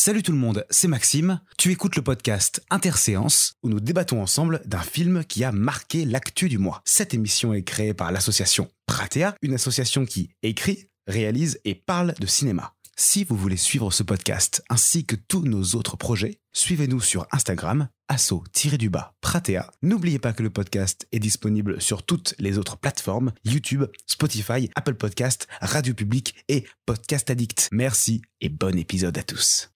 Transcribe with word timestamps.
Salut 0.00 0.22
tout 0.22 0.30
le 0.30 0.38
monde, 0.38 0.64
c'est 0.70 0.86
Maxime. 0.86 1.40
Tu 1.56 1.72
écoutes 1.72 1.96
le 1.96 2.02
podcast 2.02 2.62
Interséance 2.70 3.54
où 3.64 3.68
nous 3.68 3.80
débattons 3.80 4.22
ensemble 4.22 4.62
d'un 4.64 4.78
film 4.78 5.24
qui 5.24 5.42
a 5.42 5.50
marqué 5.50 6.04
l'actu 6.04 6.48
du 6.48 6.56
mois. 6.56 6.82
Cette 6.84 7.14
émission 7.14 7.52
est 7.52 7.64
créée 7.64 7.94
par 7.94 8.12
l'association 8.12 8.70
Pratea, 8.86 9.34
une 9.42 9.54
association 9.54 10.06
qui 10.06 10.30
écrit, 10.44 10.88
réalise 11.08 11.58
et 11.64 11.74
parle 11.74 12.14
de 12.20 12.26
cinéma. 12.28 12.74
Si 12.96 13.24
vous 13.24 13.34
voulez 13.34 13.56
suivre 13.56 13.90
ce 13.90 14.04
podcast 14.04 14.62
ainsi 14.70 15.04
que 15.04 15.16
tous 15.16 15.42
nos 15.42 15.74
autres 15.74 15.96
projets, 15.96 16.38
suivez-nous 16.52 17.00
sur 17.00 17.26
Instagram, 17.32 17.88
asso-du-bas 18.06 19.16
Pratea. 19.20 19.68
N'oubliez 19.82 20.20
pas 20.20 20.32
que 20.32 20.44
le 20.44 20.50
podcast 20.50 21.08
est 21.10 21.18
disponible 21.18 21.82
sur 21.82 22.04
toutes 22.04 22.36
les 22.38 22.56
autres 22.56 22.76
plateformes, 22.76 23.32
YouTube, 23.44 23.84
Spotify, 24.06 24.70
Apple 24.76 24.94
Podcast, 24.94 25.48
Radio 25.60 25.92
Public 25.92 26.36
et 26.46 26.68
Podcast 26.86 27.30
Addict. 27.30 27.68
Merci 27.72 28.22
et 28.40 28.48
bon 28.48 28.78
épisode 28.78 29.18
à 29.18 29.24
tous. 29.24 29.72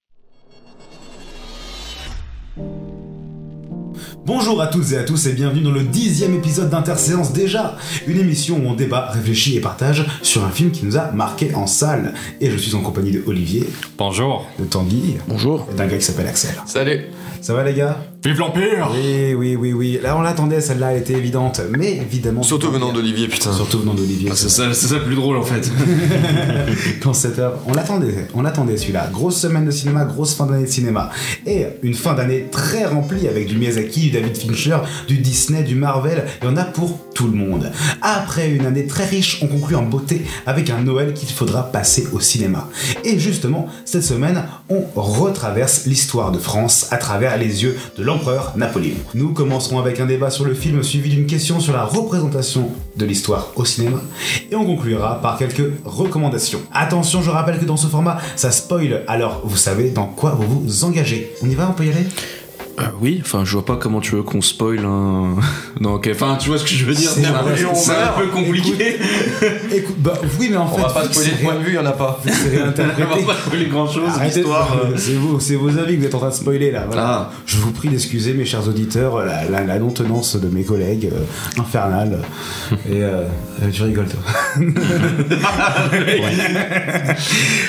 Bonjour 4.26 4.60
à 4.60 4.66
toutes 4.66 4.92
et 4.92 4.98
à 4.98 5.04
tous 5.04 5.26
et 5.26 5.32
bienvenue 5.32 5.62
dans 5.62 5.70
le 5.70 5.82
dixième 5.82 6.34
épisode 6.34 6.68
d'Interséance 6.70 7.32
déjà, 7.32 7.76
une 8.06 8.18
émission 8.18 8.56
où 8.58 8.68
on 8.68 8.74
débat, 8.74 9.10
réfléchit 9.10 9.56
et 9.56 9.60
partage 9.60 10.06
sur 10.22 10.44
un 10.44 10.50
film 10.50 10.70
qui 10.70 10.84
nous 10.84 10.96
a 10.96 11.10
marqué 11.12 11.54
en 11.54 11.66
salle. 11.66 12.14
Et 12.40 12.50
je 12.50 12.56
suis 12.56 12.74
en 12.74 12.80
compagnie 12.82 13.10
de 13.12 13.22
Olivier, 13.26 13.64
Bonjour. 13.96 14.46
de 14.58 14.64
Tanguy 14.64 15.16
Bonjour. 15.28 15.66
et 15.72 15.74
d'un 15.76 15.86
gars 15.86 15.96
qui 15.98 16.04
s'appelle 16.04 16.26
Axel. 16.26 16.54
Salut. 16.66 17.06
Ça 17.40 17.54
va 17.54 17.64
les 17.64 17.74
gars? 17.74 17.96
Vive 18.24 18.38
l'Empire 18.38 18.88
Oui, 18.94 19.34
oui, 19.34 19.56
oui, 19.56 19.72
oui. 19.72 19.98
Là 20.00 20.16
on 20.16 20.20
l'attendait, 20.20 20.60
celle-là 20.60 20.92
elle 20.92 21.00
était 21.00 21.14
évidente, 21.14 21.60
mais 21.76 21.96
évidemment... 21.96 22.44
Surtout 22.44 22.70
venant 22.70 22.92
d'Olivier, 22.92 23.26
putain. 23.26 23.52
Surtout 23.52 23.80
venant 23.80 23.94
d'Olivier. 23.94 24.28
Ah, 24.30 24.36
C'est 24.36 24.48
ça, 24.48 24.72
c'est 24.74 24.86
ça 24.86 24.94
le 24.98 25.02
plus 25.02 25.16
drôle 25.16 25.36
en 25.36 25.42
fait. 25.42 25.68
dans 27.04 27.14
cette 27.14 27.40
heure. 27.40 27.58
On 27.66 27.72
l'attendait, 27.72 28.28
on 28.34 28.42
l'attendait 28.42 28.76
celui-là. 28.76 29.08
Grosse 29.12 29.40
semaine 29.40 29.64
de 29.64 29.72
cinéma, 29.72 30.04
grosse 30.04 30.34
fin 30.34 30.46
d'année 30.46 30.66
de 30.66 30.70
cinéma. 30.70 31.10
Et 31.46 31.66
une 31.82 31.94
fin 31.94 32.14
d'année 32.14 32.46
très 32.52 32.84
remplie 32.84 33.26
avec 33.26 33.48
du 33.48 33.56
Miyazaki, 33.56 34.02
du 34.02 34.10
David 34.12 34.36
Fincher, 34.36 34.78
du 35.08 35.18
Disney, 35.18 35.64
du 35.64 35.74
Marvel. 35.74 36.24
Il 36.42 36.44
y 36.44 36.48
en 36.48 36.56
a 36.56 36.64
pour 36.64 37.00
tout 37.12 37.26
le 37.26 37.36
monde. 37.36 37.72
Après 38.02 38.50
une 38.50 38.66
année 38.66 38.86
très 38.86 39.04
riche, 39.04 39.40
on 39.42 39.48
conclut 39.48 39.74
en 39.74 39.82
beauté 39.82 40.22
avec 40.46 40.70
un 40.70 40.80
Noël 40.82 41.12
qu'il 41.12 41.28
faudra 41.28 41.72
passer 41.72 42.06
au 42.12 42.20
cinéma. 42.20 42.68
Et 43.04 43.18
justement, 43.18 43.66
cette 43.84 44.04
semaine, 44.04 44.44
on 44.70 44.82
retraverse 44.94 45.86
l'histoire 45.86 46.30
de 46.30 46.38
France 46.38 46.86
à 46.92 46.98
travers 46.98 47.36
les 47.36 47.64
yeux 47.64 47.76
de 47.98 48.02
l'empereur 48.12 48.52
Napoléon. 48.56 48.96
Nous 49.14 49.32
commencerons 49.32 49.78
avec 49.78 49.98
un 50.00 50.06
débat 50.06 50.30
sur 50.30 50.44
le 50.44 50.54
film 50.54 50.82
suivi 50.82 51.10
d'une 51.10 51.26
question 51.26 51.60
sur 51.60 51.72
la 51.72 51.84
représentation 51.84 52.70
de 52.96 53.04
l'histoire 53.04 53.52
au 53.56 53.64
cinéma 53.64 54.00
et 54.50 54.54
on 54.54 54.64
conclura 54.64 55.20
par 55.20 55.38
quelques 55.38 55.70
recommandations. 55.84 56.60
Attention, 56.72 57.22
je 57.22 57.30
rappelle 57.30 57.58
que 57.58 57.64
dans 57.64 57.76
ce 57.76 57.86
format, 57.86 58.18
ça 58.36 58.50
spoil, 58.50 59.02
alors 59.08 59.40
vous 59.44 59.56
savez 59.56 59.90
dans 59.90 60.06
quoi 60.06 60.30
vous 60.38 60.60
vous 60.60 60.84
engagez. 60.84 61.32
On 61.42 61.48
y 61.48 61.54
va, 61.54 61.68
on 61.70 61.72
peut 61.72 61.86
y 61.86 61.90
aller? 61.90 62.06
Euh, 62.78 62.84
oui, 63.02 63.20
enfin, 63.22 63.44
je 63.44 63.52
vois 63.52 63.64
pas 63.66 63.76
comment 63.76 64.00
tu 64.00 64.14
veux 64.14 64.22
qu'on 64.22 64.40
spoil 64.40 64.78
un. 64.84 65.36
non, 65.80 65.94
ok, 65.94 66.08
enfin, 66.12 66.36
tu 66.40 66.48
vois 66.48 66.58
ce 66.58 66.64
que 66.64 66.70
je 66.70 66.84
veux 66.86 66.94
dire. 66.94 67.10
C'est 67.10 67.20
Napoléon, 67.20 67.68
vrai, 67.72 67.78
c'est 67.78 67.92
un 67.92 68.12
peu 68.18 68.26
compliqué. 68.28 68.96
Écoute, 69.74 69.96
bah 69.98 70.14
oui, 70.40 70.48
mais 70.50 70.56
en 70.56 70.64
On 70.72 70.76
fait, 70.76 70.82
va 70.82 70.88
pas 70.88 71.04
spoiler 71.04 71.30
de 71.32 71.36
point 71.44 71.54
de 71.56 71.60
vue, 71.60 71.74
y 71.74 71.78
en 71.78 71.84
a 71.84 71.92
pas. 71.92 72.18
c'est 72.24 72.30
On 72.62 72.64
va 72.66 72.72
pas 73.34 73.40
spoiler 73.44 73.66
grand 73.66 73.86
chose, 73.86 74.08
Arrêtez, 74.08 74.36
l'histoire. 74.40 74.74
euh. 74.84 74.94
c'est 74.96 75.12
vous, 75.14 75.38
c'est 75.38 75.56
vos 75.56 75.76
avis 75.78 75.96
que 75.96 76.00
vous 76.00 76.06
êtes 76.06 76.14
en 76.14 76.18
train 76.20 76.28
de 76.30 76.34
spoiler 76.34 76.70
là. 76.70 76.84
Voilà. 76.86 77.04
Ah. 77.06 77.30
Je 77.44 77.58
vous 77.58 77.72
prie 77.72 77.88
d'excuser 77.90 78.32
mes 78.32 78.46
chers 78.46 78.66
auditeurs 78.66 79.18
la, 79.18 79.44
la- 79.50 79.64
la 79.64 79.78
non-tenance 79.78 80.36
de 80.36 80.48
mes 80.48 80.64
collègues 80.64 81.10
euh, 81.12 81.60
infernale. 81.60 82.20
Et 82.88 83.02
euh, 83.02 83.24
euh, 83.62 83.70
tu 83.70 83.82
rigoles 83.82 84.06
toi. 84.08 84.20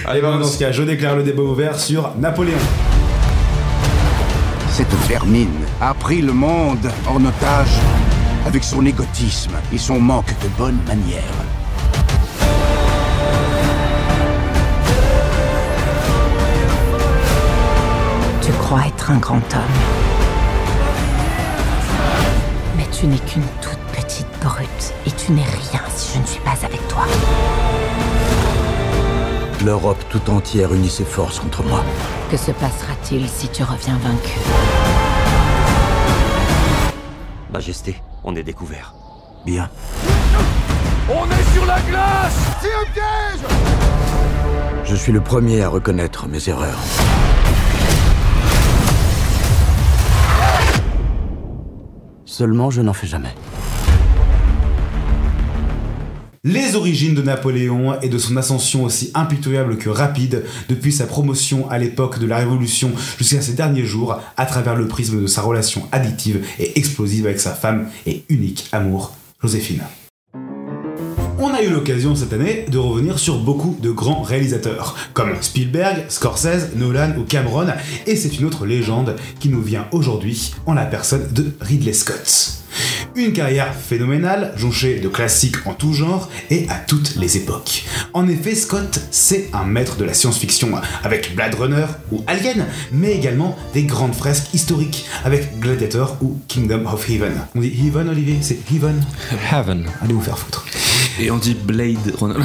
Allez, 0.06 0.22
bah, 0.22 0.38
dans 0.40 0.44
ce 0.48 0.58
cas, 0.60 0.72
je 0.72 0.84
déclare 0.84 1.16
le 1.18 1.24
débat 1.24 1.44
ouvert 1.44 1.78
sur 1.80 2.12
Napoléon. 2.20 2.58
Cette 4.74 4.92
vermine 5.08 5.68
a 5.82 5.94
pris 5.94 6.20
le 6.24 6.34
monde 6.34 6.92
en 7.08 7.24
otage 7.24 7.78
avec 8.48 8.64
son 8.64 8.84
égotisme 8.88 9.52
et 9.72 9.78
son 9.78 10.00
manque 10.00 10.34
de 10.42 10.48
bonnes 10.58 10.80
manières. 10.88 11.22
Tu 18.42 18.52
crois 18.54 18.88
être 18.88 19.12
un 19.12 19.18
grand 19.18 19.36
homme. 19.36 19.62
Mais 22.76 22.88
tu 22.92 23.06
n'es 23.06 23.20
qu'une 23.20 23.44
toute 23.62 23.78
petite 23.96 24.26
brute 24.42 24.94
et 25.06 25.12
tu 25.12 25.34
n'es 25.34 25.44
rien 25.44 25.82
si 25.96 26.16
je 26.16 26.20
ne 26.20 26.26
suis 26.26 26.42
pas 26.42 26.66
avec 26.66 26.88
toi. 26.88 27.06
L'Europe 29.66 30.04
tout 30.10 30.30
entière 30.30 30.74
unit 30.74 30.90
ses 30.90 31.06
forces 31.06 31.40
contre 31.40 31.64
moi. 31.64 31.86
Que 32.30 32.36
se 32.36 32.52
passera-t-il 32.52 33.30
si 33.30 33.48
tu 33.48 33.64
reviens 33.64 33.98
vaincu? 33.98 34.38
Majesté, 37.50 38.02
on 38.26 38.36
est 38.36 38.44
découvert. 38.44 38.94
Bien. 39.46 39.70
Je 44.84 44.96
suis 44.96 45.14
le 45.14 45.22
premier 45.22 45.62
à 45.62 45.70
reconnaître 45.70 46.28
mes 46.28 46.50
erreurs. 46.50 46.80
Seulement, 52.26 52.70
je 52.70 52.82
n'en 52.82 52.94
fais 52.94 53.08
jamais. 53.08 53.34
Les 56.46 56.76
origines 56.76 57.16
de 57.16 57.22
Napoléon 57.22 58.02
et 58.02 58.10
de 58.10 58.18
son 58.18 58.36
ascension 58.36 58.84
aussi 58.84 59.12
impitoyable 59.14 59.78
que 59.78 59.88
rapide 59.88 60.44
depuis 60.68 60.92
sa 60.92 61.06
promotion 61.06 61.70
à 61.70 61.78
l'époque 61.78 62.20
de 62.20 62.26
la 62.26 62.36
Révolution 62.36 62.92
jusqu'à 63.18 63.42
ses 63.42 63.54
derniers 63.54 63.86
jours 63.86 64.20
à 64.36 64.46
travers 64.46 64.76
le 64.76 64.90
prisme 64.90 65.22
de 65.22 65.28
sa 65.28 65.42
relation 65.42 65.88
addictive 65.94 66.46
et 66.60 66.78
explosive 66.78 67.28
avec 67.28 67.40
sa 67.40 67.54
femme 67.54 67.88
et 68.06 68.26
unique 68.28 68.68
amour, 68.74 69.16
Joséphine. 69.42 69.84
On 71.40 71.54
a 71.54 71.62
eu 71.64 71.70
l'occasion 71.70 72.14
cette 72.14 72.34
année 72.34 72.66
de 72.70 72.78
revenir 72.78 73.20
sur 73.20 73.40
beaucoup 73.40 73.78
de 73.82 73.92
grands 73.92 74.22
réalisateurs, 74.22 74.98
comme 75.14 75.42
Spielberg, 75.42 76.04
Scorsese, 76.10 76.76
Nolan 76.76 77.14
ou 77.18 77.24
Cameron, 77.24 77.68
et 78.06 78.18
c'est 78.18 78.38
une 78.38 78.44
autre 78.44 78.66
légende 78.66 79.16
qui 79.40 79.48
nous 79.48 79.62
vient 79.62 79.88
aujourd'hui 79.94 80.54
en 80.66 80.74
la 80.74 80.86
personne 80.86 81.32
de 81.32 81.54
Ridley 81.62 81.94
Scott. 81.94 82.63
Une 83.16 83.34
carrière 83.34 83.74
phénoménale, 83.74 84.54
jonchée 84.58 85.00
de 85.00 85.08
classiques 85.08 85.66
en 85.66 85.74
tout 85.74 85.94
genre 85.94 86.30
et 86.50 86.68
à 86.70 86.76
toutes 86.76 87.16
les 87.16 87.38
époques. 87.38 87.86
En 88.14 88.28
effet, 88.28 88.56
Scott, 88.56 89.00
c'est 89.12 89.50
un 89.54 89.66
maître 89.66 89.98
de 89.98 90.06
la 90.06 90.14
science-fiction, 90.14 90.72
avec 91.04 91.36
Blade 91.36 91.56
Runner 91.56 91.86
ou 92.12 92.24
Alien, 92.28 92.66
mais 92.92 93.14
également 93.14 93.58
des 93.74 93.84
grandes 93.84 94.16
fresques 94.16 94.54
historiques, 94.54 95.06
avec 95.24 95.60
Gladiator 95.60 96.18
ou 96.22 96.40
Kingdom 96.48 96.86
of 96.86 97.10
Heaven. 97.10 97.34
On 97.56 97.60
dit 97.60 97.74
Heaven, 97.86 98.10
Olivier 98.10 98.38
C'est 98.42 98.58
Heaven 98.74 99.04
Heaven. 99.52 99.86
Allez 100.02 100.14
vous 100.14 100.22
faire 100.22 100.38
foutre. 100.38 100.66
Et 101.20 101.30
on 101.30 101.38
dit 101.38 101.54
Blade 101.54 102.14
Runner. 102.20 102.36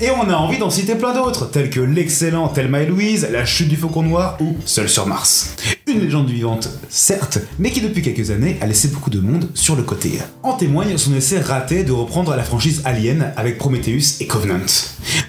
Et 0.00 0.10
on 0.10 0.30
a 0.30 0.34
envie 0.34 0.58
d'en 0.58 0.70
citer 0.70 0.94
plein 0.94 1.12
d'autres, 1.12 1.50
tels 1.50 1.68
que 1.68 1.80
l'excellent 1.80 2.48
Thelma 2.48 2.82
et 2.82 2.86
Louise, 2.86 3.28
La 3.32 3.44
chute 3.44 3.68
du 3.68 3.76
faucon 3.76 4.02
noir 4.02 4.36
ou 4.40 4.56
Seul 4.64 4.88
sur 4.88 5.06
Mars. 5.06 5.56
Une 5.88 6.00
légende 6.00 6.30
vivante, 6.30 6.70
certes, 6.88 7.39
mais 7.58 7.70
qui 7.70 7.80
depuis 7.80 8.02
quelques 8.02 8.30
années 8.30 8.58
a 8.60 8.66
laissé 8.66 8.88
beaucoup 8.88 9.10
de 9.10 9.20
monde 9.20 9.48
sur 9.54 9.76
le 9.76 9.82
côté. 9.82 10.18
En 10.42 10.54
témoigne 10.54 10.96
son 10.96 11.14
essai 11.14 11.40
raté 11.40 11.84
de 11.84 11.92
reprendre 11.92 12.34
la 12.34 12.42
franchise 12.42 12.82
Alien 12.84 13.32
avec 13.36 13.58
Prometheus 13.58 14.20
et 14.20 14.26
Covenant. 14.26 14.60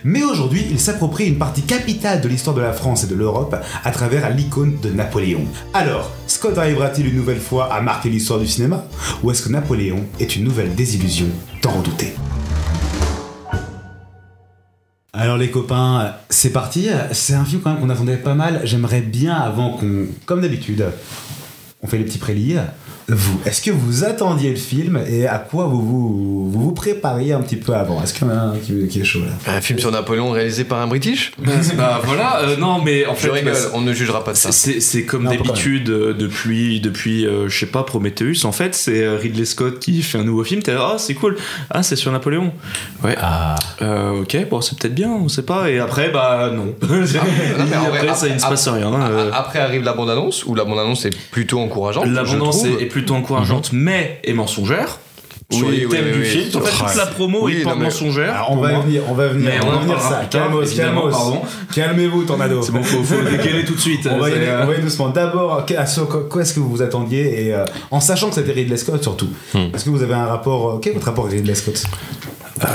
Mais 0.03 0.23
aujourd'hui, 0.23 0.65
il 0.69 0.79
s'approprie 0.79 1.27
une 1.27 1.37
partie 1.37 1.61
capitale 1.61 2.21
de 2.21 2.27
l'histoire 2.27 2.55
de 2.55 2.61
la 2.61 2.73
France 2.73 3.03
et 3.03 3.07
de 3.07 3.15
l'Europe 3.15 3.55
à 3.83 3.91
travers 3.91 4.29
l'icône 4.29 4.77
de 4.81 4.89
Napoléon. 4.89 5.45
Alors, 5.73 6.11
Scott 6.27 6.57
arrivera-t-il 6.57 7.07
une 7.07 7.15
nouvelle 7.15 7.39
fois 7.39 7.73
à 7.73 7.81
marquer 7.81 8.09
l'histoire 8.09 8.39
du 8.39 8.47
cinéma? 8.47 8.85
Ou 9.23 9.31
est-ce 9.31 9.43
que 9.43 9.49
Napoléon 9.49 10.05
est 10.19 10.35
une 10.35 10.43
nouvelle 10.43 10.73
désillusion? 10.75 11.27
Tant 11.61 11.71
redoutée 11.71 12.13
alors 15.13 15.37
les 15.37 15.51
copains, 15.51 16.15
c'est 16.29 16.51
parti. 16.51 16.87
C'est 17.11 17.33
un 17.33 17.43
film 17.43 17.61
quand 17.61 17.71
même 17.71 17.81
qu'on 17.81 17.89
attendait 17.89 18.17
pas 18.17 18.33
mal. 18.33 18.61
J'aimerais 18.63 19.01
bien 19.01 19.35
avant 19.35 19.77
qu'on, 19.77 20.05
comme 20.25 20.41
d'habitude, 20.41 20.85
on 21.81 21.87
fait 21.87 21.97
les 21.97 22.05
petits 22.05 22.17
prélis. 22.17 22.57
Vous, 23.11 23.41
est-ce 23.45 23.61
que 23.61 23.71
vous 23.71 24.03
attendiez 24.03 24.49
le 24.49 24.55
film 24.55 24.99
et 25.07 25.27
à 25.27 25.37
quoi 25.37 25.65
vous 25.65 25.81
vous, 25.81 26.49
vous, 26.51 26.61
vous 26.61 26.71
prépariez 26.71 27.33
un 27.33 27.41
petit 27.41 27.57
peu 27.57 27.73
avant? 27.73 28.01
Est-ce 28.01 28.13
qu'il 28.13 28.27
y 28.27 28.31
en 28.31 28.33
a 28.33 28.37
un 28.39 28.57
qui, 28.57 28.87
qui 28.87 29.01
est 29.01 29.03
chaud 29.03 29.19
là? 29.19 29.53
Un 29.55 29.61
film 29.61 29.79
sur 29.79 29.91
Napoléon 29.91 30.31
réalisé 30.31 30.63
par 30.63 30.79
un 30.79 30.87
British? 30.87 31.31
Bah, 31.77 32.01
voilà, 32.03 32.39
euh, 32.43 32.57
non, 32.57 32.81
mais 32.83 33.05
en 33.05 33.13
Je 33.15 33.19
fait. 33.19 33.29
rigole, 33.29 33.55
on 33.73 33.81
ne 33.81 33.93
jugera 33.93 34.23
pas 34.23 34.31
de 34.33 34.37
ça. 34.37 34.51
C'est- 34.51 35.01
comme 35.05 35.23
Non, 35.23 35.31
d'habitude 35.31 35.89
euh, 35.89 36.13
depuis 36.13 36.79
depuis 36.79 37.25
euh, 37.25 37.49
je 37.49 37.59
sais 37.59 37.65
pas 37.65 37.83
Prometheus 37.83 38.45
en 38.45 38.51
fait 38.51 38.75
c'est 38.75 39.07
Ridley 39.17 39.45
Scott 39.45 39.79
qui 39.79 40.01
fait 40.03 40.17
un 40.19 40.23
nouveau 40.23 40.43
film 40.43 40.61
t'es 40.61 40.73
là 40.73 40.91
ah 40.93 40.97
c'est 40.99 41.13
cool 41.15 41.37
ah 41.69 41.81
c'est 41.83 41.95
sur 41.95 42.11
Napoléon 42.11 42.51
ouais 43.03 43.15
Euh, 43.81 44.21
ok 44.21 44.37
bon 44.49 44.61
c'est 44.61 44.77
peut-être 44.77 44.93
bien 44.93 45.09
on 45.09 45.27
sait 45.27 45.41
pas 45.41 45.69
et 45.69 45.79
après 45.79 46.09
bah 46.11 46.51
non 46.53 46.65
non, 46.65 46.73
mais 46.81 47.75
en 47.77 47.89
vrai, 47.89 47.99
après 47.99 48.15
ça 48.15 48.27
il 48.27 48.35
ne 48.35 48.39
se 48.39 48.45
passe 48.47 48.67
rien 48.67 48.93
euh. 48.93 49.31
Après 49.33 49.59
arrive 49.59 49.83
la 49.83 49.93
bande-annonce, 49.93 50.45
où 50.45 50.53
la 50.55 50.63
bande-annonce 50.65 51.05
est 51.05 51.15
plutôt 51.31 51.59
encourageante. 51.59 52.05
L'abondance 52.07 52.59
trouve. 52.63 52.79
est, 52.79 52.83
est 52.83 52.85
plutôt 53.01 53.15
encourageante, 53.15 53.69
mais 53.73 54.19
est 54.23 54.33
mensongère. 54.33 54.99
sur 55.51 55.67
Oui, 55.67 55.77
les 55.79 55.85
oui, 55.85 55.91
thèmes 55.91 56.05
oui, 56.05 56.11
du 56.13 56.19
oui, 56.19 56.25
film. 56.25 56.61
En 56.61 56.65
fait, 56.65 56.85
toute 56.85 56.95
la 56.95 57.05
promo 57.07 57.39
Oui, 57.43 57.57
est 57.59 57.63
pas 57.63 57.75
mensongère. 57.75 58.33
Alors, 58.35 58.51
on 58.51 58.55
va 58.57 58.79
venir, 58.79 59.01
on 59.09 59.13
va 59.13 59.27
venir, 59.27 59.49
Mais 59.49 59.59
on 59.61 59.67
on 59.67 59.71
va 59.71 59.77
en 59.77 59.81
venir 59.81 59.99
ça. 60.01 60.21
Calmos, 60.29 60.73
calmos. 60.75 61.13
Calmez-vous, 61.75 62.23
Tornado. 62.23 62.61
C'est 62.61 62.71
bon, 62.71 62.81
faut, 62.83 63.03
faut 63.03 63.21
le 63.21 63.31
décaler 63.31 63.65
tout 63.65 63.75
de 63.75 63.79
suite. 63.79 64.07
On 64.09 64.17
va, 64.17 64.29
y 64.29 64.31
C'est, 64.31 64.37
aller, 64.37 64.47
euh, 64.47 64.63
on 64.63 64.65
va 64.67 64.71
y 64.71 64.75
aller 64.75 64.83
doucement. 64.83 65.09
D'abord, 65.09 65.65
à 65.77 65.85
ce- 65.85 66.01
quoi, 66.01 66.41
est-ce 66.41 66.53
que 66.53 66.59
vous 66.61 66.69
vous 66.69 66.81
attendiez 66.81 67.47
et 67.47 67.53
euh, 67.53 67.65
en 67.91 67.99
sachant 67.99 68.29
que 68.29 68.35
c'était 68.35 68.53
Ridley 68.53 68.77
Scott 68.77 69.01
surtout. 69.03 69.27
Est-ce 69.73 69.83
que 69.83 69.89
vous 69.89 70.03
avez 70.03 70.13
un 70.13 70.25
rapport 70.25 70.69
euh, 70.75 70.79
Quel 70.81 70.91
est 70.91 70.95
votre 70.95 71.07
rapport 71.07 71.25
avec 71.25 71.39
Ridley 71.39 71.55
Scott? 71.55 71.83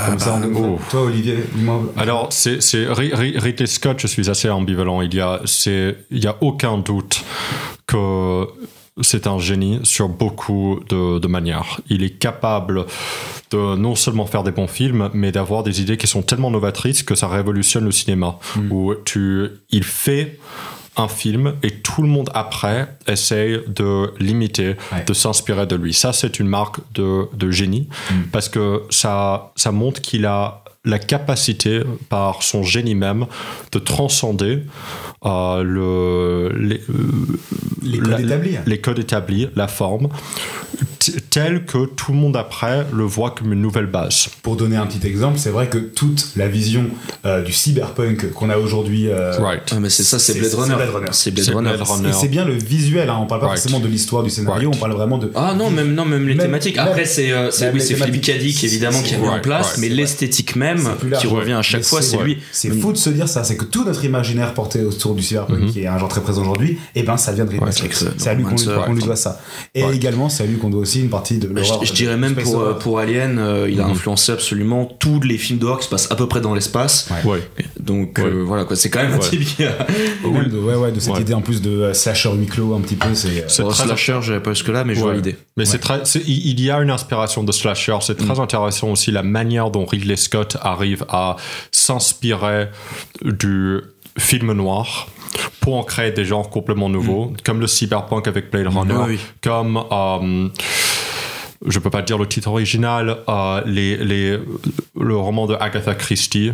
Comme 0.05 0.19
ça, 0.19 0.39
on- 0.43 0.55
oh. 0.75 0.79
Toi, 0.91 1.01
Olivier, 1.03 1.37
dis-moi. 1.55 1.81
Alors, 1.97 2.27
c'est 2.29 2.61
c'est- 2.61 2.85
Ri- 2.87 3.13
Ri- 3.15 3.37
Ridley 3.39 3.65
Scott, 3.67 3.97
je 3.99 4.05
suis 4.07 4.29
assez 4.29 4.49
ambivalent. 4.51 5.01
Il 5.01 5.15
y 5.15 5.19
a, 5.21 5.39
c'est, 5.45 5.95
il 6.11 6.23
y 6.23 6.27
a 6.27 6.35
aucun 6.41 6.77
doute 6.77 7.23
que 7.87 8.43
c'est 9.01 9.27
un 9.27 9.39
génie 9.39 9.79
sur 9.83 10.09
beaucoup 10.09 10.79
de, 10.89 11.19
de 11.19 11.27
manières. 11.27 11.79
Il 11.89 12.03
est 12.03 12.17
capable 12.17 12.85
de 13.51 13.75
non 13.75 13.95
seulement 13.95 14.25
faire 14.25 14.43
des 14.43 14.51
bons 14.51 14.67
films, 14.67 15.09
mais 15.13 15.31
d'avoir 15.31 15.63
des 15.63 15.81
idées 15.81 15.97
qui 15.97 16.07
sont 16.07 16.21
tellement 16.21 16.51
novatrices 16.51 17.03
que 17.03 17.15
ça 17.15 17.27
révolutionne 17.27 17.85
le 17.85 17.91
cinéma. 17.91 18.39
Où 18.71 18.93
tu, 19.05 19.47
il 19.69 19.83
fait 19.83 20.39
un 20.99 21.07
film 21.07 21.53
et 21.61 21.69
tout 21.71 22.01
le 22.01 22.07
monde 22.07 22.29
après 22.33 22.87
essaye 23.07 23.59
de 23.67 24.11
l'imiter, 24.19 24.75
Ouais. 24.91 25.03
de 25.05 25.13
s'inspirer 25.13 25.67
de 25.67 25.75
lui. 25.75 25.93
Ça, 25.93 26.11
c'est 26.11 26.39
une 26.39 26.47
marque 26.47 26.77
de, 26.95 27.25
de 27.35 27.51
génie 27.51 27.87
parce 28.31 28.49
que 28.49 28.81
ça, 28.89 29.51
ça 29.55 29.71
montre 29.71 30.01
qu'il 30.01 30.25
a 30.25 30.63
la 30.87 30.99
capacité, 30.99 31.81
par 32.09 32.41
son 32.43 32.63
génie 32.63 32.95
même, 32.95 33.25
de 33.71 33.79
transcender 33.79 34.63
euh, 35.25 35.63
le, 35.63 36.57
les, 36.59 36.81
euh, 36.89 37.37
Les 37.83 37.99
codes 37.99 38.09
la- 38.11 38.19
établis. 38.21 38.55
les 38.65 38.81
codes 38.81 38.99
établis, 38.99 39.47
la 39.55 39.67
forme, 39.67 40.09
tel 41.29 41.65
que 41.65 41.85
tout 41.85 42.11
le 42.11 42.17
monde 42.17 42.37
après 42.37 42.85
le 42.93 43.03
voit 43.03 43.31
comme 43.31 43.53
une 43.53 43.61
nouvelle 43.61 43.85
base. 43.87 44.27
Pour 44.43 44.55
donner 44.55 44.75
un 44.77 44.85
petit 44.85 45.05
exemple, 45.07 45.37
c'est 45.39 45.49
vrai 45.49 45.67
que 45.67 45.77
toute 45.77 46.29
la 46.35 46.47
vision 46.47 46.85
euh, 47.25 47.41
du 47.43 47.51
cyberpunk 47.53 48.31
qu'on 48.33 48.49
a 48.49 48.57
aujourd'hui. 48.57 49.09
euh, 49.09 49.37
Right. 49.39 49.61
Ah, 49.71 49.79
mais 49.79 49.89
c'est 49.89 50.03
ça, 50.03 50.19
c'est 50.19 50.37
Blade 50.39 50.53
Runner. 50.53 50.75
Blade 50.75 50.89
Runner. 50.89 51.07
C'est 51.11 51.31
Blade 51.31 51.49
Runner. 51.49 51.69
Runner. 51.81 52.09
Et 52.09 52.13
c'est 52.13 52.27
bien 52.27 52.45
le 52.45 52.53
visuel, 52.53 53.09
hein, 53.09 53.17
on 53.21 53.25
parle 53.27 53.41
pas 53.41 53.47
Right. 53.47 53.59
forcément 53.59 53.79
de 53.79 53.87
l'histoire 53.87 54.23
du 54.23 54.29
scénario, 54.29 54.69
Right. 54.69 54.75
on 54.75 54.79
parle 54.79 54.93
vraiment 54.93 55.17
de. 55.17 55.31
Ah 55.35 55.53
non, 55.57 55.69
même, 55.69 55.93
non, 55.93 56.05
même 56.05 56.27
les 56.27 56.35
Même- 56.35 56.45
thématiques. 56.47 56.77
Après, 56.77 57.05
c'est 57.05 57.31
euh, 57.31 57.49
oui, 57.73 57.79
Philippe. 57.79 58.21
Cadic, 58.21 58.63
évidemment, 58.63 59.01
qui 59.01 59.15
a 59.15 59.17
mis 59.17 59.27
en 59.27 59.39
place, 59.39 59.77
mais 59.77 59.89
l'esthétique 59.89 60.55
même, 60.55 60.87
qui 61.19 61.27
revient 61.27 61.53
à 61.53 61.61
chaque 61.61 61.83
fois, 61.83 62.01
c'est 62.01 62.17
lui. 62.17 62.37
C'est 62.51 62.69
fou 62.71 62.91
de 62.91 62.97
se 62.97 63.09
dire 63.09 63.27
ça, 63.29 63.43
c'est 63.43 63.55
que 63.57 63.65
tout 63.65 63.83
notre 63.85 64.03
imaginaire 64.05 64.53
porté 64.53 64.83
autour 64.83 65.15
du 65.15 65.21
cyberpunk, 65.23 65.59
Mhm. 65.59 65.71
qui 65.71 65.81
est 65.81 65.87
un 65.87 65.97
genre 65.97 66.09
très 66.09 66.21
présent 66.21 66.41
aujourd'hui, 66.41 66.77
et 66.95 67.03
ben 67.03 67.17
ça 67.17 67.31
vient 67.31 67.45
de 67.45 67.51
Scott. 67.71 68.05
c'est- 68.17 68.27
à 68.29 68.33
lui 68.33 68.43
qu'on 68.43 68.55
lui, 68.93 69.01
doit 69.03 69.15
ça. 69.15 69.39
Et 69.75 69.83
également, 69.93 70.29
c'est 70.29 70.43
à 70.43 70.45
lui 70.45 70.57
qu'on 70.57 70.69
doit 70.69 70.81
aussi 70.81 70.96
une 71.01 71.09
partie 71.09 71.37
de 71.37 71.47
Bah, 71.47 71.61
l'horreur. 71.61 71.79
je, 71.83 71.87
je 71.87 71.93
dirais 71.93 72.17
même 72.17 72.35
pour, 72.35 72.59
euh, 72.61 72.73
pour 72.73 72.99
Alien, 72.99 73.37
euh, 73.39 73.69
il 73.69 73.79
a 73.81 73.85
Mhm. 73.85 73.91
influencé 73.91 74.31
absolument 74.31 74.85
tous 74.85 75.19
les 75.21 75.37
films 75.37 75.59
d'horreur 75.59 75.79
qui 75.79 75.85
se 75.85 75.89
passent 75.89 76.11
à 76.11 76.15
peu 76.15 76.27
près 76.27 76.41
dans 76.41 76.53
l'espace. 76.53 77.09
Ouais. 77.25 77.31
Ouais. 77.31 77.41
Donc 77.79 78.19
euh, 78.19 78.43
voilà, 78.45 78.65
quoi, 78.65 78.75
c'est 78.75 78.89
quand 78.89 79.01
même 79.01 79.13
un 79.13 79.19
type 79.19 79.43
qui 79.45 79.63
a. 79.63 79.71
De, 80.23 80.57
ouais, 80.59 80.75
ouais, 80.75 80.91
de 80.91 80.99
cette 80.99 81.13
Ouais. 81.13 81.21
idée 81.21 81.33
en 81.33 81.41
plus 81.41 81.61
de 81.61 81.69
euh, 81.69 81.93
slasher 81.93 82.31
huis 82.33 82.45
clos 82.47 82.73
un 82.75 82.81
petit 82.81 82.95
peu, 82.95 83.13
c'est. 83.13 83.43
euh, 83.59 83.69
très- 83.69 83.85
slasher, 83.85 84.19
j'avais 84.21 84.39
pas 84.41 84.53
jusque 84.53 84.67
là, 84.69 84.83
mais 84.83 84.95
je 84.95 84.99
vois 84.99 85.13
l'idée. 85.13 85.35
Mais 85.57 85.65
c'est 85.65 85.79
très, 85.79 86.05
c'est- 86.05 86.23
il 86.27 86.59
y 86.61 86.69
a 86.71 86.77
une 86.81 86.91
inspiration 86.91 87.43
de 87.43 87.51
slasher. 87.51 87.97
C'est 88.01 88.17
très 88.17 88.39
intéressant 88.39 88.89
aussi 88.91 89.11
la 89.11 89.23
manière 89.23 89.71
dont 89.71 89.85
Ridley 89.85 90.15
Scott 90.17 90.57
arrive 90.61 91.05
à 91.09 91.35
s'inspirer 91.71 92.69
du 93.23 93.79
film 94.17 94.51
noir 94.53 95.07
pour 95.61 95.75
en 95.77 95.83
créer 95.83 96.11
des 96.11 96.25
genres 96.25 96.49
complètement 96.49 96.89
nouveaux, 96.89 97.33
comme 97.43 97.59
le 97.59 97.67
cyberpunk 97.67 98.27
avec 98.27 98.49
Blade 98.51 98.67
Runner, 98.67 98.93
Oui, 98.95 99.03
oui. 99.09 99.19
comme 99.43 99.77
euh, 99.91 100.47
je 101.65 101.79
peux 101.79 101.89
pas 101.89 102.01
dire 102.01 102.17
le 102.17 102.27
titre 102.27 102.49
original, 102.49 103.17
euh, 103.27 103.61
le 103.65 105.15
roman 105.15 105.47
de 105.47 105.55
Agatha 105.55 105.95
Christie 105.95 106.51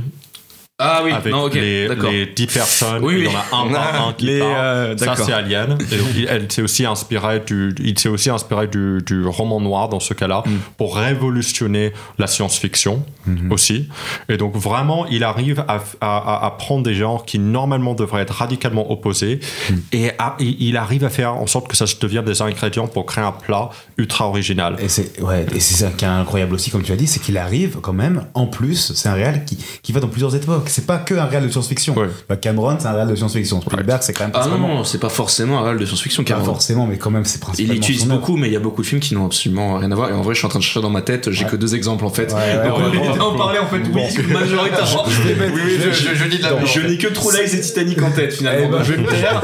Ah 0.79 1.01
oui, 1.05 1.11
avec 1.11 1.31
non, 1.31 1.43
ok, 1.43 1.53
les, 1.53 1.87
les 1.87 2.25
10 2.25 2.47
personnes, 2.47 3.03
Oui, 3.03 3.13
il 3.19 3.23
y 3.25 3.27
en 3.27 3.31
a 3.31 3.43
un 3.69 3.71
par 3.71 4.07
un 4.07 4.13
qui 4.17 4.25
Les, 4.25 4.39
parle. 4.39 4.51
euh, 4.57 4.97
ça 4.97 5.15
c'est 5.15 5.31
Alien. 5.31 5.77
Et 5.91 5.97
donc, 5.97 6.07
il, 6.15 6.25
elle 6.27 6.51
s'est 6.51 6.63
aussi 6.63 6.83
inspiré 6.83 7.41
du, 7.41 7.75
il 7.79 7.97
s'est 7.99 8.09
aussi 8.09 8.31
inspiré 8.31 8.65
du, 8.67 8.97
du 9.05 9.23
roman 9.23 9.61
noir 9.61 9.87
dans 9.87 9.99
ce 9.99 10.15
cas-là 10.15 10.41
Mm. 10.47 10.51
pour 10.77 10.97
révolutionner 10.97 11.93
la 12.17 12.25
science-fiction 12.25 13.05
aussi. 13.51 13.87
Et 14.29 14.37
donc 14.37 14.55
vraiment, 14.55 15.05
il 15.05 15.23
arrive 15.23 15.63
à, 15.67 15.79
à- 16.01 16.55
prendre 16.57 16.83
des 16.83 16.95
genres 16.95 17.23
qui 17.25 17.37
normalement 17.39 17.93
devraient 17.93 18.23
être 18.23 18.33
radicalement 18.33 18.91
opposés 18.91 19.39
Mm. 19.69 19.73
et 19.91 20.11
à- 20.17 20.35
il 20.39 20.75
arrive 20.75 21.03
à 21.05 21.09
faire 21.09 21.35
en 21.35 21.45
sorte 21.45 21.67
que 21.67 21.77
ça 21.77 21.85
devienne 22.01 22.25
des 22.25 22.41
ingrédients 22.41 22.87
pour 22.87 23.05
créer 23.05 23.23
un 23.23 23.31
plat 23.31 23.69
ultra 23.97 24.27
original. 24.27 24.77
Et 24.79 24.89
c'est 24.89 25.21
ouais, 25.21 25.45
et 25.53 25.59
c'est 25.59 25.75
ça 25.75 25.91
qui 25.95 26.03
est 26.03 26.07
incroyable 26.07 26.55
aussi, 26.55 26.71
comme 26.71 26.81
tu 26.81 26.91
as 26.91 26.95
dit, 26.95 27.05
c'est 27.05 27.19
qu'il 27.21 27.37
arrive 27.37 27.77
quand 27.79 27.93
même, 27.93 28.25
en 28.33 28.47
plus, 28.47 28.91
c'est 28.95 29.07
un 29.07 29.13
réal 29.13 29.45
qui, 29.45 29.57
qui 29.83 29.91
va 29.91 29.99
dans 29.99 30.07
plusieurs 30.07 30.35
époques. 30.35 30.61
C'est 30.67 30.85
pas 30.85 30.97
que 30.97 31.13
un 31.15 31.25
réal 31.25 31.43
de 31.43 31.49
science-fiction. 31.49 31.95
Ouais. 31.97 32.07
Bah, 32.29 32.35
Cameron, 32.37 32.77
c'est 32.79 32.87
un 32.87 32.93
réal 32.93 33.07
de 33.07 33.15
science-fiction. 33.15 33.61
Spielberg, 33.61 34.01
c'est 34.01 34.13
quand 34.13 34.23
même 34.25 34.31
Ah 34.33 34.47
non, 34.47 34.57
non, 34.57 34.83
c'est 34.83 34.99
pas 34.99 35.09
forcément 35.09 35.59
un 35.59 35.63
réel 35.63 35.77
de 35.77 35.85
science-fiction, 35.85 36.23
pas 36.23 36.39
forcément, 36.41 36.85
mais 36.87 36.97
quand 36.97 37.11
même, 37.11 37.25
c'est 37.25 37.37
Il 37.37 37.41
principalement. 37.41 37.73
l'utilise 37.73 38.01
son 38.01 38.09
œuvre. 38.09 38.19
beaucoup, 38.19 38.37
mais 38.37 38.47
il 38.47 38.53
y 38.53 38.55
a 38.55 38.59
beaucoup 38.59 38.81
de 38.81 38.87
films 38.87 39.01
qui 39.01 39.13
n'ont 39.15 39.25
absolument 39.25 39.77
rien 39.77 39.91
à 39.91 39.95
voir. 39.95 40.09
Et 40.09 40.13
en 40.13 40.21
vrai, 40.21 40.33
je 40.33 40.39
suis 40.39 40.45
en 40.45 40.49
train 40.49 40.59
de 40.59 40.63
chercher 40.63 40.81
dans 40.81 40.89
ma 40.89 41.01
tête, 41.01 41.31
j'ai 41.31 41.45
que 41.45 41.55
deux 41.55 41.75
exemples 41.75 42.05
en 42.05 42.09
fait. 42.09 42.33
Ouais, 42.33 42.39
ouais, 42.39 42.67
Donc, 42.69 42.77
ouais, 42.93 43.17
on 43.19 43.21
en 43.21 43.37
parler 43.37 43.59
en 43.59 43.67
fait, 43.67 43.77
oui, 43.93 44.33
majoritairement. 44.33 45.05
Je 45.07 46.27
dis 46.29 46.37
de 46.37 46.43
la 46.43 46.51
merde. 46.51 46.65
Je 46.65 46.79
n'ai 46.81 46.97
que 46.97 47.07
True 47.07 47.31
Lies 47.33 47.55
et 47.55 47.61
Titanic 47.61 48.01
en 48.01 48.11
tête 48.11 48.33
finalement. 48.33 48.83
je 48.83 48.93
vais 48.93 49.01
me 49.01 49.07
taire. 49.07 49.41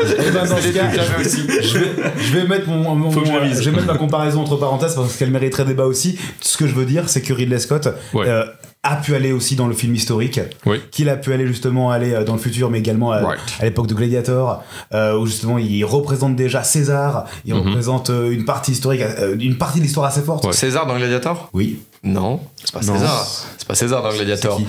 Je 2.19 2.33
vais, 2.33 2.47
mettre 2.47 2.67
mon, 2.67 3.11
je 3.11 3.63
vais 3.69 3.71
mettre 3.71 3.87
ma 3.87 3.97
comparaison 3.97 4.41
entre 4.41 4.55
parenthèses 4.57 4.95
parce 4.95 5.15
qu'elle 5.17 5.31
mériterait 5.31 5.65
débat 5.65 5.85
aussi. 5.85 6.17
Ce 6.41 6.57
que 6.57 6.67
je 6.67 6.73
veux 6.73 6.85
dire, 6.85 7.09
c'est 7.09 7.21
que 7.21 7.33
Ridley 7.33 7.59
Scott 7.59 7.87
Ouais. 8.13 8.27
euh, 8.27 8.43
a 8.83 8.95
pu 8.95 9.13
aller 9.13 9.33
aussi 9.33 9.55
dans 9.57 9.67
le 9.67 9.73
film 9.73 9.93
historique, 9.93 10.39
Oui. 10.65 10.79
qu'il 10.91 11.09
a 11.09 11.17
pu 11.17 11.33
aller 11.33 11.45
justement 11.45 11.91
aller 11.91 12.13
euh, 12.13 12.23
dans 12.23 12.33
le 12.33 12.39
futur, 12.39 12.69
mais 12.69 12.79
également 12.79 13.11
à, 13.11 13.19
Right. 13.21 13.39
à 13.59 13.65
l'époque 13.65 13.87
de 13.87 13.93
Gladiator, 13.93 14.63
euh, 14.93 15.17
où 15.17 15.25
justement 15.25 15.57
il 15.57 15.83
représente 15.83 16.35
déjà 16.37 16.63
César, 16.63 17.25
il 17.45 17.53
Mhm. 17.53 17.59
représente 17.67 18.09
euh, 18.09 18.31
une 18.31 18.45
partie 18.45 18.71
historique, 18.71 19.01
une 19.39 19.57
partie 19.57 19.79
de 19.79 19.83
l'histoire 19.83 20.05
assez 20.05 20.21
forte. 20.21 20.45
Ouais. 20.45 20.53
César 20.53 20.85
dans 20.87 20.95
Gladiator? 20.97 21.49
Oui. 21.53 21.79
Non, 22.03 22.39
c'est 22.63 22.71
pas. 22.73 22.81
César. 22.81 23.27
C'est 23.57 23.67
pas 23.67 23.75
César 23.75 24.01
dans 24.01 24.13
Gladiator. 24.13 24.59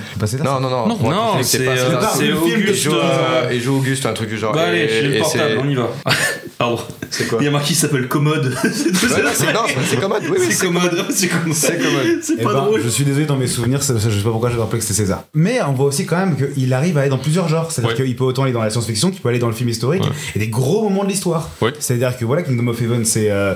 Non, 0.43 0.59
non, 0.59 0.69
non. 0.69 0.87
Non, 1.09 1.31
c'est 1.41 1.63
pas 1.63 1.71
euh, 1.71 1.85
César. 1.95 2.13
c'est 2.15 2.27
le 2.27 2.35
film 2.35 2.61
Auguste. 2.61 2.67
Il 2.69 2.75
joue, 2.81 2.95
euh, 2.95 3.59
joue 3.61 3.77
Auguste, 3.77 4.05
un 4.05 4.13
truc 4.13 4.29
du 4.29 4.37
genre. 4.37 4.53
Bah 4.53 4.63
allez, 4.67 4.79
Et- 4.79 4.89
j'ai 4.89 5.01
le 5.03 5.15
et 5.15 5.19
portable, 5.19 5.59
on 5.63 5.69
y 5.69 5.75
va. 5.75 5.89
Pardon. 6.57 6.79
C'est 7.09 7.27
quoi 7.27 7.39
Il 7.41 7.45
y 7.45 7.47
a 7.47 7.51
marqué 7.51 7.69
qui 7.69 7.75
s'appelle 7.75 8.07
Commode. 8.07 8.53
Non, 9.53 9.61
c'est- 9.89 9.97
commode. 9.99 10.21
Oui, 10.29 10.37
C'est 10.49 10.65
commode. 10.65 11.05
C'est 11.09 11.27
commode. 11.27 11.53
C'est 11.55 11.77
commode. 11.77 12.19
C'est 12.21 12.33
Eh 12.39 12.43
pas 12.43 12.53
ben, 12.53 12.61
drôle. 12.61 12.81
Je 12.83 12.89
suis 12.89 13.03
désolé 13.03 13.25
dans 13.25 13.35
mes 13.37 13.47
souvenirs, 13.47 13.81
je 13.81 13.97
sais 13.97 14.23
pas 14.23 14.29
pourquoi 14.29 14.49
me 14.49 14.59
rappelais 14.59 14.79
que 14.79 14.85
c'était 14.85 15.01
César. 15.01 15.23
Mais 15.33 15.61
on 15.61 15.71
voit 15.73 15.87
aussi 15.87 16.05
quand 16.05 16.17
même 16.17 16.35
qu'il 16.35 16.73
arrive 16.73 16.97
à 16.97 17.01
aller 17.01 17.09
dans 17.09 17.17
plusieurs 17.17 17.47
genres. 17.47 17.71
C'est-à-dire 17.71 17.97
Ouais. 17.97 18.05
qu'il 18.05 18.15
peut 18.15 18.23
autant 18.25 18.43
aller 18.43 18.51
dans 18.53 18.61
la 18.61 18.69
science-fiction 18.69 19.09
qu'il 19.11 19.21
peut 19.21 19.29
aller 19.29 19.39
dans 19.39 19.47
le 19.47 19.53
film 19.53 19.69
historique 19.69 20.03
Ouais. 20.03 20.09
et 20.35 20.39
des 20.39 20.47
gros 20.49 20.83
moments 20.83 21.03
de 21.03 21.09
l'histoire. 21.09 21.49
C'est-à-dire 21.79 22.17
que 22.17 22.25
voilà, 22.25 22.43
Kingdom 22.43 22.67
of 22.67 22.81
Heaven, 22.81 23.05
c'est 23.05 23.29
euh, 23.31 23.55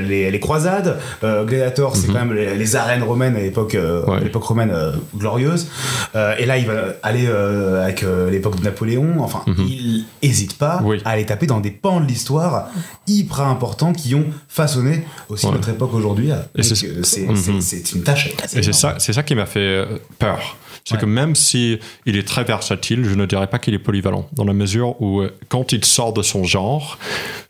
les, 0.00 0.40
croisades. 0.40 0.98
Gladiator, 1.22 1.94
c'est 1.96 2.06
quand 2.08 2.14
même 2.24 2.32
les, 2.34 2.56
les 2.56 2.76
arènes 3.02 3.08
romaines 3.10 3.36
à 3.36 3.40
l'époque 3.40 3.74
euh, 3.74 4.04
Ouais. 4.06 4.16
à 4.16 4.20
l'époque 4.20 4.44
romaine 4.44 4.70
euh, 4.70 4.92
glorieuse. 5.16 5.68
Euh, 6.14 6.34
et 6.38 6.46
là, 6.46 6.58
il 6.58 6.66
va 6.66 6.94
aller 7.02 7.26
avec 7.26 8.04
l'époque 8.30 8.56
de 8.58 8.64
Napoléon. 8.64 9.16
Enfin, 9.20 9.42
il 9.58 10.04
hésite 10.22 10.56
pas 10.58 10.80
Oui. 10.84 11.00
à 11.04 11.10
aller 11.10 11.26
taper 11.26 11.46
dans 11.46 11.60
des 11.60 11.70
pans 11.70 12.00
de 12.00 12.06
l'histoire 12.06 12.68
hyper 13.06 13.40
importants 13.42 13.92
qui 13.92 14.14
ont 14.14 14.26
façonné 14.48 15.04
aussi 15.28 15.46
Ouais. 15.46 15.52
notre 15.52 15.68
époque 15.68 15.94
aujourd'hui. 15.94 16.30
C'est- 16.60 16.86
Mhm. 17.28 17.36
c'est- 17.36 17.60
c'est 17.60 17.92
une 17.92 18.02
tâche. 18.02 18.30
Et 18.54 18.62
c'est 18.62 18.72
ça, 18.72 18.96
c'est 18.98 19.12
ça 19.12 19.22
qui 19.22 19.34
m'a 19.34 19.46
fait 19.46 19.84
peur. 20.18 20.56
C'est 20.84 20.94
Ouais. 20.94 21.00
que 21.00 21.06
même 21.06 21.34
si 21.36 21.78
il 22.06 22.16
est 22.16 22.26
très 22.26 22.42
versatile, 22.44 23.04
je 23.04 23.14
ne 23.14 23.24
dirais 23.26 23.46
pas 23.46 23.58
qu'il 23.60 23.72
est 23.74 23.78
polyvalent, 23.78 24.28
dans 24.32 24.44
la 24.44 24.52
mesure 24.52 25.00
où 25.00 25.20
euh, 25.20 25.30
quand 25.48 25.72
il 25.72 25.84
sort 25.84 26.12
de 26.12 26.22
son 26.22 26.42
genre, 26.44 26.98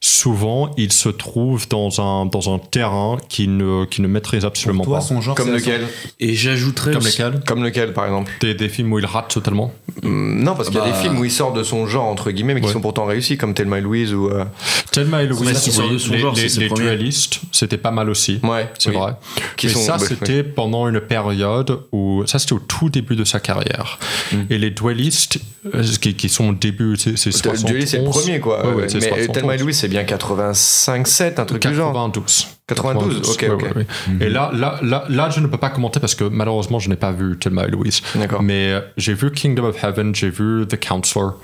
souvent 0.00 0.70
il 0.76 0.92
se 0.92 1.08
trouve 1.08 1.68
dans 1.68 2.00
un, 2.00 2.26
dans 2.26 2.54
un 2.54 2.58
terrain 2.58 3.16
qu'il 3.28 3.56
ne, 3.56 3.84
qu'il 3.84 4.02
ne 4.02 4.08
maîtrise 4.08 4.44
absolument 4.44 4.84
Pour 4.84 4.92
toi, 4.94 4.98
pas. 5.00 5.04
son 5.06 5.20
genre, 5.20 5.34
Comme 5.34 5.52
lequel 5.52 5.86
Et 6.20 6.34
j'ajouterais 6.34 6.92
Comme 6.92 7.04
lesquels 7.04 7.40
Comme 7.46 7.62
lequel, 7.64 7.92
par 7.92 8.04
exemple 8.06 8.30
des, 8.40 8.54
des 8.54 8.68
films 8.68 8.92
où 8.92 8.98
il 8.98 9.06
rate 9.06 9.32
totalement. 9.32 9.72
Hum, 10.02 10.42
Non, 10.42 10.54
parce 10.54 10.68
qu'il 10.68 10.78
y 10.78 10.80
a 10.80 10.84
Bah. 10.84 10.90
des 10.92 10.98
films 11.02 11.18
où 11.18 11.24
il 11.24 11.30
sort 11.30 11.52
de 11.52 11.62
son 11.62 11.86
genre, 11.86 12.04
entre 12.04 12.30
guillemets, 12.30 12.54
mais 12.54 12.60
qui 12.60 12.66
Ouais. 12.66 12.72
sont 12.72 12.80
pourtant 12.80 13.04
réussis, 13.04 13.36
comme 13.36 13.54
Thelma 13.54 13.78
et 13.78 13.80
Louise 13.80 14.12
ou. 14.14 14.28
euh, 14.28 14.44
Thelma 14.90 15.22
et 15.22 15.26
Louise, 15.26 15.40
oui, 15.40 15.48
de 15.52 15.54
son 15.98 16.12
les, 16.12 16.18
genre, 16.18 16.34
les- 16.34 16.68
dualistes, 16.68 17.40
c'était 17.50 17.78
pas 17.78 17.90
mal 17.90 18.10
aussi. 18.10 18.40
Ouais, 18.42 18.70
C'est 18.78 18.90
oui. 18.90 18.96
vrai. 18.96 19.12
Qui 19.56 19.66
Mais 19.68 19.72
sont- 19.72 19.80
ça, 19.80 19.98
c'était 19.98 20.42
pendant 20.42 20.88
une 20.88 21.00
période 21.00 21.80
où. 21.92 22.22
Ça, 22.26 22.38
c'était 22.38 22.52
au 22.54 22.58
tout 22.58 22.88
début 22.90 23.16
de 23.16 23.21
sa 23.24 23.40
carrière. 23.40 23.98
Mm. 24.32 24.36
Et 24.50 24.58
les 24.58 24.70
dualistes, 24.70 25.38
euh, 25.74 25.82
qui, 26.00 26.14
qui 26.14 26.28
sont 26.28 26.50
au 26.50 26.54
début, 26.54 26.96
c'est 26.96 27.16
c'est 27.16 27.30
Le 27.30 27.32
71. 27.32 27.64
dueliste, 27.64 27.90
c'est 27.92 27.98
le 27.98 28.04
premier, 28.04 28.40
quoi. 28.40 28.66
Ouais, 28.66 28.74
ouais, 28.74 28.88
c'est 28.88 28.98
mais 28.98 29.08
71. 29.08 29.32
Thelma 29.32 29.54
et 29.54 29.58
Louise, 29.58 29.78
c'est 29.78 29.88
bien 29.88 30.02
85-7, 30.02 31.40
un 31.40 31.44
truc 31.44 31.66
du 31.66 31.74
genre. 31.74 31.92
92. 31.92 32.48
92, 32.68 33.28
ok, 33.30 33.42
ouais, 33.42 33.48
ok. 33.50 33.62
ouais, 33.62 33.72
ouais. 33.76 33.86
Et 34.26 34.28
là, 34.30 34.50
là, 34.54 34.78
là, 34.82 35.04
là, 35.08 35.30
je 35.30 35.40
ne 35.40 35.46
peux 35.48 35.58
pas 35.58 35.68
commenter 35.70 35.98
parce 36.00 36.14
que 36.14 36.24
malheureusement, 36.24 36.78
je 36.78 36.88
n'ai 36.88 36.96
pas 36.96 37.10
vu 37.12 37.36
Thelma 37.38 37.64
et 37.66 37.70
Louise. 37.70 38.00
D'accord. 38.14 38.42
Mais 38.42 38.72
euh, 38.72 38.80
j'ai 38.96 39.14
vu 39.14 39.30
Kingdom 39.32 39.64
of 39.64 39.82
Heaven, 39.82 40.14
j'ai 40.14 40.30
vu 40.30 40.64
The 40.68 40.78
Counselor 40.78 41.38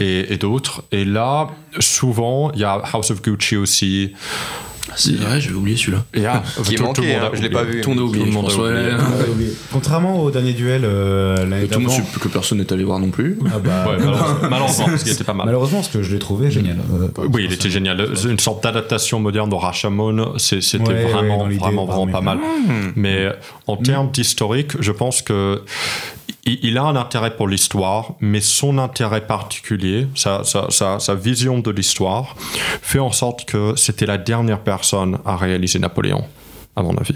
et, 0.00 0.32
et 0.32 0.36
d'autres. 0.36 0.82
Et 0.92 1.04
là, 1.04 1.48
souvent, 1.78 2.50
il 2.52 2.60
y 2.60 2.64
a 2.64 2.82
House 2.92 3.10
of 3.12 3.22
Gucci 3.22 3.56
aussi. 3.56 4.12
C'est 4.96 5.12
vrai, 5.14 5.40
j'avais 5.40 5.54
oublié 5.54 5.76
celui-là. 5.76 6.04
Et 6.14 6.26
ah, 6.26 6.42
Qui 6.64 6.74
est 6.74 6.76
tout- 6.76 6.82
tout 6.82 6.86
manqué, 6.88 7.02
le 7.02 7.12
monde 7.12 7.22
hein, 7.22 7.30
a 7.32 7.36
je 7.36 7.42
l'ai 7.42 7.50
pas 7.50 7.62
vu. 7.62 7.80
Tout 7.80 7.90
le 7.90 7.96
monde 7.96 8.04
a 8.04 8.08
oublié, 8.08 8.26
monde 8.26 8.50
a 8.50 8.54
oublié. 8.54 9.46
ouais. 9.46 9.52
Contrairement 9.72 10.20
au 10.20 10.30
dernier 10.32 10.52
duel 10.52 10.82
euh, 10.84 11.46
l'année 11.46 11.68
Tout 11.68 11.78
le 11.78 11.86
monde 11.86 12.02
que 12.20 12.26
personne 12.26 12.58
n'est 12.58 12.72
allé 12.72 12.82
voir 12.82 12.98
non 12.98 13.10
plus. 13.10 13.38
Ah 13.46 13.58
bah, 13.62 13.84
Ouais, 13.86 13.96
malheureusement, 14.00 14.36
malheureusement, 14.50 14.84
parce 14.86 15.04
qu'il 15.04 15.12
était 15.12 15.22
pas 15.22 15.34
mal. 15.34 15.46
Malheureusement, 15.46 15.78
parce 15.78 15.92
que 15.92 16.02
je 16.02 16.12
l'ai 16.12 16.18
trouvé 16.18 16.50
génial. 16.50 16.78
Euh, 16.92 17.08
Oui, 17.32 17.44
il 17.44 17.52
était 17.52 17.70
génial. 17.70 18.04
Une 18.28 18.40
sorte 18.40 18.64
d'adaptation 18.64 19.20
moderne 19.20 19.48
de 19.50 19.54
Rashomon, 19.54 20.32
c'était 20.40 20.78
Ouais, 20.78 21.04
vraiment, 21.04 21.46
vraiment, 21.48 21.84
vraiment 21.84 22.06
pas 22.06 22.20
mal. 22.20 22.38
Hmm. 22.38 22.92
Mais 22.96 23.28
en 23.66 23.76
termes 23.76 24.10
d'historique, 24.10 24.80
je 24.80 24.92
pense 24.92 25.22
que 25.22 25.62
il 26.44 26.58
il 26.62 26.78
a 26.78 26.84
un 26.84 26.96
intérêt 26.96 27.36
pour 27.36 27.48
l'histoire, 27.48 28.14
mais 28.20 28.40
son 28.40 28.78
intérêt 28.78 29.26
particulier, 29.26 30.06
sa, 30.14 30.42
sa, 30.44 30.70
sa, 30.70 30.98
sa 30.98 31.14
vision 31.14 31.58
de 31.58 31.70
l'histoire, 31.70 32.34
fait 32.82 32.98
en 32.98 33.12
sorte 33.12 33.44
que 33.44 33.74
c'était 33.76 34.06
la 34.06 34.18
dernière 34.18 34.60
personne 34.60 35.18
à 35.24 35.36
réaliser 35.36 35.78
Napoléon, 35.78 36.24
à 36.76 36.82
mon 36.82 36.96
avis. 36.96 37.14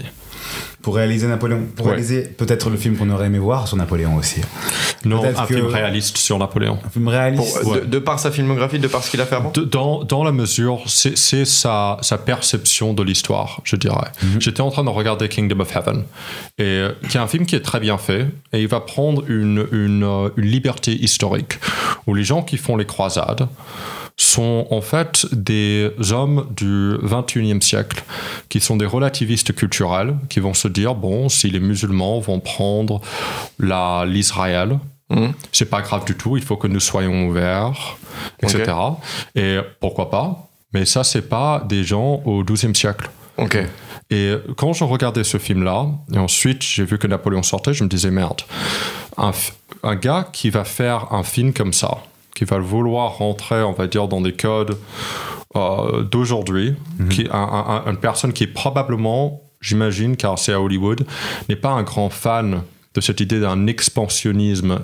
Pour 0.85 0.97
réaliser 0.97 1.25
Napoléon, 1.25 1.63
pour 1.75 1.87
Ouais. 1.87 1.93
réaliser 1.93 2.21
peut-être 2.21 2.69
le 2.69 2.77
film 2.77 2.95
qu'on 2.95 3.09
aurait 3.09 3.25
aimé 3.25 3.39
voir 3.39 3.67
sur 3.67 3.75
Napoléon 3.75 4.17
aussi. 4.17 4.41
Non, 5.03 5.23
un 5.25 5.31
que- 5.47 5.55
film 5.55 5.65
réaliste 5.65 6.15
sur 6.17 6.37
Napoléon. 6.37 6.77
Un 6.85 6.89
film 6.91 7.07
réaliste. 7.07 7.59
Pour- 7.63 7.73
de, 7.73 7.79
de 7.79 7.97
par 7.97 8.19
sa 8.19 8.29
filmographie, 8.29 8.77
de 8.77 8.87
par 8.87 9.03
ce 9.03 9.09
qu'il 9.09 9.19
a 9.19 9.25
fait 9.25 9.33
avant 9.35 9.49
De- 9.49 9.63
dans, 9.63 10.03
dans 10.03 10.23
la 10.23 10.31
mesure, 10.31 10.83
c'est 10.85 11.17
c'est 11.17 11.43
sa, 11.43 11.97
sa 12.01 12.19
perception 12.19 12.93
de 12.93 13.01
l'histoire, 13.01 13.61
je 13.63 13.75
dirais. 13.77 14.11
J'étais 14.39 14.61
en 14.61 14.69
train 14.69 14.83
de 14.83 14.89
regarder 14.89 15.27
Kingdom 15.27 15.59
of 15.61 15.75
Heaven, 15.75 16.03
et, 16.59 16.63
euh, 16.63 16.91
qui 17.09 17.17
est 17.17 17.19
un 17.19 17.25
film 17.25 17.47
qui 17.47 17.55
est 17.55 17.61
très 17.65 17.79
bien 17.79 17.97
fait, 17.97 18.27
et 18.53 18.61
il 18.61 18.67
va 18.67 18.79
prendre 18.79 19.23
une, 19.27 19.65
une, 19.71 20.03
euh, 20.03 20.29
une 20.37 20.45
liberté 20.45 20.91
historique, 20.93 21.53
où 22.05 22.13
les 22.13 22.23
gens 22.23 22.43
qui 22.43 22.57
font 22.57 22.77
les 22.77 22.85
croisades 22.85 23.47
sont 24.17 24.67
en 24.71 24.81
fait 24.81 25.25
des 25.33 25.91
hommes 26.11 26.47
du 26.55 26.95
21e 27.03 27.61
siècle, 27.61 28.03
qui 28.49 28.59
sont 28.61 28.77
des 28.77 28.85
relativistes 28.85 29.53
culturels, 29.53 30.15
qui 30.29 30.39
vont 30.39 30.53
se 30.53 30.67
dire, 30.67 30.95
bon, 30.95 31.27
si 31.29 31.49
les 31.49 31.59
musulmans 31.59 32.19
vont 32.19 32.39
prendre 32.39 33.01
l'Israël, 33.59 34.79
Mhm. 35.11 35.33
c'est 35.51 35.69
pas 35.69 35.81
grave 35.81 36.03
du 36.05 36.15
tout, 36.15 36.35
il 36.35 36.43
faut 36.43 36.57
que 36.57 36.67
nous 36.67 36.79
soyons 36.79 37.27
ouverts, 37.27 37.97
etc. 38.41 38.71
Et 39.35 39.57
pourquoi 39.79 40.09
pas 40.09 40.49
Mais 40.73 40.85
ça, 40.85 41.03
c'est 41.03 41.29
pas 41.29 41.63
des 41.67 41.83
gens 41.83 42.21
au 42.25 42.43
XIIe 42.43 42.73
siècle. 42.75 43.09
Ok. 43.37 43.57
Et 44.09 44.33
quand 44.57 44.73
je 44.73 44.83
regardais 44.83 45.23
ce 45.23 45.37
film-là, 45.37 45.87
et 46.13 46.17
ensuite 46.17 46.63
j'ai 46.63 46.85
vu 46.85 46.97
que 46.97 47.05
Napoléon 47.07 47.43
sortait, 47.43 47.73
je 47.73 47.83
me 47.83 47.89
disais 47.89 48.11
merde, 48.11 48.41
un 49.17 49.95
gars 49.95 50.27
qui 50.31 50.49
va 50.49 50.63
faire 50.63 51.11
un 51.13 51.23
film 51.23 51.53
comme 51.53 51.73
ça, 51.73 51.97
qui 52.35 52.45
va 52.45 52.59
vouloir 52.59 53.17
rentrer, 53.17 53.63
on 53.63 53.71
va 53.73 53.87
dire, 53.87 54.07
dans 54.07 54.21
des 54.21 54.33
codes 54.33 54.77
euh, 55.55 56.03
d'aujourd'hui, 56.03 56.75
un- 57.31 57.83
un- 57.85 57.89
une 57.91 57.97
personne 57.97 58.33
qui 58.33 58.43
est 58.43 58.47
probablement, 58.53 59.41
j'imagine, 59.61 60.17
car 60.17 60.37
c'est 60.37 60.51
à 60.53 60.59
Hollywood, 60.61 61.05
n'est 61.49 61.55
pas 61.55 61.71
un 61.71 61.83
grand 61.83 62.09
fan 62.09 62.61
de 62.93 63.01
cette 63.01 63.21
idée 63.21 63.39
d'un 63.39 63.65
expansionnisme 63.67 64.79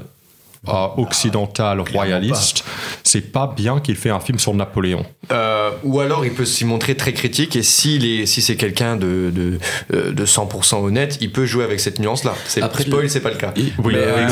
euh, 0.68 0.72
occidental 0.98 1.80
royaliste, 1.80 2.64
c'est 3.04 3.32
pas 3.32 3.52
bien 3.56 3.80
qu'il 3.80 3.96
fait 3.96 4.10
un 4.12 4.20
film 4.20 4.38
sur 4.38 4.54
Napoléon. 4.54 5.04
Euh, 5.32 5.72
ou 5.84 6.00
alors 6.02 6.26
il 6.26 6.34
peut 6.34 6.46
s'y 6.46 6.66
montrer 6.66 6.96
très 6.96 7.14
critique 7.14 7.56
et 7.56 7.64
s'il 7.64 8.06
est, 8.06 8.26
si 8.26 8.42
c'est 8.42 8.56
quelqu'un 8.58 8.96
de, 8.96 9.32
de, 9.34 9.58
euh, 9.94 10.12
de 10.12 10.26
100% 10.26 10.84
honnête, 10.84 11.18
il 11.22 11.32
peut 11.32 11.46
jouer 11.46 11.64
avec 11.64 11.80
cette 11.80 12.00
nuance-là. 12.00 12.36
C'est 12.48 12.62
Après, 12.62 12.84
spoil, 12.84 13.04
le- 13.04 13.10
c'est 13.10 13.22
pas 13.22 13.32
le 13.32 13.38
cas. 13.38 13.54
Et- 13.56 13.62
Oui, 13.84 13.94
mais, 13.94 13.96
euh, 13.98 14.28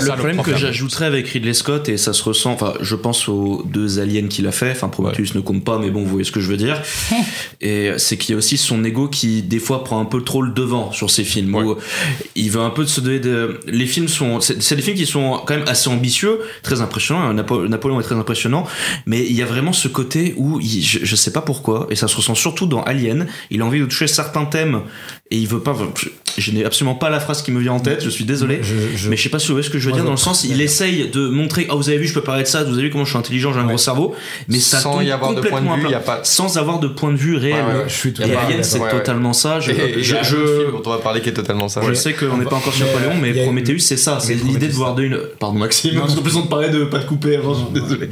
le, 0.00 0.12
problème 0.16 0.42
que 0.42 0.56
j'ajouterais 0.56 1.06
avec 1.06 1.28
Ridley 1.28 1.52
Scott, 1.54 1.88
et 1.88 1.96
ça 1.98 2.12
se 2.12 2.22
ressent, 2.22 2.52
enfin, 2.52 2.74
je 2.80 2.94
pense 2.94 3.28
aux 3.28 3.62
deux 3.66 3.98
aliens 3.98 4.28
qu'il 4.28 4.46
a 4.46 4.52
fait, 4.52 4.70
enfin, 4.70 4.88
Prometheus 4.88 5.34
ne 5.34 5.40
compte 5.40 5.64
pas, 5.64 5.78
mais 5.78 5.90
bon, 5.90 6.00
vous 6.00 6.08
voyez 6.08 6.24
ce 6.24 6.32
que 6.32 6.40
je 6.40 6.48
veux 6.48 6.56
dire. 6.56 6.80
et 7.60 7.90
c'est 7.98 8.16
qu'il 8.16 8.30
y 8.30 8.34
a 8.34 8.38
aussi 8.38 8.56
son 8.56 8.82
ego 8.84 9.08
qui, 9.08 9.42
des 9.42 9.58
fois, 9.58 9.84
prend 9.84 10.00
un 10.00 10.04
peu 10.04 10.22
trop 10.22 10.40
le 10.42 10.52
devant 10.52 10.92
sur 10.92 11.10
ses 11.10 11.24
films, 11.24 11.54
où 11.54 11.76
il 12.34 12.50
veut 12.50 12.60
un 12.62 12.70
peu 12.70 12.86
se 12.86 13.00
donner 13.00 13.18
de. 13.20 13.60
Les 13.66 13.86
films 13.86 14.08
sont. 14.08 14.40
C'est 14.40 14.62
c'est 14.62 14.76
des 14.76 14.82
films 14.82 14.96
qui 14.96 15.06
sont 15.06 15.40
quand 15.44 15.56
même 15.56 15.66
assez 15.74 15.88
ambitieux, 15.90 16.40
très 16.62 16.80
impressionnants. 16.80 17.32
Napo- 17.34 17.66
Napoléon 17.68 18.00
est 18.00 18.04
très 18.04 18.14
impressionnant, 18.16 18.66
mais 19.06 19.20
il 19.24 19.32
y 19.36 19.42
a 19.42 19.46
vraiment 19.46 19.72
ce 19.72 19.88
côté 19.88 20.34
où, 20.36 20.58
il- 20.60 20.82
je, 20.82 20.98
je 21.02 21.16
sais 21.16 21.32
pas 21.32 21.42
pourquoi, 21.42 21.86
et 21.90 21.96
ça 21.96 22.08
se 22.08 22.16
ressent 22.16 22.34
surtout 22.34 22.66
dans 22.66 22.82
Alien, 22.82 23.26
il 23.50 23.60
a 23.62 23.64
envie 23.66 23.80
de 23.80 23.86
toucher 23.86 24.06
certains 24.06 24.44
thèmes, 24.46 24.80
et 25.30 25.36
il 25.36 25.46
veut 25.48 25.60
pas. 25.60 25.74
Je, 25.96 26.08
je 26.36 26.50
n'ai 26.50 26.64
absolument 26.64 26.94
pas 26.96 27.10
la 27.10 27.20
phrase 27.20 27.42
qui 27.42 27.50
me 27.52 27.60
vient 27.60 27.72
en 27.72 27.80
tête, 27.80 28.02
je 28.04 28.10
suis 28.10 28.24
désolé. 28.24 28.58
Je- 28.62 28.74
je- 28.96 29.08
Mais 29.08 29.16
je 29.16 29.22
sais 29.22 29.28
pas 29.28 29.38
si 29.38 29.48
vous 29.48 29.54
voyez 29.54 29.66
ce 29.66 29.70
que 29.70 29.78
je 29.78 29.84
veux 29.86 29.90
Moi, 29.90 29.98
dire 30.00 30.04
dans 30.06 30.10
le 30.12 30.16
sens 30.16 30.44
il 30.44 30.60
essaye 30.60 31.08
de 31.08 31.28
montrer 31.28 31.66
ah 31.70 31.74
vous 31.76 31.88
avez 31.88 31.98
vu 31.98 32.06
je 32.06 32.14
peux 32.14 32.22
parler 32.22 32.42
de 32.42 32.48
ça 32.48 32.64
vous 32.64 32.74
avez 32.74 32.82
vu 32.84 32.90
comment 32.90 33.04
je 33.04 33.10
suis 33.10 33.18
intelligent 33.18 33.52
j'ai 33.52 33.60
un 33.60 33.66
gros 33.66 33.78
cerveau 33.78 34.14
mais 34.48 34.58
ça 34.58 34.78
Sans 34.80 34.94
tombe 34.94 35.02
y 35.04 35.10
avoir 35.12 35.34
de 35.34 35.40
point 35.42 35.60
de 35.60 35.80
vue, 35.80 35.90
y 35.90 35.94
a 35.94 36.00
pas- 36.00 36.20
sans 36.24 36.58
avoir 36.58 36.78
de 36.80 36.88
point 36.88 37.12
de 37.12 37.16
vue 37.16 37.36
réel 37.36 37.64
Ouais, 37.64 37.74
ouais, 37.80 37.84
je 37.88 37.94
suis 37.94 38.12
tout 38.12 38.22
à 38.22 38.26
et 38.26 38.28
fait 38.30 38.36
Alien 38.36 38.48
d'accord. 38.50 38.64
c'est 38.64 38.78
Ouais, 38.78 38.84
ouais. 38.86 38.90
totalement 38.90 39.32
ça 39.32 39.60
je, 39.60 39.70
Et- 39.72 39.98
et 39.98 40.02
je, 40.02 40.16
on 40.84 40.90
va 40.90 40.98
parler 40.98 41.20
qui 41.20 41.28
est 41.28 41.32
totalement 41.34 41.68
ça. 41.68 41.80
je 41.86 41.92
sais 41.94 42.12
qu'on 42.14 42.36
n'est 42.36 42.44
pas 42.46 42.56
encore 42.56 42.72
sur 42.74 42.86
Napoléon 42.86 43.12
mais 43.20 43.32
Prometheus 43.44 43.78
c'est 43.80 43.96
ça 43.96 44.18
c'est 44.20 44.34
l'idée 44.34 44.68
de 44.68 44.72
voir 44.72 44.94
de 44.94 45.02
une 45.04 45.18
pardon 45.38 45.58
Maxime 45.64 45.94
parce 46.00 46.14
qu'en 46.14 46.22
plus 46.22 46.36
on 46.36 46.42
te 46.42 46.48
parlait 46.48 46.70
de 46.70 46.84
pas 46.84 46.98
de 46.98 47.04
couper 47.06 47.36
avant 47.36 47.54
je 47.54 47.60
suis 47.64 47.72
désolé. 47.72 48.08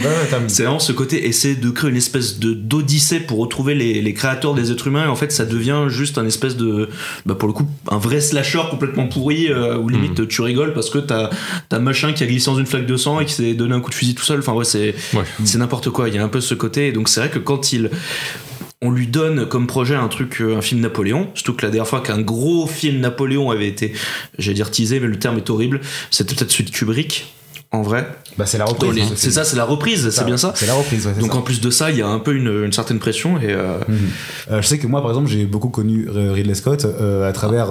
C'est 0.49 0.63
vraiment 0.65 0.79
ce 0.79 0.93
côté 0.93 1.27
essayer 1.27 1.55
de 1.55 1.71
créer 1.71 1.91
une 1.91 1.97
espèce 1.97 2.39
de 2.39 2.53
d'odyssée 2.53 3.21
pour 3.21 3.39
retrouver 3.39 3.75
les, 3.75 4.01
les 4.03 4.15
créateurs 4.15 4.55
des 4.55 4.73
êtres 4.73 4.87
humains 4.87 5.05
et 5.05 5.09
en 5.09 5.17
fait 5.17 5.31
ça 5.33 5.45
devient 5.45 5.85
juste 5.89 6.19
un 6.19 6.27
espèce 6.27 6.57
de 6.57 6.89
bah 7.27 7.35
pour 7.35 7.49
le 7.49 7.55
coup 7.55 7.67
un 7.91 7.99
vrai 7.99 8.21
slasher 8.21 8.63
complètement 8.71 9.07
pourri 9.07 9.49
euh, 9.49 9.77
où 9.79 9.89
limite 9.89 10.27
tu 10.29 10.43
rigoles 10.43 10.73
parce 10.75 10.91
que 10.91 10.99
t'as 10.99 11.31
t'as 11.69 11.79
machin 11.79 12.13
qui 12.13 12.23
a 12.25 12.27
glissé 12.27 12.47
dans 12.51 12.59
une 12.59 12.67
flaque 12.67 12.87
de 12.87 12.97
sang 12.97 13.21
et 13.21 13.25
qui 13.27 13.35
s'est 13.35 13.55
donné 13.55 13.75
un 13.75 13.81
coup 13.81 13.91
de 13.91 13.95
fusil 13.95 14.15
tout 14.15 14.25
seul. 14.25 14.39
Enfin 14.41 14.53
ouais 14.53 14.65
c'est 14.65 14.95
Ouais. 15.15 15.25
c'est 15.45 15.59
n'importe 15.59 15.91
quoi. 15.91 16.09
Il 16.09 16.15
y 16.15 16.19
a 16.19 16.25
un 16.25 16.29
peu 16.29 16.41
ce 16.41 16.55
côté. 16.55 16.89
Et 16.89 16.93
donc 16.93 17.09
c'est 17.09 17.21
vrai 17.21 17.31
que 17.31 17.39
quand 17.39 17.73
il 17.73 17.91
on 18.81 18.91
lui 18.91 19.07
donne 19.07 19.47
comme 19.47 19.67
projet 19.69 19.95
un 19.95 20.09
truc, 20.09 20.41
euh, 20.41 20.57
un 20.57 20.61
film 20.61 20.81
Napoléon, 20.81 21.29
surtout 21.35 21.55
que 21.55 21.65
la 21.65 21.71
dernière 21.71 21.87
fois 21.87 22.01
qu'un 22.01 22.21
gros 22.21 22.67
film 22.67 22.99
Napoléon 22.99 23.51
avait 23.51 23.69
été, 23.69 23.93
j'allais 24.39 24.55
dire 24.57 24.71
teasé, 24.73 24.99
mais 24.99 25.07
le 25.07 25.19
terme 25.21 25.37
est 25.37 25.49
horrible, 25.51 25.81
c'était 26.11 26.35
peut-être 26.35 26.51
celui 26.51 26.65
de 26.65 26.71
Kubrick, 26.71 27.33
en 27.73 27.83
vrai. 27.83 28.07
Bah, 28.39 28.47
c'est 28.47 28.57
la 28.57 28.65
reprise. 28.65 28.95
les- 28.95 29.17
C'est 29.17 29.31
ça, 29.31 29.45
c'est 29.45 29.57
la 29.57 29.65
reprise, 29.65 30.09
c'est 30.11 30.25
bien 30.25 30.39
ça 30.39 30.53
C'est 30.55 30.67
la 30.67 30.73
reprise, 30.75 31.07
ouais, 31.07 31.13
Donc 31.21 31.33
ça. 31.33 31.39
en 31.39 31.43
plus 31.43 31.61
de 31.61 31.69
ça, 31.71 31.91
il 31.91 31.99
y 31.99 32.03
a 32.03 32.09
un 32.09 32.19
peu 32.19 32.35
une, 32.35 32.65
une 32.65 32.73
certaine 32.73 32.99
pression 32.99 33.39
et 33.39 33.51
euh, 33.53 33.77
Euh, 34.51 34.63
je 34.63 34.67
sais 34.67 34.79
que 34.79 34.87
moi, 34.87 35.03
par 35.03 35.11
exemple, 35.11 35.29
j'ai 35.29 35.45
beaucoup 35.45 35.69
connu 35.69 36.09
Ridley 36.09 36.55
Scott 36.55 36.85
euh, 36.87 37.29
à 37.29 37.33
travers 37.33 37.71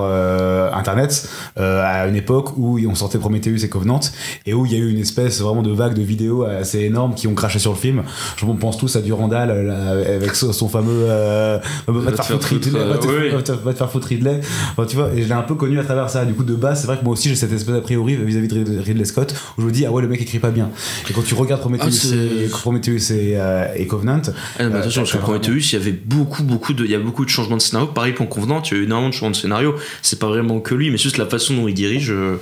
Internet 0.75 1.27
à 1.58 2.08
une 2.08 2.15
époque 2.15 2.58
où 2.58 2.79
on 2.88 2.96
sortait 2.96 3.17
Prometheus 3.17 3.63
et 3.63 3.70
Covenant 3.70 4.00
et 4.46 4.53
où 4.53 4.65
il 4.65 4.72
y 4.72 4.75
a 4.75 4.77
eu 4.79 4.89
une 4.89 5.00
espèce 5.00 5.41
vraiment 5.41 5.62
de 5.63 5.72
vague 5.72 5.93
de 5.96 6.01
vidéos 6.03 6.43
assez 6.43 6.79
énorme 6.81 7.15
qui 7.15 7.27
ont 7.27 7.34
craché 7.34 7.58
sur 7.60 7.72
le 7.72 7.77
film. 7.77 8.03
Je 8.38 8.46
on 8.46 8.55
pense 8.55 8.77
tous 8.77 8.96
à 8.96 9.01
Durandal 9.01 9.65
là, 9.67 9.91
avec 10.15 10.36
son, 10.36 10.51
son 10.53 10.67
fameux 10.70 11.05
va 11.05 12.12
te 13.72 13.77
faire 13.77 13.91
foutre 13.91 14.08
Ridley. 14.08 14.41
Enfin, 14.72 14.86
tu 14.88 14.96
vois, 14.96 15.10
et 15.15 15.22
je 15.24 15.27
l'ai 15.27 15.34
un 15.34 15.41
peu 15.41 15.55
connu 15.55 15.79
à 15.79 15.84
travers 15.84 16.10
ça. 16.10 16.25
Du 16.25 16.34
coup, 16.34 16.43
de 16.43 16.55
base, 16.55 16.81
c'est 16.81 16.88
vrai 16.88 16.98
que 16.98 17.03
moi 17.03 17.13
aussi 17.13 17.29
j'ai 17.29 17.36
cette 17.36 17.51
espèce 17.51 17.74
d'a 17.74 17.81
priori 17.81 18.15
vis-à-vis 18.15 18.48
de 18.48 18.55
Rid- 18.55 18.81
Ridley 18.86 19.05
Scott 19.05 19.34
où 19.58 19.62
je 19.62 19.67
me 19.67 19.72
dis 19.72 19.86
ah 19.91 19.95
ouais 19.95 20.01
le 20.01 20.07
mec 20.07 20.21
écrit 20.21 20.39
pas 20.39 20.51
bien. 20.51 20.69
Et 21.10 21.13
quand 21.13 21.21
tu 21.24 21.33
regardes 21.33 21.62
Prometheus, 21.62 22.13
Ah, 22.13 22.43
et, 22.43 22.48
Prometheus 22.48 23.12
et, 23.12 23.33
euh, 23.38 23.65
et 23.75 23.86
Covenant, 23.88 24.21
Ah, 24.27 24.63
Euh, 24.63 24.79
attention, 24.79 25.01
parce 25.01 25.13
que 25.13 25.17
Prometheus, 25.17 25.60
il 25.60 25.74
y 25.74 25.75
avait 25.75 25.91
beaucoup, 25.91 26.43
beaucoup 26.43 26.74
de, 26.74 26.86
il 26.86 26.91
y 26.91 26.95
a 26.95 27.00
beaucoup 27.00 27.25
de 27.25 27.29
changements 27.29 27.57
de 27.57 27.62
scénario. 27.62 27.88
Pareil 27.89 28.13
pour 28.13 28.29
Convenant, 28.29 28.62
il 28.63 28.71
y 28.74 28.75
a 28.75 28.79
eu 28.79 28.83
énormément 28.86 29.10
de 29.10 29.13
changements 29.13 29.31
de 29.31 29.36
scénario. 29.36 29.75
C'est 30.01 30.19
pas 30.19 30.27
vraiment 30.27 30.60
que 30.60 30.74
lui, 30.75 30.89
mais 30.91 30.98
juste 30.98 31.17
la 31.17 31.25
façon 31.25 31.55
dont 31.55 31.67
il 31.67 31.74
dirige. 31.74 32.12
euh, 32.12 32.38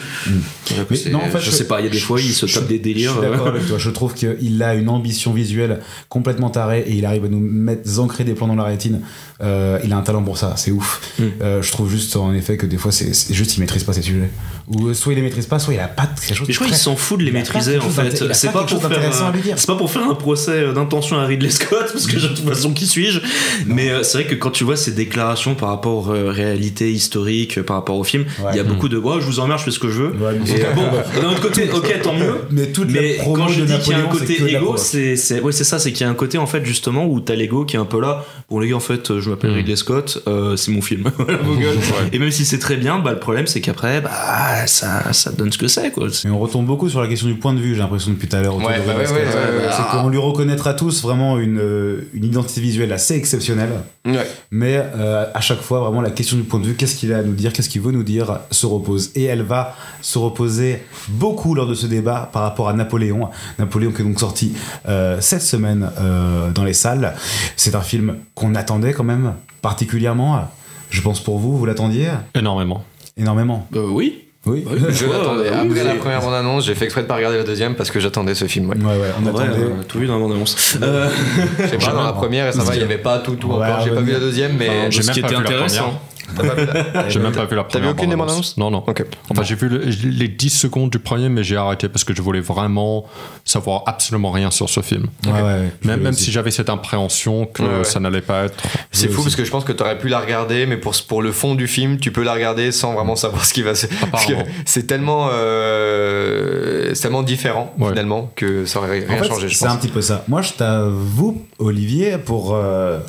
Mais 0.89 0.95
c'est- 0.95 1.09
non, 1.09 1.19
en 1.19 1.29
fait, 1.29 1.39
je 1.39 1.49
sais 1.51 1.65
pas, 1.67 1.79
il 1.81 1.85
y 1.85 1.87
a 1.87 1.91
des 1.91 1.97
je- 1.97 2.05
fois, 2.05 2.19
il 2.19 2.31
se 2.33 2.45
je- 2.45 2.53
tape 2.55 2.67
des 2.67 2.79
délires. 2.79 3.13
Je 3.15 3.19
suis 3.19 3.29
d'accord 3.29 3.47
avec 3.47 3.65
toi. 3.67 3.77
Je 3.77 3.89
trouve 3.89 4.13
qu'il 4.13 4.63
a 4.63 4.75
une 4.75 4.89
ambition 4.89 5.33
visuelle 5.33 5.79
complètement 6.09 6.49
tarée 6.49 6.83
et 6.87 6.93
il 6.93 7.05
arrive 7.05 7.25
à 7.25 7.29
nous 7.29 7.39
mettre 7.39 7.99
ancrer 7.99 8.23
des 8.23 8.33
plans 8.33 8.47
dans 8.47 8.55
la 8.55 8.63
rétine. 8.65 9.01
Euh, 9.41 9.79
il 9.83 9.93
a 9.93 9.97
un 9.97 10.01
talent 10.01 10.23
pour 10.23 10.37
ça, 10.37 10.53
c'est 10.57 10.71
ouf. 10.71 11.01
Mm. 11.17 11.23
Euh, 11.41 11.61
je 11.61 11.71
trouve 11.71 11.89
juste 11.89 12.15
en 12.15 12.33
effet 12.33 12.57
que 12.57 12.65
des 12.65 12.77
fois, 12.77 12.91
c'est 12.91 13.33
juste 13.33 13.55
il 13.55 13.61
maîtrise 13.61 13.83
pas 13.83 13.93
ses 13.93 14.01
sujets. 14.01 14.29
Ou 14.69 14.87
euh, 14.87 14.93
soit 14.93 15.13
il 15.13 15.15
les 15.15 15.23
maîtrise 15.23 15.47
pas, 15.47 15.57
soit 15.57 15.73
il 15.73 15.79
a 15.79 15.87
pas 15.87 16.05
quelque 16.05 16.35
chose. 16.35 16.47
Mais 16.47 16.53
je 16.53 16.59
crois 16.59 16.67
qu'il 16.67 16.77
s'en 16.77 16.95
fout 16.95 17.19
de 17.19 17.23
les 17.23 17.31
maîtriser 17.31 17.79
en 17.79 17.89
fait. 17.89 18.33
C'est 18.33 18.51
pas 18.51 18.63
pour 18.63 18.81
faire, 18.81 19.13
c'est 19.55 19.67
pas 19.67 19.75
pour 19.75 19.89
un 19.97 20.13
procès 20.13 20.71
d'intention 20.73 21.17
à 21.17 21.25
Ridley 21.25 21.49
Scott 21.49 21.89
parce 21.91 22.05
que 22.05 22.17
de 22.17 22.27
toute 22.27 22.47
façon 22.47 22.71
qui 22.71 22.85
suis-je? 22.85 23.19
Mais 23.65 23.89
euh, 23.89 24.03
c'est 24.03 24.19
vrai 24.19 24.27
que 24.27 24.35
quand 24.35 24.51
tu 24.51 24.63
vois 24.63 24.75
ces 24.75 24.91
déclarations 24.91 25.55
par 25.55 25.69
rapport 25.69 26.09
aux 26.09 26.31
réalités 26.31 26.91
historiques, 26.91 27.61
par 27.63 27.77
rapport 27.77 27.97
au 27.97 28.03
film, 28.03 28.25
il 28.51 28.57
y 28.57 28.59
a 28.59 28.63
beaucoup 28.63 28.89
de 28.89 28.97
ouais, 28.97 29.21
je 29.21 29.25
vous 29.25 29.39
emmerde, 29.39 29.59
je 29.59 29.65
fais 29.65 29.71
ce 29.71 29.79
que 29.79 29.89
je 29.89 30.03
veux. 30.03 30.11
Ouais, 30.11 30.37
mais 30.39 30.51
Et 30.51 30.65
bon, 30.75 30.83
d'un 31.21 31.29
autre 31.29 31.41
côté, 31.41 31.69
ok, 31.71 32.01
tant 32.03 32.13
mieux. 32.13 32.35
Mais 32.51 32.67
toute 32.67 32.91
Mais 32.91 33.17
la 33.17 33.23
quand 33.23 33.47
je 33.47 33.61
dis 33.63 33.79
qu'il 33.79 33.93
y 33.93 33.95
a 33.95 33.99
un 33.99 34.07
côté 34.07 34.53
égo, 34.53 34.77
c'est 34.77 35.15
c'est 35.15 35.63
ça, 35.63 35.79
c'est 35.79 35.91
qu'il 35.91 36.05
y 36.05 36.07
a 36.07 36.11
un 36.11 36.15
côté 36.15 36.37
en 36.37 36.45
fait 36.45 36.63
justement 36.63 37.05
où 37.05 37.19
t'as 37.19 37.35
l'ego 37.35 37.65
qui 37.65 37.75
est 37.75 37.79
un 37.79 37.85
peu 37.85 37.99
là. 37.99 38.25
Bon 38.49 38.59
les 38.59 38.69
gars, 38.69 38.75
en 38.75 38.79
fait, 38.79 39.19
je 39.29 39.33
m'appelle 39.35 39.51
Mm. 39.51 39.55
Ridley 39.55 39.75
Scott, 39.75 40.23
euh, 40.27 40.55
c'est 40.55 40.71
mon 40.71 40.81
film. 40.81 41.09
Et 42.13 42.19
même 42.19 42.31
si 42.31 42.45
c'est 42.45 42.59
très 42.59 42.77
bien, 42.77 42.99
bah 42.99 43.11
le 43.11 43.19
problème 43.19 43.47
c'est 43.47 43.61
qu'après, 43.61 44.01
bah 44.01 44.65
ça, 44.67 45.13
ça 45.13 45.31
donne 45.31 45.51
ce 45.51 45.57
que 45.57 45.67
c'est 45.67 45.91
quoi. 45.91 46.07
Mais 46.25 46.31
on 46.31 46.39
retombe 46.39 46.65
beaucoup 46.65 46.89
sur 46.89 47.01
la 47.01 47.07
question 47.07 47.27
du 47.27 47.35
point 47.35 47.53
de 47.53 47.59
vue, 47.59 47.73
j'ai 47.75 47.79
l'impression 47.81 48.11
depuis 48.11 48.27
tout 48.27 48.35
à 48.35 48.41
l'heure. 48.41 48.55
autour 48.55 48.67
Ouais, 48.69 48.79
de 48.79 48.85
bah 48.85 48.95
ouais, 48.97 49.05
Scott. 49.05 49.17
ouais. 49.17 49.69
C'est 49.71 49.83
qu'on 49.97 50.09
lui 50.09 50.17
reconnaîtra 50.17 50.73
tous 50.73 51.01
vraiment 51.03 51.37
une, 51.39 51.59
euh, 51.59 52.07
une 52.13 52.25
identité 52.25 52.61
visuelle 52.61 52.91
assez 52.91 53.15
exceptionnelle. 53.15 53.69
Ouais. 54.05 54.25
Mais 54.51 54.81
euh, 54.95 55.25
à 55.33 55.41
chaque 55.41 55.61
fois, 55.61 55.79
vraiment, 55.81 56.01
la 56.01 56.09
question 56.11 56.37
du 56.37 56.43
point 56.43 56.59
de 56.59 56.65
vue, 56.65 56.73
qu'est-ce 56.75 56.95
qu'il 56.95 57.13
a 57.13 57.17
à 57.19 57.23
nous 57.23 57.33
dire, 57.33 57.53
qu'est-ce 57.53 57.69
qu'il 57.69 57.81
veut 57.81 57.91
nous 57.91 58.03
dire, 58.03 58.39
se 58.51 58.65
repose. 58.65 59.11
Et 59.15 59.23
elle 59.25 59.43
va 59.43 59.75
se 60.01 60.17
reposer 60.17 60.81
beaucoup 61.09 61.53
lors 61.53 61.67
de 61.67 61.73
ce 61.73 61.85
débat 61.85 62.29
par 62.31 62.41
rapport 62.43 62.69
à 62.69 62.73
Napoléon. 62.73 63.29
Napoléon 63.59 63.91
qui 63.91 64.01
est 64.01 64.05
donc 64.05 64.19
sorti 64.19 64.53
euh, 64.87 65.17
cette 65.19 65.41
semaine 65.41 65.89
euh, 65.99 66.49
dans 66.51 66.63
les 66.63 66.73
salles. 66.73 67.13
C'est 67.55 67.75
un 67.75 67.81
film 67.81 68.15
qu'on 68.35 68.55
attendait 68.55 68.93
quand 68.93 69.03
même 69.03 69.18
particulièrement. 69.61 70.47
Je 70.89 71.01
pense 71.01 71.19
pour 71.21 71.37
vous, 71.37 71.57
vous 71.57 71.65
l'attendiez 71.65 72.09
Énormément. 72.35 72.83
énormément. 73.17 73.67
Euh, 73.75 73.85
oui. 73.89 74.25
Oui. 74.45 74.65
Oui, 74.67 74.79
Je 74.89 75.05
l'attendais. 75.11 75.49
euh, 75.49 75.53
Après 75.61 75.67
oui, 75.67 75.83
la 75.85 75.91
oui. 75.93 75.97
première 75.99 76.21
bande-annonce, 76.21 76.65
j'ai 76.65 76.73
fait 76.73 76.85
exprès 76.85 77.01
de 77.03 77.07
pas 77.07 77.15
regarder 77.17 77.37
la 77.37 77.43
deuxième 77.43 77.75
parce 77.75 77.91
que 77.91 77.99
j'attendais 77.99 78.33
ce 78.35 78.45
film. 78.45 78.69
Ouais. 78.69 78.77
Ouais, 78.77 78.83
ouais, 78.85 79.09
on 79.19 79.29
vrai, 79.29 79.43
attendait. 79.45 79.63
euh, 79.63 79.83
tout 79.87 79.99
vu 79.99 80.07
dans 80.07 80.15
la 80.15 80.21
bande-annonce. 80.21 80.77
Euh, 80.81 81.09
Je 81.59 81.67
sais 81.67 81.77
pas, 81.77 81.91
dans 81.91 82.03
la 82.03 82.13
première, 82.13 82.47
et 82.47 82.51
ça 82.53 82.63
va, 82.63 82.73
il 82.75 82.79
y 82.81 82.83
avait 82.85 82.97
pas 82.97 83.19
tout, 83.19 83.35
tout 83.35 83.47
Ouais, 83.49 83.55
encore. 83.55 83.81
J'ai 83.83 83.91
pas 83.91 84.01
vu 84.01 84.13
la 84.13 84.19
deuxième, 84.19 84.53
mais. 84.57 84.69
enfin, 84.69 84.89
j'ai 84.89 85.01
ce 85.03 85.11
qui 85.11 85.21
pas 85.21 85.27
était 85.27 85.35
intéressant. 85.35 85.99
T'as 86.35 87.09
J'ai 87.09 87.19
même 87.19 87.31
pas 87.33 87.45
vu 87.45 87.55
la 87.55 87.63
T'as 87.63 87.69
première 87.69 87.87
vu 87.89 87.93
aucune 87.95 88.09
des 88.09 88.15
bandes 88.15 88.27
bande-annonce. 88.27 88.55
annonces 88.55 88.57
Non, 88.57 88.71
non. 88.71 88.83
Enfin, 89.29 89.43
j'ai 89.43 89.55
vu 89.55 89.69
le- 89.69 89.79
les 89.85 90.27
10 90.27 90.49
secondes 90.49 90.89
du 90.89 90.99
premier, 90.99 91.29
mais 91.29 91.43
j'ai 91.43 91.55
arrêté 91.57 91.89
parce 91.89 92.03
que 92.03 92.13
je 92.15 92.21
voulais 92.21 92.39
vraiment 92.41 93.05
savoir 93.45 93.83
absolument 93.87 94.31
rien 94.31 94.51
sur 94.51 94.69
ce 94.69 94.81
film. 94.81 95.07
Ouais. 95.25 95.69
Même, 95.83 96.01
même 96.01 96.13
si 96.13 96.31
j'avais 96.31 96.51
cette 96.51 96.69
appréhension 96.69 97.45
que 97.45 97.63
Ouais, 97.63 97.77
ouais. 97.79 97.83
ça 97.83 97.99
n'allait 97.99 98.21
pas 98.21 98.45
être. 98.45 98.55
C'est 98.91 99.07
fou 99.07 99.15
aussi. 99.21 99.23
parce 99.25 99.35
que 99.35 99.45
je 99.45 99.51
pense 99.51 99.63
que 99.63 99.71
t'aurais 99.71 99.97
pu 99.97 100.07
la 100.07 100.19
regarder, 100.19 100.65
mais 100.65 100.77
pour, 100.77 100.93
pour 101.07 101.21
le 101.21 101.31
fond 101.31 101.55
du 101.55 101.67
film, 101.67 101.99
tu 101.99 102.11
peux 102.11 102.23
la 102.23 102.33
regarder 102.33 102.71
sans 102.71 102.93
vraiment 102.93 103.15
savoir 103.15 103.45
ce 103.45 103.53
qui 103.53 103.61
va 103.61 103.75
se. 103.75 103.87
Parce 104.11 104.25
que 104.25 104.33
Apparemment. 104.33 104.51
c'est 104.65 104.87
tellement, 104.87 105.29
euh, 105.31 106.93
tellement 106.95 107.23
différent 107.23 107.73
Ouais. 107.79 107.89
finalement 107.89 108.31
que 108.35 108.65
ça 108.65 108.79
aurait 108.79 108.99
rien 108.99 109.19
En 109.19 109.23
fait, 109.23 109.27
changé, 109.29 109.49
je 109.49 109.55
c'est 109.55 109.65
un 109.67 109.75
petit 109.75 109.87
peu 109.87 110.01
ça. 110.01 110.23
Moi, 110.27 110.41
je 110.41 110.53
t'avoue, 110.53 111.41
Olivier, 111.59 112.17
pour 112.17 112.53
euh, 112.55 112.99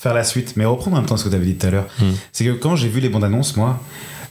faire 0.00 0.14
la 0.14 0.24
suite, 0.24 0.54
mais 0.56 0.64
reprendre 0.64 0.96
en 0.96 1.00
même 1.00 1.08
temps 1.08 1.16
ce 1.18 1.24
que 1.24 1.28
tu 1.28 1.34
avais 1.36 1.44
dit 1.44 1.56
tout 1.56 1.66
à 1.66 1.70
l'heure, 1.70 1.86
Hmm. 2.00 2.12
c'est 2.32 2.44
que 2.44 2.52
quand 2.52 2.74
j'ai 2.74 2.88
vu 2.88 3.00
les 3.00 3.08
bandes 3.10 3.24
annonces, 3.24 3.56
moi, 3.56 3.78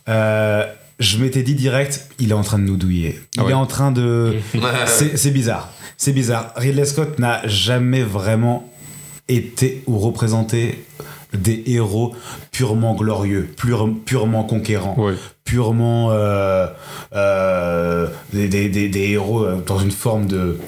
euh, 0.07 0.65
je 0.99 1.17
m'étais 1.19 1.43
dit 1.43 1.53
direct, 1.55 2.07
il 2.19 2.31
est 2.31 2.33
en 2.33 2.41
train 2.41 2.57
de 2.59 2.63
nous 2.63 2.75
douiller. 2.77 3.19
Il 3.35 3.41
Ah 3.41 3.45
ouais. 3.45 3.51
est 3.51 3.55
en 3.55 3.65
train 3.67 3.91
de. 3.91 4.33
c'est 4.88 5.31
bizarre. 5.31 5.69
C'est 5.97 6.11
bizarre. 6.13 6.53
Ridley 6.55 6.85
Scott 6.85 7.19
n'a 7.19 7.41
jamais 7.47 8.01
vraiment 8.03 8.67
été 9.27 9.83
ou 9.85 9.99
représenté 9.99 10.83
des 11.38 11.61
héros 11.67 12.15
purement 12.51 12.95
glorieux, 12.95 13.47
pure- 13.55 13.93
purement 14.05 14.43
conquérants 14.43 14.97
purement 15.45 16.09
euh, 16.11 16.67
euh, 17.15 18.07
des, 18.33 18.47
des- 18.47 18.69
des- 18.69 18.89
des 18.89 19.09
héros 19.11 19.45
dans 19.65 19.79
une 19.79 19.91
forme 19.91 20.25
de 20.27 20.59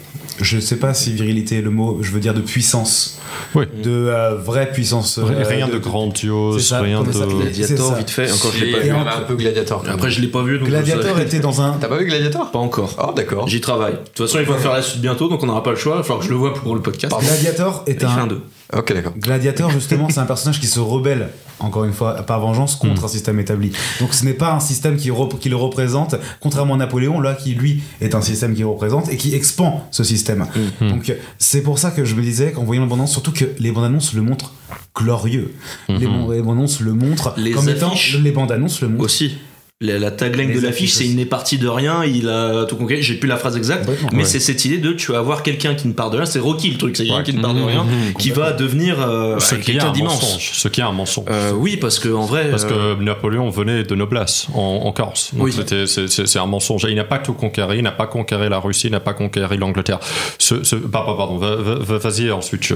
je 0.41 0.59
sais 0.59 0.77
pas 0.77 0.93
si 0.93 1.13
virilité 1.13 1.57
est 1.57 1.61
le 1.61 1.69
mot 1.69 1.99
je 2.01 2.11
veux 2.11 2.19
dire 2.19 2.33
de 2.33 2.41
puissance 2.41 3.19
Oui. 3.55 3.65
de 3.83 3.91
euh, 3.91 4.35
vraie 4.35 4.71
puissance 4.71 5.17
euh, 5.17 5.23
rien 5.43 5.67
de, 5.67 5.73
c'est 5.73 5.79
grandiose, 5.81 6.67
ça, 6.67 6.81
rien 6.81 7.03
ça, 7.05 7.25
de. 7.25 7.29
C'est 7.29 7.35
Gladiator, 7.35 7.89
ça. 7.89 7.95
vite 7.95 8.09
fait. 8.09 8.31
Encore, 8.31 8.51
je 8.51 8.65
l'ai 8.65 8.71
pas 8.71 8.79
vu. 8.79 8.91
un 8.91 9.21
peu 9.27 9.35
Gladiator. 9.35 9.83
Après, 9.87 10.09
je 10.09 10.21
l'ai 10.21 10.27
pas 10.27 10.43
vu. 10.43 10.59
Donc 10.59 10.67
Gladiator 10.67 11.19
était 11.19 11.39
dans 11.39 11.61
un 11.61 11.73
T'as 11.79 11.87
pas 11.87 11.97
vu 11.97 12.05
Gladiator? 12.05 12.51
Pas 12.51 12.59
encore. 12.59 12.95
Oh, 13.01 13.13
d'accord. 13.15 13.47
J'y 13.47 13.61
travaille. 13.61 13.93
De 13.93 13.97
toute 14.13 14.27
façon, 14.27 14.39
il 14.39 14.45
va 14.45 14.57
faire 14.57 14.73
la 14.73 14.81
suite 14.81 15.01
bientôt, 15.01 15.27
donc 15.29 15.41
on 15.43 15.45
n'aura 15.45 15.63
pas 15.63 15.71
le 15.71 15.75
choix. 15.77 15.95
Il 15.95 15.97
va 15.97 16.03
falloir 16.03 16.19
que 16.19 16.25
je 16.25 16.31
le 16.31 16.37
vois 16.37 16.53
pour 16.53 16.75
le 16.75 16.81
podcast. 16.81 17.13
Gladiator 17.19 17.83
est 17.87 17.93
Il 17.93 17.99
fait 17.99 18.05
un 18.05 18.23
un 18.23 18.27
2. 18.27 18.41
Ok, 18.73 18.93
d'accord. 18.93 19.13
Gladiator 19.17 19.69
justement 19.71 20.07
c'est 20.09 20.19
un 20.19 20.25
personnage 20.25 20.59
qui 20.59 20.67
se 20.67 20.79
rebelle 20.79 21.29
encore 21.63 21.85
une 21.85 21.93
fois 21.93 22.13
par 22.23 22.39
vengeance 22.39 22.75
contre 22.75 23.05
un 23.05 23.07
système 23.07 23.39
établi. 23.39 23.71
Donc 23.99 24.13
ce 24.13 24.25
n'est 24.25 24.33
pas 24.33 24.53
un 24.53 24.59
système 24.59 24.97
qui, 24.97 25.09
rep- 25.11 25.39
qui 25.39 25.49
le 25.49 25.55
représente 25.55 26.15
contrairement 26.39 26.73
à 26.75 26.77
Napoléon 26.77 27.19
là 27.21 27.33
qui 27.35 27.53
lui 27.53 27.81
est 28.01 28.15
un 28.15 28.21
système 28.21 28.53
qui 28.55 28.63
représente 28.63 29.09
et 29.11 29.17
qui 29.17 29.33
expand 29.35 29.81
ce 29.91 30.03
système. 30.03 30.45
Donc 30.79 31.13
c'est 31.37 31.61
pour 31.61 31.79
ça 31.79 31.91
que 31.91 32.05
je 32.05 32.15
me 32.15 32.21
disais 32.21 32.51
qu'en 32.51 32.63
voyant 32.63 32.83
les 32.83 32.87
bandes 32.89 32.99
annonces 32.99 33.11
surtout 33.11 33.31
que 33.31 33.45
les 33.59 33.71
bandes 33.71 33.85
annonces 33.85 34.13
le 34.13 34.21
montrent 34.21 34.53
glorieux. 34.95 35.53
Les, 35.89 36.05
ban- 36.07 36.29
les 36.31 36.41
bandes 36.41 36.57
annonces 36.57 36.79
le 36.81 36.93
montrent 36.93 37.33
Les 37.37 37.51
comme 37.51 37.69
étant 37.69 37.89
affiches. 37.91 38.17
les 38.19 38.31
bandes 38.31 38.51
annonces 38.51 38.81
le 38.81 38.87
montrent. 38.89 39.03
Aussi. 39.05 39.37
La, 39.81 39.97
la 39.97 40.11
tagline 40.11 40.49
Les 40.49 40.55
de 40.55 40.61
l'affiche, 40.61 40.93
c'est 40.93 41.05
il 41.05 41.15
n'est 41.15 41.25
parti 41.25 41.57
de 41.57 41.67
rien, 41.67 42.05
il 42.05 42.29
a 42.29 42.65
tout 42.65 42.75
conquis. 42.75 43.01
J'ai 43.01 43.15
plus 43.15 43.27
la 43.27 43.37
phrase 43.37 43.57
exacte, 43.57 43.89
mais 44.11 44.19
Ouais. 44.19 44.25
c'est 44.25 44.39
cette 44.39 44.63
idée 44.63 44.77
de 44.77 44.93
tu 44.93 45.11
vas 45.11 45.17
avoir 45.17 45.41
quelqu'un 45.41 45.73
qui 45.73 45.87
ne 45.87 45.93
part 45.93 46.11
de 46.11 46.17
rien. 46.17 46.25
C'est 46.27 46.37
Rocky 46.39 46.69
le 46.69 46.77
truc, 46.77 46.95
c'est 46.95 47.03
quelqu'un 47.03 47.17
Ouais. 47.17 47.23
qui 47.23 47.33
ne 47.33 47.41
part 47.41 47.55
de 47.55 47.61
rien, 47.63 47.83
Mhm. 47.83 48.13
qui 48.19 48.29
va 48.29 48.51
devenir 48.51 49.01
euh, 49.01 49.39
Ce 49.39 49.55
est 49.55 49.59
quelqu'un 49.59 49.87
un 49.89 49.91
d'immense. 49.91 50.37
Ce 50.39 50.67
qui 50.67 50.81
est 50.81 50.83
un 50.83 50.91
mensonge. 50.91 51.25
Euh, 51.31 51.51
oui, 51.53 51.77
parce 51.77 51.97
que 51.97 52.09
en 52.09 52.25
vrai, 52.25 52.49
Parce 52.51 52.65
euh, 52.65 52.95
que 52.95 53.01
Napoléon 53.01 53.49
venait 53.49 53.83
de 53.83 53.95
noblesse 53.95 54.45
en, 54.53 54.81
en 54.85 54.91
Corse. 54.91 55.33
Donc 55.33 55.45
Oui. 55.45 55.51
c'est- 55.51 56.37
un 56.39 56.45
mensonge. 56.45 56.85
Et 56.85 56.89
il 56.89 56.95
n'a 56.95 57.03
pas 57.03 57.17
tout 57.19 57.33
conquéri, 57.33 57.77
il 57.79 57.83
n'a 57.83 57.91
pas 57.91 58.05
conquéri 58.07 58.49
la 58.49 58.59
Russie, 58.59 58.87
il 58.87 58.91
n'a 58.91 58.99
pas 58.99 59.13
conquéri 59.13 59.57
l'Angleterre. 59.57 59.99
Ce, 60.37 60.63
ce, 60.63 60.75
pardon, 60.75 61.17
pardon, 61.17 61.37
va- 61.37 61.55
va- 61.55 61.75
va- 61.79 61.97
vas-y 61.97 62.29
ensuite. 62.31 62.63
Je... 62.63 62.75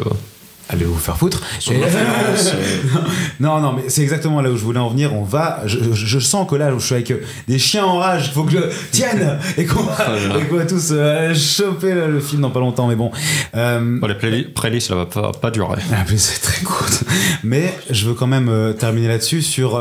allez 0.69 0.85
vous 0.85 0.97
faire 0.97 1.17
foutre 1.17 1.41
Et- 1.69 1.75
euh, 1.75 1.79
non 3.39 3.59
non 3.61 3.73
mais 3.73 3.83
c'est 3.89 4.01
exactement 4.01 4.41
là 4.41 4.49
où 4.49 4.57
je 4.57 4.63
voulais 4.63 4.79
en 4.79 4.89
venir 4.89 5.13
on 5.13 5.23
va 5.23 5.61
je, 5.65 5.77
je- 5.93 6.19
sens 6.19 6.47
que 6.49 6.55
là 6.55 6.73
où 6.73 6.79
je 6.79 6.85
suis 6.85 6.95
avec 6.95 7.11
euh, 7.11 7.21
des 7.47 7.59
chiens 7.59 7.85
en 7.85 7.97
rage 7.99 8.25
il 8.27 8.33
faut 8.33 8.43
que 8.43 8.51
je 8.51 8.59
tienne 8.91 9.37
et 9.57 9.65
qu'on 9.65 9.83
va, 9.83 9.95
et 10.39 10.43
qu'on 10.45 10.55
va 10.55 10.65
tous 10.65 10.89
euh, 10.91 11.33
choper 11.35 11.93
là, 11.93 12.07
le 12.07 12.19
film 12.19 12.41
dans 12.41 12.49
pas 12.49 12.59
longtemps 12.59 12.87
mais 12.87 12.95
bon 12.95 13.11
euh, 13.55 13.99
Bon, 13.99 14.07
les 14.07 14.15
playli- 14.15 14.51
playlists, 14.53 14.87
ça 14.87 14.95
va 14.95 15.05
pas, 15.05 15.31
pas 15.31 15.51
durer. 15.51 15.77
Ah, 15.91 16.03
mais 16.09 16.17
c'est 16.17 16.39
très 16.41 16.63
court. 16.63 16.87
Mais 17.43 17.73
je 17.89 18.07
veux 18.07 18.13
quand 18.13 18.27
même 18.27 18.49
euh, 18.49 18.73
terminer 18.73 19.07
là-dessus 19.07 19.41
sur 19.41 19.79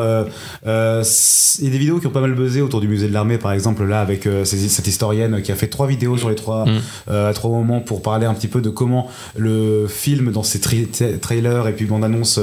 il 0.64 1.64
y 1.64 1.68
a 1.68 1.70
des 1.70 1.78
vidéos 1.78 1.98
qui 2.00 2.06
ont 2.06 2.10
pas 2.10 2.20
mal 2.20 2.34
buzzé 2.34 2.60
autour 2.60 2.80
du 2.80 2.88
musée 2.88 3.08
de 3.08 3.12
l'armée 3.12 3.38
par 3.38 3.52
exemple 3.52 3.84
là 3.84 4.00
avec 4.00 4.28
cette 4.44 4.86
historienne 4.86 5.40
qui 5.42 5.52
a 5.52 5.54
fait 5.54 5.68
trois 5.68 5.86
vidéos 5.86 6.16
sur 6.18 6.28
les 6.28 6.34
trois 6.34 6.64
Mm. 6.64 6.80
à 7.12 7.32
trois 7.34 7.50
moments 7.50 7.80
pour 7.80 8.00
parler 8.02 8.26
un 8.26 8.34
petit 8.34 8.48
peu 8.48 8.60
de 8.60 8.70
comment 8.70 9.10
le 9.36 9.86
film 9.88 10.30
dans 10.32 10.42
ses 10.42 10.60
tri- 10.60 10.73
tra- 10.82 11.18
trailers 11.18 11.66
et 11.68 11.72
puis 11.72 11.86
bande 11.86 12.04
annonce 12.04 12.38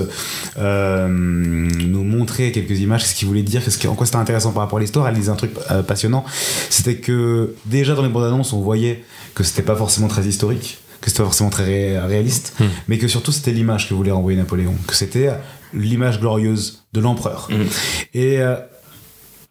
euh, 0.58 1.08
nous 1.08 2.04
montrait 2.04 2.52
quelques 2.52 2.80
images 2.80 3.06
ce 3.06 3.16
qu'il 3.16 3.28
voulait 3.28 3.44
dire 3.44 3.62
qui- 3.64 3.88
en 3.88 3.96
quoi 3.96 4.06
c'était 4.06 4.18
intéressant 4.18 4.52
par 4.52 4.64
rapport 4.64 4.78
à 4.80 4.82
l'histoire 4.82 5.08
elle 5.08 5.16
disait 5.16 5.30
un 5.32 5.36
truc 5.36 5.52
euh, 5.72 5.84
passionnant 5.84 6.24
c'était 6.70 6.96
que 6.96 7.54
déjà 7.66 7.96
dans 7.96 8.04
les 8.04 8.10
bandes 8.10 8.26
annonces 8.26 8.54
on 8.54 8.62
voyait 8.62 9.04
que 9.36 9.44
c'était 9.44 9.62
pas 9.62 9.76
forcément 9.76 10.08
très 10.08 10.24
historique 10.24 10.80
que 11.02 11.10
c'était 11.10 11.20
pas 11.24 11.26
forcément 11.26 11.50
très 11.50 11.66
ré- 11.66 12.00
réaliste 12.00 12.54
Mm. 12.60 12.66
mais 12.88 12.98
que 12.98 13.08
surtout 13.08 13.32
c'était 13.32 13.52
l'image 13.52 13.88
que 13.90 13.94
voulait 13.94 14.12
renvoyer 14.12 14.38
Napoléon, 14.38 14.74
que 14.88 14.96
c'était 14.96 15.32
l'image 15.74 16.20
glorieuse 16.20 16.84
de 16.94 17.00
l'empereur. 17.00 17.48
Mhm. 17.50 17.66
Et 18.14 18.40
euh, 18.42 18.56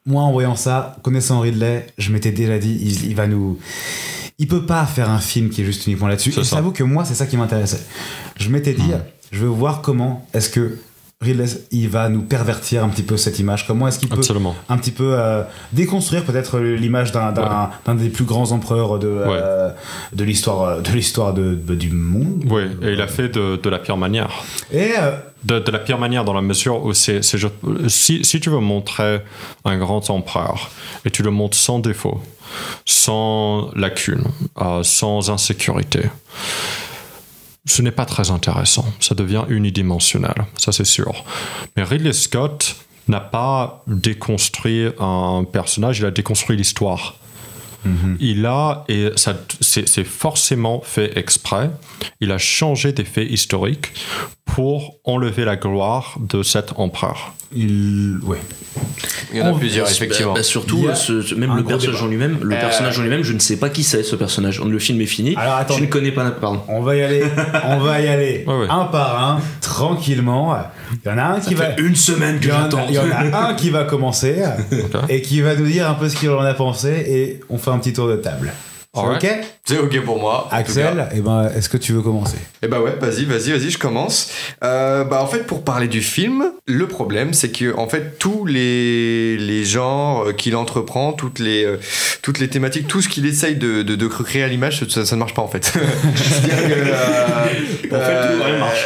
moi, 0.07 0.23
en 0.23 0.33
voyant 0.33 0.55
ça, 0.57 0.97
connaissant 1.03 1.41
Ridley, 1.41 1.87
je 1.99 2.13
m'étais 2.13 2.31
déjà 2.31 2.59
dit, 2.59 2.79
il, 2.81 3.07
il 3.07 3.15
va 3.17 3.27
nous. 3.27 3.59
Il 4.41 4.49
peut 4.49 4.63
pas 4.67 4.85
faire 4.87 5.09
un 5.11 5.19
film 5.21 5.51
qui 5.51 5.63
est 5.63 5.65
juste 5.65 5.87
uniquement 5.87 6.09
là-dessus. 6.09 6.31
Et 6.37 6.43
j'avoue 6.43 6.73
que 6.73 6.83
moi, 6.83 7.05
c'est 7.05 7.15
ça 7.15 7.27
qui 7.27 7.37
m'intéressait. 7.37 7.81
Je 8.39 8.49
m'étais 8.49 8.73
dit, 8.73 8.91
je 9.31 9.39
veux 9.41 9.49
voir 9.49 9.83
comment 9.83 10.27
est-ce 10.35 10.51
que 10.51 10.79
Ridley, 11.23 11.45
il 11.71 11.87
va 11.91 12.09
nous 12.09 12.23
pervertir 12.23 12.83
un 12.83 12.89
petit 12.89 13.03
peu 13.03 13.19
cette 13.19 13.39
image. 13.39 13.67
Comment 13.67 13.87
est-ce 13.87 13.99
qu'il 13.99 14.09
peut 14.09 14.17
Absolument. 14.17 14.55
un 14.71 14.79
petit 14.79 14.91
peu 14.91 15.13
euh, 15.19 15.43
déconstruire 15.75 16.25
peut-être 16.25 16.59
l'image 16.59 17.13
d'un 17.13 17.95
des 17.95 18.09
plus 18.09 18.25
grands 18.25 18.51
empereurs 18.53 18.99
de 18.99 19.09
euh, 19.09 19.69
de 20.15 20.25
l'histoire 20.25 20.63
euh, 20.63 20.81
de 20.81 20.91
l'histoire 20.93 21.35
de, 21.35 21.55
de- 21.55 21.75
du 21.75 21.91
monde. 21.91 22.45
Oui, 22.49 22.63
et 22.83 22.93
il 22.95 23.01
a 23.03 23.07
fait 23.07 23.29
de, 23.29 23.57
de 23.63 23.69
la 23.69 23.79
pire 23.79 23.99
manière. 23.99 24.31
Et 24.73 24.93
euh, 24.99 25.11
De, 25.45 25.59
de 25.59 25.71
la 25.71 25.79
pire 25.81 25.99
manière 25.99 26.25
dans 26.25 26.33
la 26.35 26.41
mesure 26.43 26.83
où 26.87 26.95
c'est, 26.95 27.21
si, 27.89 28.25
si 28.25 28.41
tu 28.41 28.49
veux 28.49 28.61
montrer 28.61 29.21
un 29.67 29.77
grand 29.77 30.09
empereur 30.09 30.71
et 31.05 31.11
tu 31.11 31.23
le 31.23 31.31
montres 31.31 31.57
sans 31.59 31.81
défaut, 31.81 32.23
sans 32.85 33.71
lacune, 33.75 34.25
euh, 34.61 34.83
sans 34.83 35.31
insécurité, 35.31 36.03
ce 37.67 37.83
n'est 37.83 37.93
pas 37.93 38.07
très 38.07 38.31
intéressant. 38.31 38.87
Ça 39.01 39.15
devient 39.15 39.45
unidimensionnel, 39.49 40.47
ça 40.57 40.73
c'est 40.73 40.85
sûr. 40.85 41.25
Mais 41.77 41.83
Ridley 41.83 42.13
Scott 42.13 42.77
n'a 43.09 43.21
pas 43.21 43.83
déconstruit 43.87 44.89
un 44.99 45.45
personnage, 45.45 45.99
il 46.01 46.07
a 46.07 46.11
déconstruit 46.11 46.57
l'histoire. 46.57 47.17
Il 48.21 48.45
a, 48.45 48.85
et 48.89 49.11
ça, 49.17 49.35
c'est 49.61 50.05
forcément 50.05 50.83
fait 50.83 51.17
exprès, 51.17 51.71
il 52.21 52.31
a 52.31 52.37
changé 52.37 52.93
des 52.93 53.05
faits 53.05 53.31
historiques 53.31 53.93
pour 54.45 54.97
enlever 55.05 55.47
la 55.47 55.57
gloire 55.57 56.17
de 56.21 56.43
cet 56.43 56.79
empereur. 56.79 57.33
Il 57.53 58.19
ouais. 58.25 58.39
Il 59.33 59.39
y 59.39 59.43
en 59.43 59.47
a 59.47 59.51
On- 59.53 59.59
plusieurs, 59.59 59.87
bah, 59.87 59.93
effectivement. 59.93 60.35
bah, 60.35 60.43
surtout, 60.43 60.87
a 60.89 60.95
ce- 60.95 61.23
ce- 61.23 61.35
même 61.35 61.51
un 61.51 61.57
le 61.57 61.65
personnage 61.65 62.03
en 62.03 62.07
lui-même, 62.09 62.39
le 62.43 62.55
Euh, 62.57 62.61
personnage 62.61 62.99
en 62.99 63.03
lui-même, 63.03 63.23
je 63.23 63.33
ne 63.33 63.39
sais 63.39 63.57
pas 63.57 63.69
qui 63.69 63.83
c'est 63.85 64.03
ce 64.03 64.17
personnage. 64.17 64.61
Le 64.61 64.79
film 64.79 65.01
est 65.01 65.07
fini. 65.07 65.35
Alors, 65.37 65.57
je 65.59 65.63
attendez. 65.63 65.81
ne 65.83 65.87
connais 65.87 66.13
pas. 66.13 66.31
Pardon. 66.33 66.63
On 66.69 66.81
va 66.83 66.97
y 66.97 67.03
aller, 67.03 67.23
on 67.67 67.79
va 67.79 68.01
y 68.01 68.09
aller 68.09 68.45
Ouais, 68.47 68.55
ouais. 68.61 68.67
un 68.69 68.85
par 68.85 69.23
un, 69.23 69.41
tranquillement. 69.61 70.57
Il 71.05 71.09
y 71.09 71.13
en 71.13 71.19
a 71.19 71.23
un 71.25 71.41
qui 71.41 71.55
va. 71.55 71.77
Une 71.79 71.97
semaine 71.97 72.39
que 72.41 72.47
j'attends. 72.49 72.87
il 72.89 72.95
y 72.95 72.99
en 72.99 73.11
a 73.11 73.49
un 73.51 73.55
qui 73.55 73.71
va 73.71 73.85
commencer 73.85 74.43
et 75.09 75.23
qui 75.23 75.41
va 75.41 75.55
nous 75.57 75.67
dire 75.67 75.89
un 75.89 75.95
peu 75.95 76.09
ce 76.09 76.17
qu'il 76.17 76.31
en 76.31 76.41
a 76.43 76.55
pensé 76.55 76.89
et 77.09 77.41
on 77.51 77.59
fait 77.59 77.71
un 77.71 77.79
petit 77.79 77.93
tour 77.93 78.09
de 78.09 78.17
table. 78.17 78.53
Ok? 78.93 79.27
C'est 79.71 79.79
ok 79.79 80.01
pour 80.05 80.19
moi. 80.19 80.49
Axel, 80.51 81.07
eh 81.15 81.21
ben, 81.21 81.49
est-ce 81.57 81.69
que 81.69 81.77
tu 81.77 81.93
veux 81.93 82.03
commencer? 82.03 82.37
Eh 82.63 82.67
bah 82.67 82.81
ouais, 82.81 82.93
vas-y, 83.01 83.25
vas-y, 83.25 83.53
vas-y, 83.53 83.71
je 83.71 83.79
commence. 83.79 84.33
Euh, 84.65 85.05
bah 85.05 85.23
en 85.23 85.27
fait, 85.29 85.47
pour 85.47 85.63
parler 85.63 85.87
du 85.87 86.03
film, 86.03 86.51
le 86.67 86.89
problème, 86.89 87.33
c'est 87.35 87.51
que 87.51 87.73
en 87.77 87.87
fait, 87.89 88.19
tous 88.19 88.45
les, 88.47 89.37
les 89.39 89.65
genres 89.65 90.27
euh, 90.27 90.33
qu'il 90.33 90.57
entreprend, 90.57 91.13
toutes 91.13 91.39
les, 91.39 91.65
euh, 91.65 91.77
toutes 92.21 92.41
les 92.41 92.49
thématiques, 92.49 92.89
tout 92.89 93.01
ce 93.01 93.09
qu'il 93.09 93.27
essaye 93.27 93.55
de, 93.55 93.83
de, 93.83 93.95
de 93.95 94.07
créer 94.09 94.43
à 94.43 94.49
l'image, 94.49 94.85
ça, 94.89 95.07
ça 95.07 95.15
ne 95.15 95.21
marche 95.21 95.35
pas 95.35 95.43
en 95.43 95.47
fait. 95.49 95.65
C'est-à-dire 96.17 96.69
que, 96.69 96.73
euh, 96.91 97.97
En 97.97 98.01
fait, 98.01 98.37
tout, 98.37 98.43
rien 98.45 98.59
marche. 98.59 98.85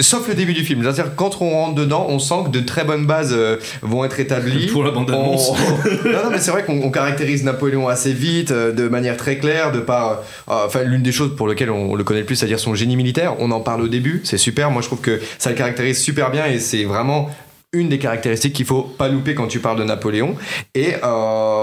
sauf 0.00 0.28
le 0.28 0.34
début 0.34 0.52
du 0.52 0.62
film. 0.64 0.82
C'est-à-dire 0.82 1.12
quand 1.16 1.40
on 1.40 1.48
rentre 1.50 1.74
dedans, 1.74 2.06
on 2.10 2.18
sent 2.18 2.34
que 2.46 2.50
de 2.50 2.60
très 2.60 2.84
bonnes 2.84 3.06
bases 3.06 3.34
vont 3.80 4.04
être 4.04 4.20
établies. 4.20 4.66
Pour 4.66 4.84
la 4.84 4.90
bande-annonce. 4.90 5.50
On- 5.50 5.54
non, 6.08 6.24
non, 6.24 6.30
mais 6.30 6.38
c'est 6.38 6.50
vrai 6.50 6.64
qu'on 6.64 6.82
on 6.82 6.90
caractérise 6.90 7.44
Napoléon 7.44 7.88
assez 7.88 8.12
vite, 8.12 8.52
de 8.52 8.88
manière 8.88 9.16
très 9.16 9.38
claire. 9.38 9.53
De 9.72 9.80
par, 9.80 10.10
euh, 10.10 10.66
enfin 10.66 10.82
l'une 10.82 11.02
des 11.02 11.12
choses 11.12 11.34
pour 11.36 11.48
lesquelles 11.48 11.70
on, 11.70 11.94
le 11.94 12.04
connaît 12.04 12.20
le 12.20 12.26
plus, 12.26 12.36
c'est-à-dire 12.36 12.58
son 12.58 12.74
génie 12.74 12.96
militaire. 12.96 13.36
On 13.38 13.50
en 13.50 13.60
parle 13.60 13.82
au 13.82 13.88
début, 13.88 14.20
c'est 14.24 14.38
super. 14.38 14.70
Moi, 14.70 14.82
je 14.82 14.88
trouve 14.88 15.00
que 15.00 15.20
ça 15.38 15.50
le 15.50 15.56
caractérise 15.56 16.00
super 16.00 16.30
bien 16.30 16.46
et 16.46 16.58
c'est 16.58 16.84
vraiment 16.84 17.30
une 17.72 17.88
des 17.88 17.98
caractéristiques 17.98 18.54
qu'il 18.54 18.66
faut 18.66 18.82
pas 18.82 19.08
louper 19.08 19.34
quand 19.34 19.48
tu 19.48 19.58
parles 19.58 19.78
de 19.78 19.84
Napoléon. 19.84 20.36
Et 20.74 20.94
euh, 21.02 21.53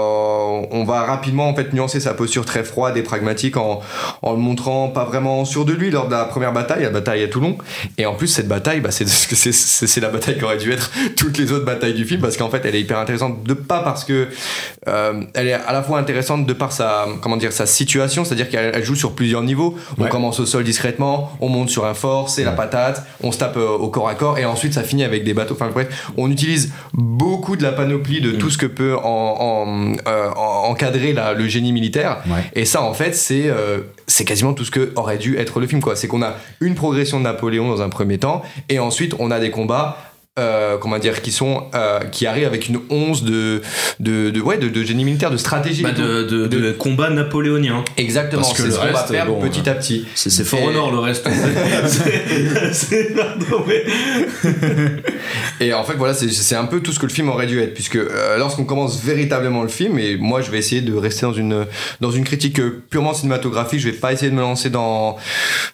on 0.72 0.84
va 0.84 1.02
rapidement 1.04 1.48
en 1.48 1.54
fait 1.54 1.72
nuancer 1.72 2.00
sa 2.00 2.14
posture 2.14 2.44
très 2.44 2.64
froide 2.64 2.96
et 2.96 3.02
pragmatique 3.02 3.56
en, 3.56 3.80
en 4.22 4.32
le 4.32 4.38
montrant 4.38 4.88
pas 4.88 5.04
vraiment 5.04 5.44
sûr 5.44 5.64
de 5.64 5.72
lui 5.72 5.90
lors 5.90 6.06
de 6.06 6.12
la 6.12 6.24
première 6.24 6.52
bataille, 6.52 6.82
la 6.82 6.90
bataille 6.90 7.22
à 7.22 7.28
Toulon. 7.28 7.56
Et 7.98 8.06
en 8.06 8.14
plus 8.14 8.26
cette 8.28 8.48
bataille, 8.48 8.80
bah, 8.80 8.90
c'est 8.90 9.08
c'est- 9.08 9.52
c'est 9.52 9.86
c'est 9.86 10.00
la 10.00 10.08
bataille 10.08 10.38
qui 10.38 10.44
aurait 10.44 10.56
dû 10.58 10.72
être 10.72 10.90
toutes 11.16 11.38
les 11.38 11.52
autres 11.52 11.64
batailles 11.64 11.94
du 11.94 12.04
film 12.04 12.20
parce 12.20 12.36
qu'en 12.36 12.50
fait 12.50 12.62
elle 12.64 12.74
est 12.74 12.80
hyper 12.80 12.98
intéressante 12.98 13.42
de 13.44 13.54
pas 13.54 13.80
parce 13.80 14.04
que 14.04 14.28
euh, 14.88 15.22
elle 15.34 15.48
est 15.48 15.52
à 15.52 15.72
la 15.72 15.82
fois 15.82 15.98
intéressante 15.98 16.46
de 16.46 16.52
par 16.52 16.72
sa 16.72 17.06
comment 17.20 17.36
dire 17.36 17.52
sa 17.52 17.66
situation, 17.66 18.24
c'est-à-dire 18.24 18.48
qu'elle 18.48 18.72
elle 18.74 18.84
joue 18.84 18.94
sur 18.96 19.12
plusieurs 19.14 19.42
niveaux. 19.42 19.76
On 19.98 20.02
Ouais. 20.04 20.08
commence 20.08 20.40
au 20.40 20.46
sol 20.46 20.64
discrètement, 20.64 21.32
on 21.40 21.48
monte 21.48 21.68
sur 21.70 21.84
un 21.84 21.94
fort, 21.94 22.28
c'est 22.28 22.44
la 22.44 22.52
patate, 22.52 23.04
on 23.22 23.30
se 23.30 23.38
tape 23.38 23.56
euh, 23.56 23.68
au 23.68 23.88
corps 23.88 24.08
à 24.08 24.14
corps 24.14 24.38
et 24.38 24.44
ensuite 24.44 24.72
ça 24.74 24.82
finit 24.82 25.04
avec 25.04 25.22
des 25.24 25.34
bateaux. 25.34 25.54
Enfin 25.54 25.68
bref, 25.72 26.10
on 26.16 26.30
utilise 26.30 26.72
beaucoup 26.94 27.56
de 27.56 27.62
la 27.62 27.72
panoplie 27.72 28.20
de 28.20 28.32
tout 28.32 28.50
ce 28.50 28.58
que 28.58 28.66
peut 28.66 28.96
en, 28.96 29.02
en- 29.04 29.92
euh, 30.08 30.28
en- 30.36 30.61
encadrer 30.62 31.12
la- 31.12 31.32
le 31.34 31.46
génie 31.48 31.72
militaire. 31.72 32.18
Ouais. 32.26 32.44
Et 32.54 32.64
ça, 32.64 32.82
en 32.82 32.94
fait, 32.94 33.14
c'est 33.14 33.48
euh, 33.48 33.78
c'est 34.06 34.24
quasiment 34.24 34.54
tout 34.54 34.64
ce 34.64 34.70
que 34.70 34.92
aurait 34.96 35.18
dû 35.18 35.36
être 35.38 35.60
le 35.60 35.66
film. 35.66 35.80
quoi. 35.82 35.96
C'est 35.96 36.08
qu'on 36.08 36.22
a 36.22 36.34
une 36.60 36.74
progression 36.74 37.18
de 37.18 37.24
Napoléon 37.24 37.68
dans 37.68 37.82
un 37.82 37.88
premier 37.88 38.18
temps, 38.18 38.42
et 38.68 38.78
ensuite 38.78 39.14
on 39.18 39.30
a 39.30 39.38
des 39.40 39.50
combats. 39.50 39.98
Euh, 40.38 40.78
comment 40.78 40.98
dire 40.98 41.20
qui 41.20 41.30
sont 41.30 41.64
euh, 41.74 42.00
qui 42.10 42.26
arrivent 42.26 42.46
avec 42.46 42.68
une 42.68 42.78
once 42.88 43.22
de 43.22 43.60
de, 44.00 44.30
de 44.30 44.40
ouais 44.40 44.56
de, 44.56 44.68
de 44.68 44.82
génie 44.82 45.04
militaire 45.04 45.30
de 45.30 45.36
stratégie 45.36 45.82
Bah, 45.82 45.90
de, 45.92 46.22
de, 46.22 46.46
de 46.46 46.72
combat 46.72 47.10
napoléon. 47.10 47.84
exactement 47.98 48.40
parce 48.42 48.54
que 48.54 48.62
c'est 48.62 48.68
le 48.68 48.72
ce 48.72 48.78
qu'on 48.78 49.12
va 49.12 49.24
bon, 49.26 49.40
petit 49.40 49.68
à 49.68 49.74
petit 49.74 50.06
C'est 50.14 50.30
c'est 50.30 50.44
fort 50.44 50.72
nord 50.72 50.90
le 50.90 50.98
reste. 51.00 51.28
C'est- 52.72 53.12
Et 55.60 55.72
en 55.74 55.84
fait, 55.84 55.94
voilà, 55.94 56.14
c'est- 56.14 56.30
c'est 56.30 56.54
un 56.56 56.64
peu 56.64 56.80
tout 56.80 56.92
ce 56.92 56.98
que 56.98 57.06
le 57.06 57.12
film 57.12 57.28
aurait 57.28 57.46
dû 57.46 57.60
être, 57.60 57.74
puisque 57.74 57.96
euh, 57.96 58.36
lorsqu'on 58.38 58.64
commence 58.64 59.00
véritablement 59.02 59.62
le 59.62 59.68
film, 59.68 59.98
et 59.98 60.16
moi 60.16 60.40
je 60.42 60.50
vais 60.50 60.58
essayer 60.58 60.80
de 60.80 60.94
rester 60.94 61.22
dans 61.26 61.32
une, 61.32 61.66
dans 62.00 62.10
une 62.10 62.24
critique 62.24 62.58
euh, 62.58 62.82
purement 62.90 63.14
cinématographique, 63.14 63.80
je 63.80 63.88
vais 63.90 63.96
pas 63.96 64.12
essayer 64.12 64.30
de 64.30 64.34
me 64.36 64.40
lancer 64.40 64.70
dans, 64.70 65.16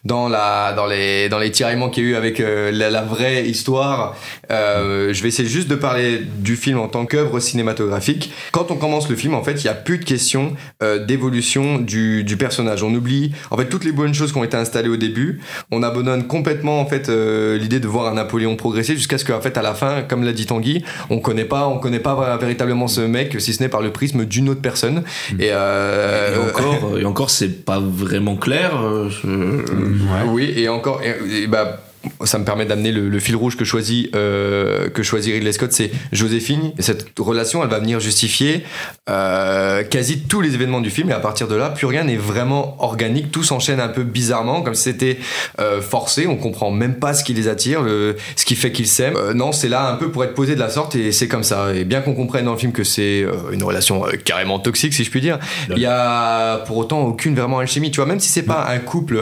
dans, 0.04 0.28
la, 0.28 0.72
dans, 0.74 0.86
les, 0.86 1.28
dans 1.28 1.38
les 1.38 1.50
tiraillements 1.50 1.88
qu'il 1.90 2.04
y 2.04 2.06
a 2.08 2.10
eu 2.10 2.14
avec 2.16 2.40
euh, 2.40 2.70
la, 2.72 2.90
la 2.90 3.02
vraie 3.02 3.44
histoire. 3.46 4.16
Euh, 4.50 5.12
je 5.12 5.22
vais 5.22 5.28
essayer 5.28 5.48
juste 5.48 5.68
de 5.68 5.74
parler 5.74 6.22
du 6.38 6.56
film 6.56 6.78
en 6.78 6.88
tant 6.88 7.06
qu'œuvre 7.06 7.40
cinématographique. 7.40 8.32
Quand 8.52 8.70
on 8.70 8.76
commence 8.76 9.08
le 9.08 9.16
film, 9.16 9.34
en 9.34 9.42
fait, 9.42 9.52
il 9.62 9.64
n'y 9.64 9.70
a 9.70 9.74
plus 9.74 9.98
de 9.98 10.04
question 10.04 10.54
euh, 10.82 11.04
d'évolution 11.04 11.78
du, 11.78 12.24
du 12.24 12.36
personnage. 12.36 12.82
On 12.82 12.94
oublie, 12.94 13.32
en 13.50 13.56
fait, 13.56 13.66
toutes 13.68 13.84
les 13.84 13.92
bonnes 13.92 14.14
choses 14.14 14.32
qui 14.32 14.38
ont 14.38 14.44
été 14.44 14.56
installées 14.56 14.88
au 14.88 14.96
début. 14.96 15.40
On 15.70 15.82
abandonne 15.82 16.26
complètement, 16.26 16.80
en 16.80 16.86
fait, 16.86 17.08
euh, 17.08 17.58
l'idée 17.58 17.80
de 17.80 17.86
voir 17.86 18.06
un 18.10 18.14
Napoléon 18.14 18.56
progresser 18.56 18.94
jusqu'à 18.94 19.18
ce 19.18 19.24
qu'en 19.24 19.40
fait, 19.40 19.56
à 19.58 19.62
la 19.62 19.74
fin, 19.74 20.02
comme 20.02 20.24
l'a 20.24 20.32
dit 20.32 20.46
Tanguy, 20.46 20.84
on 21.10 21.18
connaît 21.20 21.44
pas, 21.44 21.68
on 21.68 21.78
connaît 21.78 22.00
pas 22.00 22.36
véritablement 22.40 22.88
ce 22.88 23.00
mec, 23.02 23.40
si 23.40 23.52
ce 23.52 23.62
n'est 23.62 23.68
par 23.68 23.82
le 23.82 23.92
prisme 23.92 24.24
d'une 24.24 24.48
autre 24.48 24.62
personne. 24.62 25.02
Et, 25.38 25.50
euh, 25.52 26.34
et 26.34 26.48
encore, 26.50 26.98
et 27.00 27.04
encore 27.04 27.30
c'est 27.30 27.64
pas 27.64 27.80
vraiment 27.80 28.36
clair. 28.36 28.80
euh, 28.82 29.08
je- 29.10 30.26
oui, 30.28 30.52
et 30.56 30.68
encore, 30.68 31.00
et- 31.02 31.42
et 31.42 31.46
bah, 31.46 31.80
ça 32.24 32.38
me 32.38 32.44
permet 32.44 32.64
d'amener 32.64 32.92
le, 32.92 33.08
le 33.08 33.18
fil 33.20 33.36
rouge 33.36 33.56
que 33.56 33.64
choisit, 33.64 34.14
euh, 34.14 34.88
que 34.88 35.02
choisit 35.02 35.32
Ridley 35.34 35.52
Scott, 35.52 35.72
c'est 35.72 35.90
Joséphine. 36.12 36.72
Et 36.78 36.82
cette 36.82 37.06
relation, 37.18 37.62
elle 37.62 37.70
va 37.70 37.78
venir 37.78 38.00
justifier 38.00 38.64
euh, 39.08 39.82
quasi 39.84 40.20
tous 40.20 40.40
les 40.40 40.54
événements 40.54 40.80
du 40.80 40.90
film. 40.90 41.10
Et 41.10 41.12
à 41.12 41.20
partir 41.20 41.48
de 41.48 41.54
là, 41.54 41.70
plus 41.70 41.86
rien 41.86 42.04
n'est 42.04 42.16
vraiment 42.16 42.76
organique. 42.82 43.30
Tout 43.30 43.42
s'enchaîne 43.42 43.80
un 43.80 43.88
peu 43.88 44.02
bizarrement, 44.04 44.62
comme 44.62 44.74
si 44.74 44.84
c'était 44.84 45.18
euh, 45.60 45.80
forcé. 45.80 46.26
On 46.26 46.36
comprend 46.36 46.70
même 46.70 46.96
pas 46.96 47.14
ce 47.14 47.24
qui 47.24 47.34
les 47.34 47.48
attire, 47.48 47.82
le- 47.82 48.16
ce 48.36 48.44
qui 48.44 48.54
fait 48.54 48.72
qu'ils 48.72 48.86
s'aiment. 48.88 49.16
Euh, 49.16 49.34
non, 49.34 49.52
c'est 49.52 49.68
là 49.68 49.90
un 49.90 49.96
peu 49.96 50.10
pour 50.10 50.24
être 50.24 50.34
posé 50.34 50.54
de 50.54 50.60
la 50.60 50.70
sorte 50.70 50.94
et 50.96 51.12
c'est 51.12 51.28
comme 51.28 51.44
ça. 51.44 51.74
Et 51.74 51.84
bien 51.84 52.00
qu'on 52.00 52.14
comprenne 52.14 52.44
dans 52.44 52.52
le 52.52 52.58
film 52.58 52.72
que 52.72 52.84
c'est 52.84 53.24
une 53.52 53.62
relation 53.62 54.04
carrément 54.24 54.58
toxique, 54.58 54.94
si 54.94 55.04
je 55.04 55.10
puis 55.10 55.20
dire, 55.20 55.38
il 55.70 55.78
y 55.82 55.86
a 55.86 56.58
pour 56.58 56.76
autant 56.76 57.00
aucune 57.02 57.34
vraiment 57.34 57.58
alchimie. 57.58 57.90
Tu 57.90 57.96
vois, 57.96 58.06
même 58.06 58.20
si 58.20 58.28
c'est 58.28 58.42
pas 58.42 58.66
un 58.68 58.78
couple 58.78 59.18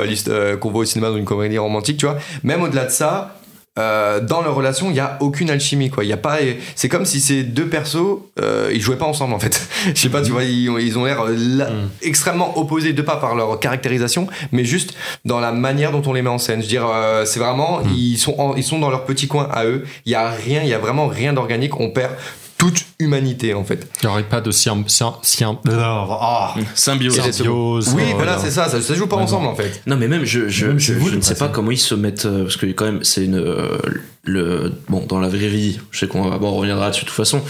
qu'on 0.60 0.70
voit 0.70 0.82
au 0.82 0.84
cinéma 0.84 1.10
dans 1.10 1.16
une 1.16 1.24
comédie 1.24 1.58
romantique, 1.58 1.96
tu 1.98 2.06
vois, 2.06 2.18
même 2.42 2.62
au-delà 2.66 2.84
de 2.86 2.90
ça. 2.90 3.32
euh, 3.78 4.20
dans 4.20 4.40
leur 4.40 4.54
relation, 4.54 4.88
il 4.88 4.94
n'y 4.94 5.00
a 5.00 5.18
aucune 5.20 5.50
alchimie, 5.50 5.90
quoi. 5.90 6.02
Il 6.02 6.08
y 6.08 6.12
a 6.14 6.16
pas. 6.16 6.38
C'est 6.76 6.88
comme 6.88 7.04
si 7.04 7.20
ces 7.20 7.42
deux 7.42 7.66
persos, 7.66 8.20
euh, 8.40 8.70
ils 8.72 8.80
jouaient 8.80 8.96
pas 8.96 9.04
ensemble, 9.04 9.34
en 9.34 9.38
fait. 9.38 9.68
Je 9.94 10.00
sais 10.00 10.08
pas, 10.08 10.22
tu 10.22 10.30
vois, 10.32 10.44
ils, 10.44 10.70
ont- 10.70 10.78
ils 10.78 10.96
ont 10.98 11.04
l'air 11.04 11.20
euh, 11.26 11.34
là- 11.36 11.68
extrêmement 12.00 12.58
opposés, 12.58 12.94
de 12.94 13.02
pas 13.02 13.16
par 13.16 13.34
leur 13.34 13.60
caractérisation, 13.60 14.28
mais 14.50 14.64
juste 14.64 14.94
dans 15.26 15.40
la 15.40 15.52
manière 15.52 15.92
dont 15.92 16.00
on 16.06 16.14
les 16.14 16.22
met 16.22 16.30
en 16.30 16.38
scène. 16.38 16.60
Je 16.60 16.64
veux 16.64 16.70
dire, 16.70 16.86
euh, 16.90 17.26
c'est 17.26 17.38
vraiment, 17.38 17.82
ils 17.94 18.16
sont, 18.16 18.34
en- 18.40 18.54
ils 18.56 18.64
sont 18.64 18.78
dans 18.78 18.88
leur 18.88 19.04
petit 19.04 19.28
coin 19.28 19.46
à 19.52 19.66
eux. 19.66 19.84
Il 20.06 20.12
y 20.12 20.14
a 20.14 20.30
rien, 20.30 20.62
il 20.62 20.68
y 20.70 20.74
a 20.74 20.78
vraiment 20.78 21.06
rien 21.06 21.34
d'organique. 21.34 21.78
On 21.78 21.90
perd 21.90 22.12
toute 22.58 22.84
humanité, 22.98 23.54
en 23.54 23.64
fait. 23.64 23.86
Il 24.02 24.06
n'y 24.06 24.12
aurait 24.12 24.22
pas 24.22 24.40
de 24.40 24.50
science. 24.50 24.88
science, 24.88 25.36
ah, 25.68 26.54
Symbiose. 26.74 27.20
symbiose. 27.20 27.92
Oui, 27.94 28.02
euh, 28.02 28.14
voilà, 28.14 28.38
c'est 28.38 28.50
ça, 28.50 28.68
ça. 28.68 28.80
Ça 28.80 28.94
joue 28.94 29.06
pas 29.06 29.16
Ouais, 29.16 29.22
ensemble, 29.22 29.46
en 29.46 29.54
fait. 29.54 29.82
Non, 29.86 29.96
mais 29.96 30.08
même, 30.08 30.24
je, 30.24 30.48
je, 30.48 30.78
je, 30.78 30.94
je 30.98 31.16
ne 31.16 31.20
sais 31.20 31.34
pas 31.34 31.48
comment 31.48 31.70
ils 31.70 31.78
se 31.78 31.94
mettent. 31.94 32.26
euh, 32.26 32.44
Parce 32.44 32.56
que, 32.56 32.66
quand 32.66 32.86
même, 32.86 33.04
c'est 33.04 33.24
une. 33.24 33.36
euh, 33.38 33.78
le, 34.24 34.72
bon, 34.88 35.04
dans 35.06 35.20
la 35.20 35.28
vraie 35.28 35.48
vie, 35.48 35.78
je 35.90 35.98
sais 36.00 36.08
qu'on 36.08 36.28
va, 36.28 36.38
bon, 36.38 36.48
on 36.50 36.56
reviendra 36.56 36.90
dessus 36.90 37.02
de 37.04 37.08
toute 37.08 37.16
façon. 37.16 37.42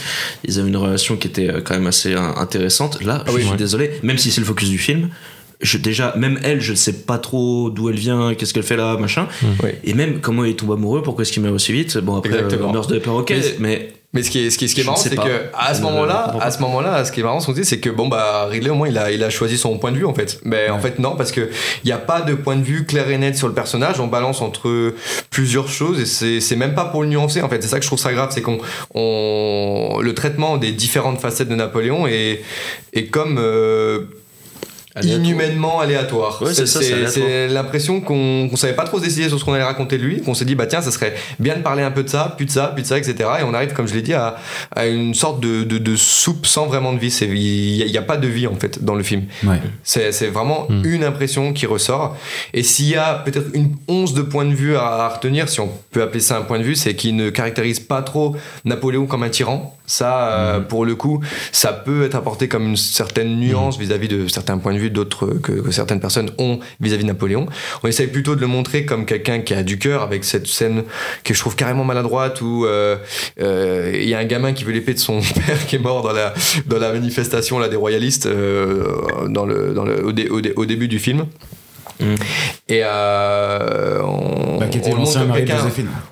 Ils 0.44 0.58
avaient 0.58 0.68
une 0.68 0.76
relation 0.76 1.16
qui 1.16 1.28
était 1.28 1.48
quand 1.64 1.74
même 1.74 1.86
assez 1.86 2.14
intéressante. 2.14 3.02
Là, 3.02 3.22
je 3.26 3.32
oui, 3.32 3.42
suis 3.42 3.50
ouais. 3.52 3.56
désolé, 3.56 3.92
même 4.02 4.18
si 4.18 4.30
c'est 4.30 4.40
le 4.40 4.46
focus 4.46 4.68
du 4.68 4.78
film. 4.78 5.08
Je, 5.62 5.78
déjà, 5.78 6.12
même 6.18 6.38
elle, 6.42 6.60
je 6.60 6.72
ne 6.72 6.76
sais 6.76 6.92
pas 6.92 7.16
trop 7.18 7.70
d'où 7.70 7.88
elle 7.88 7.96
vient, 7.96 8.34
qu'est-ce 8.34 8.52
qu'elle 8.52 8.62
fait 8.62 8.76
là, 8.76 8.98
machin. 8.98 9.26
Oui. 9.62 9.70
Et 9.84 9.94
même 9.94 10.20
comment 10.20 10.44
il 10.44 10.54
tombe 10.54 10.72
amoureux, 10.72 11.02
pourquoi 11.02 11.22
est-ce 11.22 11.32
qu'il 11.32 11.42
meurt 11.42 11.54
aussi 11.54 11.72
vite. 11.72 11.96
Bon, 11.96 12.14
après, 12.16 12.34
euh, 12.34 12.72
Mœurs 12.72 12.88
de 12.88 12.98
ok, 13.08 13.32
Mais- 13.58 13.94
mais 14.12 14.22
ce 14.22 14.30
qui 14.30 14.38
est, 14.38 14.50
ce 14.50 14.58
qui 14.58 14.64
est, 14.64 14.68
ce 14.68 14.74
qui 14.74 14.80
est 14.80 14.84
marrant, 14.84 14.96
c'est 14.96 15.14
que 15.14 15.50
à 15.54 15.74
ce 15.74 15.82
moment-là, 15.82 16.36
à 16.40 16.50
ce 16.50 16.60
moment-là, 16.60 17.04
ce 17.04 17.12
qui 17.12 17.20
est 17.20 17.22
marrant, 17.22 17.40
ce 17.40 17.46
qu'on 17.46 17.52
dit, 17.52 17.64
c'est 17.64 17.80
que 17.80 17.90
bon 17.90 18.08
bah 18.08 18.46
Ridley 18.48 18.70
au 18.70 18.74
moins 18.74 18.88
il 18.88 18.96
a, 18.96 19.10
il 19.10 19.22
a 19.22 19.30
choisi 19.30 19.58
son 19.58 19.78
point 19.78 19.92
de 19.92 19.98
vue 19.98 20.06
en 20.06 20.14
fait. 20.14 20.40
Mais 20.44 20.70
en 20.70 20.78
fait 20.78 20.98
non, 20.98 21.16
parce 21.16 21.32
que 21.32 21.50
il 21.84 21.88
y 21.88 21.92
a 21.92 21.98
pas 21.98 22.22
de 22.22 22.34
point 22.34 22.56
de 22.56 22.62
vue 22.62 22.86
clair 22.86 23.10
et 23.10 23.18
net 23.18 23.36
sur 23.36 23.48
le 23.48 23.54
personnage. 23.54 24.00
On 24.00 24.06
balance 24.06 24.40
entre 24.40 24.94
plusieurs 25.30 25.68
choses 25.68 26.00
et 26.00 26.06
c'est 26.06 26.40
c'est 26.40 26.56
même 26.56 26.74
pas 26.74 26.86
pour 26.86 27.02
le 27.02 27.08
nuancer 27.08 27.42
en 27.42 27.48
fait. 27.48 27.62
C'est 27.62 27.68
ça 27.68 27.78
que 27.78 27.84
je 27.84 27.88
trouve 27.88 27.98
ça 27.98 28.12
grave, 28.12 28.30
c'est 28.32 28.42
qu'on 28.42 28.58
on, 28.94 30.00
le 30.00 30.14
traitement 30.14 30.56
des 30.56 30.72
différentes 30.72 31.20
facettes 31.20 31.48
de 31.48 31.54
Napoléon 31.54 32.06
est 32.06 32.42
est 32.92 33.06
comme 33.06 33.36
euh, 33.38 34.04
Aléatoire. 34.96 35.24
inhumainement 35.24 35.80
aléatoire. 35.80 36.42
Ouais, 36.42 36.52
c'est 36.54 37.48
l'impression 37.48 38.00
qu'on 38.00 38.48
qu'on 38.50 38.56
savait 38.56 38.72
pas 38.74 38.84
trop 38.84 38.98
se 38.98 39.04
décider 39.04 39.28
sur 39.28 39.38
ce 39.38 39.44
qu'on 39.44 39.52
allait 39.52 39.62
raconter 39.62 39.98
de 39.98 40.02
lui, 40.02 40.22
qu'on 40.22 40.34
s'est 40.34 40.44
dit 40.44 40.54
bah 40.54 40.66
tiens 40.66 40.80
ça 40.80 40.90
serait 40.90 41.14
bien 41.38 41.56
de 41.56 41.60
parler 41.62 41.82
un 41.82 41.90
peu 41.90 42.02
de 42.02 42.08
ça, 42.08 42.34
puis 42.36 42.46
de 42.46 42.50
ça, 42.50 42.72
puis 42.74 42.82
de 42.82 42.88
ça, 42.88 42.98
etc. 42.98 43.14
Et 43.40 43.42
on 43.44 43.54
arrive 43.54 43.72
comme 43.72 43.86
je 43.86 43.94
l'ai 43.94 44.02
dit 44.02 44.14
à, 44.14 44.36
à 44.74 44.86
une 44.86 45.14
sorte 45.14 45.40
de, 45.40 45.64
de, 45.64 45.78
de 45.78 45.96
soupe 45.96 46.46
sans 46.46 46.66
vraiment 46.66 46.92
de 46.92 46.98
vie. 46.98 47.14
Il 47.22 47.90
n'y 47.90 47.98
a, 47.98 48.02
pas 48.02 48.16
de 48.16 48.26
vie 48.28 48.46
en 48.46 48.54
fait 48.56 48.82
dans 48.84 48.94
le 48.94 49.02
film. 49.02 49.24
Ouais. 49.44 49.60
C'est 49.82 50.26
vraiment 50.28 50.66
Hmm. 50.68 50.82
une 50.84 51.04
impression 51.04 51.52
qui 51.52 51.66
ressort. 51.66 52.16
Et 52.54 52.62
s'il 52.62 52.88
y 52.88 52.96
a 52.96 53.14
peut-être 53.14 53.48
une 53.54 53.76
once 53.88 54.14
de 54.14 54.22
point 54.22 54.44
de 54.44 54.54
vue 54.54 54.76
à, 54.76 54.82
à 54.82 55.08
retenir, 55.08 55.48
si 55.48 55.60
on 55.60 55.68
peut 55.90 56.02
appeler 56.02 56.20
ça 56.20 56.38
un 56.38 56.42
point 56.42 56.58
de 56.58 56.64
vue, 56.64 56.74
c'est 56.74 56.94
qu'il 56.94 57.14
ne 57.14 57.30
caractérise 57.30 57.78
pas 57.80 58.02
trop 58.02 58.34
Napoléon 58.64 59.06
comme 59.06 59.22
un 59.22 59.28
tyran. 59.28 59.76
Ça, 59.86 60.28
euh, 60.32 60.60
pour 60.60 60.84
le 60.84 60.96
coup, 60.96 61.20
ça 61.52 61.72
peut 61.72 62.04
être 62.04 62.16
apporté 62.16 62.48
comme 62.48 62.64
une 62.66 62.76
certaine 62.76 63.36
nuance 63.38 63.78
vis-à-vis 63.78 64.08
de 64.08 64.26
certains 64.26 64.58
points 64.58 64.72
de 64.74 64.78
vue 64.78 64.85
d'autres 64.90 65.26
que, 65.42 65.52
que 65.52 65.70
certaines 65.70 66.00
personnes 66.00 66.30
ont 66.38 66.58
vis-à-vis 66.80 67.02
de 67.04 67.08
Napoléon. 67.08 67.46
On 67.82 67.88
essaye 67.88 68.06
plutôt 68.06 68.34
de 68.36 68.40
le 68.40 68.46
montrer 68.46 68.84
comme 68.84 69.04
quelqu'un 69.06 69.40
qui 69.40 69.54
a 69.54 69.62
du 69.62 69.78
cœur 69.78 70.02
avec 70.02 70.24
cette 70.24 70.46
scène 70.46 70.84
que 71.24 71.34
je 71.34 71.38
trouve 71.40 71.56
carrément 71.56 71.84
maladroite 71.84 72.40
où 72.40 72.64
euh, 72.66 72.96
euh, 73.40 73.92
il 73.94 74.08
y 74.08 74.14
a 74.14 74.18
un 74.18 74.24
gamin 74.24 74.52
qui 74.52 74.64
veut 74.64 74.72
l'épée 74.72 74.94
de 74.94 74.98
son 74.98 75.20
père 75.46 75.66
qui 75.66 75.76
est 75.76 75.80
mort 75.80 76.02
dans 76.02 76.12
la, 76.12 76.32
dans 76.66 76.78
la 76.78 76.92
manifestation 76.92 77.58
là, 77.58 77.68
des 77.68 77.76
royalistes 77.76 78.26
euh, 78.26 78.84
dans 79.28 79.46
le, 79.46 79.72
dans 79.74 79.84
le, 79.84 80.04
au, 80.04 80.12
dé- 80.12 80.28
au 80.28 80.40
dé- 80.40 80.52
au 80.56 80.66
début 80.66 80.88
du 80.88 80.98
film. 80.98 81.26
Mm. 82.00 82.14
Et 82.68 82.80
euh, 82.84 84.00
on, 84.02 84.58
Bah, 84.58 84.66
on 84.84 84.88
le 84.94 84.96
montre 84.98 85.12
comme 85.20 85.30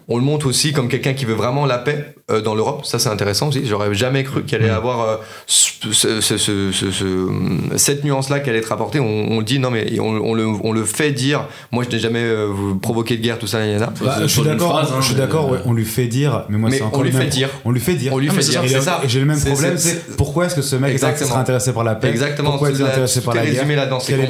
on 0.08 0.16
le 0.18 0.24
montre 0.24 0.46
aussi 0.46 0.72
comme 0.72 0.88
quelqu'un 0.88 1.12
qui 1.14 1.24
veut 1.24 1.34
vraiment 1.34 1.66
la 1.66 1.78
paix 1.78 2.14
euh, 2.30 2.40
dans 2.40 2.54
l'Europe. 2.54 2.84
Ça, 2.86 2.98
c'est 2.98 3.10
intéressant 3.10 3.48
aussi. 3.48 3.66
J'aurais 3.66 3.92
jamais 3.94 4.24
cru 4.24 4.44
qu'il 4.44 4.56
allait 4.56 4.70
avoir 4.70 5.00
euh, 5.02 5.16
ce- 5.46 5.92
ce- 5.92 6.20
ce- 6.22 6.38
ce- 6.38 6.72
ce- 6.72 6.90
ce- 6.90 7.28
cette 7.76 8.02
nuance-là 8.04 8.40
qui 8.40 8.48
allait 8.48 8.60
être 8.60 8.72
apportée. 8.72 8.98
On, 9.00 9.32
on 9.32 9.38
le 9.38 9.44
dit, 9.44 9.58
non, 9.58 9.70
mais 9.70 9.98
on, 10.00 10.04
on 10.04 10.34
le, 10.34 10.46
on 10.46 10.72
le 10.72 10.84
fait 10.84 11.10
dire. 11.12 11.46
Moi, 11.70 11.84
je 11.84 11.94
n'ai 11.94 11.98
jamais 12.00 12.22
euh, 12.22 12.48
provoqué 12.80 13.16
de 13.18 13.22
guerre, 13.22 13.38
tout 13.38 13.46
ça. 13.46 13.58
Bah, 14.02 14.16
je 14.22 14.26
suis 14.26 14.42
d'accord, 14.42 14.78
hein, 14.78 14.96
je 15.00 15.04
suis 15.06 15.14
d'accord, 15.14 15.50
ouais, 15.50 15.58
on 15.66 15.72
lui 15.74 15.84
fait 15.84 16.06
dire, 16.06 16.44
mais 16.48 16.56
moi 16.58 16.70
c'est 16.70 16.82
encore 16.82 17.00
on 17.00 17.02
lui 17.02 17.10
le 17.10 17.16
fait 17.16 17.24
même- 17.24 17.28
dire. 17.28 17.48
On 17.64 17.70
lui 17.70 17.80
fait 17.80 17.94
dire. 17.94 18.12
On 18.14 18.18
lui 18.18 18.28
fait 18.30 18.40
dire, 18.40 18.64
Et 18.64 18.68
c'est 18.68 18.80
ça. 18.80 19.00
Et 19.04 19.08
j'ai 19.08 19.20
le 19.20 19.26
même 19.26 19.38
problème, 19.40 19.76
c'est- 19.76 19.88
c'est 20.06 20.16
pourquoi 20.16 20.46
est-ce 20.46 20.54
que 20.54 20.62
ce 20.62 20.76
mec 20.76 20.94
est 20.94 21.04
intéressé 21.04 21.72
par 21.72 21.84
la 21.84 21.94
paix? 21.94 22.08
Exactement. 22.08 22.50
Pourquoi 22.50 22.70
est-il 22.70 22.80
est- 22.82 22.84
intéressé 22.84 23.20
par 23.20 23.34
la 23.34 23.42
guerre? 23.44 23.52
résumé 23.54 23.76
là-dedans. 23.76 23.98
Quelle 24.04 24.26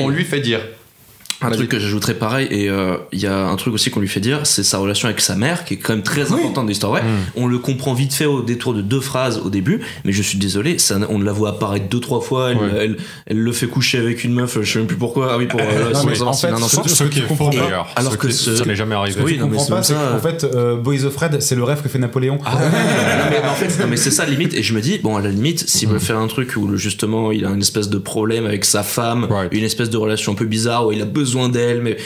on 0.00 0.08
lui 0.08 0.24
fait 0.24 0.40
dire. 0.40 0.60
Un 1.42 1.50
truc 1.50 1.68
que 1.70 1.78
j'ajouterais 1.78 2.14
pareil, 2.14 2.48
et 2.50 2.68
euh, 2.68 2.96
il 3.12 3.18
y 3.20 3.26
a 3.26 3.46
un 3.46 3.56
truc 3.56 3.72
aussi 3.74 3.90
qu'on 3.90 4.00
lui 4.00 4.08
fait 4.08 4.20
dire, 4.20 4.40
c'est 4.44 4.62
sa 4.62 4.78
relation 4.78 5.08
avec 5.08 5.20
sa 5.20 5.36
mère, 5.36 5.64
qui 5.64 5.74
est 5.74 5.76
quand 5.78 5.94
même 5.94 6.02
très 6.02 6.32
importante 6.32 6.54
dans 6.54 6.64
l'histoire 6.64 6.92
vraie. 6.92 7.02
On 7.36 7.46
le 7.46 7.58
comprend 7.58 7.94
vite 7.94 8.12
fait 8.12 8.26
au 8.26 8.42
détour 8.42 8.74
de 8.74 8.82
deux 8.82 9.00
phrases 9.00 9.38
au 9.44 9.48
début, 9.50 9.80
mais 10.04 10.12
je 10.12 10.22
suis 10.22 10.38
désolé, 10.38 10.78
ça, 10.78 10.98
on 11.08 11.18
la 11.18 11.32
voit 11.32 11.50
apparaître 11.50 11.88
deux 11.88 12.00
trois 12.00 12.20
fois. 12.20 12.50
Elle, 12.50 12.56
Ouais. 12.58 12.68
elle, 12.80 12.96
elle 13.26 13.38
le 13.38 13.52
fait 13.52 13.66
coucher 13.68 13.98
avec 13.98 14.22
une 14.24 14.34
meuf, 14.34 14.58
je 14.60 14.70
sais 14.70 14.78
même 14.78 14.86
plus 14.88 14.96
pourquoi. 14.98 15.30
Ah 15.32 15.38
oui, 15.38 15.46
pour 15.46 15.60
euh, 15.60 15.64
Non, 15.94 16.04
mais 16.04 16.20
en 16.22 16.32
fait, 16.32 16.48
un 16.48 16.54
enfant. 16.62 16.82
ce- 16.86 16.94
Ce 16.94 17.04
qui 17.04 17.20
est 17.20 17.22
faux 17.22 17.48
d'ailleurs. 17.50 17.88
Alors 17.96 18.12
Ce 18.12 18.18
que 18.18 18.30
ce- 18.30 18.56
ça 18.56 18.64
n'est 18.66 18.74
jamais 18.76 18.94
arrivé. 18.94 19.20
Oui, 19.24 19.38
non, 19.38 19.46
mais 19.48 19.58
c'est 19.58 19.68
pas, 19.68 19.76
comme 19.76 19.84
c'est 19.84 19.94
ça. 19.94 20.10
qu'en 20.12 20.18
fait, 20.18 20.44
euh, 20.44 20.76
Boys 20.76 21.04
of 21.04 21.12
Fred, 21.14 21.40
c'est 21.40 21.54
le 21.54 21.64
rêve 21.64 21.80
que 21.82 21.88
fait 21.88 21.98
Napoléon. 21.98 22.38
non, 22.44 22.50
mais 23.30 23.38
en 23.48 23.54
fait, 23.54 23.82
non, 23.82 23.86
mais 23.88 23.96
c'est 23.96 24.10
ça 24.10 24.24
la 24.24 24.30
limite. 24.32 24.52
Et 24.54 24.62
je 24.62 24.74
me 24.74 24.80
dis, 24.80 24.98
bon, 24.98 25.16
à 25.16 25.22
la 25.22 25.30
limite, 25.30 25.68
s'il 25.68 25.88
veut 25.88 25.98
faire 25.98 26.18
un 26.18 26.26
truc 26.26 26.54
où 26.56 26.76
justement 26.76 27.32
il 27.32 27.44
a 27.46 27.50
une 27.50 27.60
espèce 27.60 27.88
de 27.88 27.98
problème 27.98 28.44
avec 28.46 28.64
sa 28.64 28.82
femme, 28.82 29.26
une 29.52 29.64
espèce 29.64 29.88
de 29.90 29.96
relation 29.96 30.32
un 30.32 30.34
peu 30.34 30.44
bizarre 30.44 30.86
où 30.86 30.92
il 30.92 31.00
a 31.00 31.06
besoin 31.06 31.29
d'elle, 31.48 31.82
mais 31.82 31.96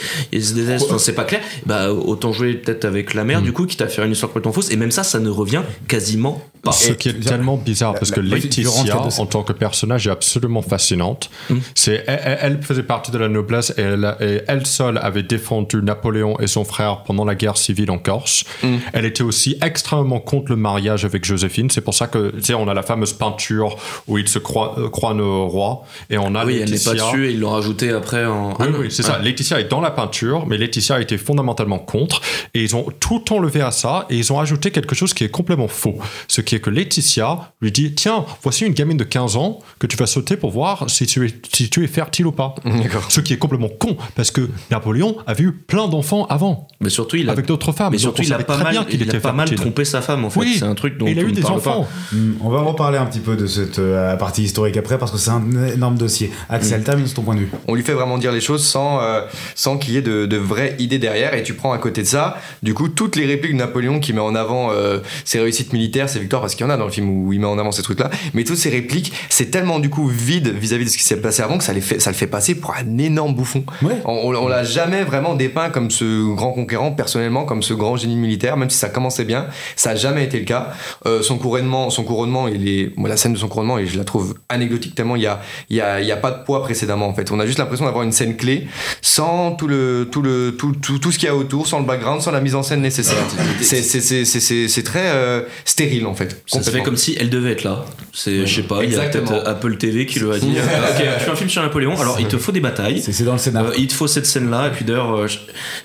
c'est 0.97 1.15
pas 1.15 1.23
clair, 1.23 1.41
bah 1.65 1.91
autant 1.91 2.31
jouer 2.31 2.53
peut-être 2.53 2.85
avec 2.85 3.13
la 3.13 3.23
mère, 3.23 3.41
du 3.41 3.51
coup, 3.51 3.65
quitte 3.65 3.81
à 3.81 3.87
faire 3.87 4.05
une 4.05 4.11
histoire 4.11 4.31
complètement 4.31 4.53
fausse. 4.53 4.71
Et 4.71 4.77
même 4.77 4.91
ça, 4.91 5.03
ça 5.03 5.19
ne 5.19 5.29
revient 5.29 5.63
quasiment 5.87 6.43
pas. 6.65 6.71
Ce 6.73 6.91
qui 6.91 7.09
est 7.09 7.19
tellement 7.19 7.57
bizarre, 7.57 7.93
parce 7.93 8.11
que 8.11 8.19
la- 8.19 8.29
la- 8.29 8.35
Laetitia, 8.35 8.97
en 9.19 9.25
tant 9.25 9.43
que 9.43 9.53
personnage, 9.53 10.07
est 10.07 10.11
absolument 10.11 10.61
fascinante. 10.61 11.29
Mm. 11.49 11.55
C'est, 11.75 12.03
elle, 12.07 12.61
faisait 12.61 12.83
partie 12.83 13.11
de 13.11 13.17
la 13.17 13.29
noblesse 13.29 13.73
et 13.77 13.81
elle, 13.81 14.15
et 14.19 14.41
elle 14.47 14.65
seule 14.65 14.97
avait 14.97 15.23
défendu 15.23 15.81
Napoléon 15.81 16.37
et 16.39 16.47
son 16.47 16.65
frère 16.65 17.03
pendant 17.03 17.23
la 17.25 17.35
guerre 17.35 17.57
civile 17.57 17.91
en 17.91 17.97
Corse. 17.97 18.43
Mm. 18.63 18.75
Elle 18.93 19.05
était 19.05 19.23
aussi 19.23 19.57
extrêmement 19.61 20.19
contre 20.19 20.49
le 20.51 20.57
mariage 20.57 21.05
avec 21.05 21.23
Joséphine. 21.23 21.69
C'est 21.69 21.81
pour 21.81 21.93
ça 21.93 22.07
que, 22.07 22.31
tu 22.31 22.43
sais, 22.43 22.53
on 22.53 22.67
a 22.67 22.73
la 22.73 22.83
fameuse 22.83 23.13
peinture 23.13 23.77
où 24.07 24.17
il 24.17 24.27
se 24.27 24.39
croit, 24.39 24.75
euh, 24.77 25.13
nos 25.13 25.47
rois 25.47 25.83
et 26.09 26.17
on 26.17 26.33
a 26.35 26.45
oui, 26.45 26.59
elle 26.61 26.71
n'est 26.71 26.79
pas 26.79 26.93
dessus 26.93 27.27
et 27.27 27.31
ils 27.31 27.39
l'ont 27.39 27.51
rajouté 27.51 27.91
après 27.91 28.25
en. 28.25 28.49
Oui, 28.49 28.55
Ah 28.59 28.65
oui, 28.79 28.87
c'est 28.89 29.03
ça. 29.03 29.19
Laetitia 29.19 29.59
est 29.59 29.69
dans 29.69 29.81
la 29.81 29.91
peinture, 29.91 30.45
mais 30.47 30.57
Laetitia 30.57 30.99
été 30.99 31.17
fondamentalement 31.17 31.79
contre. 31.79 32.21
Et 32.53 32.63
ils 32.63 32.75
ont 32.75 32.85
tout 32.99 33.31
enlevé 33.33 33.61
à 33.61 33.71
ça 33.71 34.05
et 34.09 34.17
ils 34.17 34.33
ont 34.33 34.39
ajouté 34.39 34.71
quelque 34.71 34.95
chose 34.95 35.13
qui 35.13 35.23
est 35.23 35.29
complètement 35.29 35.67
faux. 35.67 35.97
Ce 36.27 36.41
qui 36.41 36.54
est 36.55 36.59
que 36.59 36.69
Laetitia 36.69 37.51
lui 37.61 37.71
dit 37.71 37.93
Tiens, 37.95 38.25
voici 38.43 38.65
une 38.65 38.73
gamine 38.73 38.97
de 38.97 39.03
15 39.03 39.35
ans 39.37 39.59
que 39.79 39.87
tu 39.87 39.97
vas 39.97 40.07
sauter 40.07 40.37
pour 40.37 40.51
voir 40.51 40.89
si 40.89 41.05
tu 41.05 41.25
es, 41.25 41.33
si 41.53 41.69
tu 41.69 41.83
es 41.83 41.87
fertile 41.87 42.27
ou 42.27 42.31
pas. 42.31 42.55
Ce 43.09 43.21
qui 43.21 43.33
est 43.33 43.37
complètement 43.37 43.69
con 43.69 43.97
parce 44.15 44.31
que 44.31 44.49
Napoléon 44.71 45.17
avait 45.27 45.43
eu 45.43 45.51
plein 45.51 45.87
d'enfants 45.87 46.25
avant 46.27 46.67
Mais 46.81 46.89
surtout, 46.89 47.15
il 47.17 47.29
a. 47.29 47.31
avec 47.33 47.45
d'autres 47.45 47.71
femmes. 47.71 47.91
mais 47.91 47.97
surtout, 47.97 48.21
il 48.23 48.27
a 48.27 48.35
savait 48.35 48.43
pas 48.43 48.55
très 48.55 48.63
mal, 48.63 48.73
bien 48.73 48.83
qu'il 48.85 49.01
il 49.01 49.15
a 49.15 49.19
pas 49.19 49.31
mal 49.31 49.49
trompé 49.55 49.85
sa 49.85 50.01
femme 50.01 50.25
en 50.25 50.29
fait. 50.29 50.39
Oui, 50.39 50.55
c'est 50.59 50.65
un 50.65 50.75
truc 50.75 50.97
dont 50.97 51.07
il 51.07 51.19
a 51.19 51.23
on 51.23 51.27
eu 51.27 51.31
des 51.31 51.45
enfants. 51.45 51.87
Hmm, 52.11 52.33
On 52.41 52.49
va 52.49 52.61
reparler 52.61 52.97
un 52.97 53.05
petit 53.05 53.19
peu 53.19 53.35
de 53.35 53.47
cette 53.47 53.79
euh, 53.79 54.15
partie 54.15 54.43
historique 54.43 54.77
après 54.77 54.97
parce 54.97 55.11
que 55.11 55.17
c'est 55.17 55.31
un 55.31 55.67
énorme 55.73 55.97
dossier. 55.97 56.31
Axel, 56.49 56.83
termine 56.83 57.05
sur 57.07 57.15
ton 57.17 57.21
point 57.23 57.35
de 57.35 57.41
vue. 57.41 57.49
on 57.67 57.75
lui 57.75 57.83
fait 57.83 57.93
vraiment 57.93 58.17
dire 58.17 58.31
les 58.31 58.41
choses 58.41 58.65
sans, 58.65 59.01
euh, 59.01 59.21
sans 59.55 59.77
qu'il 59.77 59.93
y 59.93 59.97
ait 59.97 60.01
de, 60.01 60.25
de 60.25 60.37
vraies 60.37 60.75
idées 60.79 60.99
derrière. 60.99 61.33
Et 61.33 61.43
tu 61.43 61.53
prends 61.53 61.71
à 61.73 61.77
côté 61.77 62.01
de 62.01 62.07
ça, 62.07 62.37
du 62.63 62.73
coup, 62.73 62.87
toutes 62.89 63.15
les 63.15 63.25
répliques 63.25 63.53
de 63.53 63.57
Napoléon 63.57 63.99
qui 63.99 64.13
met 64.13 64.21
en 64.21 64.35
avant 64.35 64.71
euh, 64.71 64.99
ses 65.23 65.39
réussites 65.39 65.73
militaires, 65.73 66.09
ses 66.09 66.19
victoires, 66.19 66.44
parce 66.45 66.55
qu'il 66.55 66.65
y 66.65 66.69
en 66.69 66.71
a 66.71 66.77
dans 66.77 66.85
le 66.85 66.91
film 66.91 67.09
où 67.09 67.33
il 67.33 67.39
met 67.39 67.47
en 67.47 67.57
avant 67.57 67.71
ces 67.71 67.81
trucs-là. 67.81 68.09
Mais 68.33 68.43
toutes 68.43 68.57
ces 68.57 68.69
répliques, 68.69 69.11
c'est 69.29 69.49
tellement 69.51 69.79
du 69.79 69.89
coup 69.89 70.07
vide 70.07 70.49
vis-à-vis 70.49 70.85
de 70.85 70.89
ce 70.89 70.97
qui 70.97 71.03
s'est 71.03 71.17
passé 71.21 71.41
avant 71.41 71.57
que 71.57 71.63
ça, 71.63 71.73
les 71.73 71.81
fait, 71.81 71.99
ça 71.99 72.11
le 72.11 72.15
fait 72.15 72.27
passer 72.27 72.55
pour 72.55 72.73
un 72.75 72.97
énorme 72.99 73.33
bouffon. 73.33 73.63
Ouais. 73.81 73.95
On, 74.05 74.11
on- 74.31 74.35
on 74.35 74.47
l'a 74.47 74.63
jamais 74.63 75.03
vraiment 75.03 75.33
dépeint 75.33 75.69
comme 75.69 75.89
ce 75.91 76.33
grand 76.35 76.51
conquérant, 76.53 76.91
personnellement, 76.91 77.45
comme 77.45 77.63
ce 77.63 77.73
grand 77.73 77.97
génie 77.97 78.15
militaire, 78.15 78.57
même 78.57 78.69
si 78.69 78.77
ça 78.77 78.89
commençait 78.89 79.25
bien. 79.25 79.47
Ça 79.75 79.91
a 79.91 79.95
jamais 79.95 80.23
été 80.23 80.37
le 80.39 80.45
cas. 80.45 80.71
Euh, 81.05 81.21
son 81.23 81.37
couronnement, 81.37 81.89
son 81.89 82.03
couronnement, 82.03 82.47
il 82.47 82.67
est, 82.69 82.91
moi, 82.95 83.09
la 83.09 83.17
scène 83.17 83.33
de 83.33 83.37
son 83.39 83.47
couronnement, 83.47 83.79
et 83.79 83.87
je 83.87 83.97
la 83.97 84.03
trouve 84.03 84.35
anecdotique 84.49 84.93
tellement 84.95 85.15
il 85.15 85.23
y 85.23 85.27
a, 85.27 85.41
il 85.69 85.77
y 85.77 85.81
a, 85.81 85.99
il 86.01 86.07
y 86.07 86.11
a 86.11 86.17
pas 86.17 86.31
de 86.31 86.43
poids 86.43 86.61
précédemment 86.63 87.07
en 87.07 87.13
fait. 87.13 87.31
On 87.31 87.39
a 87.39 87.45
juste 87.45 87.57
l'impression 87.59 87.85
d'avoir 87.85 88.03
une 88.03 88.11
scène 88.11 88.35
clé 88.37 88.67
sans 89.01 89.51
tout 89.51 89.67
le, 89.67 90.07
tout 90.11 90.21
le, 90.21 90.55
tout, 90.57 90.73
tout, 90.81 90.99
tout 90.99 91.11
ce 91.11 91.17
qu'il 91.19 91.27
y 91.27 91.31
a 91.31 91.35
autour, 91.35 91.65
sans 91.67 91.79
le 91.79 91.85
background, 91.85 92.21
sans 92.21 92.31
la 92.31 92.41
mise 92.41 92.55
en 92.55 92.63
scène 92.63 92.81
nécessaire. 92.81 93.17
C'est 93.61 94.83
très 94.83 95.07
euh, 95.07 95.41
stérile 95.65 96.05
en 96.05 96.13
fait. 96.13 96.24
Ça 96.45 96.61
se 96.61 96.69
fait 96.69 96.81
comme 96.83 96.97
si 96.97 97.15
elle 97.19 97.29
devait 97.29 97.51
être 97.51 97.63
là. 97.63 97.85
C'est, 98.13 98.45
je 98.45 98.55
sais 98.55 98.61
pas, 98.63 98.83
il 98.83 98.91
y 98.91 98.95
a 98.95 99.01
peut-être 99.09 99.33
Apple 99.45 99.75
TV 99.77 100.05
qui 100.05 100.19
lui 100.19 100.31
a 100.31 100.37
dit 100.39 100.53
euh, 100.57 100.61
Ok, 100.61 101.03
tu 101.19 101.23
fais 101.25 101.31
un 101.31 101.35
film 101.35 101.49
sur 101.49 101.61
Napoléon, 101.61 101.99
alors 101.99 102.17
il 102.19 102.27
te 102.27 102.37
faut 102.37 102.51
des 102.51 102.59
batailles. 102.61 103.01
C'est 103.01 103.11
c'est 103.11 103.23
dans 103.25 103.33
le 103.33 103.37
scénario. 103.39 103.71
Euh, 103.71 103.75
il 103.77 103.87
te 103.87 103.93
faut 103.93 104.07
cette 104.07 104.25
scène 104.25 104.49
là 104.49 104.67
et 104.67 104.71
puis 104.71 104.85
d'ailleurs 104.85 105.13
euh, 105.15 105.27
je, 105.27 105.37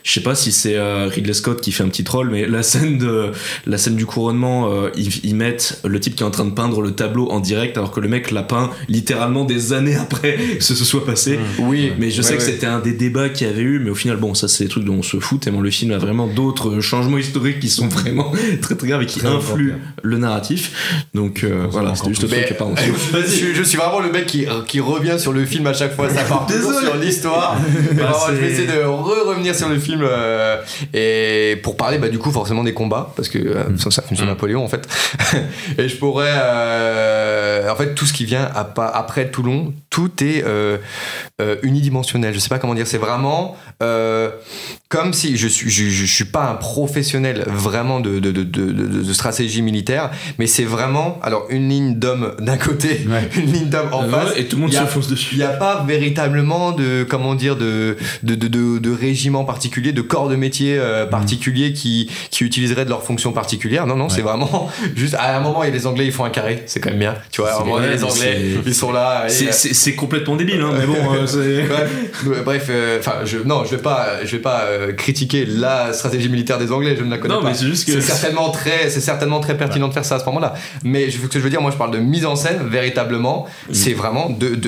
je 0.03 0.13
sais 0.13 0.21
pas 0.23 0.35
si 0.35 0.53
c'est 0.53 0.77
euh, 0.77 1.09
Ridley 1.09 1.33
Scott 1.33 1.61
qui 1.61 1.73
fait 1.73 1.83
un 1.83 1.89
petit 1.89 2.05
troll 2.05 2.31
mais 2.31 2.47
la 2.47 2.63
scène 2.63 2.99
de 2.99 3.33
la 3.67 3.79
scène 3.79 3.97
du 3.97 4.07
couronnement 4.07 4.71
euh, 4.73 4.91
ils, 4.97 5.25
ils 5.25 5.35
mettent 5.35 5.81
le 5.85 5.99
type 6.01 6.15
qui 6.17 6.23
est 6.23 6.27
en 6.27 6.31
train 6.31 6.45
de 6.45 6.51
peindre 6.53 6.81
le 6.83 6.93
tableau 6.93 7.29
en 7.31 7.41
direct 7.41 7.77
alors 7.77 7.91
que 7.91 8.01
le 8.01 8.09
mec 8.09 8.31
l'a 8.31 8.43
peint 8.43 8.71
littéralement 8.89 9.45
des 9.45 9.73
années 9.73 9.97
après 9.97 10.37
que 10.59 10.63
ce 10.65 10.75
se 10.75 10.85
soit 10.85 11.05
passé 11.05 11.39
Oui, 11.59 11.93
mais 11.99 12.11
je 12.11 12.23
sais 12.23 12.31
Ouais, 12.33 12.37
que 12.39 12.43
ouais. 12.45 12.51
c'était 12.53 12.67
un 12.67 12.79
des 12.81 12.93
débats 12.93 13.29
qu'il 13.29 13.47
y 13.47 13.51
avait 13.51 13.63
eu 13.63 13.79
mais 13.81 13.91
au 13.91 13.95
final 13.95 14.17
bon 14.17 14.35
ça 14.35 14.47
c'est 14.49 14.65
des 14.65 14.71
trucs 14.71 14.85
dont 14.85 14.95
on 14.99 15.03
se 15.03 15.19
fout 15.19 15.41
tellement 15.41 15.61
le 15.61 15.71
film 15.71 15.91
a 15.93 15.99
vraiment 15.99 16.27
d'autres 16.27 16.81
changements 16.81 17.19
historiques 17.19 17.59
qui 17.61 17.69
sont 17.69 17.89
vraiment 17.89 18.33
très 18.63 18.77
très 18.77 18.87
graves 18.89 19.03
et 19.03 19.07
qui 19.07 19.19
Très 19.19 19.29
influent 19.29 19.75
le 20.03 20.17
narratif 20.19 20.30
donc 21.15 21.43
euh, 21.45 21.67
voilà 21.71 21.95
c'était 21.95 22.09
juste 22.11 22.23
le 22.23 22.29
Mais- 22.29 22.45
truc 22.45 22.57
pardon 22.59 22.75
je, 23.15 23.55
je 23.55 23.63
suis 23.63 23.77
vraiment 23.79 24.01
le 24.01 24.11
mec 24.13 24.27
qui, 24.27 24.47
qui 24.67 24.81
revient 24.81 25.17
sur 25.19 25.33
le 25.33 25.45
film 25.45 25.67
à 25.67 25.73
chaque 25.75 25.95
fois. 25.95 26.09
Ça 26.11 26.23
part 26.25 26.47
toujours 26.47 26.73
sur 26.81 26.97
l'histoire. 26.97 27.57
Bah, 27.95 28.13
je 28.29 28.35
vais 28.35 28.51
essayer 28.51 28.67
de 28.67 28.83
re-revenir 28.85 29.55
sur 29.55 29.69
le 29.69 29.79
film 29.79 30.01
euh, 30.03 30.57
et 30.95 31.57
pour 31.63 31.77
parler 31.77 31.99
bah, 31.99 32.09
du 32.09 32.19
coup 32.19 32.31
forcément 32.31 32.63
des 32.65 32.73
combats 32.75 33.13
parce 33.17 33.29
que 33.29 33.39
euh, 33.39 33.77
ça, 33.79 33.91
ça 33.91 34.03
fonctionne 34.03 34.29
Napoléon 34.29 34.65
en 34.65 34.69
fait. 34.69 34.89
et 35.79 35.89
je 35.89 35.97
pourrais 35.97 36.31
euh, 36.33 37.71
en 37.71 37.77
fait 37.77 37.95
tout 37.95 38.07
ce 38.07 38.13
qui 38.13 38.25
vient 38.25 38.49
à 38.55 38.65
pas- 38.65 38.89
après 38.89 39.31
Toulon, 39.31 39.73
tout 39.91 40.11
est 40.23 40.45
euh, 40.47 40.79
euh, 41.41 41.57
unidimensionnel. 41.63 42.33
Je 42.35 42.39
sais 42.39 42.49
pas 42.49 42.59
comment 42.59 42.75
dire. 42.75 42.87
C'est 42.87 42.99
vraiment 42.99 43.57
euh, 43.83 44.31
comme 44.91 45.13
si 45.13 45.37
je 45.37 45.47
suis 45.47 45.71
je, 45.71 45.85
je 45.89 46.05
suis 46.05 46.25
pas 46.25 46.51
un 46.51 46.55
professionnel 46.57 47.45
vraiment 47.47 48.01
de 48.01 48.19
de, 48.19 48.33
de, 48.33 48.43
de, 48.43 48.73
de- 48.73 49.13
stratégie 49.13 49.63
militaire, 49.63 50.11
mais 50.39 50.49
c'est 50.49 50.65
vraiment 50.65 51.21
alors 51.23 51.47
une 51.49 51.69
ligne 51.69 51.95
d'hommes 51.95 52.35
d'un 52.41 52.57
côté, 52.57 53.07
Ouais. 53.09 53.29
une 53.37 53.53
ligne 53.53 53.69
d'hommes 53.71 53.89
en 53.93 54.03
Euh, 54.05 54.11
face. 54.11 54.37
et 54.37 54.47
tout 54.47 54.57
le 54.57 54.63
monde 54.63 54.73
se 54.73 54.81
fonce 54.87 55.07
dessus 55.09 55.29
Il 55.37 55.39
n'y 55.39 55.45
a 55.45 55.49
pas 55.51 55.85
véritablement 55.87 56.73
de 56.73 57.07
comment 57.09 57.37
dire 57.37 57.55
de 57.57 57.97
de, 58.25 58.35
de, 58.35 58.49
de, 58.79 58.91
régiment 58.93 59.45
particulier, 59.45 59.93
de 59.93 60.03
corps 60.03 60.29
de 60.29 60.35
métier 60.37 60.77
euh, 60.77 61.07
particulier 61.07 61.73
qui 61.73 62.11
qui 62.33 62.43
utiliserait 62.45 62.85
de 62.85 62.91
leur 62.91 63.05
fonction 63.05 63.31
particulière. 63.33 63.87
Non 63.87 63.95
non, 63.95 64.09
c'est 64.09 64.23
vraiment 64.23 64.71
juste 64.97 65.15
à 65.15 65.37
un 65.37 65.41
moment 65.41 65.63
il 65.63 65.69
y 65.69 65.71
a 65.71 65.75
les 65.75 65.87
Anglais 65.87 66.07
ils 66.07 66.13
font 66.13 66.25
un 66.25 66.31
carré, 66.31 66.65
c'est 66.67 66.81
quand 66.81 66.91
même 66.91 66.99
bien. 66.99 67.15
Tu 67.31 67.43
vois, 67.43 67.53
à 67.53 67.57
un 67.61 67.65
moment 67.65 67.79
les 67.79 68.03
ouais, 68.03 68.03
Anglais 68.03 68.41
ils 68.67 68.75
sont 68.75 68.91
là. 68.93 69.27
et- 69.29 69.31
c'est, 69.31 69.53
c'est, 69.53 69.95
complètement 69.95 70.35
débile 70.35 70.61
hein, 70.63 70.73
mais 70.77 70.87
bon 70.87 70.97
euh, 71.15 71.27
c'est 71.27 71.65
Bref, 72.45 72.67
euh, 72.71 72.73
euh, 72.73 72.99
enfin, 72.99 73.19
je, 73.25 73.39
non, 73.39 73.65
je 73.65 73.77
vais 73.77 73.83
pas, 73.83 74.25
je 74.25 74.33
vais 74.33 74.43
pas 74.43 74.65
euh, 74.81 74.93
critiquer 74.93 75.45
la 75.47 75.93
stratégie 75.93 76.29
militaire 76.29 76.59
des 76.59 76.73
Anglais, 76.73 76.97
je 76.99 77.05
ne 77.05 77.11
la 77.11 77.19
connais 77.19 77.35
Non, 77.35 77.43
pas. 77.43 77.55
c'est 77.55 77.67
juste 77.67 77.87
que- 77.87 77.93
c'est 77.93 78.01
certainement 78.01 78.51
très, 78.51 78.91
c'est 78.91 79.01
certainement 79.01 79.41
très 79.41 79.57
pertinent 79.57 79.89
de 79.89 79.93
faire 79.93 80.05
ça 80.05 80.17
à 80.17 80.19
ce 80.19 80.25
moment-là. 80.27 80.55
Mais 80.85 81.11
je, 81.11 81.19
ce 81.21 81.27
que 81.27 81.39
je 81.39 81.45
veux 81.45 81.51
dire, 81.51 81.61
moi, 81.63 81.71
je 81.71 81.77
parle 81.77 81.93
de 81.93 81.99
mise 81.99 82.27
en 82.27 82.37
scène 82.37 82.59
véritablement. 82.69 83.47
Mm. 83.69 83.75
C'est 83.75 83.93
vraiment 83.93 84.31
de, 84.31 84.59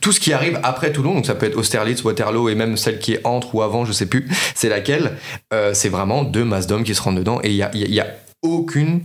tout 0.00 0.12
ce 0.12 0.20
qui 0.20 0.32
arrive 0.32 0.58
après 0.62 0.92
Toulon. 0.92 1.14
Donc 1.14 1.26
ça 1.26 1.34
peut 1.34 1.46
être 1.46 1.56
Austerlitz, 1.56 2.02
Waterloo 2.04 2.48
et 2.48 2.54
même 2.54 2.76
celle 2.76 2.98
qui 2.98 3.14
est 3.14 3.20
entre 3.24 3.54
ou 3.54 3.62
avant, 3.62 3.84
je 3.84 3.92
sais 3.92 4.06
plus. 4.06 4.28
C'est 4.54 4.68
laquelle. 4.68 5.12
Euh, 5.52 5.72
c'est 5.74 5.88
vraiment 5.88 6.24
deux 6.24 6.44
masses 6.44 6.66
d'hommes 6.66 6.84
qui 6.84 6.94
se 6.94 7.02
rendent 7.02 7.16
dedans 7.18 7.40
et 7.42 7.48
il 7.50 7.56
y 7.56 7.62
a, 7.62 7.70
y 7.74 7.84
a- 7.84 7.88
y 7.88 8.00
a 8.00 8.06
aucune 8.42 9.02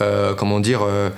euh, 0.00 0.34
comment 0.34 0.60
dire 0.60 0.80
euh, 0.82 1.10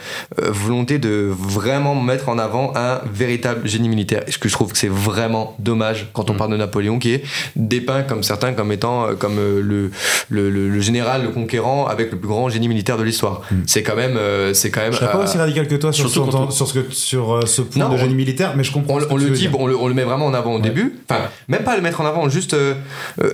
euh, 0.43 0.51
volonté 0.51 0.99
de 0.99 1.29
vraiment 1.31 1.95
mettre 1.95 2.29
en 2.29 2.39
avant 2.39 2.73
un 2.77 3.01
véritable 3.13 3.67
génie 3.69 3.89
militaire 3.89 4.23
ce 4.29 4.39
que 4.39 4.49
je 4.49 4.55
trouve 4.55 4.73
que 4.73 4.79
c'est 4.79 4.89
vraiment 4.91 5.55
dommage 5.59 6.09
quand 6.13 6.31
on 6.31 6.35
Mm. 6.35 6.37
parle 6.37 6.51
de 6.53 6.57
Napoléon 6.57 6.99
qui 6.99 7.13
est 7.13 7.25
dépeint 7.57 8.03
comme 8.03 8.23
certains 8.23 8.53
comme 8.53 8.73
étant 8.73 9.07
euh, 9.07 9.15
comme 9.15 9.39
euh, 9.39 9.61
le, 9.63 9.91
le, 10.29 10.51
le- 10.51 10.69
le 10.69 10.81
général 10.81 11.23
le 11.23 11.29
conquérant 11.31 11.87
avec 11.87 12.11
le 12.13 12.19
plus 12.19 12.29
grand 12.29 12.49
génie 12.49 12.69
militaire 12.69 12.97
de 12.99 13.03
l'histoire 13.03 13.43
c'est 13.67 13.83
quand 13.83 13.97
même 13.97 14.17
euh, 14.17 14.55
c'est 14.55 14.71
quand 14.71 14.81
même 14.81 14.93
Je 14.93 14.99
serais 14.99 15.11
pas 15.13 15.25
aussi 15.25 15.39
radical 15.39 15.67
que 15.69 15.75
toi 15.75 15.93
sur, 15.93 16.09
surtout 16.09 16.31
sur, 16.31 16.39
quand 16.41 16.47
on- 16.47 16.51
sur 16.51 16.67
ce, 16.69 16.75
que- 16.75 16.93
sur 16.93 17.41
ce 17.49 17.63
point 17.63 17.85
Non, 17.85 17.89
de 17.91 17.95
on- 17.95 17.99
génie 17.99 18.15
militaire, 18.15 18.55
mais 18.57 18.65
je 18.65 18.73
comprends. 18.73 18.95
on, 18.97 19.01
ce 19.01 19.05
que 19.07 19.13
on 19.13 19.17
le 19.17 19.31
dit, 19.31 19.49
on 19.53 19.67
le, 19.89 19.95
met 19.95 20.05
vraiment 20.05 20.27
en 20.27 20.35
avant 20.35 20.55
au 20.55 20.61
début. 20.61 20.95
Enfin, 21.09 21.23
même 21.49 21.63
pas 21.65 21.77
le 21.77 21.83
mettre 21.83 22.01
en 22.01 22.07
avant, 22.07 22.29
juste 22.29 22.55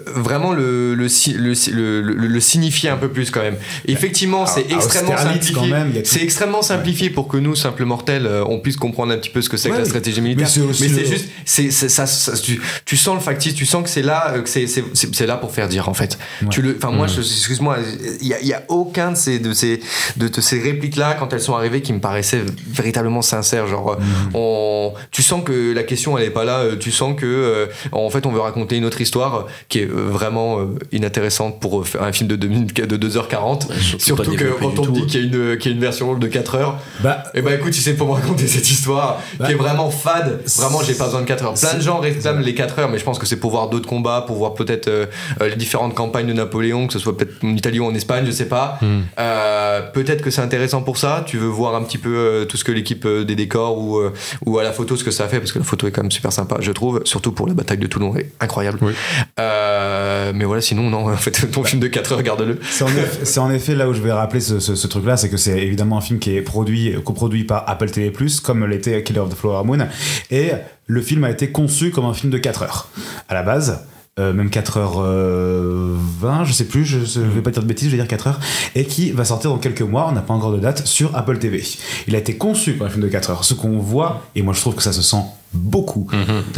vraiment 0.06 0.52
le, 0.52 0.94
le, 0.94 0.94
le, 0.94 1.08
si- 1.08 1.32
le, 1.34 2.00
le- 2.02 2.26
le 2.26 2.40
signifier 2.40 2.90
un 2.90 2.96
peu 2.96 3.08
plus 3.08 3.30
quand 3.30 3.40
même. 3.42 3.56
Effectivement, 3.86 4.46
c'est 4.46 4.70
à 4.72 4.74
extrêmement 4.74 5.12
simplifié. 5.44 5.54
quand 5.54 5.66
même, 5.66 5.92
C'est 6.04 6.22
extrêmement 6.22 6.62
simplifié 6.62 7.10
pour 7.10 7.28
que 7.28 7.36
nous, 7.36 7.54
simples 7.54 7.84
mortels, 7.84 8.26
euh, 8.26 8.44
on 8.46 8.58
puisse 8.60 8.76
comprendre 8.76 9.12
un 9.12 9.18
petit 9.18 9.30
peu 9.30 9.42
ce 9.42 9.48
que 9.48 9.56
c'est 9.56 9.70
que 9.70 9.74
la 9.76 9.84
stratégie 9.84 10.20
militaire. 10.20 10.46
Mais 10.46 10.50
c'est 10.88 10.88
le- 10.88 11.04
juste, 11.06 11.28
c'est 11.44 11.70
c'est- 11.70 11.88
ça, 11.88 12.06
ça- 12.06 12.36
tu, 12.36 12.60
tu 12.84 12.96
sens 12.96 13.14
le 13.14 13.20
factice, 13.20 13.54
tu 13.54 13.66
sens 13.66 13.82
que 13.82 13.88
c'est 13.88 14.02
là, 14.02 14.32
euh, 14.34 14.42
que 14.42 14.48
c'est 14.48 15.26
là 15.26 15.36
pour 15.36 15.52
faire 15.52 15.68
dire 15.68 15.88
en 15.88 15.94
fait. 15.94 16.18
Ouais. 16.42 16.48
Tu 16.50 16.62
le, 16.62 16.76
enfin 16.76 16.90
moi, 16.92 17.06
excuse-moi, 17.06 17.78
il 18.20 18.26
y 18.28 18.34
a, 18.34 18.40
il 18.40 18.46
y 18.46 18.52
a 18.52 18.62
aucun 18.68 19.12
de 19.12 19.16
ces 19.16 19.38
de 19.38 19.52
ces 19.52 19.80
de, 20.16 20.28
de 20.28 20.40
ces 20.40 20.60
répliques 20.60 20.96
là 20.96 21.14
quand 21.18 21.32
elles 21.32 21.40
sont 21.40 21.54
arrivées 21.54 21.82
qui 21.82 21.92
me 21.92 22.00
paraissaient 22.00 22.42
véritablement 22.68 23.22
sincères. 23.22 23.66
Genre, 23.66 23.92
euh, 23.92 23.96
on, 24.34 24.92
tu 25.10 25.22
sens 25.22 25.42
que 25.44 25.72
la 25.72 25.82
question 25.82 26.16
elle 26.18 26.24
est 26.24 26.30
pas 26.30 26.44
là. 26.44 26.64
Tu 26.78 26.90
sens 26.90 27.14
que 27.18 27.26
euh, 27.26 27.66
en 27.92 28.10
fait 28.10 28.26
on 28.26 28.32
veut 28.32 28.40
raconter 28.40 28.76
une 28.76 28.84
autre 28.84 29.00
histoire 29.00 29.46
qui 29.68 29.80
est 29.80 29.86
vraiment 29.90 30.58
euh, 30.60 30.66
inintéressante 30.92 31.60
pour 31.60 31.80
euh, 31.80 31.84
faire 31.84 32.02
un 32.02 32.12
film 32.12 32.28
de, 32.28 32.36
deux 32.36 32.48
minutes- 32.48 32.74
de 32.80 32.96
2h40. 32.96 33.66
surtout 33.98 34.32
que 34.32 34.44
quand 34.58 34.78
on 34.78 34.82
tout. 34.82 34.92
dit 34.92 35.06
qu'il 35.06 35.20
y 35.20 35.24
a 35.24 35.25
une, 35.26 35.58
qui 35.58 35.68
est 35.68 35.72
une 35.72 35.80
version 35.80 36.14
de 36.14 36.26
4 36.26 36.54
heures. 36.56 36.78
Bah, 37.00 37.22
Et 37.34 37.42
bah 37.42 37.54
écoute, 37.54 37.74
si 37.74 37.80
c'est 37.82 37.94
pour 37.94 38.08
me 38.08 38.12
raconter 38.12 38.46
cette 38.46 38.70
histoire 38.70 39.20
Bah, 39.38 39.46
qui 39.46 39.52
est 39.52 39.56
vraiment 39.56 39.90
fade, 39.90 40.40
vraiment 40.56 40.80
j'ai 40.82 40.94
pas 40.94 41.04
besoin 41.06 41.20
de 41.22 41.26
4 41.26 41.44
heures. 41.44 41.54
Plein 41.54 41.74
de 41.74 41.80
gens 41.82 41.98
réclament 41.98 42.40
les 42.40 42.54
4 42.54 42.78
heures, 42.78 42.88
mais 42.90 42.98
je 42.98 43.04
pense 43.04 43.18
que 43.18 43.26
c'est 43.26 43.36
pour 43.36 43.50
voir 43.50 43.68
d'autres 43.68 43.88
combats, 43.88 44.24
pour 44.26 44.36
voir 44.36 44.54
peut-être 44.54 44.88
euh, 44.88 45.06
euh, 45.40 45.48
les 45.48 45.56
différentes 45.56 45.94
campagnes 45.94 46.26
de 46.26 46.32
Napoléon, 46.32 46.86
que 46.86 46.92
ce 46.92 46.98
soit 46.98 47.16
peut-être 47.16 47.42
en 47.44 47.48
Italie 47.56 47.80
ou 47.80 47.84
en 47.86 47.94
Espagne, 47.94 48.24
je 48.26 48.30
sais 48.30 48.46
pas. 48.48 48.78
Euh, 49.18 49.80
peut-être 49.92 50.22
que 50.22 50.30
c'est 50.30 50.40
intéressant 50.42 50.82
pour 50.82 50.98
ça. 50.98 51.24
Tu 51.26 51.36
veux 51.38 51.46
voir 51.48 51.74
un 51.74 51.82
petit 51.82 51.98
peu 51.98 52.14
euh, 52.16 52.44
tout 52.44 52.56
ce 52.56 52.64
que 52.64 52.72
l'équipe 52.72 53.04
euh, 53.06 53.24
des 53.24 53.34
décors 53.36 53.78
ou, 53.78 53.98
euh, 53.98 54.12
ou 54.44 54.58
à 54.58 54.62
la 54.62 54.72
photo 54.72 54.96
ce 54.96 55.04
que 55.04 55.10
ça 55.10 55.24
a 55.24 55.28
fait, 55.28 55.38
parce 55.38 55.52
que 55.52 55.58
la 55.58 55.64
photo 55.64 55.86
est 55.86 55.90
quand 55.90 56.02
même 56.02 56.10
super 56.10 56.32
sympa, 56.32 56.56
je 56.60 56.72
trouve, 56.72 57.00
surtout 57.04 57.32
pour 57.32 57.46
la 57.46 57.54
bataille 57.54 57.78
de 57.78 57.86
Toulon, 57.86 58.14
est 58.16 58.30
incroyable. 58.40 58.78
Oui. 58.82 58.92
Euh, 59.40 60.32
mais 60.34 60.44
voilà, 60.44 60.62
sinon, 60.62 60.88
non, 60.90 61.10
en 61.12 61.16
fait, 61.16 61.50
ton 61.50 61.64
film 61.64 61.80
de 61.80 61.88
4 61.88 62.12
heures, 62.12 62.22
garde-le. 62.22 62.58
C'est 62.70 62.84
en, 62.84 62.88
effet, 62.88 63.24
c'est 63.24 63.40
en 63.40 63.50
effet 63.50 63.74
là 63.74 63.88
où 63.88 63.94
je 63.94 64.00
vais 64.00 64.12
rappeler 64.12 64.40
ce, 64.40 64.58
ce- 64.60 64.74
ce 64.74 64.86
truc-là, 64.86 65.15
c'est 65.16 65.28
que 65.28 65.36
c'est 65.36 65.58
évidemment 65.58 65.98
un 65.98 66.00
film 66.00 66.18
qui 66.18 66.36
est 66.36 66.42
produit, 66.42 66.94
coproduit 67.04 67.44
par 67.44 67.68
Apple 67.68 67.90
TV+, 67.90 68.12
comme 68.42 68.64
l'était 68.66 69.02
Killer 69.02 69.20
of 69.20 69.30
the 69.30 69.36
Flower 69.36 69.64
Moon, 69.64 69.86
et 70.30 70.50
le 70.86 71.02
film 71.02 71.24
a 71.24 71.30
été 71.30 71.50
conçu 71.50 71.90
comme 71.90 72.04
un 72.04 72.14
film 72.14 72.32
de 72.32 72.38
4 72.38 72.62
heures. 72.62 72.88
À 73.28 73.34
la 73.34 73.42
base, 73.42 73.86
euh, 74.18 74.32
même 74.32 74.48
4h20, 74.48 76.44
je 76.44 76.52
sais 76.52 76.64
plus, 76.64 76.86
je, 76.86 77.00
je 77.00 77.20
vais 77.20 77.42
pas 77.42 77.50
dire 77.50 77.62
de 77.62 77.68
bêtises, 77.68 77.88
je 77.88 77.96
vais 77.96 78.02
dire 78.02 78.08
4 78.08 78.28
heures, 78.28 78.40
et 78.74 78.84
qui 78.84 79.10
va 79.10 79.26
sortir 79.26 79.50
dans 79.50 79.58
quelques 79.58 79.82
mois, 79.82 80.06
on 80.08 80.12
n'a 80.12 80.22
pas 80.22 80.32
encore 80.32 80.52
de 80.52 80.58
date, 80.58 80.86
sur 80.86 81.14
Apple 81.14 81.38
TV. 81.38 81.62
Il 82.08 82.14
a 82.14 82.18
été 82.18 82.36
conçu 82.38 82.76
comme 82.76 82.86
un 82.86 82.90
film 82.90 83.02
de 83.02 83.08
4 83.08 83.30
heures. 83.30 83.44
Ce 83.44 83.52
qu'on 83.52 83.78
voit, 83.78 84.22
et 84.34 84.40
moi 84.40 84.54
je 84.54 84.60
trouve 84.60 84.74
que 84.74 84.82
ça 84.82 84.94
se 84.94 85.02
sent 85.02 85.22
beaucoup, 85.56 86.08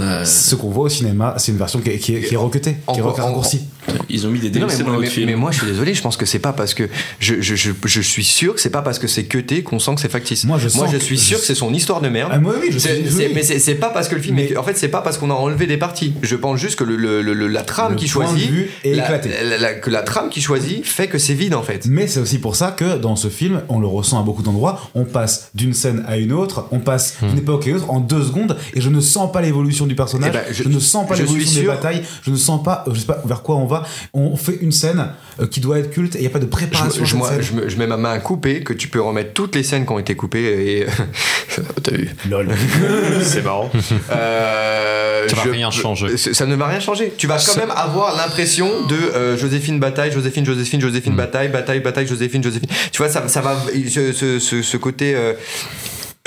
Euh, 0.01 0.25
ce 0.25 0.55
qu'on 0.55 0.71
voit 0.71 0.85
au 0.85 0.89
cinéma, 0.89 1.35
c'est 1.39 1.53
une 1.53 1.59
version 1.59 1.81
qui 1.81 1.91
est, 1.91 1.99
qui 1.99 2.15
est, 2.15 2.21
qui 2.23 2.35
est 2.35 2.39
recutée, 2.39 2.77
qui 2.93 2.99
est 2.99 3.03
Encore- 3.03 3.17
raccourcie. 3.19 3.63
Ils 4.11 4.27
ont 4.27 4.31
mis 4.31 4.39
des 4.39 4.49
Non, 4.51 4.67
DLC 4.67 4.79
mais, 4.79 4.79
dans 4.85 4.85
moi, 4.91 4.93
notre 4.97 5.01
mais- 5.09 5.11
film. 5.15 5.27
mais 5.31 5.37
moi, 5.37 5.51
je 5.51 5.59
suis 5.59 5.67
désolé, 5.67 5.95
je 5.95 6.03
pense 6.03 6.17
que 6.19 6.27
c'est 6.27 6.39
pas 6.39 6.53
parce 6.53 6.75
que. 6.75 6.89
Je, 7.21 7.41
je, 7.41 7.55
je, 7.55 7.73
je 7.87 8.01
suis 8.03 8.25
sûr 8.25 8.55
que 8.55 8.61
c'est 8.61 8.69
pas 8.71 8.83
parce 8.83 8.99
que 8.99 9.07
c'est 9.09 9.25
cuté 9.25 9.63
qu'on 9.63 9.79
sent 9.79 9.95
que 9.95 10.01
c'est 10.03 10.11
factice. 10.11 10.45
Moi, 10.45 10.59
je 10.59 10.69
sens 10.69 10.91
je 10.93 10.99
que- 10.99 11.03
suis 11.03 11.17
sûr 11.19 11.39
que 11.41 11.45
c'est 11.47 11.55
son 11.55 11.73
histoire 11.73 12.01
de 12.03 12.09
merde. 12.11 12.31
Ah, 12.35 12.39
moi 12.39 12.55
oui, 12.61 12.69
je 12.71 12.79
suis 12.79 12.91
mais 13.35 13.43
c'est 13.43 13.75
pas 13.77 13.89
parce 13.89 14.09
que 14.09 14.15
le 14.15 14.21
film. 14.21 14.37
Mais- 14.37 14.51
est- 14.51 14.57
en 14.59 14.63
fait, 14.63 14.77
c'est 14.77 14.89
pas 14.89 15.01
parce 15.01 15.17
qu'on 15.17 15.31
a 15.31 15.35
enlevé 15.35 15.67
des 15.67 15.79
parties. 15.79 16.13
Je 16.23 16.37
pense 16.37 16.59
juste 16.59 16.77
que 16.79 16.85
le, 16.85 16.97
le- 16.97 17.23
le- 17.23 17.47
la 17.49 17.63
trame 17.63 17.97
qui 17.97 18.09
choisit. 18.09 18.51
est 18.85 18.95
la- 18.95 19.05
éclaté. 19.05 19.31
la- 19.49 19.57
la- 19.59 19.75
que 19.75 19.89
la 19.91 20.03
trame 20.03 20.29
qui 20.29 20.41
choisit 20.43 20.85
fait 20.85 21.07
que 21.09 21.19
c'est 21.19 21.35
vide 21.35 21.55
en 21.55 21.63
fait. 21.63 21.87
Mais 21.87 22.07
c'est 22.07 22.21
aussi 22.21 22.39
pour 22.39 22.57
ça 22.57 22.71
que 22.73 22.99
dans 22.99 23.17
ce 23.17 23.29
film, 23.29 23.63
on 23.71 23.79
le 23.81 23.87
ressent 23.87 24.21
à 24.21 24.23
beaucoup 24.23 24.43
d'endroits, 24.43 24.91
on 24.95 25.05
passe 25.05 25.51
d'une 25.55 25.73
scène 25.73 26.05
à 26.07 26.19
une 26.19 26.33
autre, 26.33 26.67
on 26.73 26.81
passe 26.81 27.17
d'une 27.23 27.39
époque 27.39 27.67
à 27.67 27.71
une 27.71 27.77
autre 27.77 27.91
en 27.91 28.01
deux 28.01 28.23
secondes, 28.23 28.57
et 28.75 28.81
je 28.81 28.88
ne 28.90 29.01
sens 29.01 29.31
pas 29.33 29.40
l'évolution 29.40 29.87
du 29.87 29.94
personnage, 29.94 30.31
Eh 30.35 30.37
ben, 30.37 30.44
je, 30.51 30.62
je- 30.64 30.68
ne 30.68 30.79
sens 30.79 31.07
pas 31.09 31.14
je 31.14 31.22
l'évolution 31.22 31.61
des 31.61 31.66
batailles, 31.66 32.03
je 32.22 32.31
ne 32.31 32.37
sens 32.37 32.62
pas, 32.62 32.85
je 32.92 32.98
sais 32.98 33.07
pas 33.07 33.20
vers 33.24 33.42
quoi 33.42 33.57
on 33.57 33.66
va. 33.66 33.85
On 34.14 34.37
fait 34.37 34.59
une 34.61 34.72
scène 34.72 35.09
euh, 35.40 35.46
qui 35.46 35.61
doit 35.61 35.79
être 35.79 35.90
culte, 35.90 36.14
et 36.16 36.18
il 36.18 36.20
n'y 36.22 36.27
a 36.27 36.31
pas 36.31 36.38
de 36.38 36.44
Je, 36.44 36.51
préparation. 36.51 37.05
je- 37.05 37.16
moi, 37.16 37.31
je, 37.40 37.68
je 37.68 37.77
mets 37.77 37.87
ma 37.87 37.96
main 37.96 38.12
à 38.12 38.18
couper 38.18 38.62
que 38.62 38.72
tu 38.72 38.88
peux 38.88 39.01
remettre 39.01 39.33
toutes 39.33 39.55
les 39.55 39.62
scènes 39.62 39.87
qui 39.87 39.92
ont 39.92 39.98
été 39.98 40.14
coupées 40.14 40.79
et. 40.79 40.87
T'as 41.83 41.90
vu. 41.92 42.09
Lol. 42.31 42.48
C'est 43.22 43.42
marrant. 43.44 43.68
Euh, 44.12 45.29
Ça 45.29 45.37
va 45.37 45.42
je- 45.44 45.51
rien 45.51 45.70
changer. 45.70 46.09
je- 46.16 46.33
Ça 46.33 46.46
ne 46.46 46.55
va 46.55 46.66
rien 46.66 46.81
changer. 46.81 47.12
Tu 47.16 47.27
vas 47.27 47.38
quand 47.44 47.57
même 47.57 47.72
avoir 47.74 48.16
l'impression 48.16 48.68
de 48.88 48.94
euh, 48.94 49.37
Joséphine 49.37 49.81
bataille, 49.81 50.12
Joséphine, 50.12 50.44
Joséphine, 50.44 50.81
Joséphine 50.81 51.14
bataille, 51.16 51.48
bataille, 51.48 51.81
bataille, 51.81 52.07
Joséphine, 52.07 52.42
Joséphine. 52.42 52.68
Tu 52.92 52.98
vois, 52.98 53.09
ça, 53.09 53.27
ça 53.29 53.40
va. 53.40 53.57
Ce, 53.88 54.12
ce- 54.12 54.38
ce- 54.38 54.62
ce 54.62 54.77
côté. 54.77 55.14
euh, 55.14 55.33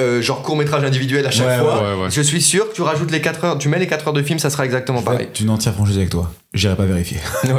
euh, 0.01 0.21
genre 0.21 0.41
court 0.41 0.55
métrage 0.57 0.83
individuel 0.83 1.25
à 1.25 1.31
chaque 1.31 1.47
Ouais, 1.47 1.57
fois. 1.59 1.81
ouais, 1.95 2.01
ouais. 2.03 2.09
Je 2.09 2.21
suis 2.21 2.41
sûr 2.41 2.69
que 2.69 2.75
tu 2.75 2.81
rajoutes 2.81 3.11
les 3.11 3.21
4 3.21 3.45
heures, 3.45 3.57
tu 3.57 3.69
mets 3.69 3.79
les 3.79 3.87
4 3.87 4.07
heures 4.07 4.13
de 4.13 4.23
film, 4.23 4.39
ça 4.39 4.49
sera 4.49 4.65
exactement 4.65 5.01
pareil. 5.01 5.27
Tu 5.33 5.43
une 5.43 5.49
entière 5.49 5.73
franchise 5.73 5.97
avec 5.97 6.09
toi. 6.09 6.31
J'irai 6.53 6.75
pas 6.75 6.85
vérifier. 6.85 7.17
Non, 7.47 7.55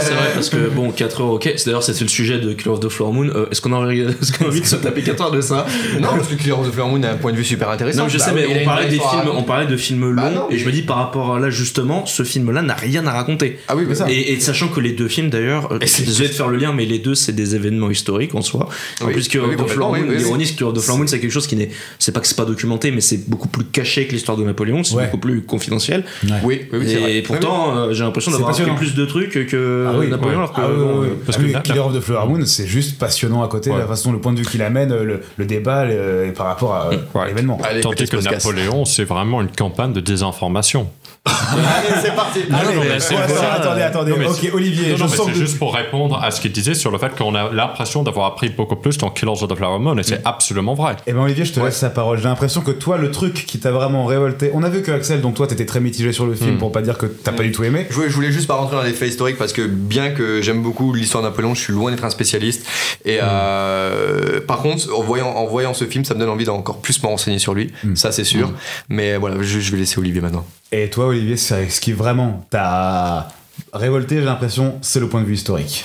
c'est 0.00 0.14
vrai 0.14 0.30
parce 0.34 0.48
que 0.48 0.68
bon 0.68 0.90
4 0.92 1.20
heures 1.22 1.30
ok 1.32 1.52
c'est 1.56 1.66
d'ailleurs 1.66 1.82
c'était 1.82 2.04
le 2.04 2.08
sujet 2.08 2.38
de 2.38 2.52
Killer 2.52 2.70
of 2.70 2.80
the 2.80 2.88
Flower 2.88 3.12
Moon 3.12 3.28
Euh, 3.34 3.46
est-ce 3.50 3.60
qu'on 3.60 3.72
a, 3.72 3.76
envie 3.76 4.02
de 4.04 4.64
se 4.66 4.76
taper 4.76 5.02
4 5.02 5.20
heures 5.22 5.30
de 5.32 5.40
ça? 5.40 5.66
Non, 6.00 6.08
parce 6.10 6.28
que 6.28 6.34
Killer 6.34 6.52
of 6.52 6.68
the 6.68 6.72
Flower 6.72 6.90
Moon 6.90 7.02
a 7.02 7.10
un 7.10 7.16
point 7.16 7.32
de 7.32 7.36
vue 7.36 7.44
super 7.44 7.68
intéressant. 7.70 8.04
non 8.04 8.08
je 8.08 8.18
Bah 8.18 8.24
sais 8.26 8.32
mais 8.32 8.46
on 8.46 8.64
parlait 8.64 8.86
des 8.88 8.96
films 8.98 9.30
on 9.36 9.42
parlait 9.42 9.66
de 9.66 9.76
films 9.76 10.08
longs 10.10 10.22
Bah 10.22 10.30
non, 10.30 10.48
et 10.50 10.58
je 10.58 10.64
me 10.66 10.70
dis 10.72 10.82
par 10.82 10.98
rapport 10.98 11.34
à 11.34 11.40
là 11.40 11.50
justement 11.50 12.06
ce 12.06 12.22
film 12.22 12.52
là 12.52 12.62
n'a 12.62 12.74
rien 12.74 13.04
à 13.08 13.12
raconter 13.12 13.58
Ah 13.68 13.74
oui, 13.76 13.84
mais 13.88 13.94
ça. 13.96 14.06
et, 14.08 14.32
et 14.32 14.38
sachant 14.40 14.68
que 14.68 14.78
les 14.80 14.92
deux 14.92 15.08
films 15.08 15.28
d'ailleurs 15.30 15.72
euh, 15.72 15.78
désolé 15.78 16.28
de 16.28 16.34
faire 16.34 16.48
le 16.48 16.58
lien 16.58 16.72
mais 16.72 16.84
les 16.84 16.98
deux 17.00 17.16
c'est 17.16 17.32
des 17.32 17.56
événements 17.56 17.90
historiques 17.90 18.34
en 18.36 18.42
soi 18.42 18.68
en 19.00 19.06
Oui. 19.06 19.12
plus 19.14 19.26
Killer 19.28 19.44
of 19.44 19.56
the 19.56 19.68
Flower 19.68 20.00
Moon 20.00 20.10
l'ironie 20.12 20.46
c'est 20.46 20.52
que 20.52 20.58
Killer 20.58 20.70
of 20.70 20.76
the 20.78 20.80
Flower 20.80 20.98
Moon 20.98 21.06
c'est 21.08 21.18
quelque 21.20 21.30
chose 21.32 21.46
qui 21.48 21.56
n'est 21.56 21.70
c'est 21.98 22.12
pas 22.12 22.20
que 22.20 22.26
c'est 22.28 22.36
pas 22.36 22.44
documenté 22.44 22.92
mais 22.92 23.00
c'est 23.00 23.28
beaucoup 23.28 23.48
plus 23.48 23.64
caché 23.64 24.06
que 24.06 24.12
l'histoire 24.12 24.38
de 24.38 24.44
Napoléon 24.44 24.84
c'est 24.84 24.94
Ouais. 24.94 25.04
beaucoup 25.06 25.18
plus 25.18 25.42
confidentiel 25.42 26.04
Oui, 26.22 26.30
oui, 26.44 26.68
oui, 26.72 26.84
c'est 26.86 26.96
vrai. 26.98 27.16
et 27.16 27.22
pourtant 27.22 27.76
euh, 27.76 27.92
j'ai 27.92 28.04
l'impression 28.12 28.32
d'avoir 28.32 28.50
appris 28.50 28.70
plus 28.76 28.94
de 28.94 29.04
trucs 29.06 29.46
que 29.46 29.86
Ah 29.88 29.96
oui, 29.98 30.08
Napoléon 30.08 30.38
ouais. 30.40 30.44
alors 30.44 30.52
que 30.52 30.60
Ah 30.60 30.68
oui, 30.70 30.76
bon, 30.76 31.00
oui, 31.00 31.06
euh, 31.06 31.10
oui. 31.12 31.18
parce 31.26 31.38
Ah 31.38 31.58
que 31.58 31.62
Killer 31.62 31.80
of 31.80 31.94
the 31.94 32.00
Flower 32.00 32.26
Moon, 32.28 32.44
c'est 32.46 32.66
juste 32.66 32.98
passionnant 32.98 33.42
à 33.42 33.48
côté, 33.48 33.70
Ouais. 33.70 33.78
la 33.78 33.86
façon, 33.86 34.12
le 34.12 34.18
point 34.18 34.32
de 34.32 34.38
vue 34.38 34.44
qu'il 34.46 34.62
amène, 34.62 34.94
le, 34.94 35.20
le 35.36 35.44
débat 35.44 35.84
le- 35.84 36.32
par 36.36 36.46
rapport 36.46 36.74
à, 36.74 36.90
à 37.20 37.26
l'événement. 37.26 37.58
Allez, 37.64 37.80
Tandis 37.80 38.04
que. 38.08 38.16
Napoléon, 38.16 38.84
c'est 38.84 39.04
vraiment 39.04 39.40
une 39.40 39.50
campagne 39.50 39.92
de 39.92 40.00
désinformation. 40.00 40.88
Allez, 41.26 42.00
c'est 42.02 42.14
parti. 42.16 42.40
Allez, 42.52 42.74
non, 42.74 42.82
mais 42.82 42.98
c'est 42.98 43.14
voilà, 43.14 43.26
voilà. 43.32 43.52
attendez, 43.54 43.82
attendez. 43.82 44.10
Non, 44.10 44.16
mais 44.18 44.26
ok, 44.26 44.50
Olivier, 44.54 44.90
Non, 44.96 44.96
je 44.96 45.06
sens 45.06 45.26
que 45.28 45.34
juste 45.34 45.58
pour 45.58 45.72
répondre 45.74 46.20
à 46.22 46.30
ce 46.32 46.40
qu'il 46.40 46.50
disait 46.50 46.74
sur 46.74 46.90
le 46.90 46.98
fait 46.98 47.14
qu'on 47.16 47.34
a 47.36 47.52
l'impression 47.52 48.02
d'avoir 48.02 48.26
appris 48.26 48.48
beaucoup 48.48 48.74
plus 48.76 48.98
dans 48.98 49.08
Killers 49.10 49.30
of 49.42 49.48
the 49.48 49.54
Flower 49.54 49.78
Moon, 49.78 49.96
et 49.98 50.02
c'est 50.02 50.20
absolument 50.24 50.74
vrai. 50.74 50.96
Eh 51.06 51.12
ben 51.12 51.20
Olivier, 51.20 51.44
je 51.44 51.52
te 51.52 51.60
laisse 51.60 51.80
la 51.82 51.90
parole. 51.90 52.18
J'ai 52.18 52.24
l'impression 52.24 52.60
que 52.62 52.72
toi, 52.72 52.98
le 52.98 53.10
truc 53.12 53.34
qui 53.46 53.58
t'a 53.60 53.70
vraiment 53.70 54.04
révolté. 54.06 54.50
On 54.54 54.62
a 54.64 54.68
vu 54.68 54.82
que 54.82 54.90
Axel, 54.90 55.20
donc 55.20 55.34
toi, 55.34 55.46
t'étais 55.46 55.66
très 55.66 55.78
mitigé 55.80 56.10
sur 56.12 56.26
le 56.26 56.34
film, 56.34 56.58
pour 56.58 56.72
pas 56.72 56.82
dire 56.82 56.98
que 56.98 57.06
t'as 57.06 57.32
pas 57.32 57.44
du 57.44 57.52
tout 57.52 57.62
aimé. 57.64 57.86
Je 57.90 57.94
je 58.08 58.14
voulais 58.14 58.32
juste 58.32 58.46
pas 58.46 58.54
rentrer 58.54 58.76
dans 58.76 58.82
les 58.82 58.92
faits 58.92 59.08
historiques 59.10 59.38
parce 59.38 59.52
que 59.52 59.62
bien 59.66 60.10
que 60.10 60.40
j'aime 60.42 60.62
beaucoup 60.62 60.92
l'histoire 60.92 61.22
de 61.22 61.28
Napoléon, 61.28 61.54
je 61.54 61.60
suis 61.60 61.72
loin 61.72 61.90
d'être 61.90 62.04
un 62.04 62.10
spécialiste. 62.10 62.66
Et 63.04 63.18
euh, 63.22 64.40
par 64.40 64.58
contre, 64.62 64.92
en 64.96 65.02
voyant, 65.02 65.28
en 65.30 65.46
voyant 65.46 65.74
ce 65.74 65.84
film, 65.84 66.04
ça 66.04 66.14
me 66.14 66.20
donne 66.20 66.28
envie 66.28 66.44
d'encore 66.44 66.80
plus 66.80 67.02
me 67.02 67.08
renseigner 67.08 67.38
sur 67.38 67.54
lui. 67.54 67.72
Ça, 67.94 68.12
c'est 68.12 68.24
sûr. 68.24 68.52
Mais 68.88 69.16
voilà, 69.16 69.36
je, 69.42 69.60
je 69.60 69.72
vais 69.72 69.78
laisser 69.78 69.98
Olivier 69.98 70.20
maintenant. 70.20 70.46
Et 70.70 70.88
toi, 70.90 71.06
Olivier, 71.06 71.36
c'est 71.36 71.68
ce 71.68 71.80
qui 71.80 71.92
vraiment 71.92 72.46
t'a 72.50 73.28
révolté, 73.72 74.16
j'ai 74.16 74.24
l'impression, 74.24 74.78
c'est 74.82 75.00
le 75.00 75.08
point 75.08 75.20
de 75.20 75.26
vue 75.26 75.34
historique. 75.34 75.84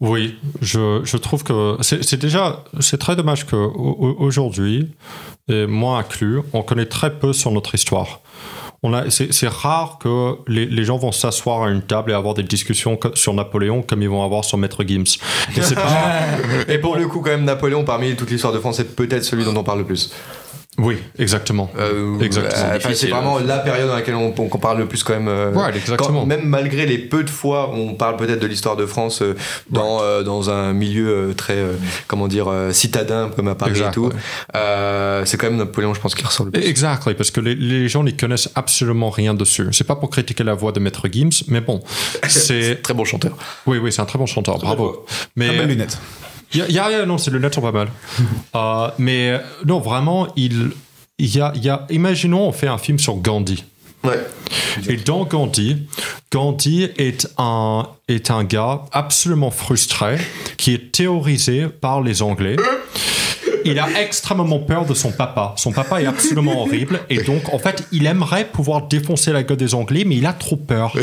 Oui, 0.00 0.36
je, 0.60 1.00
je 1.04 1.16
trouve 1.16 1.42
que 1.42 1.76
c'est 1.80 2.16
déjà 2.20 2.62
c'est 2.80 2.98
très 2.98 3.16
dommage 3.16 3.46
que 3.46 3.56
au- 3.56 3.96
au- 3.98 4.16
aujourd'hui, 4.18 4.92
et 5.48 5.66
moi 5.66 5.98
inclus, 5.98 6.40
on 6.52 6.62
connaît 6.62 6.84
très 6.84 7.18
peu 7.18 7.32
sur 7.32 7.50
notre 7.50 7.74
histoire. 7.74 8.20
C'est, 9.10 9.48
rare 9.48 9.98
que 9.98 10.36
les, 10.46 10.66
les 10.66 10.84
gens 10.84 10.96
vont 10.96 11.12
s'asseoir 11.12 11.64
à 11.64 11.70
une 11.70 11.82
table 11.82 12.10
et 12.10 12.14
avoir 12.14 12.34
des 12.34 12.42
discussions 12.42 12.98
sur 13.14 13.34
Napoléon 13.34 13.82
comme 13.82 14.02
ils 14.02 14.08
vont 14.08 14.24
avoir 14.24 14.44
sur 14.44 14.58
Maître 14.58 14.84
Gims. 14.84 15.04
Et 15.56 15.74
pas, 15.74 16.22
Et 16.68 16.78
pour 16.78 16.96
le 16.96 17.06
coup, 17.06 17.20
quand 17.20 17.30
même, 17.30 17.44
Napoléon, 17.44 17.84
parmi 17.84 18.14
toute 18.16 18.30
l'histoire 18.30 18.52
de 18.52 18.58
France, 18.58 18.76
c'est 18.76 18.96
peut-être 18.96 19.24
celui 19.24 19.44
dont 19.44 19.56
on 19.56 19.64
parle 19.64 19.80
le 19.80 19.84
plus. 19.84 20.12
Oui, 20.78 20.98
exactement. 21.18 21.70
Euh, 21.78 22.18
Exactement. 22.20 22.64
euh, 22.74 22.78
c'est 22.94 23.08
vraiment 23.08 23.38
la 23.38 23.58
période 23.58 23.88
dans 23.88 23.94
laquelle 23.94 24.14
on, 24.14 24.30
parle 24.32 24.78
le 24.78 24.86
plus 24.86 25.02
quand 25.02 25.14
même. 25.14 25.28
euh, 25.28 25.52
Ouais, 25.52 25.74
exactement. 25.76 26.20
quand- 26.20 26.26
même 26.26 26.44
malgré 26.44 26.84
les 26.86 26.98
peu 26.98 27.24
de 27.24 27.30
fois 27.30 27.70
où 27.70 27.76
on 27.76 27.94
parle 27.94 28.16
peut-être 28.16 28.40
de 28.40 28.46
l'histoire 28.46 28.76
de 28.76 28.84
France 28.86 29.22
euh, 29.22 29.34
dans, 29.70 30.02
euh, 30.02 30.22
dans 30.22 30.50
un 30.50 30.72
milieu 30.72 31.08
euh, 31.08 31.32
très, 31.34 31.54
euh, 31.56 31.72
comment 32.08 32.28
dire, 32.28 32.48
euh, 32.48 32.72
citadin 32.72 33.30
comme 33.34 33.48
à 33.48 33.54
Paris 33.54 33.80
et 33.80 33.90
tout, 33.92 34.10
euh, 34.54 35.24
c'est 35.24 35.36
quand 35.38 35.46
même 35.48 35.56
Napoléon, 35.58 35.94
je 35.94 36.00
pense, 36.00 36.14
qui 36.14 36.24
ressort 36.24 36.46
le 36.46 36.52
plus. 36.52 36.62
Exactly, 36.66 37.14
parce 37.14 37.30
que 37.30 37.40
les, 37.40 37.54
les 37.54 37.88
gens 37.88 38.02
n'y 38.04 38.16
connaissent 38.16 38.50
absolument 38.54 39.10
rien 39.10 39.34
dessus. 39.34 39.66
C'est 39.72 39.86
pas 39.86 39.96
pour 39.96 40.10
critiquer 40.10 40.44
la 40.44 40.54
voix 40.54 40.72
de 40.72 40.80
Maître 40.80 41.08
Gims, 41.10 41.44
mais 41.48 41.60
bon, 41.60 41.80
c'est 42.28 42.82
Très 42.82 42.94
bon 42.94 43.04
chanteur. 43.04 43.36
oui, 43.66 43.78
oui, 43.78 43.92
c'est 43.92 44.02
un 44.02 44.06
très 44.06 44.18
bon 44.18 44.26
chanteur, 44.26 44.58
bravo. 44.58 45.06
Mais 45.36 45.48
Très 45.48 45.56
belle 45.58 45.68
lunette. 45.68 45.98
Il 46.54 46.60
y 46.60 46.62
a, 46.62 46.68
il 46.68 46.74
y 46.74 46.78
a- 46.78 47.06
non, 47.06 47.18
ces 47.18 47.30
lunettes 47.30 47.54
sont 47.54 47.60
pas 47.62 47.72
mal. 47.72 47.88
Euh, 48.54 48.88
mais 48.98 49.30
euh, 49.32 49.38
non, 49.66 49.80
vraiment, 49.80 50.28
il, 50.36 50.70
il 51.18 51.34
y 51.36 51.40
a, 51.42 51.52
il 51.54 51.62
y 51.62 51.68
a. 51.68 51.86
Imaginons, 51.90 52.48
on 52.48 52.52
fait 52.52 52.68
un 52.68 52.78
film 52.78 52.98
sur 52.98 53.16
Gandhi. 53.16 53.64
Ouais. 54.02 54.18
Et 54.88 54.96
dans 54.96 55.24
Gandhi, 55.24 55.86
Gandhi 56.32 56.84
est 56.96 57.28
un, 57.38 57.86
est 58.08 58.30
un 58.30 58.44
gars 58.44 58.84
absolument 58.92 59.50
frustré 59.50 60.16
qui 60.56 60.72
est 60.72 60.92
théorisé 60.92 61.66
par 61.66 62.00
les 62.02 62.22
Anglais. 62.22 62.56
Il 63.64 63.78
a 63.78 63.88
extrêmement 64.02 64.58
peur 64.58 64.84
de 64.86 64.94
son 64.94 65.10
papa. 65.12 65.54
Son 65.56 65.72
papa 65.72 66.00
est 66.02 66.06
absolument 66.06 66.62
horrible. 66.62 67.00
Et 67.10 67.22
donc, 67.22 67.52
en 67.52 67.58
fait, 67.58 67.84
il 67.92 68.06
aimerait 68.06 68.44
pouvoir 68.46 68.86
défoncer 68.86 69.32
la 69.32 69.42
gueule 69.42 69.56
des 69.56 69.74
Anglais, 69.74 70.04
mais 70.06 70.16
il 70.16 70.26
a 70.26 70.32
trop 70.32 70.56
peur. 70.56 70.94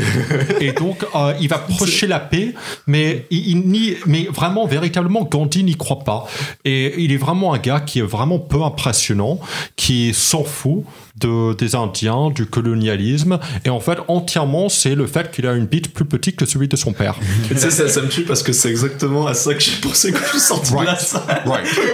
Et 0.60 0.72
donc, 0.72 1.06
euh, 1.16 1.34
il 1.42 1.48
va 1.50 1.58
procher 1.58 2.08
la 2.08 2.20
paix, 2.20 2.54
mais, 2.88 3.26
il, 3.32 3.48
il 3.50 3.58
nie- 3.68 3.96
mais 4.06 4.28
vraiment, 4.32 4.66
véritablement, 4.66 5.24
Gandhi 5.24 5.64
n'y 5.64 5.76
croit 5.76 6.00
pas. 6.00 6.26
Et 6.66 7.02
il 7.04 7.12
est 7.12 7.18
vraiment 7.18 7.54
un 7.54 7.58
gars 7.60 7.80
qui 7.80 8.00
est 8.00 8.04
vraiment 8.04 8.40
peu 8.40 8.62
impressionnant, 8.64 9.40
qui 9.76 10.14
s'en 10.14 10.44
fout 10.44 10.84
de, 11.20 11.54
des 11.54 11.76
Indiens, 11.76 12.30
du 12.32 12.46
colonialisme. 12.46 13.40
Et 13.66 13.70
en 13.70 13.80
fait, 13.80 14.00
entièrement, 14.08 14.68
c'est 14.70 14.96
le 14.96 15.06
fait 15.08 15.32
qu'il 15.32 15.46
a 15.48 15.54
une 15.54 15.66
bite 15.66 15.94
plus 15.94 16.06
petite 16.06 16.36
que 16.36 16.46
celui 16.46 16.68
de 16.68 16.76
son 16.76 16.92
père. 16.94 17.16
tu 17.48 17.58
sais, 17.58 17.70
ça, 17.70 17.88
ça 17.88 18.02
me 18.02 18.08
tue 18.08 18.24
parce 18.24 18.42
que 18.44 18.52
c'est 18.54 18.70
exactement 18.70 19.28
à 19.28 19.34
ça 19.34 19.54
que 19.54 19.60
j'ai 19.60 19.80
pensé 19.82 20.12
quand 20.12 20.20
je 20.26 20.30
suis 20.32 20.40
sorti 20.40 20.74
de 20.74 20.82
la 20.86 20.98
salle. 20.98 21.44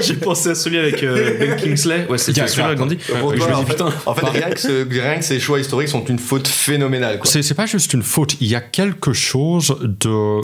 J'ai 0.01 0.13
pensé 0.15 0.48
à 0.49 0.55
celui 0.55 0.77
avec 0.79 1.01
euh, 1.03 1.37
Ben 1.39 1.55
Kingsley. 1.55 2.05
Ouais, 2.09 2.17
c'était 2.17 2.45
celui-là. 2.47 2.75
Pour 3.19 3.33
je 3.33 3.37
toi, 3.37 3.47
me 3.49 3.53
en 3.55 3.59
dis 3.61 3.65
fait, 3.65 3.73
putain. 3.73 3.93
en 4.05 4.13
fait, 4.15 4.25
rien, 4.27 4.49
que 4.49 4.59
ce- 4.59 4.87
rien 4.89 5.17
que 5.17 5.23
ces 5.25 5.39
choix 5.39 5.59
historiques 5.59 5.89
sont 5.89 6.03
une 6.05 6.19
faute 6.19 6.47
phénoménale. 6.47 7.19
Quoi. 7.19 7.29
C'est 7.29 7.41
c'est 7.43 7.53
pas 7.53 7.65
juste 7.65 7.93
une 7.93 8.03
faute, 8.03 8.35
il 8.41 8.47
y 8.47 8.55
a 8.55 8.61
quelque 8.61 9.13
chose 9.13 9.77
de, 9.81 10.41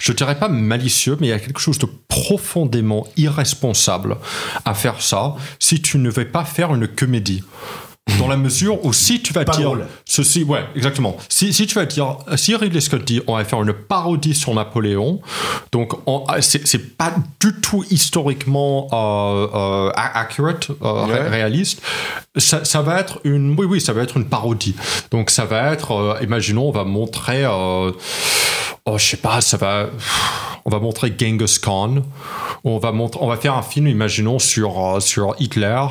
je 0.00 0.12
dirais 0.12 0.38
pas 0.38 0.48
malicieux, 0.48 1.16
mais 1.20 1.28
il 1.28 1.30
y 1.30 1.32
a 1.34 1.38
quelque 1.38 1.60
chose 1.60 1.78
de 1.78 1.86
profondément 2.08 3.06
irresponsable 3.16 4.16
à 4.64 4.74
faire 4.74 5.00
ça 5.02 5.34
si 5.58 5.80
tu 5.82 5.98
ne 5.98 6.10
veux 6.10 6.26
pas 6.26 6.44
faire 6.44 6.74
une 6.74 6.86
comédie. 6.88 7.42
Dans 8.18 8.28
la 8.28 8.36
mesure 8.36 8.82
où 8.84 8.92
si 8.92 9.20
tu 9.20 9.32
vas 9.34 9.44
Pas 9.44 9.52
dire 9.56 9.64
drôle. 9.66 9.86
ceci, 10.06 10.42
ouais, 10.44 10.64
exactement. 10.74 11.16
Si, 11.28 11.52
si 11.52 11.66
tu 11.66 11.74
vas 11.74 11.84
dire, 11.86 12.16
si 12.36 12.54
Ridley 12.54 12.80
Scott 12.80 13.04
dit, 13.04 13.20
on 13.26 13.36
va 13.36 13.44
faire 13.44 13.60
une 13.62 13.72
parodie 13.74 14.34
sur 14.34 14.54
Napoléon, 14.54 15.20
donc 15.72 15.92
on- 16.06 16.24
ah, 16.28 16.40
c'est 16.40 16.96
pas 16.96 17.12
du 17.40 17.52
tout 17.60 17.84
historiquement 17.90 18.88
euh, 18.92 19.48
euh, 19.88 19.90
accurate, 19.94 20.68
euh, 20.82 21.06
Ouais. 21.06 21.28
réaliste. 21.28 21.82
Ça, 22.36 22.64
ça 22.64 22.80
va 22.80 23.00
être 23.00 23.20
une, 23.24 23.54
oui, 23.58 23.66
oui, 23.66 23.80
ça 23.80 23.92
va 23.92 24.02
être 24.02 24.16
une 24.16 24.26
parodie. 24.28 24.76
Donc 25.10 25.28
ça 25.30 25.44
va 25.44 25.72
être, 25.72 25.90
euh, 25.90 26.18
imaginons, 26.22 26.68
on 26.68 26.72
va 26.72 26.84
montrer, 26.84 27.44
euh, 27.44 27.90
oh, 28.86 28.98
je 28.98 29.04
sais 29.04 29.16
pas, 29.18 29.40
ça 29.40 29.56
va, 29.56 29.86
on 30.64 30.70
va 30.70 30.78
montrer 30.78 31.12
Genghis 31.18 31.58
Khan. 31.62 31.96
On 32.64 32.78
va 32.78 32.90
montrer, 32.92 33.20
on 33.22 33.28
va 33.28 33.36
faire 33.36 33.54
un 33.54 33.62
film, 33.62 33.86
imaginons, 33.86 34.38
sur 34.38 34.84
euh, 34.84 35.00
sur 35.00 35.34
Hitler, 35.38 35.82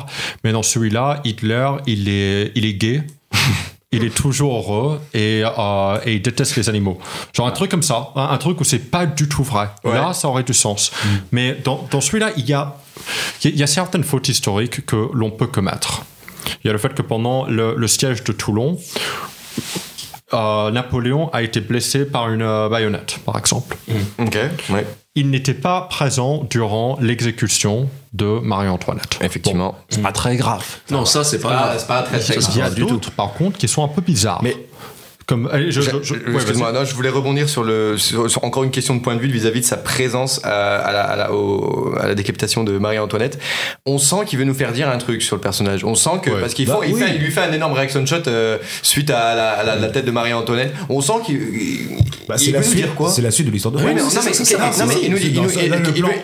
mais 0.44 0.52
dans 0.52 0.62
celui-là, 0.62 1.20
Hitler, 1.24 1.70
il 1.86 2.08
est, 2.08 2.52
il 2.54 2.64
est 2.66 2.74
gay. 2.74 3.02
Il 3.92 4.02
est 4.04 4.10
toujours 4.14 4.56
heureux 4.58 5.00
et, 5.14 5.42
euh, 5.44 5.98
et 6.04 6.14
il 6.14 6.20
déteste 6.20 6.56
les 6.56 6.68
animaux. 6.68 6.98
Genre 7.32 7.46
un 7.46 7.50
truc 7.52 7.70
comme 7.70 7.84
ça, 7.84 8.10
un, 8.16 8.24
un 8.30 8.36
truc 8.36 8.60
où 8.60 8.64
c'est 8.64 8.80
pas 8.90 9.06
du 9.06 9.28
tout 9.28 9.44
vrai. 9.44 9.68
Ouais. 9.84 9.94
Là, 9.94 10.12
ça 10.12 10.28
aurait 10.28 10.42
du 10.42 10.52
sens. 10.52 10.90
Mais 11.30 11.54
dans, 11.64 11.86
dans 11.90 12.00
celui-là, 12.02 12.32
il 12.36 12.44
y 12.46 12.52
a, 12.52 12.76
il 13.44 13.46
y 13.46 13.52
a- 13.52 13.54
il 13.54 13.60
y 13.60 13.62
a 13.62 13.66
certaines 13.68 14.02
fautes 14.02 14.28
historiques 14.28 14.84
que 14.84 15.08
l'on 15.14 15.30
peut 15.30 15.46
commettre. 15.46 16.02
Il 16.62 16.66
y 16.66 16.70
a 16.70 16.72
le 16.72 16.78
fait 16.80 16.94
que 16.94 17.00
pendant 17.00 17.46
le, 17.46 17.74
le 17.76 17.86
siège 17.88 18.24
de 18.24 18.32
Toulon, 18.32 18.76
euh, 20.34 20.70
Napoléon 20.70 21.30
a 21.32 21.42
été 21.42 21.60
blessé 21.60 22.04
par 22.04 22.30
une 22.30 22.42
euh, 22.42 22.68
baïonnette, 22.68 23.18
par 23.24 23.38
exemple. 23.38 23.76
Ok, 24.18 24.38
ouais. 24.70 24.86
Il 25.14 25.30
n'était 25.30 25.54
pas 25.54 25.82
présent 25.82 26.46
durant 26.50 26.98
l'exécution 27.00 27.88
de 28.12 28.26
Marie-Antoinette. 28.42 29.18
Effectivement. 29.22 29.68
Bon, 29.70 29.74
c'est 29.88 30.02
pas 30.02 30.12
très 30.12 30.36
grave. 30.36 30.64
Non, 30.90 31.04
ça 31.04 31.24
c'est 31.24 31.38
pas. 31.38 31.74
c'est 31.78 31.86
pas 31.86 32.02
très 32.02 32.18
très 32.18 32.34
Il 32.34 32.58
y 32.58 32.62
a 32.62 32.70
d'autres, 32.70 33.10
par 33.12 33.32
contre, 33.32 33.56
qui 33.56 33.68
sont 33.68 33.82
un 33.84 33.88
peu 33.88 34.02
bizarres. 34.02 34.40
Mais- 34.42 34.56
Comme, 35.26 35.48
allez, 35.52 35.72
je, 35.72 35.80
Je- 35.80 35.90
je- 36.04 36.14
ouais, 36.14 36.20
Excuse-moi, 36.36 36.70
non, 36.70 36.84
je 36.84 36.94
voulais 36.94 37.08
rebondir 37.08 37.48
sur, 37.48 37.64
le, 37.64 37.98
sur, 37.98 38.30
sur 38.30 38.44
encore 38.44 38.62
une 38.62 38.70
question 38.70 38.94
de 38.94 39.00
point 39.00 39.16
de 39.16 39.20
vue 39.20 39.26
vis-à-vis 39.26 39.60
de 39.60 39.64
sa 39.64 39.76
présence 39.76 40.40
à, 40.44 40.76
à 40.76 40.92
la, 40.92 41.02
à, 41.02 41.16
la, 41.16 41.32
au- 41.32 41.92
à 42.00 42.06
la 42.06 42.14
décapitation 42.14 42.62
de 42.62 42.78
Marie-Antoinette. 42.78 43.36
On 43.86 43.98
sent 43.98 44.24
qu'il 44.26 44.38
veut 44.38 44.44
nous 44.44 44.54
faire 44.54 44.70
dire 44.70 44.88
un 44.88 44.98
truc 44.98 45.22
sur 45.22 45.34
le 45.34 45.40
personnage. 45.42 45.82
On 45.84 45.96
sent 45.96 46.10
que, 46.22 46.30
Ouais. 46.30 46.40
parce 46.40 46.54
qu'il 46.54 46.66
Bah 46.68 46.74
faut- 46.76 46.84
il, 46.84 46.94
oui. 46.94 47.00
fait- 47.00 47.16
il 47.16 47.20
lui 47.22 47.32
fait 47.32 47.40
un 47.40 47.52
énorme 47.52 47.72
reaction 47.72 48.06
shot 48.06 48.18
euh, 48.28 48.58
suite 48.82 49.10
à 49.10 49.34
la, 49.34 49.50
à 49.50 49.64
la- 49.64 49.74
la 49.74 49.88
tête 49.88 50.04
de 50.04 50.12
Marie-Antoinette. 50.12 50.72
On 50.88 51.00
sent 51.00 51.14
qu'il 51.24 51.34
il- 51.34 51.88
Bah, 52.28 52.36
il 52.38 52.44
c'est 52.44 52.52
la 52.52 52.60
veut 52.60 52.64
nous 52.64 52.70
suite. 52.70 52.84
dire 52.84 52.94
quoi? 52.94 53.10
C'est 53.10 53.22
la 53.22 53.30
suite 53.32 53.48
de 53.48 53.52
l'histoire 53.52 53.72
de 53.74 53.78
Oui, 53.78 53.84
mais, 53.86 53.94
non, 54.02 54.06
mais, 54.14 54.30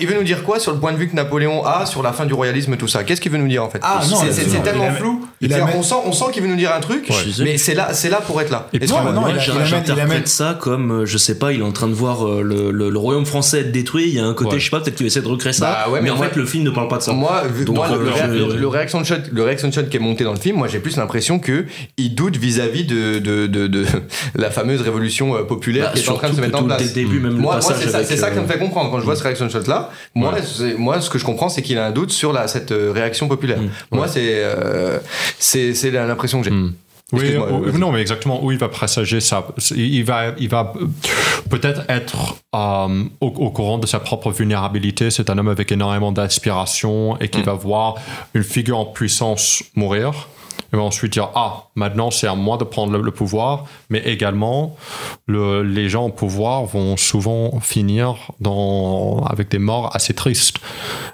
il, 0.01 0.07
veut, 0.07 0.15
nous 0.15 0.23
dire 0.23 0.45
quoi 0.45 0.61
sur 0.61 0.73
le 0.73 0.79
point 0.79 0.93
de 0.93 0.97
vue 0.97 1.09
que 1.09 1.17
Napoléon 1.17 1.65
a 1.65 1.87
sur 1.87 2.05
la 2.05 2.13
fin 2.13 2.25
du 2.25 2.35
royalisme, 2.35 2.77
tout 2.77 2.87
ça? 2.89 3.03
Qu'est-ce 3.03 3.21
qu'il 3.21 3.33
veut 3.33 3.39
nous 3.39 3.49
dire 3.49 3.65
en 3.65 3.69
fait? 3.71 3.81
Ah, 3.83 4.01
non, 4.09 4.19
C'est- 4.31 4.63
tellement 4.63 4.93
flou. 4.93 5.27
on 5.75 5.83
sent, 5.83 5.95
on 6.05 6.13
sent 6.13 6.25
qu'il 6.33 6.43
veut 6.43 6.49
nous 6.49 6.55
dire 6.57 6.73
un 6.73 6.81
truc, 6.81 7.07
Ouais. 7.11 7.17
mais 7.43 7.59
c'est 7.59 7.75
là, 7.75 7.93
c'est 7.95 8.09
là 8.09 8.21
pour 8.25 8.41
être 8.41 8.51
là. 8.51 8.69
Excuse-moi, 8.93 9.13
non, 9.13 9.21
Moi, 9.23 9.31
il 9.31 9.37
a- 9.37 9.39
j'a- 9.39 9.53
il 9.53 9.57
amène- 9.57 9.67
il 9.67 9.71
j'interprète 9.71 10.05
amène- 10.11 10.27
ça 10.27 10.59
comme, 10.61 10.91
euh, 11.03 11.07
je 11.07 11.19
sais 11.19 11.39
pas, 11.39 11.53
il 11.53 11.61
est 11.61 11.65
en 11.65 11.73
train 11.73 11.89
de 11.89 11.95
voir 11.95 12.27
euh, 12.29 12.43
le, 12.43 12.71
le- 12.71 12.91
le 12.91 12.99
royaume 12.99 13.27
français 13.27 13.61
être 13.61 13.73
détruit. 13.73 14.09
Il 14.09 14.15
y 14.15 14.19
a 14.19 14.25
un 14.25 14.35
côté, 14.35 14.55
Ouais. 14.55 14.59
je 14.61 14.65
sais 14.65 14.71
pas, 14.71 14.81
peut-être 14.81 14.97
qu'il 14.97 15.07
essaie 15.07 15.23
de 15.23 15.29
recréer 15.29 15.53
ça. 15.53 15.67
Bah 15.87 15.91
ouais, 15.91 15.99
mais, 16.01 16.05
mais 16.05 16.11
en 16.11 16.17
moi- 16.17 16.29
fait, 16.29 16.37
le 16.37 16.45
film 16.47 16.65
ne 16.65 16.71
parle 16.71 16.89
pas 16.89 16.99
de 16.99 17.03
ça. 17.03 17.13
Moi, 17.13 17.43
vu- 17.53 17.65
Donc, 17.65 17.77
moi, 17.77 17.89
le, 17.89 17.95
euh, 17.95 18.51
je- 18.53 18.57
le- 18.57 18.69
reaction 18.69 19.03
shot, 19.05 19.15
le 19.33 19.43
reaction 19.43 19.71
shot 19.73 19.85
qui 19.85 19.97
est 19.97 20.01
monté 20.01 20.25
dans 20.25 20.33
le 20.33 20.39
film, 20.39 20.57
moi 20.59 20.69
j'ai 20.69 20.79
plus 20.79 20.97
l'impression 20.97 21.39
que 21.39 21.65
il 21.97 22.15
doute 22.15 22.37
vis-à-vis 22.37 22.85
de, 22.85 23.19
de, 23.19 23.47
de, 23.47 23.67
de 23.67 23.85
la 24.35 24.51
fameuse 24.51 24.81
révolution 24.83 25.45
populaire 25.47 25.87
Bah, 25.87 25.93
qui 25.95 26.05
est 26.05 26.09
en 26.09 26.15
train 26.17 26.31
de 26.31 26.37
se 26.37 26.41
mettre 26.41 26.59
en 26.61 26.65
place. 26.65 26.79
Dès 26.81 26.89
le 26.89 26.95
début, 26.95 27.21
même 27.21 27.33
Moi, 27.33 27.37
le 27.37 27.41
moi, 27.43 27.55
passage 27.57 27.77
c'est 27.85 27.91
ça, 27.91 27.97
avec, 27.99 28.09
c'est 28.09 28.17
ça 28.17 28.31
qui 28.31 28.39
me 28.39 28.47
fait 28.47 28.59
comprendre 28.59 28.91
quand 28.91 28.99
je 29.01 29.05
vois 29.05 29.17
ce 29.17 29.23
reaction 29.23 29.49
shot 29.49 29.61
là. 29.69 29.91
Moi, 30.15 30.33
ce 31.01 31.11
que 31.11 31.19
je 31.19 31.25
comprends, 31.25 31.49
c'est 31.49 31.63
qu'il 31.63 31.79
a 31.79 31.87
un 31.87 31.91
doute 31.91 32.11
sur 32.13 32.33
la, 32.33 32.49
cette 32.49 32.73
réaction 32.73 33.29
populaire. 33.29 33.59
Moi, 33.91 34.09
c'est 34.09 34.43
c'est 35.39 35.75
c'est 35.75 35.91
l'impression 35.91 36.41
que 36.43 36.49
j'ai. 36.49 36.55
Oui, 37.13 37.35
vas-y. 37.35 37.79
non, 37.79 37.93
mais 37.93 38.01
exactement 38.01 38.43
où 38.43 38.51
il 38.53 38.59
va 38.59 38.69
présager 38.69 39.21
ça. 39.21 39.47
Il 39.77 40.03
va, 40.05 40.33
il 40.39 40.49
va 40.49 40.73
peut-être 41.51 41.83
être 41.89 42.37
euh, 42.55 43.05
au, 43.21 43.27
au 43.27 43.51
courant 43.51 43.79
de 43.79 43.87
sa 43.87 44.01
propre 44.01 44.31
vulnérabilité. 44.31 45.11
C'est 45.11 45.29
un 45.31 45.37
homme 45.39 45.49
avec 45.49 45.71
énormément 45.73 46.13
d'inspiration 46.13 47.19
et 47.21 47.29
qui 47.29 47.41
Mm. 47.41 47.45
va 47.45 47.53
voir 47.55 47.95
une 48.35 48.43
figure 48.45 48.79
en 48.79 48.87
puissance 48.87 49.63
mourir. 49.75 50.29
Il 50.73 50.79
va 50.79 50.85
ensuite 50.85 51.13
dire 51.13 51.29
Ah, 51.35 51.65
maintenant 51.75 52.11
c'est 52.11 52.27
à 52.27 52.35
moi 52.35 52.57
de 52.57 52.65
prendre 52.65 52.93
le, 52.93 53.03
le 53.03 53.11
pouvoir, 53.11 53.65
mais 53.91 53.99
également 54.07 54.75
le- 55.27 55.63
les 55.63 55.91
gens 55.91 56.07
au 56.07 56.11
pouvoir 56.11 56.65
vont 56.65 56.97
souvent 56.97 57.61
finir 57.61 58.15
dans, 58.41 59.23
avec 59.29 59.51
des 59.51 59.59
morts 59.59 59.95
assez 59.95 60.15
tristes 60.15 60.57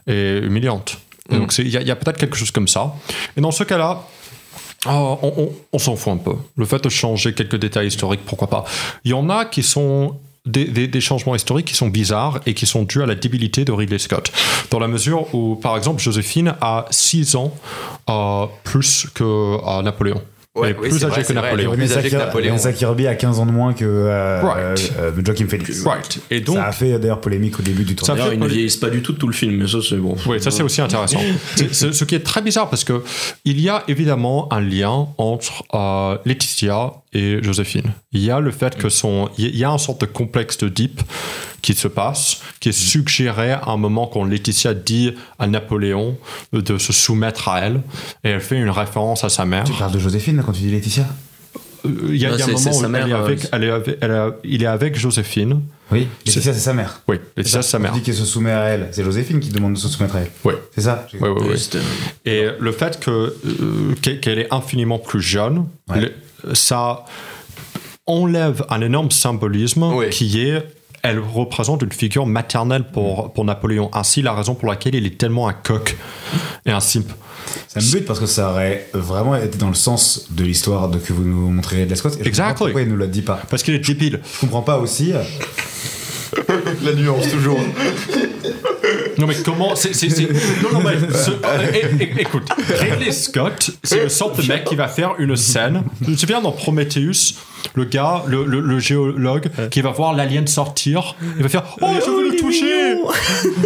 et 0.07 0.39
humiliantes. 0.43 0.99
Et 1.31 1.35
Mm. 1.35 1.39
Donc 1.41 1.59
il 1.59 1.69
y 1.69 1.77
a, 1.77 1.81
il 1.83 1.87
y 1.89 1.91
a 1.91 1.97
peut-être 1.97 2.17
quelque 2.19 2.37
chose 2.37 2.51
comme 2.53 2.69
ça. 2.69 2.95
Et 3.37 3.41
dans 3.41 3.51
ce 3.51 3.65
cas-là, 3.65 4.03
Oh, 4.87 5.19
on 5.73 5.79
s'en 5.79 5.97
fout 5.97 6.13
un 6.13 6.17
peu. 6.19 6.35
Le 6.57 6.65
fait 6.65 6.83
de 6.85 6.89
changer 6.89 7.35
quelques 7.35 7.57
détails 7.57 7.89
historiques, 7.89 8.21
pourquoi 8.25 8.49
pas. 8.49 8.65
Il 9.05 9.11
y 9.11 9.15
en 9.15 9.29
a 9.29 9.45
qui 9.45 9.63
sont 9.65 10.17
des, 10.47 10.65
des- 10.67 10.87
des 10.87 11.01
changements 11.01 11.35
historiques 11.35 11.67
qui 11.67 11.75
sont 11.75 11.89
bizarres 11.89 12.41
et 12.47 12.55
qui 12.55 12.65
sont 12.65 12.85
dus 12.85 13.03
à 13.03 13.07
la 13.07 13.15
débilité 13.17 13.65
de 13.65 13.73
Ridley 13.73 13.99
Scott. 13.99 14.31
Dans 14.71 14.79
la 14.79 14.87
mesure 14.89 15.35
où, 15.35 15.57
par 15.57 15.77
exemple, 15.77 16.01
Joséphine 16.01 16.55
a 16.61 16.87
6 16.91 17.35
ans 17.37 17.53
euh, 18.09 18.47
plus 18.65 19.09
que 19.15 19.25
euh, 19.25 19.83
Napoléon. 19.83 20.23
Ouais, 20.59 20.77
oui, 20.81 20.89
plus 20.89 20.99
vrai, 21.01 21.23
que 21.23 21.33
vrai, 21.33 21.35
Napoléon. 21.35 21.73
est 21.75 21.77
plus 21.77 22.11
que 22.11 22.17
Napoléon. 22.17 22.51
Vanessa 22.57 22.73
Kirby 22.73 23.07
a 23.07 23.15
15 23.15 23.39
ans 23.41 23.47
de 23.47 23.53
moins 23.53 23.73
que 23.75 23.85
euh, 23.85 24.41
Right. 24.43 24.93
euh, 24.99 25.11
euh, 25.17 25.23
Joaquin 25.25 25.47
Phoenix. 25.49 25.85
Right. 25.85 26.19
Et 26.31 26.41
donc, 26.41 26.57
Ça 26.57 26.67
a 26.67 26.73
fait 26.73 26.99
d'ailleurs 26.99 27.21
polémique 27.21 27.59
au 27.59 27.63
début 27.63 27.85
du 27.85 27.95
Ça 28.01 28.15
tournage. 28.15 28.33
Ils 28.35 28.39
ne 28.41 28.47
vieillissent 28.47 28.77
pas 28.77 28.91
du 28.91 29.03
tout 29.03 29.13
de 29.13 29.19
tout 29.19 29.27
le 29.29 29.33
film, 29.35 29.57
mais 29.57 29.67
ça, 29.69 29.79
c'est 29.87 29.97
bon. 29.97 30.17
Oui, 30.27 30.41
ça 30.41 30.51
c'est 30.51 30.63
aussi 30.63 30.81
intéressant. 30.81 31.21
Ce 31.73 32.05
qui 32.05 32.15
est 32.15 32.21
très 32.25 32.43
bizarre 32.43 32.69
parce 32.71 32.85
que 32.85 33.03
il 33.45 33.61
y 33.61 33.69
a 33.69 33.85
évidemment 33.89 34.53
un 34.53 34.61
lien 34.61 35.09
entre 35.19 35.65
euh, 35.75 36.17
Laetitia 36.25 36.93
et 37.13 37.43
Joséphine. 37.43 37.93
Il 38.13 38.23
y 38.23 38.31
a 38.31 38.41
le 38.41 38.51
fait 38.51 38.77
que 38.77 38.89
son, 38.89 39.31
il 39.39 39.57
y 39.57 39.65
a 39.65 39.69
une 39.71 39.79
sorte 39.79 40.01
de 40.03 40.07
complexe 40.07 40.59
de 40.59 40.69
Deep 40.69 41.01
qui 41.63 41.75
se 41.75 41.89
passe, 41.89 42.41
qui 42.61 42.69
est 42.69 42.73
suggéré 42.73 43.53
à 43.53 43.69
un 43.69 43.77
moment 43.77 44.07
quand 44.07 44.25
Laetitia 44.25 44.75
dit 44.75 45.15
à 45.39 45.47
Napoléon 45.47 46.17
de 46.53 46.79
se 46.79 46.93
soumettre 46.93 47.49
à 47.49 47.61
elle 47.61 47.81
et 48.25 48.31
elle 48.31 48.41
fait 48.41 48.57
une 48.57 48.71
référence 48.71 49.25
à 49.25 49.29
sa 49.29 49.45
mère. 49.45 49.65
Tu 49.65 49.73
parles 49.73 49.93
de 49.93 49.99
Joséphine 49.99 50.41
quand 50.49 50.53
tu 50.55 50.63
dis 50.63 50.71
Laetitia 50.71 51.05
Euh, 51.85 51.91
Il 52.09 52.17
y 52.17 52.25
a, 52.25 52.31
Non, 52.31 52.37
il 52.37 52.41
y 52.41 52.43
a 52.43 52.45
un 52.47 52.49
moment 52.49 52.71
où 52.71 52.73
sa 52.73 52.87
elle 52.87 52.89
mère, 52.91 53.07
est 53.07 53.13
euh, 53.13 53.17
avec, 53.25 53.47
elle 53.53 53.65
est 53.65 53.71
avec- 53.71 53.99
elle 54.01 54.11
a- 54.11 54.31
il 54.45 54.63
est 54.63 54.67
avec 54.67 54.99
Joséphine. 54.99 55.61
Oui. 55.93 56.09
Laetitia, 56.27 56.55
c'est 56.55 56.59
sa 56.61 56.73
mère. 56.73 57.03
Oui, 57.07 57.19
Laetitia 57.37 57.61
c'est 57.63 57.71
sa 57.71 57.79
mère. 57.79 57.93
Tu 57.93 57.99
dis 57.99 58.05
qu'elle 58.07 58.15
se 58.15 58.25
soumet 58.25 58.51
à 58.51 58.63
elle. 58.65 58.89
C'est 58.93 59.05
Joséphine 59.05 59.39
qui 59.41 59.51
demande 59.51 59.75
de 59.75 59.79
se 59.79 59.89
soumettre 59.89 60.17
à 60.17 60.21
elle. 60.21 60.31
Oui. 60.45 60.55
C'est 60.75 60.81
ça 60.81 61.07
Oui, 61.13 61.21
oui, 61.23 61.29
oui. 61.43 61.49
Ouais, 61.51 61.57
c'était- 61.59 61.79
Et 62.25 62.47
le 62.59 62.73
fait 62.73 62.99
que, 62.99 63.11
euh, 63.11 63.95
qu'elle 64.01 64.39
est 64.39 64.53
infiniment 64.53 64.99
plus 64.99 65.21
jeune, 65.21 65.67
Ouais. 65.91 66.01
le- 66.45 66.55
ça 66.55 67.05
enlève 68.07 68.65
un 68.71 68.81
énorme 68.81 69.11
symbolisme 69.11 69.83
Oui. 69.85 70.09
qui 70.11 70.41
est 70.41 70.65
elle 71.09 71.19
représente 71.19 71.83
une 71.83 71.93
figure 71.93 72.27
maternelle 72.27 72.85
pour, 72.85 73.33
pour 73.33 73.45
Napoléon. 73.45 73.91
Ainsi, 73.93 74.23
la 74.23 74.33
raison 74.35 74.55
pour 74.55 74.69
laquelle 74.69 74.95
il 74.95 75.07
est 75.07 75.19
tellement 75.19 75.49
un 75.49 75.53
coq 75.53 75.97
et 76.67 76.71
un 76.71 76.81
simp. 76.81 77.07
Ça 77.67 77.81
me 77.81 77.93
bute 77.93 78.05
parce 78.07 78.21
que 78.21 78.27
ça 78.27 78.51
aurait 78.51 78.89
vraiment 78.93 79.35
été 79.37 79.57
dans 79.59 79.69
le 79.69 79.75
sens 79.75 80.27
de 80.31 80.45
l'histoire 80.45 80.89
de 80.89 80.99
que 80.99 81.13
vous 81.13 81.25
nous 81.25 81.51
montrez 81.51 81.87
de 81.87 81.91
la 81.95 81.97
Exactly. 81.97 82.37
pas 82.37 82.55
pourquoi 82.55 82.83
il 82.83 82.89
nous 82.89 82.97
l'a 82.97 83.07
dit 83.07 83.23
pas. 83.23 83.41
Parce 83.49 83.63
qu'il 83.63 83.75
est 83.75 83.79
débile. 83.79 84.21
Je 84.35 84.41
comprends 84.41 84.63
pas 84.63 84.79
aussi. 84.79 85.13
La 86.83 86.93
nuance, 86.93 87.31
toujours. 87.31 87.59
Non 89.19 89.27
mais 89.27 89.35
comment 89.45 89.75
c'est, 89.77 89.95
c'est, 89.95 90.09
c'est- 90.11 90.29
Non, 90.63 90.71
non, 90.75 90.81
mais 90.85 90.97
ce- 91.13 91.31
euh, 91.31 91.73
é- 91.73 92.03
é- 92.05 92.21
écoute, 92.21 92.45
Ridley 92.79 93.13
Scott, 93.13 93.71
c'est 93.83 94.05
le 94.05 94.09
sorte 94.09 94.41
de 94.41 94.47
mec 94.49 94.65
qui 94.65 94.77
va 94.77 94.89
faire 94.89 95.15
une 95.19 95.35
scène. 95.37 95.83
Je 96.05 96.11
me 96.11 96.17
souviens 96.17 96.41
dans 96.41 96.53
Prometheus, 96.53 97.35
le 97.75 97.85
gars, 97.85 98.23
le, 98.29 98.45
le- 98.45 98.61
le 98.61 98.79
géologue, 98.79 99.49
qui 99.71 99.81
va 99.81 99.91
voir 99.91 100.13
l'alien 100.15 100.47
sortir, 100.47 101.17
il 101.37 101.43
va 101.43 101.49
faire 101.49 101.65
Oh, 101.81 101.87
je 102.05 102.11
veux 102.11 102.31
le 102.31 102.37
toucher 102.37 102.95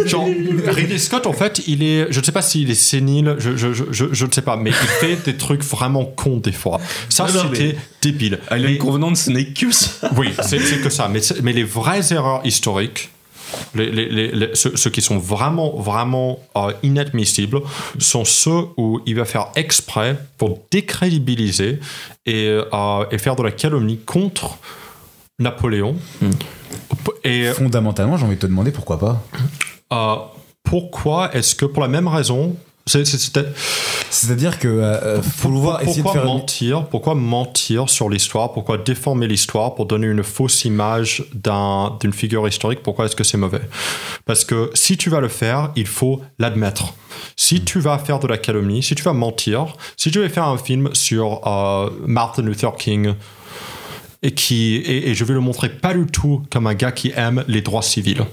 Genre, 0.07 0.27
Ridley 0.67 0.97
Scott, 0.97 1.27
en 1.27 1.33
fait, 1.33 1.61
il 1.67 1.83
est. 1.83 2.07
Je 2.11 2.19
ne 2.19 2.25
sais 2.25 2.31
pas 2.31 2.41
s'il 2.41 2.69
est 2.71 2.75
sénile, 2.75 3.35
je, 3.37 3.55
je, 3.55 3.73
je, 3.73 3.83
je, 4.11 4.25
ne 4.25 4.31
sais 4.31 4.41
pas, 4.41 4.57
mais 4.57 4.71
il 4.71 4.75
fait 4.75 5.17
des 5.23 5.35
trucs 5.37 5.63
vraiment 5.63 6.05
cons 6.05 6.37
des 6.37 6.51
fois. 6.51 6.79
Ça, 7.09 7.25
Non, 7.27 7.43
non, 7.43 7.49
c'était 7.53 7.75
débile. 8.01 8.39
Alien 8.49 8.71
Mais- 8.71 8.77
Covenant, 8.77 9.13
ce 9.15 9.29
n'est 9.29 9.45
que 9.45 9.71
ça. 9.71 10.09
oui, 10.17 10.29
c'est 10.41 10.59
c'est 10.59 10.77
que 10.81 10.89
ça. 10.89 11.07
Mais, 11.11 11.21
c'est- 11.21 11.41
mais 11.41 11.53
les 11.53 11.63
vraies 11.63 12.11
erreurs 12.11 12.41
historiques, 12.43 13.09
les, 13.75 13.89
les- 13.91 14.09
les- 14.09 14.31
les- 14.31 14.55
ceux, 14.55 14.75
ceux 14.75 14.89
qui 14.89 15.01
sont 15.01 15.17
vraiment, 15.17 15.75
vraiment 15.77 16.39
euh, 16.57 16.71
inadmissibles, 16.83 17.61
sont 17.99 18.25
ceux 18.25 18.65
où 18.77 18.99
il 19.05 19.15
va 19.15 19.25
faire 19.25 19.47
exprès 19.55 20.17
pour 20.37 20.59
décrédibiliser 20.71 21.79
et, 22.25 22.47
euh, 22.47 23.05
et 23.11 23.17
faire 23.17 23.35
de 23.35 23.43
la 23.43 23.51
calomnie 23.51 23.97
contre 23.99 24.57
Napoléon. 25.39 25.95
Et 27.23 27.45
Fondamentalement, 27.53 28.17
j'ai 28.17 28.25
envie 28.25 28.35
de 28.35 28.41
te 28.41 28.45
demander 28.47 28.71
pourquoi 28.71 28.99
pas. 28.99 29.23
euh, 29.91 30.15
pourquoi 30.63 31.33
est-ce 31.35 31.55
que 31.55 31.65
pour 31.65 31.81
la 31.81 31.89
même 31.89 32.07
raison 32.07 32.55
C'est-à-dire 34.09 34.59
que 34.59 34.67
euh, 34.67 35.21
faut 35.21 35.49
le 35.49 35.55
voir 35.57 35.81
essayer 35.81 35.97
de 35.97 36.01
pourquoi 36.03 36.21
faire. 36.21 36.29
mentir? 36.29 36.85
Pourquoi 36.87 37.15
mentir 37.15 37.89
sur 37.89 38.09
l'histoire? 38.09 38.51
Pourquoi 38.51 38.77
déformer 38.77 39.27
l'histoire 39.27 39.73
pour 39.73 39.85
donner 39.85 40.07
une 40.07 40.21
fausse 40.23 40.65
image 40.65 41.23
d'un- 41.33 41.97
d'une 42.01 42.11
figure 42.13 42.45
historique? 42.47 42.83
Pourquoi 42.83 43.05
est-ce 43.05 43.15
que 43.15 43.23
c'est 43.23 43.37
mauvais? 43.37 43.61
Parce 44.25 44.43
que 44.43 44.69
si 44.73 44.97
tu 44.97 45.09
vas 45.09 45.21
le 45.21 45.29
faire, 45.29 45.71
il 45.77 45.87
faut 45.87 46.21
l'admettre. 46.39 46.93
Si 47.37 47.61
tu 47.63 47.79
vas 47.79 47.97
faire 47.97 48.19
de 48.19 48.27
la 48.27 48.37
calomnie, 48.37 48.83
si 48.83 48.95
tu 48.95 49.03
vas 49.03 49.13
mentir, 49.13 49.77
si 49.97 50.11
tu 50.11 50.19
vas 50.21 50.27
faire 50.29 50.45
un 50.47 50.57
film 50.57 50.89
sur 50.93 51.41
euh, 51.47 51.89
Martin 52.05 52.41
Luther 52.43 52.75
King 52.75 53.13
et 54.21 54.31
qui 54.33 54.75
et, 54.75 55.09
et 55.09 55.15
je 55.15 55.23
vais 55.25 55.33
le 55.33 55.39
montrer 55.39 55.69
pas 55.69 55.93
du 55.93 56.05
tout 56.05 56.43
comme 56.51 56.67
un 56.67 56.73
gars 56.75 56.91
qui 56.91 57.11
aime 57.15 57.43
les 57.47 57.61
droits 57.61 57.81
civils. 57.81 58.25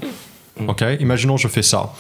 Ok, 0.69 0.85
imaginons 0.99 1.37
je 1.37 1.49
fais 1.49 1.63
ça. 1.63 1.93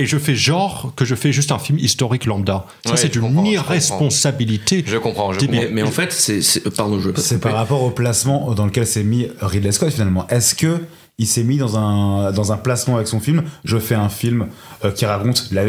Et 0.00 0.06
je 0.06 0.16
fais 0.16 0.34
genre 0.36 0.92
que 0.96 1.04
je 1.04 1.14
fais 1.16 1.32
juste 1.32 1.50
un 1.52 1.58
film 1.58 1.78
historique 1.78 2.24
lambda. 2.24 2.64
Ça, 2.84 2.92
Ouais, 2.92 2.96
c'est 2.96 3.14
une 3.16 3.44
irresponsabilité. 3.44 4.84
Je 4.86 4.96
comprends, 4.96 5.32
je 5.32 5.40
comprends. 5.40 5.54
Mais, 5.54 5.68
mais 5.72 5.82
en 5.82 5.90
fait, 5.90 6.12
c'est. 6.12 6.40
Pardon, 6.76 6.98
je 7.00 7.06
veux 7.08 7.12
pas 7.12 7.20
te 7.20 7.26
C'est 7.26 7.40
par 7.40 7.54
rapport 7.54 7.82
au 7.82 7.90
placement 7.90 8.52
dans 8.54 8.66
lequel 8.66 8.86
s'est 8.86 9.02
mis 9.04 9.28
Ridley 9.40 9.72
Scott 9.72 9.90
finalement. 9.92 10.26
Est-ce 10.28 10.54
que 10.54 10.80
il 11.20 11.26
s'est 11.26 11.42
mis 11.42 11.56
dans 11.56 11.76
un, 11.76 12.30
dans 12.30 12.52
un 12.52 12.56
placement 12.56 12.94
avec 12.96 13.08
son 13.08 13.18
film? 13.18 13.42
Je 13.64 13.76
fais 13.78 13.96
un 13.96 14.08
film 14.08 14.46
euh, 14.84 14.92
qui 14.92 15.04
raconte 15.04 15.48
la, 15.50 15.62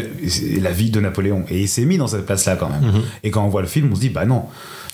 la 0.60 0.70
vie 0.70 0.90
de 0.90 1.00
Napoléon. 1.00 1.44
Et 1.48 1.62
il 1.62 1.68
s'est 1.68 1.84
mis 1.84 1.98
dans 1.98 2.06
cette 2.06 2.24
place-là 2.24 2.54
quand 2.56 2.68
même. 2.68 2.82
Mhm. 2.92 3.02
Et 3.24 3.30
quand 3.32 3.44
on 3.44 3.48
voit 3.48 3.62
le 3.62 3.66
film, 3.68 3.88
on 3.90 3.94
se 3.96 4.00
dit 4.00 4.10
bah 4.10 4.26
non, 4.26 4.44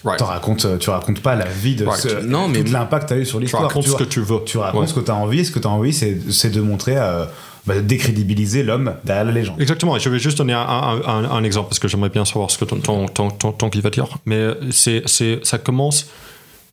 Right. 0.04 0.20
racontes, 0.22 0.78
tu 0.78 0.88
racontes 0.90 1.20
pas 1.20 1.34
la 1.34 1.46
vie 1.46 1.74
de 1.74 1.84
Right. 1.84 2.00
ce, 2.00 2.08
Non, 2.24 2.48
mais- 2.48 2.62
l'impact 2.62 3.04
que 3.04 3.08
t'as 3.14 3.16
eu 3.20 3.26
sur 3.26 3.38
Tu 3.38 3.42
l'histoire. 3.44 3.64
racontes 3.64 3.84
ce 3.84 3.90
vois. 3.90 3.98
que 3.98 4.04
tu 4.04 4.20
veux. 4.20 4.38
Tu 4.46 4.56
racontes 4.56 4.82
Ouais. 4.82 4.86
ce 4.86 4.94
que 4.94 5.00
t'as 5.00 5.14
envie. 5.14 5.44
Ce 5.44 5.50
que 5.50 5.58
t'as 5.58 5.68
envie, 5.68 5.92
c'est 5.92 6.16
c'est 6.30 6.50
de 6.50 6.60
montrer, 6.60 6.96
euh, 6.96 7.24
bah, 7.66 7.80
décrédibiliser 7.80 8.62
l'homme 8.62 8.94
derrière 9.04 9.24
la 9.24 9.32
légende. 9.32 9.60
Exactement, 9.60 9.96
et 9.96 10.00
je 10.00 10.08
vais 10.08 10.18
juste 10.18 10.38
donner 10.38 10.52
un, 10.54 11.42
exemple 11.44 11.68
parce 11.68 11.78
que 11.78 11.88
j'aimerais 11.88 12.10
bien 12.10 12.24
savoir 12.24 12.50
ce 12.50 12.58
que 12.58 12.64
ton, 12.64 12.78
ton, 12.78 13.06
ton, 13.06 13.30
ton, 13.30 13.52
ton 13.52 13.68
va 13.80 13.90
dire. 13.90 14.06
Mais 14.24 14.50
c'est, 14.70 15.02
c'est, 15.06 15.44
ça 15.44 15.58
commence 15.58 16.08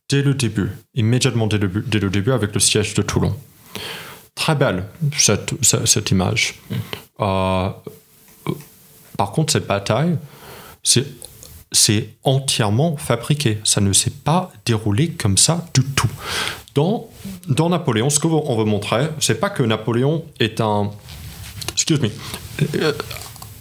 dès 0.09 0.21
le 0.21 0.33
début, 0.33 0.69
immédiatement 0.93 1.47
dès 1.47 1.57
le, 1.57 1.67
dès 1.67 1.99
le 1.99 2.09
début 2.09 2.31
avec 2.31 2.53
le 2.53 2.59
siège 2.59 2.93
de 2.93 3.01
Toulon. 3.01 3.35
Très 4.35 4.55
belle 4.55 4.85
cette, 5.17 5.53
cette, 5.63 6.11
image. 6.11 6.59
Euh, 7.19 7.69
par 9.17 9.31
contre, 9.31 9.53
cette 9.53 9.67
bataille, 9.67 10.17
c'est, 10.83 11.05
c'est 11.71 12.09
entièrement 12.23 12.97
fabriqué. 12.97 13.59
Ça 13.63 13.81
ne 13.81 13.93
s'est 13.93 14.11
pas 14.11 14.51
déroulé 14.65 15.09
comme 15.09 15.37
ça 15.37 15.65
du 15.73 15.83
tout. 15.83 16.09
Dans, 16.75 17.07
dans 17.47 17.69
Napoléon, 17.69 18.09
ce 18.09 18.19
qu'on 18.19 18.57
veut 18.57 18.65
montrer, 18.65 19.07
c'est 19.19 19.39
pas 19.39 19.49
que 19.49 19.63
Napoléon 19.63 20.25
est 20.39 20.59
un. 20.59 20.91
Excuse 21.73 22.01
me. 22.01 22.09
Euh, 22.75 22.93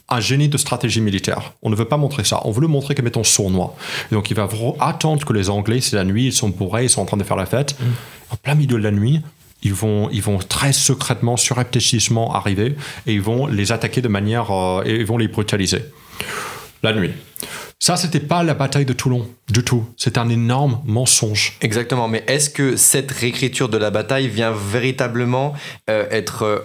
un 0.08 0.20
génie 0.20 0.48
de 0.48 0.58
stratégie 0.58 1.00
militaire. 1.00 1.54
On 1.62 1.70
ne 1.70 1.76
veut 1.76 1.86
pas 1.86 1.96
montrer 1.96 2.24
ça. 2.24 2.40
On 2.44 2.50
veut 2.50 2.60
le 2.60 2.68
montrer 2.68 2.94
comme 2.94 3.06
étant 3.06 3.24
sournois. 3.24 3.74
Et 4.10 4.14
donc 4.14 4.30
il 4.30 4.36
va 4.36 4.48
attendre 4.80 5.24
que 5.24 5.32
les 5.32 5.48
Anglais, 5.48 5.80
c'est 5.80 5.96
la 5.96 6.04
nuit, 6.04 6.26
ils 6.26 6.32
sont 6.32 6.50
bourrés, 6.50 6.84
ils 6.84 6.90
sont 6.90 7.00
en 7.00 7.06
train 7.06 7.16
de 7.16 7.24
faire 7.24 7.36
la 7.36 7.46
fête. 7.46 7.76
En 8.30 8.36
plein 8.36 8.54
milieu 8.54 8.76
de 8.76 8.82
la 8.82 8.90
nuit, 8.90 9.20
ils 9.62 9.72
vont, 9.72 10.10
ils 10.10 10.22
vont 10.22 10.38
très 10.38 10.72
secrètement, 10.72 11.36
surreptitieusement 11.36 12.34
arriver 12.34 12.76
et 13.06 13.14
ils 13.14 13.22
vont 13.22 13.46
les 13.46 13.72
attaquer 13.72 14.02
de 14.02 14.08
manière. 14.08 14.50
euh, 14.50 14.82
et 14.84 14.96
ils 14.96 15.06
vont 15.06 15.16
les 15.18 15.28
brutaliser. 15.28 15.84
La 16.82 16.92
nuit. 16.92 17.12
Ça, 17.82 17.96
c'était 17.96 18.20
pas 18.20 18.44
la 18.44 18.54
bataille 18.54 18.84
de 18.84 18.92
Toulon, 18.92 19.28
du 19.50 19.64
tout. 19.64 19.84
C'est 19.96 20.16
un 20.16 20.28
énorme 20.28 20.80
mensonge. 20.84 21.58
Exactement, 21.62 22.06
mais 22.06 22.22
est-ce 22.28 22.48
que 22.48 22.76
cette 22.76 23.10
réécriture 23.10 23.68
de 23.68 23.76
la 23.76 23.90
bataille 23.90 24.28
vient 24.28 24.52
véritablement 24.52 25.52
euh, 25.90 26.06
être 26.12 26.44
euh, 26.44 26.58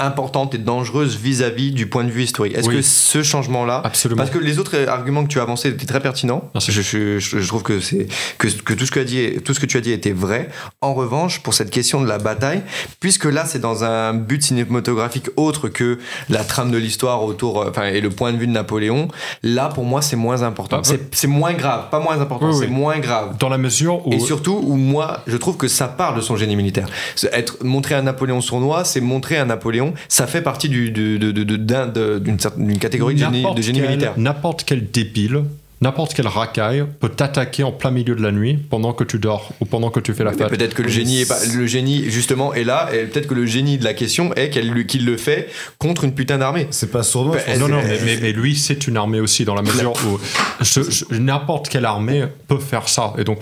importante 0.00 0.54
et 0.54 0.58
dangereuse 0.58 1.16
vis-à-vis 1.16 1.72
du 1.72 1.86
point 1.86 2.04
de 2.04 2.10
vue 2.10 2.22
historique 2.22 2.56
Est-ce 2.56 2.68
Oui. 2.68 2.76
que 2.76 2.82
ce 2.82 3.22
changement-là, 3.22 3.80
Absolument. 3.84 4.18
parce 4.18 4.30
que 4.30 4.38
les 4.38 4.58
autres 4.58 4.76
arguments 4.88 5.22
que 5.24 5.28
tu 5.28 5.38
as 5.38 5.42
avancés 5.42 5.68
étaient 5.68 5.86
très 5.86 6.00
pertinents, 6.00 6.50
Merci. 6.54 6.72
je, 6.72 6.82
je- 6.82 7.18
je- 7.18 7.38
je 7.38 7.48
trouve 7.48 7.62
que 7.62 7.80
c'est 7.80 8.06
que, 8.38 8.48
que 8.48 8.74
tout 8.74 8.86
ce 8.86 8.90
que 8.90 9.00
tu 9.00 9.00
as 9.00 9.04
dit, 9.04 9.40
tout 9.44 9.54
ce 9.54 9.60
que 9.60 9.66
tu 9.66 9.76
as 9.76 9.80
dit 9.80 9.92
était 9.92 10.12
vrai. 10.12 10.48
En 10.80 10.94
revanche, 10.94 11.40
pour 11.40 11.54
cette 11.54 11.70
question 11.70 12.00
de 12.00 12.08
la 12.08 12.18
bataille, 12.18 12.62
puisque 13.00 13.24
là 13.26 13.44
c'est 13.46 13.58
dans 13.60 13.84
un 13.84 14.14
but 14.14 14.42
cinématographique 14.42 15.28
autre 15.36 15.68
que 15.68 15.98
la 16.28 16.44
trame 16.44 16.70
de 16.70 16.78
l'histoire 16.78 17.22
autour, 17.24 17.60
euh, 17.62 17.70
enfin 17.70 17.84
et 17.86 18.00
le 18.00 18.10
point 18.10 18.32
de 18.32 18.38
vue 18.38 18.46
de 18.46 18.52
Napoléon, 18.52 19.08
là 19.42 19.68
pour 19.68 19.84
moi 19.84 20.02
c'est 20.02 20.16
moins 20.16 20.42
important. 20.42 20.82
Ah, 20.84 20.94
c'est 21.12 21.26
moins 21.26 21.52
grave, 21.52 21.88
pas 21.90 22.00
moins 22.00 22.20
important, 22.20 22.48
Oui, 22.50 22.54
c'est 22.58 22.66
oui. 22.66 22.72
moins 22.72 22.98
grave. 22.98 23.36
Dans 23.38 23.48
la 23.48 23.58
mesure 23.58 24.06
où. 24.06 24.12
Et 24.12 24.18
surtout, 24.20 24.60
où 24.62 24.76
moi, 24.76 25.22
je 25.26 25.36
trouve 25.36 25.56
que 25.56 25.68
ça 25.68 25.88
part 25.88 26.14
de 26.14 26.20
son 26.20 26.36
génie 26.36 26.56
militaire. 26.56 26.86
Être, 27.32 27.58
montrer 27.62 27.94
un 27.94 28.02
Napoléon 28.02 28.40
sournois, 28.40 28.84
c'est 28.84 29.00
montrer 29.00 29.38
un 29.38 29.46
Napoléon, 29.46 29.89
ça 30.08 30.26
fait 30.26 30.42
partie 30.42 30.68
du, 30.68 30.90
d'une 30.90 32.78
catégorie 32.78 33.14
de 33.14 33.20
génie, 33.20 33.44
de 33.54 33.62
génie 33.62 33.80
militaire. 33.80 34.14
N'importe 34.16 34.64
quel 34.64 34.90
débile, 34.90 35.44
n'importe 35.80 36.14
quel 36.14 36.26
racaille 36.26 36.84
peut 37.00 37.08
t'attaquer 37.08 37.62
en 37.62 37.72
plein 37.72 37.90
milieu 37.90 38.14
de 38.14 38.22
la 38.22 38.32
nuit 38.32 38.58
pendant 38.68 38.92
que 38.92 39.04
tu 39.04 39.18
dors 39.18 39.52
ou 39.60 39.64
pendant 39.64 39.90
que 39.90 40.00
tu 40.00 40.12
fais 40.12 40.24
la 40.24 40.32
fête. 40.32 40.48
peut-être 40.48 40.74
que 40.74 40.82
le 40.82 40.88
génie, 40.88 41.22
est 41.22 41.28
pas, 41.28 41.38
le 41.54 41.66
génie 41.66 42.10
justement 42.10 42.52
est 42.54 42.64
là, 42.64 42.88
et 42.92 43.04
peut-être 43.06 43.26
que 43.28 43.34
le 43.34 43.46
génie 43.46 43.78
de 43.78 43.84
la 43.84 43.94
question 43.94 44.34
est 44.34 44.50
qu'il 44.50 45.04
le 45.04 45.16
fait 45.16 45.48
contre 45.78 46.04
une 46.04 46.14
putain 46.14 46.38
d'armée. 46.38 46.66
C'est 46.70 46.90
pas 46.90 47.02
sournois. 47.02 47.36
Bah, 47.36 47.42
pense. 47.46 47.58
Non, 47.58 47.68
non, 47.68 47.80
mais, 47.82 47.98
mais- 48.04 48.18
mais 48.20 48.32
lui, 48.32 48.56
c'est 48.56 48.86
une 48.86 48.96
armée 48.96 49.20
aussi, 49.20 49.44
dans 49.44 49.54
la 49.54 49.62
mesure 49.62 49.92
où 50.06 50.18
n'importe 51.14 51.68
quelle 51.68 51.84
armée 51.84 52.24
peut 52.48 52.58
faire 52.58 52.88
ça. 52.88 53.14
Et 53.18 53.24
donc, 53.24 53.38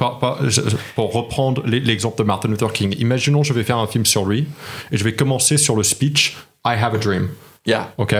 je- 0.46 0.60
pour 0.94 1.12
reprendre 1.12 1.62
l'e- 1.66 1.78
l'exemple 1.80 2.18
de 2.18 2.22
Martin 2.24 2.48
Luther 2.48 2.72
King, 2.72 2.94
imaginons 2.98 3.42
je 3.42 3.52
vais 3.52 3.64
faire 3.64 3.78
un 3.78 3.86
film 3.86 4.06
sur 4.06 4.24
lui 4.24 4.46
et 4.92 4.96
je 4.96 5.04
vais 5.04 5.12
commencer 5.14 5.56
sur 5.56 5.76
le 5.76 5.82
speech 5.82 6.36
I 6.64 6.74
have 6.80 6.94
a 6.94 6.98
dream. 6.98 7.28
Yeah. 7.66 7.92
Ok? 7.98 8.14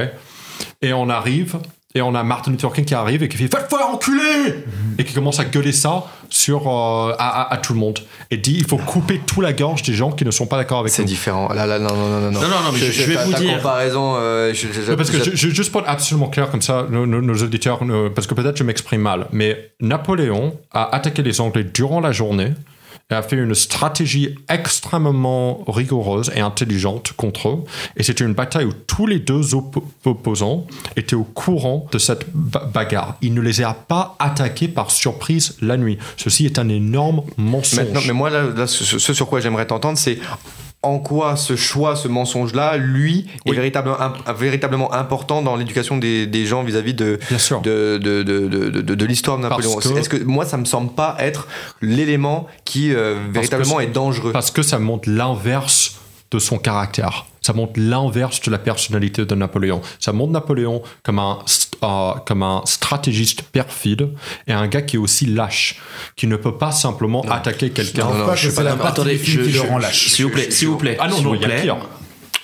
Et 0.83 0.93
on 0.93 1.09
arrive, 1.09 1.57
et 1.95 2.03
on 2.03 2.15
a 2.15 2.23
Martin 2.23 2.51
Luther 2.51 2.71
King 2.73 2.85
qui 2.85 2.95
arrive 2.95 3.23
et 3.23 3.29
qui 3.29 3.39
fait 3.39 3.49
Faites-moi 3.49 3.81
enculer 3.93 4.55
Et 4.99 5.05
qui 5.05 5.15
commence 5.15 5.41
à 5.41 5.47
gueuler 5.47 5.73
ça 5.73 6.05
sur, 6.29 6.69
euh, 6.69 7.15
à, 7.19 7.43
à- 7.45 7.55
à 7.55 7.57
tout 7.57 7.73
le 7.73 7.79
monde. 7.79 8.01
Et 8.31 8.37
dit 8.37 8.57
Il 8.59 8.67
faut 8.67 8.77
couper 8.77 9.21
tout 9.27 9.41
la 9.41 9.55
gorge 9.55 9.83
des 9.83 9.95
gens 9.95 10.11
qui 10.13 10.27
ne 10.27 10.31
sont 10.31 10.47
pas 10.47 10.59
d'accord 10.59 10.81
avec 10.81 10.93
C'est 10.93 11.01
nous. 11.03 11.09
différent. 11.09 11.49
Là, 11.53 11.65
là, 11.65 11.79
non, 11.79 11.89
non, 11.97 12.09
non, 12.09 12.21
non. 12.21 12.31
Non, 12.31 12.41
non, 12.49 12.49
non, 12.65 12.73
mais 12.75 12.79
je- 12.79 12.93
je 12.93 13.03
vais 13.05 13.15
ta- 13.15 13.25
vous 13.25 13.33
ta 13.33 13.39
dire- 13.41 13.57
comparaison, 13.57 14.17
euh, 14.17 14.53
je- 14.53 14.67
je- 14.71 14.93
parce 14.93 15.11
que 15.11 15.19
je- 15.19 15.31
je- 15.31 15.37
je- 15.37 15.49
juste 15.49 15.73
pour 15.73 15.81
être 15.81 15.89
absolument 15.89 16.29
clair 16.29 16.51
comme 16.51 16.61
ça, 16.61 16.87
nos, 16.91 17.07
nos- 17.07 17.23
nos 17.23 17.35
auditeurs, 17.43 17.83
nos- 17.87 18.11
parce 18.11 18.27
que 18.27 18.35
peut-être 18.35 18.59
je 18.59 18.65
m'exprime 18.65 19.01
mal, 19.01 19.27
mais 19.33 19.71
Napoléon 19.81 20.55
a 20.73 20.95
attaqué 20.95 21.23
les 21.23 21.41
Anglais 21.41 21.65
durant 21.65 22.01
la 22.01 22.13
journée 22.13 22.53
et 23.11 23.15
a 23.15 23.23
fait 23.23 23.37
une 23.37 23.55
stratégie 23.55 24.35
extrêmement 24.51 25.65
rigoureuse 25.67 26.31
et 26.35 26.41
intelligente 26.41 27.13
contre 27.17 27.49
eux. 27.49 27.65
Et 27.97 28.03
c'était 28.03 28.25
une 28.25 28.35
bataille 28.35 28.67
où 28.67 28.73
tous 28.87 29.07
les 29.07 29.19
deux 29.19 29.55
oppo- 29.55 29.83
opposants 30.05 30.67
étaient 30.97 31.17
au 31.17 31.25
courant 31.25 31.87
de 31.91 31.99
cette 31.99 32.27
ba- 32.35 32.69
bagarre. 32.73 33.17
Il 33.23 33.33
ne 33.33 33.41
les 33.41 33.63
a 33.63 33.73
pas 33.73 34.15
attaqués 34.19 34.69
par 34.69 34.91
surprise 34.91 35.57
la 35.63 35.79
nuit. 35.79 35.97
Ceci 36.19 36.45
est 36.45 36.59
un 36.59 36.69
énorme 36.69 37.23
mensonge. 37.39 38.07
Mais 38.07 38.13
moi, 38.13 38.29
là, 38.29 38.43
là, 38.55 38.67
ce, 38.67 38.99
ce 38.99 39.15
sur 39.15 39.27
quoi 39.27 39.41
j'aimerais 39.41 39.67
t'entendre, 39.67 39.97
c'est 39.97 40.19
en 40.89 40.99
quoi 40.99 41.37
ce 41.37 41.55
choix, 41.57 41.95
ce 41.97 42.09
mensonge-là, 42.09 42.77
lui, 42.77 43.27
est 43.47 43.53
véritablement, 43.53 44.01
imp- 44.01 44.17
véritablement 44.39 44.93
important 44.93 45.43
dans 45.43 45.55
l'éducation 45.57 45.97
des, 45.97 46.27
des 46.27 46.47
gens 46.47 46.63
vis-à-vis 46.65 46.95
de, 46.95 47.19
Bien 47.29 47.39
sûr. 47.39 47.61
de, 47.61 47.99
de, 48.03 48.23
de, 48.23 48.47
de, 48.49 48.69
de- 48.81 48.95
de 48.95 49.05
l'histoire 49.05 49.37
de 49.39 49.43
Napoléon. 49.43 49.77
que- 49.77 49.99
Est-ce 49.99 50.09
que 50.09 50.23
moi, 50.25 50.45
ça 50.45 50.57
me 50.57 50.65
semble 50.65 50.93
pas 50.93 51.17
être 51.21 51.47
l'élément 51.81 52.47
qui 52.65 52.93
euh, 52.95 53.15
véritablement 53.31 53.81
est 53.81 53.87
dangereux? 53.87 54.33
Parce 54.33 54.51
que 54.51 54.63
ça 54.63 54.79
montre 54.79 55.09
l'inverse 55.09 55.97
de 56.31 56.39
son 56.39 56.59
caractère. 56.59 57.27
Ça 57.49 57.55
montre 57.55 57.81
l'inverse 57.81 58.43
de 58.43 58.51
la 58.51 58.59
personnalité 58.59 59.25
de 59.25 59.35
Napoléon. 59.35 59.81
Ça 60.01 60.13
montre 60.13 60.33
Napoléon 60.33 60.83
comme 61.03 61.19
un, 61.19 61.39
euh, 61.83 62.11
comme 62.27 62.43
un 62.43 62.61
stratégiste 62.67 63.41
perfide 63.41 64.11
et 64.47 64.53
un 64.53 64.67
gars 64.69 64.83
qui 64.83 64.97
est 64.97 64.99
aussi 64.99 65.25
lâche, 65.25 65.81
qui 66.15 66.27
ne 66.27 66.37
peut 66.37 66.59
pas 66.59 66.73
simplement 66.73 67.23
attaquer 67.23 67.71
quelqu'un. 67.71 68.05
Non, 68.05 68.15
non, 68.19 68.27
pas 68.27 68.35
je 68.37 68.49
suis 68.51 68.55
pas 68.55 68.65
partie 68.77 68.87
Attendez, 68.87 69.17
je- 69.17 69.23
qui 69.25 69.37
le 69.39 69.49
je- 69.49 69.61
rend 69.61 69.79
lâche. 69.79 70.09
S'il 70.11 70.27
vous 70.27 70.31
plaît, 70.31 70.51
s'il 70.51 70.69
vous 70.69 70.77
plaît. 70.77 70.99
Ah 71.01 71.09
non, 71.09 71.23
non, 71.23 71.35
il 71.35 71.41
y 71.41 71.45
a 71.47 71.49
pire. 71.49 71.79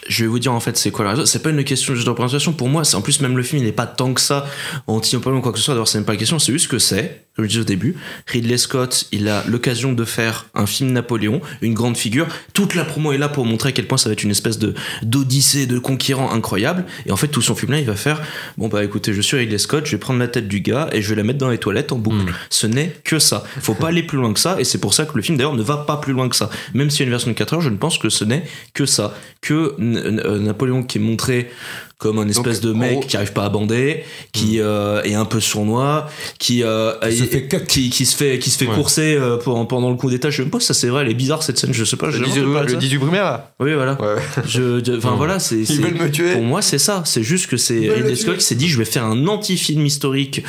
Je 0.09 0.25
vais 0.25 0.29
vous 0.29 0.39
dire 0.39 0.53
en 0.53 0.61
fait 0.61 0.77
c'est 0.77 0.91
quoi 0.91 1.05
la 1.05 1.13
raison. 1.13 1.27
C'est 1.27 1.43
pas 1.43 1.51
une 1.51 1.65
question 1.65 1.95
juste 1.95 2.07
de 2.07 2.11
représentation. 2.11 2.53
Pour 2.53 2.69
moi, 2.69 2.85
c'est 2.85 2.97
en 2.97 3.03
plus 3.03 3.21
même 3.21 3.37
le 3.37 3.43
film 3.43 3.63
il 3.63 3.65
n'est 3.65 3.73
pas 3.73 3.87
tant 3.87 4.13
que 4.15 4.21
ça 4.21 4.47
anti-Napoléon 4.87 5.39
ou 5.39 5.43
quoi 5.43 5.53
que 5.53 5.59
ce 5.59 5.65
soit. 5.65 5.75
D'ailleurs, 5.75 5.89
c'est 5.89 5.99
même 5.99 6.05
pas 6.05 6.13
la 6.13 6.19
question. 6.19 6.39
C'est 6.39 6.53
juste 6.53 6.69
que 6.69 6.79
c'est, 6.79 7.25
comme 7.37 7.45
je 7.45 7.51
disais 7.51 7.61
au 7.61 7.65
début, 7.65 7.97
Ridley 8.27 8.59
Scott, 8.59 9.07
il 9.13 9.29
a 9.29 9.45
l'occasion 9.47 9.93
de 9.93 10.05
faire 10.05 10.47
un 10.55 10.67
film 10.67 10.93
Napoléon, 10.93 11.41
une 11.63 11.75
grande 11.75 11.97
figure. 11.97 12.27
Toute 12.53 12.75
la 12.75 12.85
promo 12.85 13.13
est 13.13 13.19
là 13.19 13.29
pour 13.29 13.47
montrer 13.47 13.71
à 13.71 13.73
quel 13.73 13.87
point 13.87 13.99
ça 13.99 14.09
va 14.09 14.13
être 14.13 14.23
une 14.23 14.31
espèce 14.31 14.59
de 14.59 14.75
d'odyssée, 15.03 15.67
de 15.67 15.79
conquérant 15.79 16.33
incroyable. 16.33 16.85
Et 17.07 17.13
en 17.13 17.17
fait, 17.17 17.29
tout 17.29 17.43
son 17.43 17.55
film 17.55 17.73
là, 17.73 17.79
il 17.79 17.87
va 17.87 17.97
faire 17.97 18.21
bon 18.59 18.69
bah 18.69 18.85
écoutez, 18.85 19.13
je 19.13 19.21
suis 19.21 19.37
Ridley 19.37 19.59
Scott, 19.59 19.87
je 19.87 19.93
vais 19.93 19.99
prendre 19.99 20.19
la 20.19 20.29
tête 20.29 20.49
du 20.49 20.61
gars 20.61 20.89
et 20.93 21.03
je 21.03 21.09
vais 21.11 21.17
la 21.17 21.23
mettre 21.23 21.39
dans 21.39 21.51
les 21.51 21.59
toilettes 21.59 21.93
en 21.93 21.99
boucle. 21.99 22.33
Ce 22.51 22.67
n'est 22.67 22.95
que 23.05 23.19
ça. 23.19 23.45
Faut 23.61 23.75
pas 23.75 23.89
aller 23.89 24.03
plus 24.03 24.19
loin 24.19 24.33
que 24.33 24.41
ça. 24.41 24.57
Et 24.61 24.65
c'est 24.65 24.79
pour 24.79 24.95
ça 24.95 25.07
que 25.07 25.17
le 25.17 25.23
film 25.23 25.39
d'ailleurs 25.39 25.55
ne 25.55 25.63
va 25.63 25.79
pas 25.79 25.97
plus 25.97 26.13
loin 26.13 26.29
que 26.29 26.37
ça. 26.37 26.51
Même 26.75 26.91
s'il 26.91 27.01
y 27.01 27.03
a 27.03 27.07
une 27.07 27.11
version 27.11 27.31
de 27.31 27.37
4 27.37 27.55
heures, 27.55 27.61
je 27.61 27.71
ne 27.71 27.77
pense 27.77 27.99
que 27.99 28.09
ce 28.09 28.25
n'est 28.25 28.45
que 28.73 28.87
ça. 28.87 29.15
Que 29.41 29.75
Napoléon 29.95 30.83
qui 30.83 30.99
est 30.99 31.01
montré 31.01 31.51
comme 31.99 32.19
un 32.19 32.29
espèce 32.29 32.61
Donc, 32.61 32.75
de 32.75 32.79
mec 32.79 32.93
gros- 32.93 33.01
qui 33.07 33.17
arrive 33.17 33.33
pas 33.33 33.45
à 33.45 33.49
bander, 33.49 34.03
qui 34.33 34.61
euh, 34.61 35.01
est 35.05 35.15
un 35.15 35.25
peu 35.25 35.41
sournois, 35.41 36.09
qui 36.39 36.63
euh, 36.63 36.93
Qui 37.09 37.17
se 37.17 37.25
fait 37.25 37.49
qui, 37.67 37.89
qui 37.89 38.05
se 38.05 38.17
fait 38.17 38.39
qui 38.39 38.51
se 38.51 38.59
fait 38.59 38.67
Ouais. 38.67 38.75
courser 38.75 39.15
euh, 39.15 39.37
pour- 39.39 39.67
pendant 39.69 39.89
le 39.91 39.97
coup 39.97 40.11
d'état. 40.11 40.29
Je 40.29 40.37
sais 40.37 40.43
même 40.43 40.51
pas 40.51 40.61
si 40.61 40.67
ça 40.67 40.75
c'est 40.75 40.89
vrai, 40.89 41.03
elle 41.03 41.11
est 41.11 41.15
bizarre 41.15 41.43
cette 41.43 41.57
scène. 41.59 41.73
Je 41.73 41.85
sais 41.85 41.97
pas. 41.97 42.07
Le 42.07 42.13
jamais 42.13 42.27
18, 42.27 42.41
entendu 42.41 42.53
parler 42.55 42.67
de 42.69 42.73
le 42.73 42.81
ça. 42.81 42.87
18 42.87 42.99
brumaire 42.99 43.25
là 43.25 43.55
Oui, 43.61 43.73
voilà. 43.75 43.93
Ouais. 44.03 44.21
Je, 44.47 44.83
je- 44.85 44.97
enfin 44.99 45.13
Mm. 45.13 45.17
voilà, 45.17 45.39
c'est. 45.39 45.65
c'est- 45.65 45.75
veulent 45.77 45.95
me 45.95 46.11
tuer. 46.11 46.33
Pour 46.35 46.43
moi, 46.43 46.61
c'est 46.63 46.79
ça. 46.79 47.03
C'est 47.07 47.23
juste 47.23 47.47
que 47.47 47.57
c'est 47.57 47.89
Ridley 47.89 48.17
Scott 48.17 48.37
qui 48.39 48.45
s'est 48.45 48.55
dit, 48.57 48.69
je 48.69 48.77
vais 48.77 48.85
faire 48.85 49.05
un 49.05 49.27
anti-film 49.27 49.87
historique. 49.87 50.43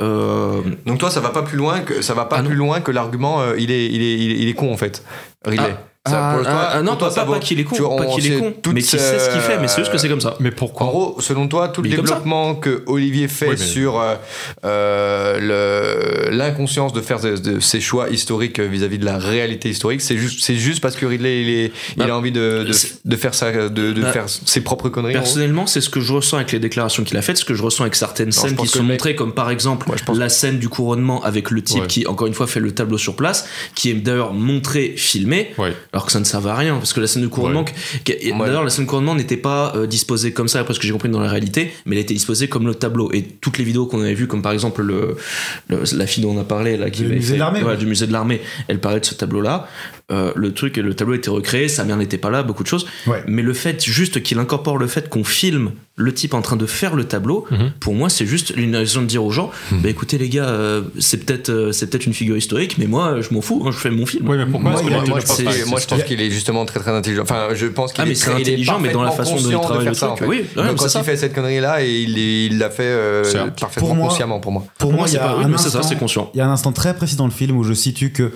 Euh, 0.00 0.60
Donc 0.86 0.98
toi, 0.98 1.10
ça 1.10 1.20
va 1.20 1.28
pas 1.30 1.42
plus 1.42 1.56
loin 1.58 1.80
que 1.80 2.02
ça 2.02 2.14
va 2.14 2.24
pas 2.24 2.38
Ah 2.38 2.42
plus 2.42 2.54
loin 2.56 2.80
que 2.80 2.90
l'argument. 2.90 3.40
euh, 3.42 3.54
il 3.58 3.70
est 3.70 3.86
il 3.86 4.02
est 4.02 4.14
il 4.18 4.30
est, 4.32 4.36
il 4.42 4.48
est 4.48 4.54
con 4.54 4.72
en 4.72 4.76
fait. 4.76 5.02
Ridley. 5.44 5.64
Ça, 5.66 5.89
ah, 6.16 6.34
pour 6.34 6.42
toi- 6.44 6.52
ah, 6.54 6.70
ah, 6.74 6.82
non, 6.82 6.90
pour 6.92 6.98
toi, 6.98 7.14
pas, 7.14 7.24
pas, 7.24 7.32
pas 7.32 7.38
qu'il 7.38 7.60
est 7.60 7.64
con, 7.64 7.76
tu 7.76 7.82
vois, 7.82 7.96
pas 7.96 8.06
qu'il 8.06 8.32
est 8.32 8.38
con, 8.38 8.54
mais 8.72 8.80
qu'il 8.82 8.98
sait 8.98 9.18
ce 9.18 9.30
qu'il 9.30 9.40
fait. 9.40 9.58
Mais 9.60 9.68
c'est 9.68 9.80
juste 9.80 9.92
que 9.92 9.98
c'est 9.98 10.08
comme 10.08 10.20
ça. 10.20 10.36
Mais 10.40 10.50
En 10.50 10.56
pourquoi 10.56 10.86
gros, 10.88 11.16
selon 11.20 11.48
toi, 11.48 11.68
tout 11.68 11.82
le 11.82 11.88
Mais 11.90 11.96
ça. 11.96 12.02
développement 12.02 12.54
que 12.54 12.82
Olivier 12.86 13.28
fait 13.28 13.46
Oui, 13.50 13.56
mais- 13.58 13.64
sur 13.66 14.00
euh, 14.00 14.14
euh, 14.64 16.28
le- 16.30 16.36
l'inconscience 16.36 16.92
de 16.92 17.00
faire 17.00 17.20
de, 17.20 17.36
de 17.36 17.60
ses 17.60 17.80
choix 17.80 18.08
historiques 18.10 18.60
vis-à-vis 18.60 18.98
de 18.98 19.04
la 19.04 19.18
réalité 19.18 19.68
historique, 19.68 20.00
c'est 20.00 20.16
juste, 20.16 20.44
c'est 20.44 20.54
juste 20.56 20.80
parce 20.80 20.96
que 20.96 21.06
Ridley, 21.06 21.42
il, 21.42 21.48
est, 21.50 21.72
il 21.96 21.98
Bah, 21.98 22.06
a 22.06 22.16
envie 22.16 22.32
de, 22.32 22.64
de, 22.66 22.72
c'est- 22.72 23.00
de 23.06 23.16
faire 23.16 23.34
ça, 23.34 23.50
de, 23.52 23.68
de 23.68 24.00
Bah, 24.02 24.12
faire 24.12 24.24
ses 24.28 24.60
propres 24.60 24.88
conneries. 24.88 25.16
en. 25.16 25.20
Personnellement, 25.20 25.66
c'est 25.66 25.80
ce 25.80 25.90
que 25.90 26.00
je 26.00 26.12
ressens 26.12 26.36
avec 26.36 26.52
les 26.52 26.58
déclarations 26.58 27.04
qu'il 27.04 27.16
a 27.16 27.22
faites, 27.22 27.38
ce 27.38 27.44
que 27.44 27.54
je 27.54 27.62
ressens 27.62 27.82
avec 27.84 27.94
certaines 27.96 28.32
scènes 28.32 28.56
qui 28.56 28.66
sont 28.66 28.80
le 28.80 28.84
montrées, 28.86 29.14
comme 29.14 29.32
par 29.32 29.50
exemple 29.50 29.88
Ouais, 29.90 29.96
je 29.98 30.04
pense- 30.04 30.16
la 30.18 30.28
scène 30.28 30.58
du 30.58 30.68
couronnement 30.68 31.22
avec 31.22 31.50
le 31.50 31.62
type 31.62 31.82
Ouais. 31.82 31.86
qui, 31.86 32.06
encore 32.06 32.26
une 32.26 32.34
fois, 32.34 32.46
fait 32.46 32.60
le 32.60 32.72
tableau 32.72 32.98
sur 32.98 33.16
place, 33.16 33.48
qui 33.74 33.90
est 33.90 33.94
d'ailleurs 33.94 34.32
montré, 34.32 34.94
filmé, 34.96 35.50
Ouais. 35.58 35.72
alors 35.92 35.99
que 36.06 36.12
ça 36.12 36.20
ne 36.20 36.24
servait 36.24 36.50
à 36.50 36.54
rien, 36.56 36.74
parce 36.76 36.92
que 36.92 37.00
la 37.00 37.06
scène 37.06 37.22
du 37.22 37.28
couronnement, 37.28 37.64
Ouais. 37.64 38.32
d'ailleurs, 38.38 38.64
la 38.64 38.70
scène 38.70 38.84
du 38.84 38.88
couronnement 38.88 39.14
n'était 39.14 39.36
pas 39.36 39.72
euh, 39.76 39.86
disposée 39.86 40.32
comme 40.32 40.48
ça, 40.48 40.60
après 40.60 40.74
ce 40.74 40.78
que 40.80 40.86
j'ai 40.86 40.92
compris 40.92 41.08
dans 41.08 41.20
la 41.20 41.28
réalité, 41.28 41.72
mais 41.86 41.96
elle 41.96 42.02
était 42.02 42.14
disposée 42.14 42.48
comme 42.48 42.66
le 42.66 42.74
tableau. 42.74 43.10
Et 43.12 43.22
toutes 43.22 43.58
les 43.58 43.64
vidéos 43.64 43.86
qu'on 43.86 44.00
avait 44.00 44.14
vues, 44.14 44.26
comme 44.26 44.42
par 44.42 44.52
exemple 44.52 44.82
le, 44.82 45.16
le- 45.68 45.82
la 45.96 46.06
fille 46.06 46.22
dont 46.22 46.36
on 46.36 46.40
a 46.40 46.44
parlé, 46.44 46.76
là, 46.76 46.90
qui 46.90 47.00
Du 47.00 47.06
avait 47.06 47.16
musée 47.16 47.28
fait- 47.28 47.34
de 47.34 47.38
l'armée, 47.38 47.60
voilà, 47.60 47.74
ouais. 47.76 47.80
du 47.80 47.86
musée 47.86 48.06
de 48.06 48.12
l'armée, 48.12 48.40
elle 48.68 48.80
parlait 48.80 49.00
de 49.00 49.04
ce 49.06 49.14
tableau-là. 49.14 49.68
Euh, 50.10 50.32
le 50.34 50.52
truc, 50.52 50.76
le 50.76 50.94
tableau 50.94 51.14
était 51.14 51.30
recréé, 51.30 51.68
sa 51.68 51.84
mère 51.84 51.96
n'était 51.96 52.18
pas 52.18 52.30
là, 52.30 52.42
beaucoup 52.42 52.62
de 52.64 52.68
choses. 52.68 52.86
Ouais. 53.06 53.22
Mais 53.28 53.42
le 53.42 53.52
fait 53.54 53.82
juste 53.84 54.22
qu'il 54.22 54.38
incorpore 54.38 54.76
le 54.76 54.86
fait 54.88 55.08
qu'on 55.08 55.22
filme 55.24 55.70
le 55.96 56.12
type 56.14 56.32
en 56.34 56.40
train 56.42 56.56
de 56.56 56.64
faire 56.66 56.96
le 56.96 57.04
tableau, 57.04 57.46
Mhm. 57.50 57.72
pour 57.78 57.94
moi 57.94 58.08
c'est 58.08 58.24
juste 58.26 58.52
une 58.56 58.74
raison 58.74 59.02
de 59.02 59.06
dire 59.06 59.22
aux 59.22 59.30
gens, 59.30 59.50
bah 59.70 59.88
écoutez 59.90 60.16
les 60.18 60.28
gars, 60.30 60.48
euh, 60.48 60.82
c'est 60.98 61.18
peut-être 61.24 61.50
euh, 61.50 61.72
c'est 61.72 61.88
peut-être 61.90 62.06
une 62.06 62.14
figure 62.14 62.36
historique, 62.38 62.78
mais 62.78 62.86
moi 62.86 63.20
je 63.20 63.32
m'en 63.34 63.40
fous, 63.42 63.62
hein, 63.66 63.70
je 63.70 63.76
fais 63.76 63.90
mon 63.90 64.06
film. 64.06 64.26
Oui, 64.28 64.36
mais 64.38 64.46
pourquoi 64.46 64.70
Moi, 64.70 64.80
je 64.82 64.88
pense 65.26 65.36
qu'il 65.36 65.46
est- 65.46 65.66
moi, 65.68 65.78
je 65.78 65.86
pense 65.86 65.98
Il 65.98 65.98
y 65.98 66.00
a- 66.00 66.04
qu'il 66.04 66.20
est 66.22 66.30
justement 66.30 66.64
très 66.64 66.80
très 66.80 66.90
intelligent. 66.92 67.22
Enfin, 67.22 67.48
je 67.54 67.66
pense 67.66 67.92
qu'il 67.92 68.02
Ah, 68.02 68.06
mais 68.06 68.12
est 68.12 68.14
très- 68.14 68.32
il 68.32 68.38
est 68.38 68.40
intelligent, 68.52 68.80
mais 68.80 68.92
dans 68.92 69.02
la 69.02 69.10
façon 69.10 69.36
de 69.36 69.42
conscient 69.42 69.60
travailler 69.60 69.82
faire 69.84 69.92
le 69.92 69.96
ça, 69.98 70.06
truc. 70.06 70.12
en 70.12 70.24
fait. 70.24 70.26
Oui, 70.26 70.36
ouais, 70.56 70.66
Donc, 70.68 70.76
quand 70.76 70.86
il 70.98 71.04
fait 71.04 71.16
cette 71.16 71.34
connerie 71.34 71.60
là, 71.60 71.84
et 71.84 71.90
il 72.00 72.18
il 72.18 72.58
l'a 72.58 72.70
fait 72.70 72.92
parfaitement 73.60 73.94
consciemment 74.08 74.40
pour 74.40 74.52
moi. 74.52 74.64
Pour 74.78 74.92
moi, 74.92 75.06
il 75.06 75.58
c'est 75.58 75.70
ça, 75.70 75.82
c'est 75.82 75.98
conscient. 75.98 76.30
Il 76.34 76.38
y 76.38 76.40
a 76.40 76.48
un 76.48 76.52
instant 76.52 76.72
très 76.72 76.94
précis 76.94 77.16
dans 77.16 77.26
le 77.26 77.30
film 77.32 77.56
où 77.58 77.62
je 77.62 77.74
situe 77.74 78.10
que 78.10 78.32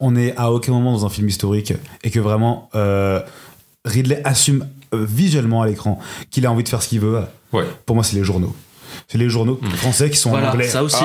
on 0.00 0.16
est 0.16 0.36
à 0.36 0.52
aucun 0.52 0.72
moment 0.72 0.92
dans 0.92 1.06
un 1.06 1.08
film 1.08 1.28
historique 1.28 1.72
et 2.02 2.10
que 2.10 2.20
vraiment 2.20 2.68
euh, 2.74 3.20
Ridley 3.84 4.20
assume 4.24 4.66
euh, 4.94 5.04
visuellement 5.08 5.62
à 5.62 5.66
l'écran 5.66 5.98
qu'il 6.30 6.46
a 6.46 6.52
envie 6.52 6.64
de 6.64 6.68
faire 6.68 6.82
ce 6.82 6.88
qu'il 6.88 7.00
veut. 7.00 7.20
Ouais. 7.52 7.64
Pour 7.86 7.96
moi, 7.96 8.04
c'est 8.04 8.16
les 8.16 8.24
journaux. 8.24 8.54
C'est 9.08 9.18
les 9.18 9.28
journaux 9.28 9.60
français 9.76 10.10
qui 10.10 10.16
sont 10.16 10.32
en 10.32 10.42
anglais. 10.42 10.66
ça 10.68 10.82
aussi. 10.82 10.96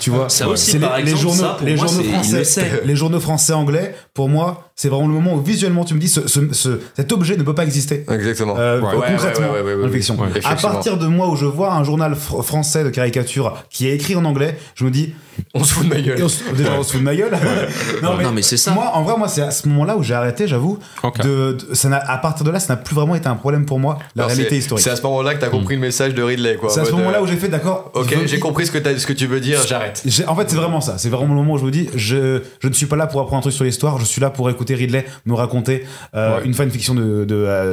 tu 0.00 0.10
vois, 0.10 0.28
Ça 0.28 0.48
aussi, 0.48 0.72
c'est 0.72 0.78
par 0.80 0.96
les, 0.96 1.02
exemple, 1.02 1.16
les 1.16 1.22
journaux, 1.22 1.42
ça, 1.42 1.54
pour 1.58 1.66
les 1.66 1.76
moi, 1.76 1.86
journaux 1.86 2.02
français, 2.02 2.80
le 2.82 2.88
les 2.88 2.96
journaux 2.96 3.20
français 3.20 3.52
anglais. 3.52 3.94
Pour 4.12 4.28
moi, 4.28 4.70
c'est 4.74 4.88
vraiment 4.88 5.06
le 5.06 5.14
moment 5.14 5.34
où 5.34 5.40
visuellement 5.40 5.84
tu 5.84 5.94
me 5.94 6.00
dis 6.00 6.08
ce, 6.08 6.26
ce- 6.26 6.52
ce- 6.52 6.80
cet 6.96 7.12
objet 7.12 7.36
ne 7.36 7.44
peut 7.44 7.54
pas 7.54 7.62
exister. 7.64 8.04
Exactement. 8.10 8.56
Euh, 8.58 8.80
Ouais. 8.80 8.88
concrètement, 9.08 9.52
Ouais, 9.52 9.60
ouais, 9.62 9.74
ouais, 9.74 9.88
fiction. 9.90 10.16
À 10.44 10.56
partir 10.56 10.98
de 10.98 11.06
moi 11.06 11.28
où 11.30 11.36
je 11.36 11.46
vois 11.46 11.72
un 11.74 11.84
journal 11.84 12.14
fr- 12.14 12.42
français 12.42 12.82
de 12.82 12.90
caricature 12.90 13.54
qui 13.70 13.86
est 13.88 13.94
écrit 13.94 14.16
en 14.16 14.24
anglais, 14.24 14.58
je 14.74 14.84
me 14.84 14.90
dis 14.90 15.14
On 15.54 15.62
se 15.62 15.74
fout 15.74 15.84
de 15.88 15.94
ma 15.94 16.00
gueule. 16.00 16.18
et 16.18 16.22
on 16.24 16.28
se- 16.28 16.42
déjà, 16.56 16.72
on 16.78 16.82
se 16.82 16.90
fout 16.92 17.00
de 17.00 17.04
ma 17.04 17.14
gueule. 17.14 17.30
non, 18.02 18.18
Non, 18.20 18.32
mais 18.32 18.42
c'est 18.42 18.56
ça. 18.56 18.72
Moi, 18.72 18.90
en 18.94 19.02
vrai, 19.04 19.16
moi, 19.16 19.28
c'est 19.28 19.42
à 19.42 19.50
ce 19.52 19.68
moment-là 19.68 19.96
où 19.96 20.02
j'ai 20.02 20.14
arrêté, 20.14 20.48
j'avoue. 20.48 20.78
De, 21.22 21.52
de- 21.52 21.74
ça 21.74 21.88
n'a- 21.88 21.98
à 21.98 22.18
partir 22.18 22.44
de 22.44 22.50
là, 22.50 22.58
ça 22.58 22.74
n'a 22.74 22.76
plus 22.80 22.94
vraiment 22.96 23.14
été 23.14 23.28
un 23.28 23.36
problème 23.36 23.64
pour 23.66 23.78
moi, 23.78 23.98
la 24.16 24.24
Alors, 24.24 24.34
réalité 24.34 24.56
historique. 24.56 24.82
C'est 24.84 24.90
à 24.90 24.96
ce 24.96 25.02
moment-là 25.02 25.34
que 25.34 25.40
t'as 25.40 25.48
compris 25.50 25.76
le 25.76 25.80
message 25.80 26.14
de 26.14 26.22
Ridley, 26.22 26.56
quoi. 26.56 26.70
C'est 26.70 26.80
à 26.80 26.84
ce 26.84 26.92
moment-là 26.92 27.18
euh, 27.18 27.22
où 27.22 27.26
j'ai 27.28 27.36
fait, 27.44 27.48
d'accord. 27.50 27.90
Ok, 27.94 28.16
j'ai 28.26 28.38
compris 28.38 28.66
ce 28.66 28.70
que, 28.72 28.78
t'as- 28.78 28.98
ce 28.98 29.06
que 29.06 29.12
tu 29.12 29.26
veux 29.26 29.40
dire, 29.40 29.60
j'arrête. 29.66 30.02
En 30.26 30.34
fait, 30.36 30.50
c'est 30.50 30.56
vraiment 30.56 30.80
ça. 30.80 30.98
C'est 30.98 31.08
vraiment 31.08 31.28
le 31.34 31.40
moment 31.40 31.54
où 31.54 31.58
je 31.58 31.64
me 31.64 31.70
dis, 31.70 31.88
je, 31.94 32.40
je 32.60 32.68
ne 32.68 32.72
suis 32.72 32.86
pas 32.86 32.96
là 32.96 33.06
pour 33.06 33.20
apprendre 33.20 33.38
un 33.38 33.42
truc 33.42 33.52
sur 33.54 33.64
l'histoire, 33.64 33.98
je 33.98 34.04
suis 34.04 34.20
là 34.20 34.30
pour 34.30 34.48
écouter 34.50 34.74
Ridley 34.74 35.04
me 35.26 35.34
raconter 35.34 35.84
euh, 36.14 36.38
Ouais. 36.38 36.46
une 36.46 36.54
fanfiction 36.54 36.94
de, 36.94 37.24
de, 37.24 37.34
euh, 37.34 37.72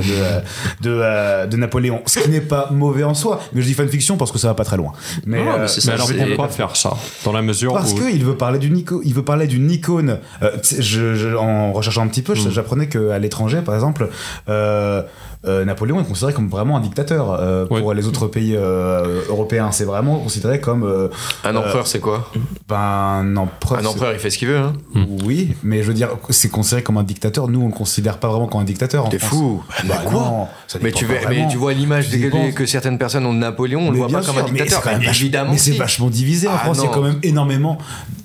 de, 0.81 0.89
euh, 0.89 1.45
de, 1.45 1.49
de 1.51 1.57
Napoléon. 1.57 2.01
Ce 2.05 2.19
qui 2.19 2.29
n'est 2.29 2.41
pas 2.41 2.69
mauvais 2.71 3.03
en 3.03 3.13
soi, 3.13 3.39
mais 3.53 3.61
je 3.61 3.67
dis 3.67 3.73
fanfiction 3.73 4.17
parce 4.17 4.31
que 4.31 4.37
ça 4.37 4.47
va 4.49 4.53
pas 4.53 4.65
très 4.65 4.77
loin. 4.77 4.93
Mais, 5.25 5.37
Non, 5.39 5.45
mais 5.45 5.51
euh, 5.51 5.67
c'est 5.67 5.77
Mais 5.77 5.81
ça, 5.81 5.93
alors 5.93 6.07
c'est- 6.07 6.25
pourquoi 6.25 6.47
faire 6.49 6.75
ça? 6.75 6.91
Dans 7.25 7.31
la 7.33 7.41
mesure 7.41 7.73
Parce 7.73 7.93
où. 7.93 7.95
qu'il 7.95 8.23
veut 8.23 8.35
parler 8.37 8.59
d'une 8.59 8.77
icône, 8.77 9.01
il 9.05 9.13
veut 9.13 9.23
parler 9.23 9.47
d'une 9.47 9.69
icône. 9.71 10.19
Euh, 10.43 10.51
tu 10.61 10.75
sais, 10.75 10.81
je, 10.81 11.15
je- 11.15 11.35
en 11.35 11.71
recherchant 11.73 12.01
un 12.03 12.07
petit 12.07 12.21
peu, 12.21 12.35
je- 12.35 12.47
Mm. 12.47 12.51
j'apprenais 12.51 12.87
qu'à 12.87 13.19
l'étranger, 13.19 13.61
par 13.61 13.75
exemple, 13.75 14.09
euh, 14.49 15.03
euh, 15.45 15.65
Napoléon 15.65 15.99
est 15.99 16.03
considéré 16.05 16.33
comme 16.33 16.49
vraiment 16.49 16.77
un 16.77 16.81
dictateur 16.81 17.31
euh, 17.39 17.65
pour 17.65 17.83
Ouais. 17.83 17.95
les 17.95 18.05
autres 18.07 18.27
pays 18.27 18.55
euh, 18.55 19.21
européens. 19.29 19.71
C'est 19.71 19.85
vraiment 19.85 20.19
considéré 20.19 20.59
comme 20.59 20.83
euh, 20.83 21.07
Un 21.43 21.55
empereur, 21.55 21.87
c'est 21.87 21.99
quoi? 21.99 22.29
ben, 22.67 22.77
un 22.77 23.35
empereur. 23.37 23.79
Un 23.79 23.85
empereur, 23.85 24.13
il 24.13 24.19
fait 24.19 24.29
ce 24.29 24.37
qu'il 24.37 24.47
veut, 24.49 24.57
hein. 24.57 24.73
c'est- 24.93 25.25
Oui, 25.25 25.55
mais 25.63 25.81
je 25.81 25.87
veux 25.87 25.93
dire, 25.93 26.09
c'est 26.29 26.49
considéré 26.49 26.83
comme 26.83 26.97
un 26.97 27.03
dictateur. 27.03 27.47
Nous, 27.47 27.61
on 27.61 27.67
le 27.67 27.73
considère 27.73 28.17
pas 28.19 28.27
vraiment 28.29 28.47
comme 28.47 28.61
un 28.61 28.65
dictateur. 28.65 29.05
en 29.05 29.09
T'es 29.09 29.19
fou. 29.19 29.63
Bah, 29.85 29.95
quoi? 30.05 30.11
non, 30.13 30.47
mais 30.81 30.91
tu, 30.91 31.05
veux- 31.05 31.15
mais 31.29 31.47
vois 31.55 31.73
l'image 31.73 32.09
que, 32.09 32.51
que 32.51 32.65
certaines 32.65 32.97
personnes 32.97 33.25
ont 33.25 33.33
de 33.33 33.39
Napoléon, 33.39 33.81
on 33.81 33.85
le 33.85 33.91
Mais 33.93 33.97
voit 33.97 34.07
bien 34.07 34.19
pas 34.19 34.25
comme 34.25 34.37
un 34.37 34.41
mais 34.43 34.47
c'est 34.59 34.63
dictateur. 34.65 34.83
vachement- 34.93 35.09
Évidemment, 35.11 35.51
mais 35.51 35.57
c'est 35.57 35.71
si. 35.71 35.77
vachement 35.77 36.09
divisé 36.09 36.47
en 36.47 36.51
Ah, 36.55 36.57
France. 36.59 36.77
Il 36.79 36.83
y 36.83 36.87
a 36.87 36.89
quand 36.89 37.01
même 37.01 37.19
énormément, 37.23 37.77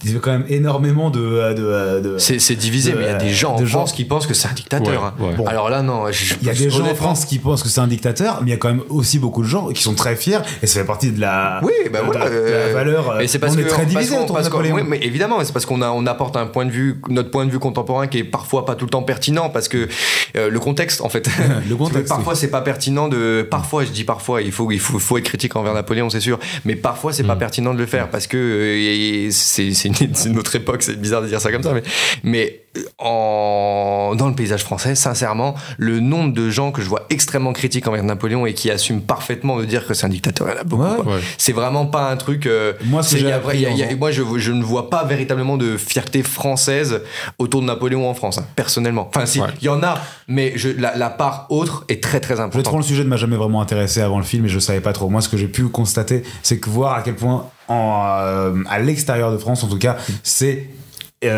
il 0.04 0.12
y 0.12 0.16
a 0.16 0.20
quand 0.20 0.30
même 0.32 0.44
énormément 0.48 1.10
de, 1.10 1.20
de, 1.54 2.00
de- 2.00 2.18
C'est 2.18 2.54
divisé, 2.56 2.92
de- 2.92 2.96
mais 2.98 3.04
il 3.04 3.06
y 3.08 3.10
a 3.10 3.14
des 3.18 3.30
gens 3.30 3.54
en 3.54 3.66
France 3.66 3.92
qui 3.92 4.04
pensent 4.04 4.26
que 4.26 4.34
c'est 4.34 4.48
un 4.48 4.52
dictateur. 4.54 5.14
Alors 5.46 5.70
là, 5.70 5.82
non. 5.82 6.04
je- 6.12 6.34
Il 6.42 6.46
y 6.46 6.50
a 6.50 6.54
des 6.54 6.70
gens 6.70 6.84
France 7.06 7.24
qui 7.24 7.38
pensent 7.38 7.62
que 7.62 7.68
c'est 7.68 7.80
un 7.80 7.86
dictateur, 7.86 8.38
mais 8.42 8.48
il 8.48 8.50
y 8.50 8.54
a 8.54 8.56
quand 8.58 8.68
même 8.68 8.82
aussi 8.88 9.18
beaucoup 9.18 9.42
de 9.42 9.48
gens 9.48 9.68
qui 9.68 9.82
sont 9.82 9.94
très 9.94 10.16
fiers 10.16 10.38
et 10.62 10.66
ça 10.66 10.80
fait 10.80 10.86
partie 10.86 11.10
de 11.12 11.20
la, 11.20 11.60
Oui, 11.62 11.72
bah 11.92 12.00
de, 12.00 12.04
voilà. 12.06 12.28
de 12.28 12.34
la 12.34 12.36
euh, 12.40 12.70
valeur. 12.74 13.10
euh, 13.10 13.18
Mais 13.18 13.26
c'est 13.26 13.38
parce 13.38 13.52
on 13.54 13.56
que 13.56 13.62
est 13.62 13.66
très 13.66 13.86
divisé 13.86 14.16
autour 14.18 14.36
de 14.38 14.72
oui, 14.72 14.82
mais 14.86 14.98
évidemment, 15.02 15.38
c'est 15.44 15.52
parce 15.52 15.66
qu'on 15.66 15.80
on 15.82 16.06
apporte 16.06 16.36
un 16.36 16.46
point 16.46 16.64
de 16.66 16.70
vue, 16.70 17.00
notre 17.08 17.30
point 17.30 17.44
de 17.46 17.50
vue 17.50 17.58
contemporain 17.58 18.06
qui 18.06 18.18
est 18.18 18.24
parfois 18.24 18.64
pas 18.64 18.74
tout 18.74 18.84
le 18.86 18.90
temps 18.90 19.02
pertinent 19.02 19.48
parce 19.50 19.68
que 19.68 19.88
euh, 20.36 20.50
le 20.50 20.60
contexte, 20.60 21.00
en 21.00 21.08
fait. 21.08 21.28
Le 21.68 21.76
contexte, 21.76 22.08
parfois, 22.08 22.34
c'est 22.34 22.50
pas 22.50 22.60
pertinent 22.60 23.08
de. 23.08 23.46
Parfois, 23.50 23.84
je 23.84 23.90
dis 23.90 24.04
parfois, 24.04 24.42
il 24.42 24.52
faut 24.52 24.70
il 24.70 24.78
faut, 24.80 24.98
faut 24.98 25.18
être 25.18 25.24
critique 25.24 25.56
envers 25.56 25.74
Napoléon, 25.74 26.10
c'est 26.10 26.20
sûr. 26.20 26.38
Mais 26.64 26.76
parfois, 26.76 27.12
c'est 27.12 27.22
Mm. 27.22 27.28
pas 27.28 27.36
pertinent 27.36 27.74
de 27.74 27.78
le 27.78 27.86
faire 27.86 28.08
parce 28.10 28.26
que 28.26 28.36
euh, 28.36 29.28
c'est 29.30 30.36
autre 30.36 30.54
époque. 30.56 30.82
C'est 30.82 31.00
bizarre 31.00 31.22
de 31.22 31.28
dire 31.28 31.40
ça 31.40 31.50
comme 31.50 31.62
ça, 31.62 31.72
mais 31.72 31.82
mais 32.22 32.60
en, 32.98 34.14
dans 34.16 34.28
le 34.28 34.34
paysage 34.34 34.62
français, 34.64 34.94
sincèrement, 34.94 35.54
le 35.78 36.00
nombre 36.00 36.32
de 36.34 36.50
gens 36.50 36.72
que 36.72 36.82
je 36.82 36.88
vois 36.88 37.06
extrêmement 37.10 37.52
critiques 37.52 37.86
envers 37.88 38.02
Napoléon 38.04 38.46
et 38.46 38.54
qui 38.54 38.70
assument 38.70 39.00
parfaitement 39.00 39.56
de 39.58 39.64
dire 39.64 39.86
que 39.86 39.94
c'est 39.94 40.06
un 40.06 40.10
dictateur, 40.10 40.48
il 40.48 40.54
y 40.54 40.58
en 40.58 40.60
a 40.60 40.64
beaucoup. 40.64 40.82
Ouais, 40.82 40.96
quoi. 41.02 41.14
ouais. 41.14 41.20
C'est 41.38 41.52
vraiment 41.52 41.86
pas 41.86 42.10
un 42.10 42.16
truc. 42.16 42.46
euh, 42.46 42.72
Moi, 42.84 43.02
c'est- 43.02 43.18
je, 43.18 44.22
je 44.38 44.52
ne 44.52 44.62
vois 44.62 44.90
pas 44.90 45.04
véritablement 45.04 45.56
de 45.56 45.76
fierté 45.76 46.22
française 46.22 47.02
autour 47.38 47.60
de 47.60 47.66
Napoléon 47.66 48.08
en 48.08 48.14
France, 48.14 48.38
hein, 48.38 48.46
personnellement. 48.56 49.08
Enfin, 49.08 49.26
si, 49.26 49.38
il 49.38 49.42
Ouais. 49.42 49.48
y 49.62 49.68
en 49.68 49.82
a, 49.82 49.98
mais 50.28 50.52
je, 50.56 50.68
la, 50.68 50.96
la 50.96 51.10
part 51.10 51.46
autre 51.50 51.84
est 51.88 52.02
très 52.02 52.20
très 52.20 52.34
Je 52.36 52.40
vais 52.42 52.48
trop 52.48 52.58
importante. 52.60 52.76
le 52.78 52.82
sujet 52.82 53.04
ne 53.04 53.08
m'a 53.08 53.16
jamais 53.16 53.36
vraiment 53.36 53.60
intéressé 53.60 54.00
avant 54.00 54.18
le 54.18 54.24
film 54.24 54.44
et 54.46 54.48
je 54.48 54.58
savais 54.58 54.80
pas 54.80 54.92
trop. 54.92 55.08
Moi, 55.08 55.20
ce 55.20 55.28
que 55.28 55.36
j'ai 55.36 55.48
pu 55.48 55.64
constater, 55.68 56.22
c'est 56.42 56.58
que 56.58 56.68
voir 56.70 56.94
à 56.94 57.02
quel 57.02 57.14
point, 57.14 57.46
en, 57.68 58.04
euh, 58.20 58.54
à 58.68 58.78
l'extérieur 58.78 59.32
de 59.32 59.38
France, 59.38 59.64
en 59.64 59.68
tout 59.68 59.78
cas, 59.78 59.96
c'est 60.22 60.68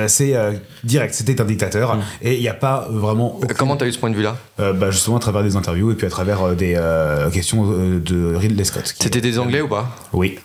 c'est 0.09 0.35
euh, 0.35 0.53
direct. 0.85 1.15
C'était 1.15 1.41
un 1.41 1.45
dictateur 1.45 1.99
et 2.23 2.35
il 2.35 2.41
n'y 2.41 2.49
a 2.49 2.55
pas 2.55 2.87
vraiment. 2.91 3.39
Euh, 3.43 3.47
Comment 3.57 3.77
t'as 3.77 3.87
eu 3.87 3.93
ce 3.93 3.99
point 3.99 4.11
de 4.11 4.17
vue-là? 4.17 4.31
Euh, 4.31 4.48
bah, 4.59 4.91
justement 4.91 5.17
à 5.17 5.21
travers 5.21 5.43
des 5.43 5.57
interviews 5.57 5.91
et 5.93 5.95
puis 5.95 6.07
à 6.07 6.11
travers 6.11 6.43
euh, 6.43 6.55
des 6.55 6.75
euh, 6.77 7.31
questions 7.31 7.65
euh, 7.71 8.01
de 8.01 8.35
Ridley 8.35 8.65
Scott. 8.65 8.95
C'était 9.01 9.21
des 9.21 9.39
Anglais 9.39 9.61
ou 9.61 9.69
pas? 9.69 9.89
Oui. 10.13 10.39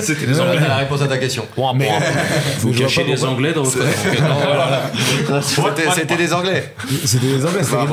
C'était 0.00 0.26
des 0.26 0.40
Anglais. 0.40 0.60
la 0.66 0.76
réponse 0.76 1.00
à 1.02 1.06
ta 1.08 1.18
question. 1.18 1.44
Mais 1.76 1.88
Vous 2.60 2.72
cachez 2.72 3.04
pourquoi- 3.04 3.28
Anglais 3.28 3.52
dans 3.52 3.62
votre. 3.62 3.78
C'était 5.42 5.90
c'était 5.94 6.16
des 6.16 6.32
Anglais. 6.32 6.74
C'était 7.04 7.26
des 7.26 7.44
Anglais. 7.46 7.60
Il 7.64 7.72
y, 7.72 7.74
a 7.74 7.80
un 7.82 7.86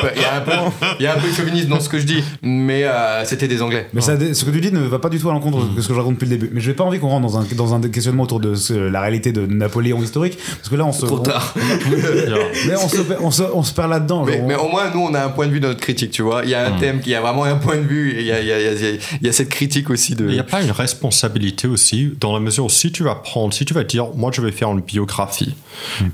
peu- 0.00 0.08
il 0.16 0.22
y 0.22 0.24
a 0.24 0.36
un 0.36 0.40
peu- 0.40 0.52
il 0.98 1.04
y 1.04 1.06
a 1.06 1.14
un 1.14 1.18
peu 1.18 1.28
de 1.28 1.34
chauvinisme 1.34 1.68
dans 1.68 1.80
ce 1.80 1.88
que 1.88 1.98
je 1.98 2.04
dis, 2.06 2.22
mais 2.42 2.84
euh, 2.84 3.24
c'était 3.24 3.48
des 3.48 3.62
Anglais. 3.62 3.88
Mais 3.92 4.00
ça, 4.00 4.14
ce 4.18 4.44
que 4.44 4.50
tu 4.50 4.60
dis 4.60 4.72
ne 4.72 4.80
va 4.80 4.98
pas 4.98 5.08
du 5.08 5.18
tout 5.18 5.28
à 5.30 5.32
l'encontre 5.32 5.72
de 5.74 5.80
ce 5.80 5.88
que 5.88 5.94
je 5.94 5.98
raconte 5.98 6.14
depuis 6.14 6.28
le 6.28 6.36
début. 6.36 6.50
Mais 6.52 6.60
je 6.60 6.68
n'ai 6.70 6.74
pas 6.76 6.84
envie 6.84 6.98
qu'on 6.98 7.08
rentre 7.08 7.26
dans 7.26 7.38
un, 7.38 7.44
dans 7.56 7.74
un 7.74 7.80
questionnement 7.82 8.24
autour 8.24 8.40
de 8.40 8.54
ce- 8.54 8.74
la 8.74 9.00
réalité 9.00 9.32
de 9.32 9.46
Napoléon 9.46 10.02
historique, 10.02 10.38
parce 10.56 10.68
que 10.68 10.76
là 10.76 10.84
on 10.84 10.92
se 10.92 11.06
Trop 11.06 11.18
tard. 11.18 11.54
mais 12.66 12.76
on 12.76 12.88
se, 12.88 12.96
on 13.20 13.30
se, 13.30 13.42
on 13.42 13.62
se 13.62 13.72
perd 13.74 13.90
là-dedans. 13.90 14.24
Mais, 14.24 14.54
au 14.56 14.68
moins, 14.68 14.84
nous, 14.94 15.03
on 15.04 15.14
a 15.14 15.24
un 15.24 15.28
point 15.28 15.46
de 15.46 15.52
vue 15.52 15.60
dans 15.60 15.68
notre 15.68 15.80
critique, 15.80 16.10
tu 16.10 16.22
vois. 16.22 16.42
Il 16.44 16.50
y 16.50 16.54
a 16.54 16.66
un 16.66 16.78
thème, 16.78 17.00
il 17.04 17.10
y 17.10 17.14
a 17.14 17.20
vraiment 17.20 17.44
un 17.44 17.56
point 17.56 17.76
de 17.76 17.82
vue, 17.86 18.12
et 18.12 18.20
il 18.20 18.26
y 18.26 18.32
a, 18.32 18.40
il 18.40 18.46
y 18.46 18.52
a- 18.52 18.58
il 18.60 18.64
y 18.64 18.86
a- 18.86 18.90
il 19.20 19.26
y 19.26 19.28
a 19.28 19.32
cette 19.32 19.48
critique 19.48 19.90
aussi 19.90 20.14
de. 20.14 20.26
Il 20.26 20.32
n'y 20.34 20.38
a 20.40 20.44
pas 20.44 20.62
une 20.62 20.70
responsabilité 20.70 21.68
aussi, 21.68 22.12
dans 22.20 22.32
la 22.32 22.40
mesure 22.40 22.64
où 22.66 22.68
si 22.70 22.90
tu 22.92 23.02
vas 23.04 23.14
prendre, 23.14 23.52
si 23.54 23.64
tu 23.64 23.74
vas 23.74 23.84
dire, 23.84 24.08
moi 24.14 24.30
je 24.34 24.40
vais 24.40 24.52
faire 24.52 24.70
une 24.72 24.80
biographie, 24.80 25.54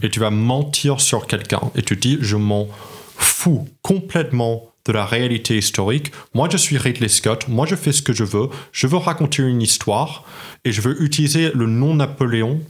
et 0.03 0.11
tu 0.11 0.21
vas 0.21 0.31
mentir 0.31 1.01
sur 1.01 1.27
quelqu'un, 1.27 1.61
et 1.77 1.83
tu 1.83 1.97
dis, 1.97 2.19
je 2.21 2.37
m'en 2.37 2.69
fous 3.17 3.69
complètement 3.83 4.67
de 4.87 4.93
la 4.93 5.05
réalité 5.05 5.59
historique. 5.59 6.11
Moi, 6.33 6.49
je 6.51 6.57
suis 6.57 6.79
Ridley 6.79 7.09
Scott. 7.09 7.47
Moi, 7.49 7.67
je 7.67 7.77
fais 7.77 7.93
ce 7.93 8.01
que 8.01 8.15
je 8.15 8.25
veux. 8.25 8.49
Je 8.73 8.87
veux 8.87 8.97
raconter 8.97 9.43
une 9.43 9.61
histoire 9.61 10.25
et 10.65 10.73
je 10.73 10.81
veux 10.81 11.03
utiliser 11.03 11.51
le 11.55 11.67
nom 11.67 11.95
Napoléon 11.95 12.61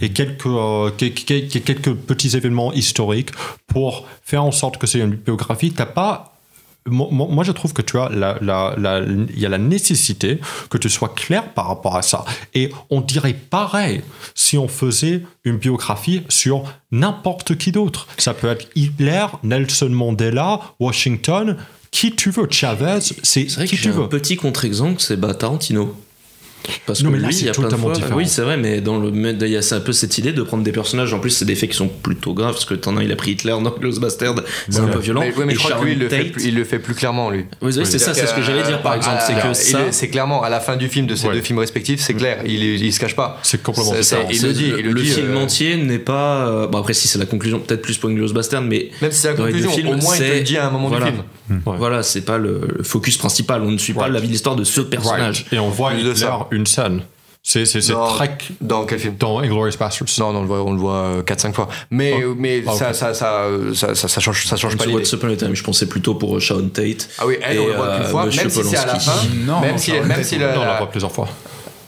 et 0.00 0.10
quelques, 0.12 0.46
euh, 0.46 0.90
quelques, 0.90 1.94
petits 1.94 2.36
événements 2.36 2.72
historiques 2.72 3.30
pour 3.66 4.06
faire 4.22 4.44
en 4.44 4.52
sorte 4.52 4.78
que 4.78 4.86
c'est 4.86 5.00
une 5.00 5.14
biographie. 5.16 5.72
T'as 5.72 5.86
pas 5.86 6.34
moi, 6.90 7.44
je 7.44 7.52
trouve 7.52 7.74
que 7.74 7.82
tu 7.82 7.98
as 7.98 8.08
la, 8.08 8.38
la- 8.40 9.04
y 9.36 9.44
a 9.44 9.48
la 9.50 9.58
nécessité 9.58 10.40
que 10.70 10.78
tu 10.78 10.88
sois 10.88 11.10
clair 11.10 11.52
par 11.52 11.68
rapport 11.68 11.96
à 11.96 12.02
ça. 12.02 12.24
Et 12.54 12.70
on 12.88 13.02
dirait 13.02 13.34
pareil 13.34 14.00
si 14.34 14.56
on 14.56 14.68
faisait 14.68 15.22
une 15.44 15.58
biographie 15.58 16.22
sur 16.30 16.64
n'importe 16.90 17.58
qui 17.58 17.72
d'autre. 17.72 18.06
Ça 18.16 18.32
peut 18.32 18.48
être 18.48 18.68
Hitler, 18.74 19.26
Nelson 19.42 19.90
Mandela, 19.90 20.60
Washington, 20.80 21.58
qui 21.90 22.12
tu 22.16 22.30
veux, 22.30 22.46
Chavez, 22.50 23.00
c'est 23.22 23.44
qui 23.46 23.54
que 23.56 23.64
tu 23.66 23.76
j'ai 23.76 23.90
un 23.90 23.92
veux. 23.92 24.08
petit 24.08 24.36
contre-exemple, 24.36 25.00
c'est 25.00 25.16
bah, 25.18 25.34
Tarantino. 25.34 25.94
Parce 26.86 27.02
Non, 27.02 27.10
que 27.10 27.16
mais 27.16 27.20
là, 27.22 27.28
lui, 27.28 27.34
c'est 27.34 27.40
il 27.42 27.46
y 27.46 27.48
a 27.48 27.52
plein 27.52 27.62
de 27.62 27.66
totalement 27.68 27.86
fois. 27.86 27.94
différent. 27.94 28.16
Oui, 28.16 28.26
c'est 28.28 28.42
vrai, 28.42 28.56
mais 28.56 28.80
dans 28.80 28.98
le, 28.98 29.08
il 29.10 29.48
y 29.52 29.56
a 29.56 29.62
c'est 29.62 29.74
un 29.74 29.80
peu 29.80 29.92
cette 29.92 30.16
idée 30.18 30.32
de 30.32 30.42
prendre 30.42 30.62
des 30.62 30.72
personnages. 30.72 31.12
En 31.14 31.18
plus, 31.18 31.30
c'est 31.30 31.44
des 31.44 31.54
faits 31.54 31.70
qui 31.70 31.76
sont 31.76 31.88
plutôt 31.88 32.34
graves, 32.34 32.52
parce 32.52 32.64
que 32.66 32.74
t'en 32.74 32.96
as, 32.98 33.04
il 33.04 33.12
a 33.12 33.16
pris 33.16 33.32
Hitler 33.32 33.52
dans 33.52 33.70
Glorious 33.70 34.00
Bastard, 34.00 34.34
c'est 34.68 34.80
un 34.80 34.88
peu 34.88 34.98
violent. 34.98 35.20
Mais, 35.20 35.34
ouais, 35.34 35.44
mais 35.46 35.52
Et 35.52 35.56
je 35.56 35.60
crois 35.60 35.76
que 35.78 35.84
lui, 35.84 35.92
il 35.92 35.98
le, 35.98 36.08
fait, 36.08 36.24
plus- 36.24 36.44
il 36.44 36.54
le 36.54 36.64
fait 36.64 36.78
plus 36.78 36.94
clairement, 36.94 37.30
lui. 37.30 37.46
Oui, 37.62 37.72
oui, 37.76 37.86
c'est 37.86 37.98
ça, 37.98 38.12
c'est 38.14 38.26
ce 38.26 38.34
que 38.34 38.42
j'allais 38.42 38.62
dire, 38.64 38.82
par 38.82 38.92
Euh, 38.92 38.96
exemple. 38.96 39.18
C'est 39.26 39.34
ah, 39.36 39.48
que 39.48 39.54
ça. 39.54 39.80
est- 39.86 39.92
C'est 39.92 40.08
clairement, 40.08 40.42
à 40.42 40.48
la 40.50 40.60
fin 40.60 40.76
du 40.76 40.88
film, 40.88 41.06
de 41.06 41.14
ces 41.14 41.28
Ouais. 41.28 41.34
deux 41.34 41.40
films 41.40 41.58
respectifs, 41.58 42.00
c'est 42.00 42.14
clair, 42.14 42.42
il, 42.46 42.62
il, 42.62 42.92
se 42.92 43.00
cache 43.00 43.16
pas. 43.16 43.38
C'est 43.42 43.62
complètement 43.62 43.94
c'est- 44.02 44.26
il 44.30 44.42
le 44.42 44.52
dit, 44.52 44.70
le 44.70 45.02
film 45.02 45.36
euh, 45.36 45.42
entier 45.44 45.76
n'est 45.76 45.98
pas. 45.98 46.46
euh, 46.48 46.66
Bon, 46.66 46.78
après, 46.78 46.92
si 46.94 47.08
c'est 47.08 47.18
la 47.18 47.26
conclusion, 47.26 47.60
peut-être 47.60 47.82
plus 47.82 47.96
pour 47.98 48.10
Glorious 48.10 48.32
Bastard, 48.34 48.62
mais. 48.62 48.90
Même 49.00 49.10
si 49.10 49.20
c'est 49.20 49.28
la 49.28 49.34
conclusion, 49.34 49.70
films, 49.70 49.88
au 49.88 49.96
moins 49.96 50.16
il 50.16 50.18
te 50.22 50.32
le 50.34 50.40
dit 50.42 50.56
à 50.58 50.66
un 50.66 50.70
moment 50.70 50.88
voilà. 50.88 51.06
du 51.06 51.12
film. 51.12 51.24
Ouais. 51.64 51.76
Voilà, 51.78 52.02
c'est 52.02 52.20
pas 52.22 52.36
le 52.36 52.60
focus 52.82 53.16
principal. 53.16 53.62
On 53.62 53.70
ne 53.70 53.78
suit 53.78 53.94
pas 53.94 54.08
la 54.08 54.20
vie, 54.20 54.28
l'histoire 54.28 54.54
de 54.56 54.64
ce 54.64 54.80
personnage. 54.82 55.46
Et 55.52 55.58
on 55.58 55.70
voit 55.70 55.94
Hitler 55.94 56.14
ça. 56.14 56.47
Une 56.50 56.66
scène. 56.66 57.02
C'est 57.42 57.64
c'est- 57.64 57.80
c'est 57.80 57.92
Dans- 57.92 58.08
très 58.08 58.36
Dans 58.60 58.84
quel 58.84 58.98
film? 58.98 59.14
Dans 59.16 59.38
Inglourious 59.38 59.76
Basterds. 59.78 60.06
Non, 60.18 60.32
non, 60.32 60.40
on 60.40 60.42
le 60.42 60.48
voit, 60.48 60.62
on 60.64 60.72
le 60.72 60.78
voit 60.78 61.22
4-5 61.24 61.54
fois. 61.54 61.68
Mais, 61.90 62.12
Oh. 62.26 62.34
mais 62.36 62.62
Ah, 62.66 62.72
ça, 62.72 62.88
ok. 62.88 62.94
ça, 62.94 63.14
ça, 63.14 63.42
ça, 63.74 63.94
ça, 63.94 64.08
ça 64.08 64.20
change, 64.20 64.44
ça 64.46 64.56
change 64.56 64.76
pas 64.76 64.84
Sur 65.04 65.26
l'idée. 65.26 65.36
Time, 65.36 65.54
je 65.54 65.62
pensais 65.62 65.86
plutôt 65.86 66.14
pour 66.14 66.36
euh, 66.36 66.40
Sharon 66.40 66.68
Tate. 66.68 67.08
Ah 67.18 67.26
oui, 67.26 67.36
elle, 67.40 67.60
on 67.60 67.66
le 67.68 67.72
voit 67.74 67.86
euh, 67.86 67.98
qu'une 68.00 68.06
fois, 68.10 68.26
Monsieur 68.26 68.42
même 68.42 68.50
si 68.50 68.64
c'est 68.64 68.76
à 68.76 68.86
la 68.86 68.98
fin. 68.98 69.12
Non, 69.46 69.60
même 69.60 69.78
si, 69.78 69.92
même 69.92 70.22
si 70.24 70.36
la, 70.36 70.58
on 70.60 70.64
la- 70.64 70.78
voit 70.78 70.90
plusieurs 70.90 71.12
fois. 71.12 71.28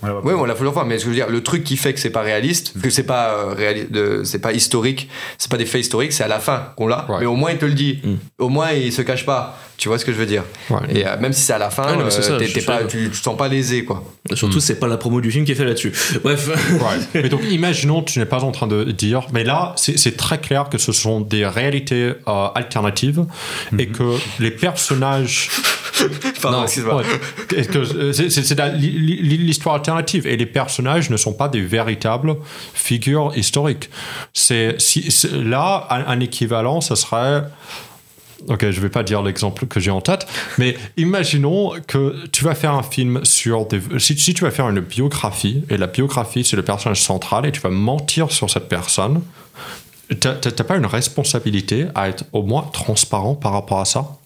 Oui, 0.03 0.33
on 0.37 0.45
l'a 0.45 0.55
plusieurs 0.55 0.73
fois, 0.73 0.85
mais 0.85 0.99
ce 0.99 1.05
que 1.05 1.11
je 1.11 1.11
veux 1.11 1.15
dire, 1.25 1.29
le 1.31 1.43
truc 1.43 1.63
qui 1.65 1.77
fait 1.77 1.93
que 1.95 2.01
c'est 2.01 2.11
pas 2.11 2.23
réaliste, 2.23 2.75
que 2.83 2.91
c'est 2.91 3.03
pas 3.03 3.35
euh, 3.35 3.55
réali- 3.55 3.91
de- 3.91 4.23
c'est 4.25 4.39
pas 4.41 4.53
historique, 4.53 5.09
c'est 5.39 5.51
pas 5.51 5.57
des 5.59 5.67
faits 5.67 5.83
historiques, 5.83 6.13
c'est 6.13 6.25
à 6.25 6.29
la 6.29 6.39
fin 6.41 6.73
qu'on 6.77 6.87
l'a. 6.87 7.07
Ouais. 7.09 7.17
Mais 7.21 7.27
au 7.27 7.35
moins 7.37 7.51
il 7.53 7.59
te 7.59 7.67
le 7.67 7.75
dit. 7.75 8.01
Mm. 8.03 8.15
Au 8.39 8.49
moins 8.49 8.73
il 8.73 8.93
se 8.93 9.03
cache 9.03 9.27
pas. 9.27 9.59
Tu 9.77 9.89
vois 9.89 9.99
ce 9.99 10.05
que 10.05 10.13
je 10.13 10.19
veux 10.19 10.27
dire? 10.27 10.43
Ouais. 10.69 10.77
Et 10.95 11.07
euh, 11.07 11.19
même 11.19 11.33
si 11.33 11.41
c'est 11.41 11.55
à 11.55 11.59
la 11.59 11.71
fin, 11.71 11.85
Ah 11.87 11.99
euh, 11.99 12.11
ça, 12.11 12.37
t'es 12.39 12.47
suis 12.49 12.61
pas, 12.61 12.85
tu, 12.85 13.09
te 13.09 13.17
sens 13.17 13.35
pas 13.37 13.49
lésé 13.49 13.85
quoi. 13.85 14.05
Surtout, 14.35 14.59
Hmm. 14.59 14.61
c'est 14.61 14.79
pas 14.79 14.87
la 14.89 14.99
promo 14.99 15.21
du 15.23 15.31
film 15.31 15.45
qui 15.47 15.53
est 15.53 15.55
fait 15.55 15.65
là-dessus. 15.65 15.93
Bref. 16.23 16.49
Right. 16.83 17.09
Mais 17.15 17.29
donc, 17.31 17.41
imaginons, 17.51 18.03
tu 18.03 18.19
n'es 18.19 18.27
pas 18.27 18.41
en 18.45 18.53
train 18.53 18.67
de 18.67 18.85
dire, 18.85 19.27
mais 19.33 19.43
là, 19.43 19.73
c'est 19.77 20.17
très 20.19 20.39
clair 20.39 20.69
que 20.71 20.77
ce 20.77 20.93
sont 20.93 21.21
des 21.23 21.47
réalités 21.47 22.13
euh, 22.29 22.47
alternatives 22.55 23.25
et 23.79 23.87
Mhm. 23.87 23.93
que 23.93 24.17
les 24.39 24.51
personnages. 24.51 25.49
Pardon, 26.43 26.59
Non, 26.59 26.65
excuse-moi. 26.65 26.97
ouais. 26.97 27.65
C'est- 28.45 28.61
l'histoire 28.79 29.75
et 29.99 30.37
les 30.37 30.47
personnages 30.47 31.11
ne 31.11 31.17
sont 31.17 31.33
pas 31.33 31.49
des 31.49 31.63
véritables 31.63 32.37
figures 32.75 33.33
historiques. 33.37 33.91
C'est 34.33 34.81
si, 34.81 35.09
là 35.33 35.87
un, 35.91 36.21
équivalent, 36.21 36.81
ce 36.81 36.95
serait. 36.95 37.45
Ok, 38.49 38.71
je 38.71 38.81
vais 38.81 38.89
pas 38.89 39.03
dire 39.03 39.23
l'exemple 39.23 39.67
que 39.67 39.81
j'ai 39.81 39.91
en 39.91 40.01
tête, 40.01 40.27
mais 40.57 40.75
imaginons 40.97 41.73
que 41.87 42.27
tu 42.33 42.43
vas 42.43 42.55
faire 42.55 42.73
un 42.73 42.83
film 42.83 43.21
sur 43.23 43.67
des. 43.67 43.81
Si, 43.99 44.15
tu 44.17 44.45
vas 44.45 44.51
faire 44.51 44.69
une 44.69 44.81
biographie, 44.81 45.63
et 45.69 45.77
la 45.77 45.87
biographie 45.87 46.43
c'est 46.43 46.57
le 46.57 46.63
personnage 46.63 47.03
central, 47.03 47.45
et 47.45 47.53
tu 47.53 47.61
vas 47.61 47.69
mentir 47.69 48.33
sur 48.33 48.49
cette 48.49 48.69
personne, 48.69 49.21
t'as 50.19 50.65
pas 50.65 50.77
une 50.77 50.87
responsabilité 50.87 51.87
à 51.95 52.09
être 52.09 52.25
au 52.33 52.43
moins 52.43 52.63
transparent 52.73 53.35
par 53.35 53.53
rapport 53.53 53.81
à 53.81 53.85
ça? 53.85 54.17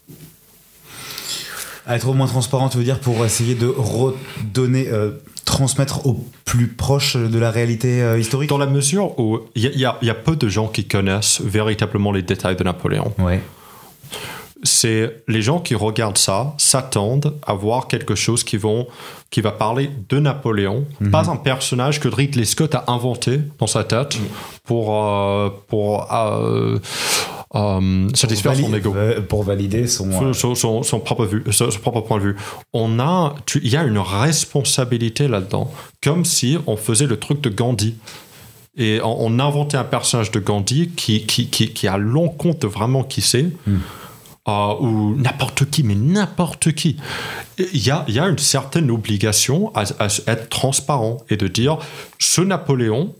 À 1.87 1.97
être 1.97 2.09
au 2.09 2.15
moins 2.15 2.27
transparent, 2.27 2.69
tu 2.69 2.79
veux 2.79 2.85
dire, 2.85 2.99
pour 2.99 3.25
essayer 3.25 3.55
de 3.55 3.67
redonner, 3.67 4.89
euh, 4.89 5.11
transmettre 5.45 6.07
au 6.07 6.24
plus 6.45 6.68
proche 6.68 7.16
de 7.16 7.38
la 7.38 7.51
réalité 7.51 8.03
euh, 8.03 8.18
historique 8.18 8.49
Dans 8.51 8.59
la 8.59 8.66
mesure 8.66 9.18
où 9.18 9.40
il 9.55 9.62
y, 9.62 9.84
a- 9.84 9.97
y 10.03 10.07
y 10.07 10.12
peu 10.24 10.36
de 10.36 10.49
gens 10.49 10.68
qui 10.68 10.86
connaissent 10.86 11.40
véritablement 11.42 12.12
les 12.12 12.22
détails 12.22 12.57
de 12.57 12.64
Napoléon. 12.64 13.12
Ouais. 13.18 13.40
C'est 14.66 15.22
les 15.28 15.42
gens 15.42 15.59
qui 15.61 15.74
regardent 15.74 16.16
ça 16.16 16.55
s'attendent 16.57 17.38
à 17.47 17.53
voir 17.53 17.86
quelque 17.86 18.14
chose 18.14 18.45
qui, 18.45 18.57
vont, 18.57 18.86
qui 19.30 19.42
va 19.42 19.53
parler 19.53 19.90
de 20.09 20.18
Napoléon, 20.18 20.86
pas 21.12 21.28
un 21.28 21.36
personnage 21.36 22.01
que 22.01 22.09
Ridley 22.09 22.47
Scott 22.47 22.74
a 22.74 22.84
inventé 22.88 23.40
dans 23.59 23.66
sa 23.66 23.84
tête 23.84 24.16
pour, 24.64 25.05
euh, 25.05 25.51
pour 25.68 26.11
euh, 26.14 26.78
euh, 27.55 28.09
satisfaire 28.15 28.57
son 28.57 28.75
ego. 28.75 28.95
euh, 28.97 29.21
pour 29.21 29.45
valider 29.45 29.87
son. 29.87 30.11
euh, 30.11 30.33
Son, 30.33 30.55
son- 30.55 30.83
son 30.83 31.01
propre 31.01 31.25
vue, 31.27 31.45
son, 31.53 31.69
propre 31.69 32.01
point 32.01 32.19
de 32.19 32.25
vue. 32.25 32.37
On 32.73 32.99
a, 32.99 33.35
il 33.63 33.69
y 33.69 33.77
a 33.77 33.85
une 33.85 33.99
responsabilité 33.99 35.29
là-dedans, 35.29 35.71
comme 36.03 36.25
si 36.25 36.59
on 36.67 36.77
faisait 36.77 37.07
le 37.07 37.19
truc 37.19 37.41
de 37.41 37.51
Gandhi. 37.51 37.95
Et 38.77 39.01
on, 39.03 39.27
on 39.27 39.39
inventait 39.39 39.77
un 39.77 39.85
personnage 39.85 40.31
de 40.33 40.41
Gandhi 40.41 40.89
qui, 40.97 41.25
qui, 41.27 41.47
qui, 41.49 41.73
qui 41.73 41.87
a 41.87 41.97
l'encontre 41.97 42.61
de 42.61 42.67
vraiment 42.67 43.05
qui 43.05 43.21
c'est, 43.21 43.47
euh, 44.49 44.75
ou 44.81 45.15
n'importe 45.17 45.71
qui, 45.71 45.85
mais 45.85 45.95
n'importe 45.95 46.73
qui. 46.73 46.97
Il 47.59 47.87
y 47.87 47.91
a, 47.93 48.05
y 48.09 48.19
a 48.19 48.27
une 48.29 48.39
certaine 48.39 48.91
obligation 48.91 49.71
à, 49.77 49.85
à 50.01 50.07
être 50.27 50.49
transparent 50.49 51.19
et 51.31 51.37
de 51.37 51.47
dire 51.47 51.79
ce 52.19 52.41
Napoléon, 52.41 53.15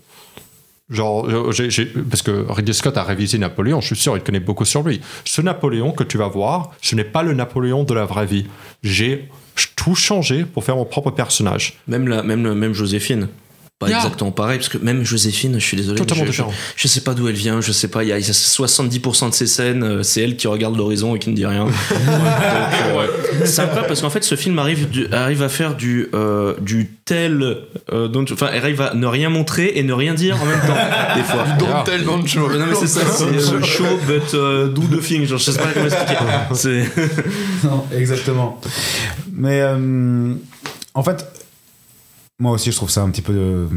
Genre, 0.91 1.27
euh, 1.27 1.51
j'ai- 1.53 1.87
parce 1.87 2.21
que 2.23 2.45
Ridley 2.51 2.75
Scott 2.75 2.97
a 2.99 3.03
révisé 3.05 3.39
Napoléon, 3.39 3.81
je 3.81 3.87
suis 3.87 3.97
sûr, 3.97 4.17
il 4.17 4.23
connaît 4.23 4.41
beaucoup 4.41 4.67
sur 4.67 4.83
lui. 4.83 5.01
Ce 5.25 5.41
Napoléon 5.41 5.93
que 5.93 6.05
tu 6.05 6.19
vas 6.19 6.29
voir, 6.29 6.73
ce 6.83 6.95
n'est 6.95 7.05
pas 7.05 7.23
le 7.23 7.33
Napoléon 7.33 7.85
de 7.85 7.95
la 7.95 8.05
vraie 8.05 8.27
vie. 8.27 8.47
J'ai 8.83 9.29
tout 9.77 9.95
changé 9.95 10.45
pour 10.45 10.63
faire 10.65 10.77
mon 10.77 10.85
propre 10.85 11.11
personnage. 11.11 11.79
Même, 11.89 12.07
la, 12.09 12.23
même, 12.23 12.53
même 12.55 12.75
Joséphine. 12.75 13.29
Pas 13.85 13.91
Yeah. 13.91 13.99
exactement 13.99 14.31
pareil, 14.33 14.59
parce 14.59 14.69
que 14.69 14.79
même 14.79 15.05
Joséphine, 15.05 15.55
je 15.59 15.65
suis 15.65 15.77
désolé. 15.77 16.03
je. 16.27 16.33
Je, 16.33 16.43
je 16.77 16.89
sais 16.89 17.01
pas 17.03 17.15
d'où 17.15 17.29
elle 17.29 17.35
vient, 17.35 17.61
je 17.61 17.73
sais 17.73 17.89
pas. 17.89 18.03
Il 18.03 18.09
y 18.09 18.13
a, 18.13 18.19
il 18.19 18.27
y 18.27 18.31
a 18.31 18.33
70% 18.33 19.31
de 19.31 19.35
ces 19.35 19.47
scènes, 19.47 19.83
euh, 19.83 20.03
c'est 20.03 20.23
elle 20.23 20.37
qui 20.37 20.47
regarde 20.47 20.77
l'horizon 20.77 21.15
et 21.15 21.19
qui 21.19 21.31
ne 21.31 21.35
dit 21.37 21.47
rien. 21.47 21.67
Euh, 22.95 23.07
C'est 23.45 23.63
incroyable 23.63 23.89
parce 23.89 24.01
qu'en 24.01 24.11
fait, 24.11 24.23
ce 24.25 24.35
film 24.37 24.59
arrive, 24.59 24.89
du- 24.89 25.07
arrive 25.13 25.43
à 25.43 25.49
faire 25.49 25.75
du, 25.75 26.09
euh, 26.15 26.55
du 26.61 26.91
tel. 27.05 27.57
euh, 27.93 28.09
dont- 28.09 28.25
Enfin, 28.33 28.49
elle 28.53 28.61
arrive 28.61 28.81
à 28.81 28.95
ne 28.95 29.07
rien 29.07 29.29
montrer 29.31 29.73
et 29.77 29.83
ne 29.83 29.93
rien 29.93 30.15
dire 30.15 30.41
en 30.41 30.47
même 30.47 30.61
temps, 30.61 30.77
des 31.17 31.23
fois. 31.23 31.45
Don't 31.59 31.85
tell, 31.85 32.05
don't 32.05 32.27
show. 32.27 32.49
Non, 32.51 32.67
mais 32.67 32.75
c'est 32.75 32.87
ça, 32.87 33.01
c'est 33.11 33.25
euh, 33.25 33.63
show, 33.63 33.85
but 34.07 34.35
euh, 34.35 34.69
do 34.69 34.83
the 34.83 35.01
thing. 35.03 35.27
Genre, 35.27 35.39
je 35.39 35.51
sais 35.51 35.59
pas 35.59 35.69
comment 35.73 35.87
expliquer. 35.87 36.15
C'est. 36.55 36.85
Non, 37.67 37.85
exactement. 37.97 38.61
Mais 39.33 39.61
euh, 39.63 40.35
en 40.95 41.03
fait, 41.03 41.27
moi 42.39 42.53
aussi, 42.53 42.71
je 42.71 42.77
trouve 42.77 42.91
ça 42.91 43.03
un 43.03 43.11
petit 43.11 43.23
peu 43.23 43.33
de. 43.33 43.69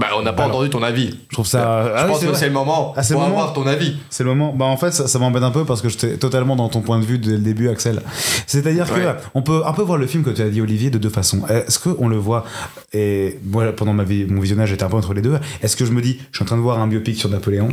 Bah, 0.00 0.06
on 0.18 0.22
n'a 0.22 0.32
pas 0.32 0.44
Alors, 0.44 0.56
entendu 0.56 0.70
ton 0.70 0.82
avis. 0.82 1.14
Je 1.28 1.34
trouve 1.34 1.46
ça. 1.46 1.84
Je 1.86 1.92
Ah 1.94 2.04
pense 2.04 2.20
que 2.24 2.32
c'est 2.34 2.46
le 2.46 2.52
moment 2.52 2.94
Ah, 2.96 3.02
c'est 3.02 3.12
pour 3.14 3.22
le 3.22 3.28
moment. 3.28 3.40
avoir 3.42 3.54
ton 3.54 3.66
avis. 3.66 3.96
C'est 4.08 4.24
le 4.24 4.30
moment. 4.30 4.52
Bah 4.54 4.64
en 4.64 4.76
fait, 4.78 4.92
ça, 4.92 5.06
ça 5.06 5.18
m'embête 5.18 5.42
un 5.42 5.50
peu 5.50 5.64
parce 5.64 5.82
que 5.82 5.88
j'étais 5.90 6.16
totalement 6.16 6.56
dans 6.56 6.68
ton 6.70 6.80
point 6.80 6.98
de 6.98 7.04
vue 7.04 7.18
dès 7.18 7.32
le 7.32 7.38
début, 7.38 7.68
Axel. 7.68 8.00
C'est-à-dire 8.46 8.86
Ouais. 8.90 9.00
que 9.02 9.08
on 9.34 9.42
peut 9.42 9.62
un 9.66 9.72
peu 9.74 9.82
voir 9.82 9.98
le 9.98 10.06
film 10.06 10.24
que 10.24 10.30
tu 10.30 10.40
as 10.42 10.48
dit, 10.48 10.60
Olivier, 10.62 10.90
de 10.90 10.98
deux 10.98 11.10
façons. 11.10 11.42
Est-ce 11.48 11.78
qu'on 11.78 12.08
le 12.08 12.16
voit 12.16 12.44
et 12.92 13.38
moi 13.44 13.70
pendant 13.72 13.92
ma 13.92 14.04
vie, 14.04 14.24
mon 14.26 14.40
visionnage 14.40 14.70
j'étais 14.70 14.84
un 14.84 14.88
peu 14.88 14.96
entre 14.96 15.14
les 15.14 15.22
deux. 15.22 15.38
Est-ce 15.62 15.76
que 15.76 15.84
je 15.84 15.92
me 15.92 16.00
dis, 16.00 16.18
je 16.32 16.38
suis 16.38 16.42
en 16.42 16.46
train 16.46 16.56
de 16.56 16.62
voir 16.62 16.78
un 16.80 16.86
biopic 16.86 17.16
sur 17.18 17.28
Napoléon, 17.28 17.68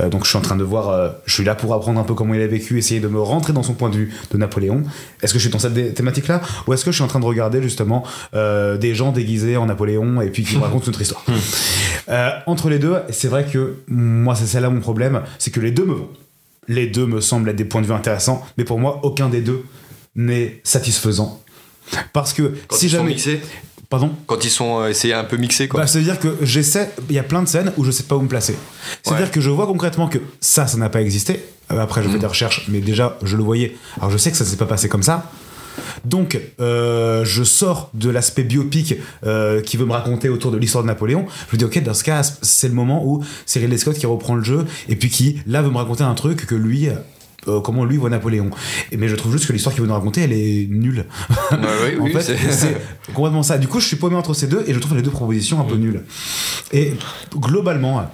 euh, 0.00 0.08
donc 0.08 0.24
je 0.24 0.28
suis 0.28 0.38
en 0.38 0.42
train 0.42 0.56
de 0.56 0.64
voir, 0.64 0.88
euh, 0.88 1.08
je 1.26 1.34
suis 1.34 1.44
là 1.44 1.54
pour 1.54 1.74
apprendre 1.74 1.98
un 2.00 2.04
peu 2.04 2.14
comment 2.14 2.32
il 2.34 2.40
a 2.42 2.46
vécu, 2.46 2.78
essayer 2.78 3.00
de 3.00 3.08
me 3.08 3.20
rentrer 3.20 3.52
dans 3.52 3.62
son 3.62 3.74
point 3.74 3.90
de 3.90 3.96
vue 3.96 4.14
de 4.30 4.38
Napoléon. 4.38 4.82
Est-ce 5.22 5.32
que 5.32 5.38
je 5.38 5.44
suis 5.44 5.52
dans 5.52 5.58
cette 5.58 5.94
thématique-là? 5.94 6.40
Ou 6.66 6.72
est-ce 6.72 6.84
que 6.84 6.90
je 6.90 6.96
suis 6.96 7.04
en 7.04 7.08
train 7.08 7.20
de 7.20 7.24
regarder 7.24 7.60
justement 7.62 8.04
euh, 8.34 8.76
des 8.78 8.94
gens 8.94 9.12
déguisés 9.12 9.56
en 9.56 9.66
Napoléon 9.66 10.20
et 10.22 10.30
puis 10.30 10.44
qui 10.44 10.56
racontent 10.56 10.84
notre 10.86 11.00
histoire? 11.02 11.24
Euh, 12.08 12.30
Entre 12.46 12.68
les 12.68 12.78
deux, 12.78 12.96
c'est 13.10 13.28
vrai 13.28 13.44
que 13.50 13.76
moi 13.88 14.34
c'est 14.34 14.60
là 14.60 14.70
mon 14.70 14.80
problème, 14.80 15.22
c'est 15.38 15.50
que 15.50 15.60
les 15.60 15.70
deux 15.70 15.84
me 15.84 15.94
vont. 15.94 16.08
Les 16.68 16.86
deux 16.86 17.06
me 17.06 17.20
semblent 17.20 17.48
être 17.48 17.56
des 17.56 17.64
points 17.64 17.80
de 17.80 17.86
vue 17.86 17.92
intéressants, 17.92 18.44
mais 18.56 18.64
pour 18.64 18.78
moi, 18.78 19.00
aucun 19.02 19.28
des 19.28 19.40
deux 19.40 19.64
n'est 20.14 20.60
satisfaisant. 20.64 21.40
Parce 22.12 22.32
que 22.32 22.54
Quand 22.68 22.76
si 22.76 22.86
ils 22.86 22.90
sont 22.90 22.96
jamais. 22.98 23.10
mixés, 23.10 23.40
Pardon 23.90 24.10
quand 24.26 24.42
ils 24.44 24.50
sont 24.50 24.80
euh, 24.80 24.88
essayés 24.88 25.12
un 25.12 25.24
peu 25.24 25.36
mixés, 25.36 25.68
quoi. 25.68 25.80
bah, 25.80 25.86
C'est-à-dire 25.86 26.18
que 26.18 26.36
j'essaie. 26.40 26.90
Il 27.10 27.14
y 27.14 27.18
a 27.18 27.22
plein 27.22 27.42
de 27.42 27.48
scènes 27.48 27.72
où 27.76 27.84
je 27.84 27.90
sais 27.90 28.04
pas 28.04 28.16
où 28.16 28.22
me 28.22 28.28
placer. 28.28 28.56
C'est-à-dire 29.02 29.26
Ouais. 29.26 29.30
que 29.32 29.40
je 29.42 29.50
vois 29.50 29.66
concrètement 29.66 30.08
que 30.08 30.16
ça, 30.40 30.66
ça 30.66 30.78
n'a 30.78 30.88
pas 30.88 31.02
existé. 31.02 31.44
Euh, 31.70 31.78
Après, 31.78 32.02
je 32.02 32.08
fais 32.08 32.14
Mhm. 32.14 32.20
des 32.20 32.26
recherches, 32.26 32.64
mais 32.68 32.80
déjà, 32.80 33.18
je 33.22 33.36
le 33.36 33.42
voyais. 33.42 33.76
Alors, 33.98 34.10
je 34.10 34.16
sais 34.16 34.30
que 34.30 34.36
ça 34.38 34.44
s'est 34.46 34.56
pas 34.56 34.64
passé 34.66 34.88
comme 34.88 35.02
ça. 35.02 35.30
Donc, 36.04 36.38
euh, 36.60 37.24
je 37.24 37.42
sors 37.44 37.90
de 37.94 38.10
l'aspect 38.10 38.42
biopic 38.42 38.94
euh, 39.24 39.60
qui 39.62 39.76
veut 39.76 39.86
me 39.86 39.92
raconter 39.92 40.28
autour 40.28 40.50
de 40.50 40.56
l'histoire 40.58 40.82
de 40.84 40.88
Napoléon. 40.88 41.26
Je 41.50 41.56
me 41.56 41.58
dis, 41.58 41.64
ok, 41.64 41.82
dans 41.82 41.94
ce 41.94 42.04
cas, 42.04 42.22
c'est 42.42 42.68
le 42.68 42.74
moment 42.74 43.04
où 43.06 43.24
c'est 43.46 43.60
Ridley 43.60 43.78
Scott 43.78 43.96
qui 43.96 44.06
reprend 44.06 44.34
le 44.34 44.44
jeu 44.44 44.64
et 44.88 44.96
puis 44.96 45.08
qui, 45.10 45.38
là, 45.46 45.62
veut 45.62 45.70
me 45.70 45.76
raconter 45.76 46.04
un 46.04 46.14
truc 46.14 46.46
que 46.46 46.54
lui 46.54 46.88
euh, 47.48 47.60
comment 47.60 47.84
lui 47.84 47.96
voit 47.96 48.08
Napoléon. 48.08 48.50
Et, 48.92 48.96
mais 48.96 49.08
je 49.08 49.16
trouve 49.16 49.32
juste 49.32 49.46
que 49.46 49.52
l'histoire 49.52 49.74
qu'il 49.74 49.82
veut 49.82 49.88
nous 49.88 49.94
raconter, 49.94 50.20
elle 50.20 50.32
est 50.32 50.66
nulle. 50.70 51.06
Ouais, 51.50 51.56
ouais, 51.58 51.98
en 51.98 52.04
oui, 52.04 52.12
fait, 52.12 52.22
c'est- 52.22 52.52
c'est 52.52 52.76
complètement 53.14 53.42
ça. 53.42 53.58
Du 53.58 53.66
coup, 53.66 53.80
je 53.80 53.86
suis 53.88 53.96
paumé 53.96 54.14
entre 54.14 54.32
ces 54.32 54.46
deux 54.46 54.62
et 54.68 54.72
je 54.74 54.78
trouve 54.78 54.94
les 54.96 55.02
deux 55.02 55.10
propositions 55.10 55.60
un 55.60 55.64
peu 55.64 55.74
nulles. 55.74 56.04
Et 56.72 56.92
globalement, 57.36 58.08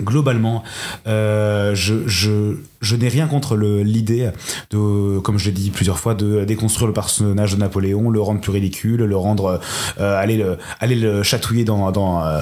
globalement, 0.00 0.62
euh, 1.06 1.74
je, 1.74 2.96
n'ai 2.96 3.08
rien 3.08 3.26
contre 3.26 3.56
l'idée 3.56 4.30
de, 4.70 5.18
comme 5.20 5.38
je 5.38 5.46
l'ai 5.46 5.52
dit 5.52 5.70
plusieurs 5.70 5.98
fois, 5.98 6.14
de 6.14 6.44
déconstruire 6.44 6.86
le 6.86 6.92
personnage 6.92 7.54
de 7.54 7.58
Napoléon, 7.58 8.10
le 8.10 8.20
rendre 8.20 8.40
plus 8.40 8.52
ridicule, 8.52 9.02
le 9.02 9.16
rendre, 9.16 9.60
euh, 10.00 10.20
aller 10.20 10.96
le, 10.96 11.22
chatouiller 11.22 11.64
dans, 11.64 12.24
euh, 12.24 12.40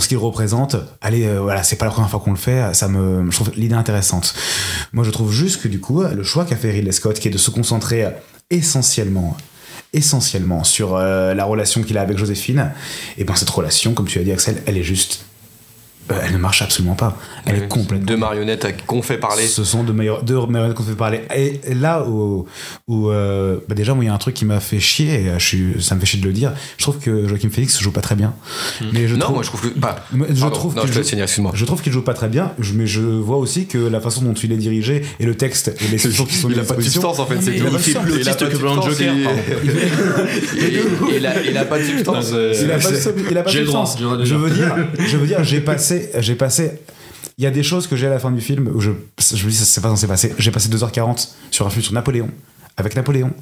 ce 0.00 0.08
qu'il 0.08 0.18
représente. 0.18 0.76
Voilà, 1.02 1.62
c'est 1.62 1.76
pas 1.76 1.86
la 1.86 1.90
première 1.90 2.10
fois 2.10 2.20
qu'on 2.20 2.32
le 2.32 2.36
fait. 2.36 2.74
Ça 2.74 2.88
me, 2.88 3.30
je 3.30 3.36
trouve 3.36 3.50
l'idée 3.56 3.74
intéressante. 3.74 4.34
Moi, 4.92 5.04
je 5.04 5.10
trouve 5.10 5.32
juste 5.32 5.62
que 5.62 5.68
du 5.68 5.80
coup, 5.80 6.02
le 6.02 6.22
choix 6.22 6.44
qu'a 6.44 6.56
fait 6.56 6.70
Ridley 6.70 6.92
Scott, 6.92 7.18
qui 7.18 7.28
est 7.28 7.32
de 7.32 7.38
se 7.38 7.50
concentrer 7.50 8.06
essentiellement 8.50 9.36
essentiellement 9.92 10.62
sur 10.62 10.98
la 10.98 11.44
relation 11.44 11.82
qu'il 11.82 11.96
a 11.96 12.02
avec 12.02 12.18
Joséphine, 12.18 12.72
et 13.16 13.24
ben 13.24 13.34
cette 13.34 13.48
relation, 13.48 13.94
comme 13.94 14.06
tu 14.06 14.18
as 14.18 14.24
dit 14.24 14.32
Axel, 14.32 14.62
elle 14.66 14.76
est 14.76 14.82
juste, 14.82 15.25
euh, 16.10 16.20
elle 16.24 16.32
ne 16.32 16.38
marche 16.38 16.62
absolument 16.62 16.94
pas. 16.94 17.16
Elle 17.46 17.56
est 17.64 17.68
complètement. 17.68 18.06
Deux 18.06 18.16
marionnettes 18.16 18.66
qu'on 18.86 19.02
fait 19.02 19.18
parler. 19.18 19.46
Ce 19.46 19.64
sont 19.64 19.82
deux, 19.82 19.94
deux 20.22 20.46
marionnettes 20.46 20.76
qu'on 20.76 20.82
fait 20.84 20.94
parler. 20.94 21.22
Et 21.34 21.60
là 21.74 22.04
où, 22.06 22.46
où 22.88 23.10
euh, 23.10 23.58
bah 23.68 23.74
déjà 23.74 23.94
moi 23.94 24.04
il 24.04 24.06
y 24.06 24.10
a 24.10 24.14
un 24.14 24.18
truc 24.18 24.34
qui 24.34 24.44
m'a 24.44 24.60
fait 24.60 24.80
chier, 24.80 25.24
et 25.24 25.28
euh, 25.30 25.38
je 25.38 25.44
suis, 25.46 25.82
ça 25.82 25.94
me 25.94 26.00
fait 26.00 26.06
chier 26.06 26.20
de 26.20 26.26
le 26.26 26.32
dire. 26.32 26.52
Je 26.76 26.82
trouve 26.84 26.98
que 26.98 27.26
Joaquin 27.26 27.48
Phoenix 27.50 27.78
joue 27.80 27.92
pas 27.92 28.00
très 28.00 28.14
bien. 28.14 28.34
Mais 28.92 29.08
je 29.08 29.14
Non, 29.14 29.20
trouve, 29.22 29.34
moi 29.36 29.42
je 29.42 29.48
trouve 29.48 29.60
que. 29.62 29.78
Bah, 29.78 29.96
je 30.12 30.40
pardon, 30.40 30.56
trouve 30.56 30.74
non, 30.76 30.82
je 30.86 30.92
te 31.00 31.06
joue- 31.06 31.18
excuse-moi. 31.20 31.52
je 31.54 31.64
trouve 31.64 31.82
qu'il 31.82 31.92
joue 31.92 32.02
pas 32.02 32.14
très 32.14 32.28
bien, 32.28 32.52
mais 32.74 32.86
je 32.86 33.00
vois 33.00 33.36
aussi 33.36 33.66
que 33.66 33.78
la 33.78 34.00
façon 34.00 34.22
dont 34.22 34.34
il 34.34 34.52
est 34.52 34.56
dirigé 34.56 35.02
et 35.20 35.26
le 35.26 35.34
texte 35.36 35.74
et 35.80 35.88
les 35.88 35.98
solutions 35.98 36.24
qui 36.24 36.34
sont 36.36 36.48
Il 36.50 36.58
a 36.60 36.64
pas 36.64 36.74
de 36.74 36.82
substance 36.82 37.18
en 37.18 37.26
fait, 37.26 37.36
c'est 37.40 37.56
il 37.56 37.62
a 37.66 37.70
pas 37.70 37.76
de 37.76 37.82
substance. 37.82 38.04
Il 38.20 38.28
a 38.28 38.34
pas 38.34 38.44
de 38.44 38.50
que 38.50 38.56
substance, 38.56 38.84
Joker, 38.86 39.14
il- 39.14 39.26
a- 41.56 41.64
pas 41.64 41.78
de 41.78 41.84
substance. 41.84 42.30
Il 42.32 42.70
a 42.70 42.78
pas 42.78 42.90
de, 42.90 42.96
substance. 43.56 43.96
je 45.06 45.16
veux 45.16 45.26
dire, 45.26 45.42
j'ai 45.44 45.60
passé, 45.60 45.95
j'ai 46.18 46.34
passé. 46.34 46.80
Il 47.38 47.44
y 47.44 47.46
a 47.46 47.50
des 47.50 47.62
choses 47.62 47.86
que 47.86 47.96
j'ai 47.96 48.06
à 48.06 48.10
la 48.10 48.18
fin 48.18 48.30
du 48.30 48.40
film 48.40 48.68
où 48.74 48.80
je, 48.80 48.92
je 49.18 49.44
me 49.44 49.50
dis, 49.50 49.56
c'est 49.56 49.80
pas 49.80 49.88
censé 49.88 50.06
passer. 50.06 50.34
J'ai 50.38 50.50
passé 50.50 50.68
2h40 50.68 51.28
sur 51.50 51.66
un 51.66 51.70
film 51.70 51.82
sur 51.82 51.92
Napoléon. 51.92 52.30
Avec 52.76 52.96
Napoléon, 52.96 53.32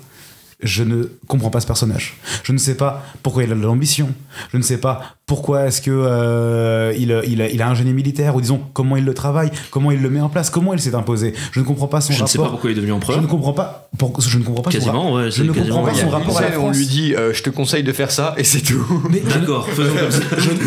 je 0.61 0.83
ne 0.83 1.05
comprends 1.29 1.51
pas 1.51 1.61
ce 1.61 1.67
personnage. 1.67 2.17
Je 2.43 2.53
ne 2.53 2.59
sais 2.59 2.77
pas 2.77 3.05
pourquoi 3.23 3.45
il 3.45 3.53
a 3.53 3.55
de 3.55 3.61
l'ambition. 3.61 4.13
Je 4.53 4.57
ne 4.57 4.63
sais 4.63 4.79
pas 4.79 5.17
pourquoi 5.27 5.67
est-ce 5.67 5.81
que 5.81 5.91
euh, 5.91 6.93
il, 6.99 7.19
il, 7.27 7.41
a- 7.41 7.49
il 7.49 7.63
a 7.63 7.69
un 7.69 7.75
génie 7.75 7.95
militaire 7.95 8.37
ou 8.37 8.41
disons 8.43 8.61
comment 8.75 8.97
il 8.97 9.05
le 9.07 9.15
travaille, 9.15 9.51
comment 9.71 9.91
il 9.91 10.03
le 10.03 10.11
met 10.11 10.21
en 10.21 10.29
place, 10.29 10.51
comment 10.51 10.75
il 10.75 10.81
s'est 10.81 10.95
imposé? 10.95 11.33
Je 11.53 11.61
ne 11.61 11.65
comprends 11.65 11.87
pas 11.87 12.01
son 12.03 12.13
Je 12.13 12.19
ne 12.19 12.21
rapport. 12.21 12.29
sais 12.31 12.39
pas 12.39 12.49
pourquoi 12.49 12.71
il 12.71 12.73
est 12.73 12.77
devenu 12.77 12.91
je 12.91 12.97
empereur. 12.97 13.23
ne 13.23 13.27
comprends 13.27 13.55
pas. 13.55 13.89
pour- 13.97 14.21
je 14.21 14.39
ne 14.39 14.45
comprends 14.45 14.63
pas 14.63 14.71
Quasiment, 14.71 15.15
ouais, 15.15 15.31
je 15.31 15.43
ne 15.43 15.53
quasiment 15.53 15.77
comprends 15.77 15.93
pas 15.93 15.99
son 15.99 16.09
rapport 16.11 16.39
à 16.39 16.43
la 16.43 16.61
on 16.61 16.71
lui 16.73 16.87
dit 16.87 17.15
euh, 17.15 17.33
Je 17.33 17.43
te 17.43 17.49
conseille 17.51 17.83
de 17.83 17.93
faire 17.93 18.11
ça, 18.11 18.35
et 18.37 18.45
c'est 18.45 18.61
tout. 18.61 18.85
Mais- 19.11 19.21
D'accord, 19.21 19.67
faisons 19.69 19.95
comme 19.99 20.11
ça. 20.11 20.21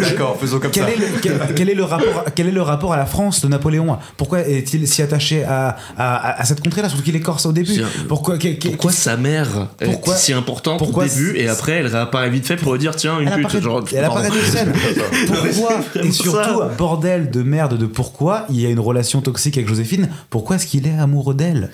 D'accord, 0.10 0.38
faisons 0.40 0.60
comme 0.60 0.72
Quel 0.72 0.84
ça. 0.86 0.90
est, 0.92 0.98
le, 0.98 1.06
quel, 1.22 1.40
quel 1.56 1.70
est 1.70 1.76
le 1.76 1.84
rapport, 1.84 2.24
quel 2.34 2.48
est 2.48 2.52
le 2.52 2.62
rapport 2.64 2.94
à 2.94 2.98
la 2.98 3.06
France 3.06 3.42
de 3.42 3.48
Napoléon? 3.48 3.98
Pourquoi 4.18 4.42
est-il 4.48 4.88
si 4.88 5.02
attaché 5.04 5.44
à, 5.44 5.78
à, 5.98 6.42
à 6.42 6.46
cette 6.46 6.62
contrée-là? 6.64 6.90
Surtout 6.90 7.04
qu'il 7.04 7.16
est 7.16 7.20
corse 7.22 7.46
au 7.46 7.52
début. 7.52 7.82
Pourquoi, 8.08 8.38
Pourquoi 8.62 8.92
sa 8.92 9.18
mère 9.18 9.68
Pourquoi- 9.84 10.16
est 10.16 10.18
si 10.18 10.34
importante 10.34 10.80
pourquoi 10.80 11.06
au 11.06 11.08
début 11.08 11.38
et 11.38 11.48
après 11.48 11.74
elle 11.74 11.88
réapparaît 11.88 12.30
vite 12.30 12.46
fait 12.48 12.56
pour 12.56 12.76
dire 12.78 12.96
tiens 12.96 13.20
une 13.20 13.30
pute 13.30 13.62
genre 13.62 13.84
elle 13.94 14.04
apparaît 14.04 14.30
scène. 14.48 14.74
Pourquoi 15.28 15.80
Et 16.04 16.12
surtout, 16.12 16.60
ça. 16.60 16.72
bordel 16.78 17.30
de 17.32 17.44
merde 17.44 17.78
de 17.78 17.86
pourquoi 17.86 18.46
il 18.50 18.60
y 18.62 18.66
a 18.66 18.70
une 18.70 18.80
relation 18.80 19.22
toxique 19.22 19.58
avec 19.58 19.68
Joséphine 19.68 20.10
Pourquoi 20.30 20.56
est-ce 20.58 20.66
qu'il 20.68 20.88
est 20.88 20.98
amoureux 20.98 21.34
d'elle? 21.34 21.70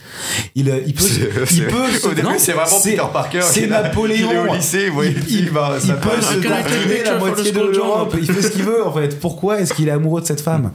Il, 0.55 0.69
euh, 0.69 0.79
il 0.85 0.93
peut, 0.93 1.03
il 1.51 1.65
peut 1.65 1.87
se- 1.99 2.07
au 2.07 2.13
début, 2.13 2.27
non, 2.27 2.33
c'est 2.37 2.53
vraiment 2.53 2.79
Peter 2.83 3.01
Parker 3.11 3.41
C'est 3.43 3.67
Napoléon. 3.67 4.29
il 4.31 4.35
est 4.35 4.49
au 4.51 4.53
lycée, 4.55 4.87
vous 4.89 4.95
voyez, 4.95 5.15
il, 5.29 5.39
il 5.39 5.49
va- 5.49 5.75
il 5.81 5.87
ça 5.87 5.93
peut 5.95 6.09
se 6.21 6.33
conquérir 6.35 7.03
la 7.05 7.17
moitié 7.19 7.51
de 7.51 7.59
l'Europe. 7.59 8.15
Il 8.19 8.31
fait 8.31 8.41
ce 8.41 8.51
qu'il 8.51 8.63
veut 8.63 8.85
en 8.85 8.93
fait. 8.93 9.19
Pourquoi 9.19 9.59
est-ce 9.59 9.73
qu'il 9.73 9.87
est 9.87 9.91
amoureux 9.91 10.21
de 10.21 10.25
cette 10.25 10.41
femme? 10.41 10.71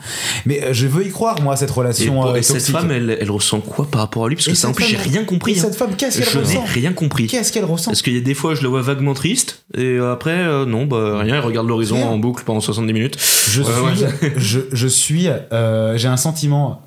Mais 0.47 0.63
euh, 0.63 0.73
je 0.73 0.87
veux 0.87 1.05
y 1.07 1.11
croire 1.11 1.41
moi 1.43 1.57
cette 1.57 1.71
Et, 1.71 1.73
relation 1.73 2.15
pour- 2.15 2.27
euh, 2.29 2.35
et 2.37 2.43
cette 2.43 2.67
femme 2.67 2.91
elle, 2.91 3.17
elle 3.21 3.31
ressent 3.31 3.61
quoi 3.61 3.87
par 3.91 4.03
rapport 4.03 4.25
à 4.27 4.29
lui? 4.29 4.37
Parce 4.37 4.47
que 4.47 4.53
Et 4.53 4.55
ça 4.55 4.69
en 4.69 4.73
plus 4.73 4.85
j'ai 4.85 4.97
rien 4.97 5.25
compris 5.25 5.55
et 5.55 5.59
hein. 5.59 5.63
cette 5.65 5.77
femme, 5.77 5.91
qu'est-ce 5.97 6.19
qu'elle 6.19 6.29
je 6.29 6.39
n'ai 6.39 6.45
ressent? 6.59 6.65
rien 6.73 6.93
compris 6.93 7.27
Qu'est-ce 7.27 7.53
qu'elle 7.53 7.65
ressent? 7.65 7.91
Parce 7.91 8.03
qu'il 8.03 8.15
y 8.15 8.19
a 8.19 8.21
des 8.21 8.35
fois 8.35 8.55
je 8.55 8.63
le 8.63 8.69
vois 8.69 8.83
vaguement 8.83 9.15
triste 9.15 9.63
et 9.77 9.99
après 9.99 10.45
non 10.67 10.87
bah 10.87 11.19
rien 11.21 11.35
elle 11.37 11.41
regarde 11.41 11.67
l'horizon 11.69 11.88
En 11.93 12.19
boucle 12.19 12.45
pendant 12.45 12.61
70 12.61 12.93
minutes 12.93 13.19
Je 13.49 13.63
Ouais, 13.63 13.95
suis, 13.97 14.05
ouais. 14.05 14.33
je, 14.37 14.61
je 14.73 14.87
suis, 14.89 15.29
euh, 15.29 15.97
j'ai 15.97 16.09
un 16.09 16.17
sentiment 16.17 16.83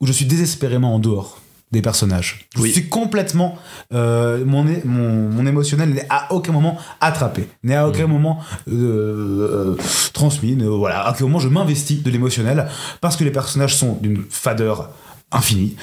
où 0.00 0.06
je 0.06 0.12
suis 0.12 0.24
désespérément 0.24 0.94
en 0.94 0.98
dehors 0.98 1.38
des 1.72 1.82
personnages. 1.82 2.48
Je 2.56 2.62
Oui. 2.62 2.72
suis 2.72 2.88
complètement, 2.88 3.56
euh, 3.94 4.44
mon, 4.44 4.64
mon, 4.84 5.28
mon 5.30 5.46
émotionnel 5.46 5.90
n'est 5.90 6.06
à 6.10 6.32
aucun 6.32 6.50
moment 6.50 6.76
attrapé, 7.00 7.48
n'est 7.62 7.76
à 7.76 7.84
Mm. 7.86 7.88
aucun 7.88 8.06
moment 8.08 8.40
euh, 8.68 9.76
euh, 9.76 9.76
transmis. 10.12 10.56
voilà, 10.56 11.02
à 11.02 11.12
aucun 11.12 11.24
moment 11.26 11.38
je 11.38 11.48
m'investis 11.48 12.02
de 12.02 12.10
l'émotionnel 12.10 12.66
parce 13.00 13.16
que 13.16 13.22
les 13.22 13.30
personnages 13.30 13.76
sont 13.76 13.98
d'une 14.02 14.24
fadeur 14.30 14.90
infinie. 15.30 15.76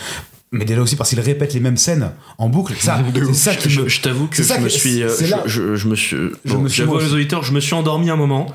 Mais 0.54 0.64
déjà 0.64 0.82
aussi 0.82 0.96
parce 0.96 1.10
qu'ils 1.10 1.20
répètent 1.20 1.54
les 1.54 1.60
mêmes 1.60 1.76
scènes 1.76 2.12
en 2.38 2.48
boucle. 2.48 2.74
Ça, 2.80 3.00
c'est 3.28 3.34
ça 3.34 3.56
qui 3.56 3.70
je, 3.70 3.82
me. 3.82 3.90
je 3.90 4.00
t'avoue 4.02 4.28
que 4.28 4.42
c'est 4.42 4.56
je 4.56 4.62
me 4.62 4.70
suis 4.70 5.04
euh, 5.04 5.10
c'est 5.10 5.26
je, 5.26 5.32
là- 5.32 5.44
je- 5.46 5.76
je 5.76 5.88
me 5.90 5.96
suis 5.96 6.16
Je 6.46 6.54
bon, 6.54 6.62
me 6.62 6.70
suis 6.70 6.84
aux 6.84 7.14
auditeurs 7.14 7.44
je 7.44 7.52
me 7.52 7.60
suis 7.60 7.74
endormi 7.74 8.10
un 8.10 8.16
moment 8.16 8.48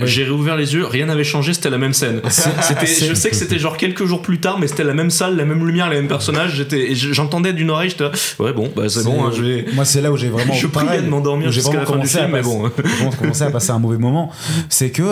Oui. 0.00 0.06
j'ai 0.06 0.24
réouvert 0.24 0.56
les 0.56 0.72
yeux 0.72 0.86
rien 0.86 1.04
n'avait 1.04 1.22
changé 1.22 1.52
c'était 1.52 1.68
la 1.68 1.76
même 1.76 1.92
scène 1.92 2.22
c'est- 2.30 3.06
je 3.06 3.12
sais 3.14 3.28
que 3.28 3.36
c'était 3.36 3.58
genre 3.58 3.76
quelques 3.76 4.06
jours 4.06 4.22
plus 4.22 4.40
tard 4.40 4.58
mais 4.58 4.68
c'était 4.68 4.84
la 4.84 4.94
même 4.94 5.10
salle 5.10 5.36
la 5.36 5.44
même 5.44 5.66
lumière 5.66 5.90
les 5.90 5.96
mêmes 5.96 6.08
personnages 6.08 6.54
j'étais 6.56 6.94
j'entendais 6.94 7.52
d'une 7.52 7.70
oreille 7.70 7.90
j'étais 7.90 8.08
ouais 8.38 8.52
bon 8.54 8.72
bah 8.74 8.88
c'est 8.88 9.04
bon 9.04 9.24
hein, 9.26 9.30
je 9.36 9.42
vais 9.42 9.66
Moi, 9.74 9.84
c'est 9.84 10.00
là 10.00 10.10
où 10.10 10.16
j'ai 10.16 10.28
vraiment. 10.30 10.54
Je 10.64 10.66
priais 10.66 11.02
de 11.02 11.08
m'endormir 11.08 11.52
j'ai 11.52 11.60
la 11.60 11.68
vraiment 11.68 11.82
du 11.82 11.86
commencé 11.92 12.16
à 12.16 12.20
film, 12.20 12.32
mais 12.32 12.40
passer- 12.40 13.04
bon. 13.04 13.10
commencé 13.18 13.42
à 13.42 13.50
passer 13.50 13.70
un 13.70 13.78
mauvais 13.78 13.98
moment. 13.98 14.30
C'est 14.70 14.90
que 14.90 15.02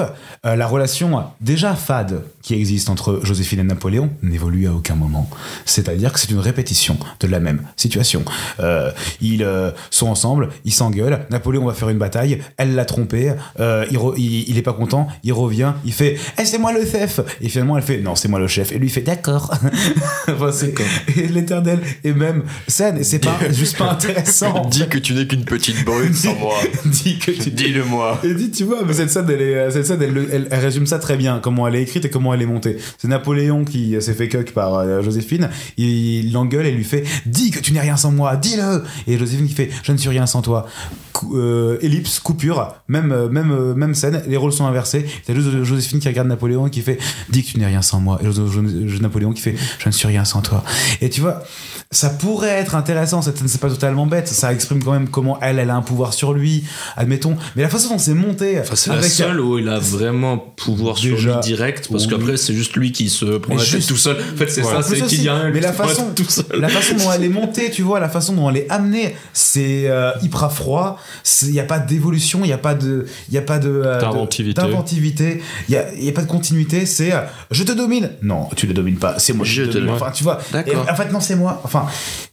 euh, 0.46 0.56
la 0.56 0.66
relation 0.66 1.22
déjà 1.40 1.74
fade 1.74 2.22
qui 2.42 2.54
existe 2.54 2.88
entre 2.90 3.20
Joséphine 3.22 3.60
et 3.60 3.64
Napoléon 3.64 4.10
n'évolue 4.22 4.66
à 4.66 4.72
aucun 4.72 4.94
moment. 4.94 5.28
C'est-à-dire 5.64 6.12
que 6.12 6.20
c'est 6.22 6.30
une 6.30 6.38
répétition 6.38 6.96
de 7.20 7.26
la 7.26 7.40
même 7.40 7.62
situation. 7.76 8.24
Euh, 8.60 8.90
ils 9.20 9.42
euh, 9.42 9.70
sont 9.90 10.06
ensemble, 10.08 10.48
ils 10.64 10.72
s'engueulent. 10.72 11.20
Napoléon 11.30 11.64
va 11.66 11.74
faire 11.74 11.88
une 11.88 11.98
bataille, 11.98 12.40
elle 12.56 12.74
l'a 12.74 12.84
trompé, 12.84 13.32
euh, 13.60 13.84
il, 13.90 13.98
il, 14.18 14.50
il 14.50 14.58
est 14.58 14.62
pas 14.62 14.72
content, 14.72 15.08
il 15.24 15.32
revient, 15.32 15.72
il 15.84 15.92
fait 15.92 16.16
Eh, 16.38 16.44
c'est 16.44 16.58
moi 16.58 16.72
le 16.72 16.84
chef 16.86 17.20
Et 17.40 17.48
finalement, 17.48 17.76
elle 17.76 17.82
fait 17.82 17.98
Non, 17.98 18.14
c'est 18.14 18.28
moi 18.28 18.38
le 18.38 18.46
chef. 18.46 18.72
Et 18.72 18.78
lui, 18.78 18.86
il 18.86 18.90
fait 18.90 19.00
D'accord. 19.02 19.52
enfin, 20.28 20.52
c'est 20.52 20.72
et 21.16 21.26
l'éternel 21.28 21.80
et 22.04 22.12
même 22.12 22.44
scène, 22.68 22.98
et 22.98 23.04
c'est 23.04 23.18
pas 23.18 23.38
juste 23.50 23.76
pas 23.76 23.90
intéressant. 23.92 24.66
Dis 24.70 24.86
que 24.88 24.98
tu 24.98 25.14
n'es 25.14 25.26
qu'une 25.26 25.44
petite 25.44 25.84
brute 25.84 26.14
sans 26.14 26.34
moi. 26.36 26.54
Dis 26.84 27.18
que 27.18 27.30
tu 27.32 27.50
Dis-le-moi. 27.50 28.20
et 28.24 28.34
dit, 28.34 28.50
tu 28.50 28.64
vois, 28.64 28.82
mais 28.86 28.92
cette 28.94 29.10
scène, 29.10 29.26
elle, 29.28 29.42
est, 29.42 29.70
cette 29.70 29.86
scène 29.86 30.02
elle, 30.02 30.12
le- 30.12 30.28
elle- 30.32 30.48
elle 30.50 30.60
résume 30.60 30.86
ça 30.86 30.98
très 30.98 31.16
bien, 31.16 31.40
comment 31.42 31.66
elle 31.66 31.74
est 31.76 31.82
écrite 31.82 32.04
et 32.04 32.10
comment 32.10 32.32
elle 32.34 32.42
est 32.42 32.46
montée. 32.46 32.76
C'est 32.98 33.08
Napoléon 33.08 33.64
qui 33.64 34.00
s'est 34.00 34.14
fait 34.14 34.28
cuck 34.28 34.52
par 34.52 35.02
Joséphine, 35.02 35.50
il 35.76 36.11
l'engueule 36.20 36.66
et 36.66 36.70
lui 36.72 36.84
fait 36.84 37.04
Dis 37.24 37.50
que 37.50 37.60
tu 37.60 37.72
n'es 37.72 37.80
rien 37.80 37.96
sans 37.96 38.12
moi, 38.12 38.36
dis-le 38.36 38.84
Et 39.06 39.16
Joséphine 39.16 39.46
qui 39.48 39.54
fait 39.54 39.70
Je 39.82 39.92
ne 39.92 39.96
suis 39.96 40.10
rien 40.10 40.26
sans 40.26 40.42
toi. 40.42 40.66
Cou- 41.12 41.36
euh, 41.36 41.78
ellipse, 41.82 42.20
coupure, 42.20 42.74
même, 42.88 43.12
euh, 43.12 43.28
même, 43.28 43.52
euh, 43.52 43.74
même 43.74 43.94
scène, 43.94 44.22
les 44.26 44.36
rôles 44.36 44.52
sont 44.52 44.66
inversés. 44.66 45.06
T'as 45.26 45.34
juste 45.34 45.62
Joséphine 45.62 46.00
qui 46.00 46.08
regarde 46.08 46.28
Napoléon 46.28 46.66
et 46.66 46.70
qui 46.70 46.80
fait 46.82 46.98
Dis 47.30 47.42
que 47.44 47.48
tu 47.52 47.58
n'es 47.58 47.66
rien 47.66 47.82
sans 47.82 48.00
moi. 48.00 48.18
Et 48.22 49.00
Napoléon 49.00 49.32
qui 49.32 49.40
fait 49.42 49.54
Je 49.78 49.88
ne 49.88 49.92
suis 49.92 50.06
rien 50.08 50.24
sans 50.24 50.40
toi. 50.42 50.64
Et 51.00 51.08
tu 51.10 51.20
vois, 51.20 51.42
ça 51.90 52.08
pourrait 52.10 52.48
être 52.48 52.74
intéressant, 52.74 53.22
c'est 53.22 53.60
pas 53.60 53.68
totalement 53.68 54.06
bête, 54.06 54.26
ça 54.28 54.52
exprime 54.52 54.82
quand 54.82 54.92
même 54.92 55.08
comment 55.08 55.38
elle, 55.40 55.58
elle 55.58 55.70
a 55.70 55.76
un 55.76 55.82
pouvoir 55.82 56.14
sur 56.14 56.32
lui, 56.32 56.64
admettons. 56.96 57.36
Mais 57.56 57.62
la 57.62 57.68
façon 57.68 57.90
dont 57.90 57.98
c'est 57.98 58.14
monté, 58.14 58.58
Enfin, 58.60 58.74
c'est 58.74 58.90
la 58.90 59.02
seule 59.02 59.40
où 59.40 59.58
il 59.58 59.68
a 59.68 59.78
vraiment 59.78 60.38
pouvoir 60.38 60.96
sur 60.98 61.16
lui 61.16 61.40
direct 61.42 61.88
parce 61.90 62.04
oui. 62.06 62.10
qu'après 62.10 62.36
c'est 62.36 62.54
juste 62.54 62.74
lui 62.76 62.92
qui 62.92 63.08
se 63.10 63.24
prend 63.38 63.54
la 63.56 63.64
tête 63.64 63.86
tout 63.86 63.96
seul. 63.96 64.16
En 64.16 64.36
fait 64.36 64.48
c'est 64.48 64.62
Ouais. 64.62 64.70
ça, 64.72 64.82
c'est 64.82 64.90
ça 64.90 64.96
qui 64.96 65.02
aussi, 65.04 65.18
dit 65.18 65.28
rien. 65.28 65.50
mais 65.52 65.60
la 65.60 65.72
prend 65.72 65.88
façon- 66.04 66.14
tout 66.14 66.28
seul. 66.30 66.60
la 66.60 66.68
façon 66.68 66.94
dont 66.96 67.12
elle 67.12 67.24
est 67.24 67.28
montée, 67.28 67.70
tu 67.70 67.82
vois, 67.82 68.00
la 68.00 68.08
façon 68.08 68.32
dont 68.34 68.48
elle 68.50 68.58
est 68.58 68.70
amenée, 68.70 69.14
c'est 69.32 69.88
euh, 69.88 70.12
hyper 70.22 70.52
froid. 70.52 70.98
Il 71.42 71.50
n'y 71.50 71.60
a 71.60 71.64
pas 71.64 71.78
d'évolution, 71.78 72.40
il 72.42 72.46
n'y 72.48 72.52
a 72.52 72.58
pas 72.58 72.74
de, 72.74 73.06
il 73.28 73.34
y 73.34 73.38
a 73.38 73.42
pas 73.42 73.58
de 73.58 73.68
euh, 73.70 74.00
D'inventivité. 74.00 75.42
il 75.68 75.74
y 75.74 76.08
a, 76.08 76.12
pas 76.12 76.22
de 76.22 76.28
continuité. 76.28 76.86
C'est 76.86 77.12
euh, 77.12 77.20
je 77.50 77.62
te 77.64 77.72
domine. 77.72 78.10
Non, 78.22 78.48
tu 78.56 78.66
ne 78.66 78.72
domines 78.72 78.96
pas. 78.96 79.18
C'est 79.18 79.32
moi. 79.32 79.44
Je 79.46 79.62
te 79.64 79.78
domine. 79.78 79.90
Enfin, 79.90 80.10
tu 80.12 80.22
vois. 80.24 80.38
Et 80.66 80.74
En 80.76 80.94
fait, 80.94 81.10
non, 81.12 81.20
c'est 81.20 81.36
moi. 81.36 81.60
Enfin, 81.64 81.86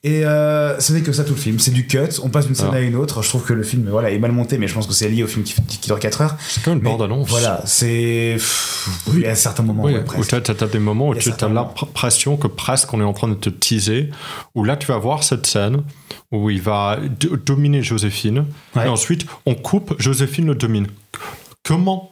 et 0.04 0.26
euh, 0.26 0.80
ce 0.80 0.94
n'est 0.94 1.02
que 1.02 1.12
ça 1.12 1.24
tout 1.24 1.34
le 1.34 1.40
film. 1.40 1.60
C'est 1.60 1.72
du 1.72 1.88
cut. 1.88 2.00
On 2.24 2.30
passe 2.30 2.46
d'une 2.46 2.56
scène 2.56 2.70
Ah. 2.74 2.78
à 2.78 2.80
une 2.80 2.96
autre. 2.96 3.22
Je 3.22 3.30
trouve 3.30 3.44
que 3.44 3.54
le 3.54 3.64
film, 3.64 3.88
voilà, 3.90 4.12
est 4.12 4.20
mal 4.20 4.32
monté, 4.32 4.58
mais 4.58 4.68
je 4.68 4.74
pense 4.74 4.88
que 4.88 4.94
c'est 4.94 5.10
lié 5.10 5.24
au 5.24 5.28
film 5.28 5.44
qui, 5.44 5.54
qui 5.68 5.80
dure 5.88 6.00
4 6.00 6.22
heures. 6.22 6.36
C'est 6.48 6.64
comme 6.64 6.74
une 6.78 6.84
Mais 6.84 6.90
bande-annonce. 6.90 7.30
Voilà, 7.30 7.62
c'est. 7.66 8.34
pff, 8.36 8.90
Il 9.14 9.22
y 9.22 9.26
a 9.26 9.36
certains 9.36 9.64
moments. 9.64 9.84
Oui, 9.84 9.94
ouais, 9.94 10.04
où 10.18 10.26
tu 10.26 10.36
as, 10.36 10.40
des 10.68 10.80
moments 10.80 11.10
où 11.10 11.16
tu 11.16 11.30
as 11.30 11.48
l'impression 11.48 12.38
que 12.38 12.48
presque 12.48 12.94
on 12.94 13.02
est 13.02 13.04
en 13.04 13.14
train 13.14 13.28
de 13.28 13.34
te 13.36 13.50
teaser, 13.60 14.10
où 14.55 14.64
là 14.64 14.78
tu 14.78 14.88
vas 14.88 14.97
voir 14.97 15.24
cette 15.24 15.45
scène 15.45 15.84
où 16.32 16.49
il 16.49 16.62
va 16.62 16.97
do- 17.20 17.36
dominer 17.38 17.82
Joséphine, 17.84 18.45
Ouais. 18.76 18.86
et 18.86 18.89
ensuite 18.89 19.26
on 19.45 19.55
coupe, 19.55 19.95
Joséphine 19.99 20.47
le 20.47 20.55
domine. 20.55 20.88
Comment 21.64 22.12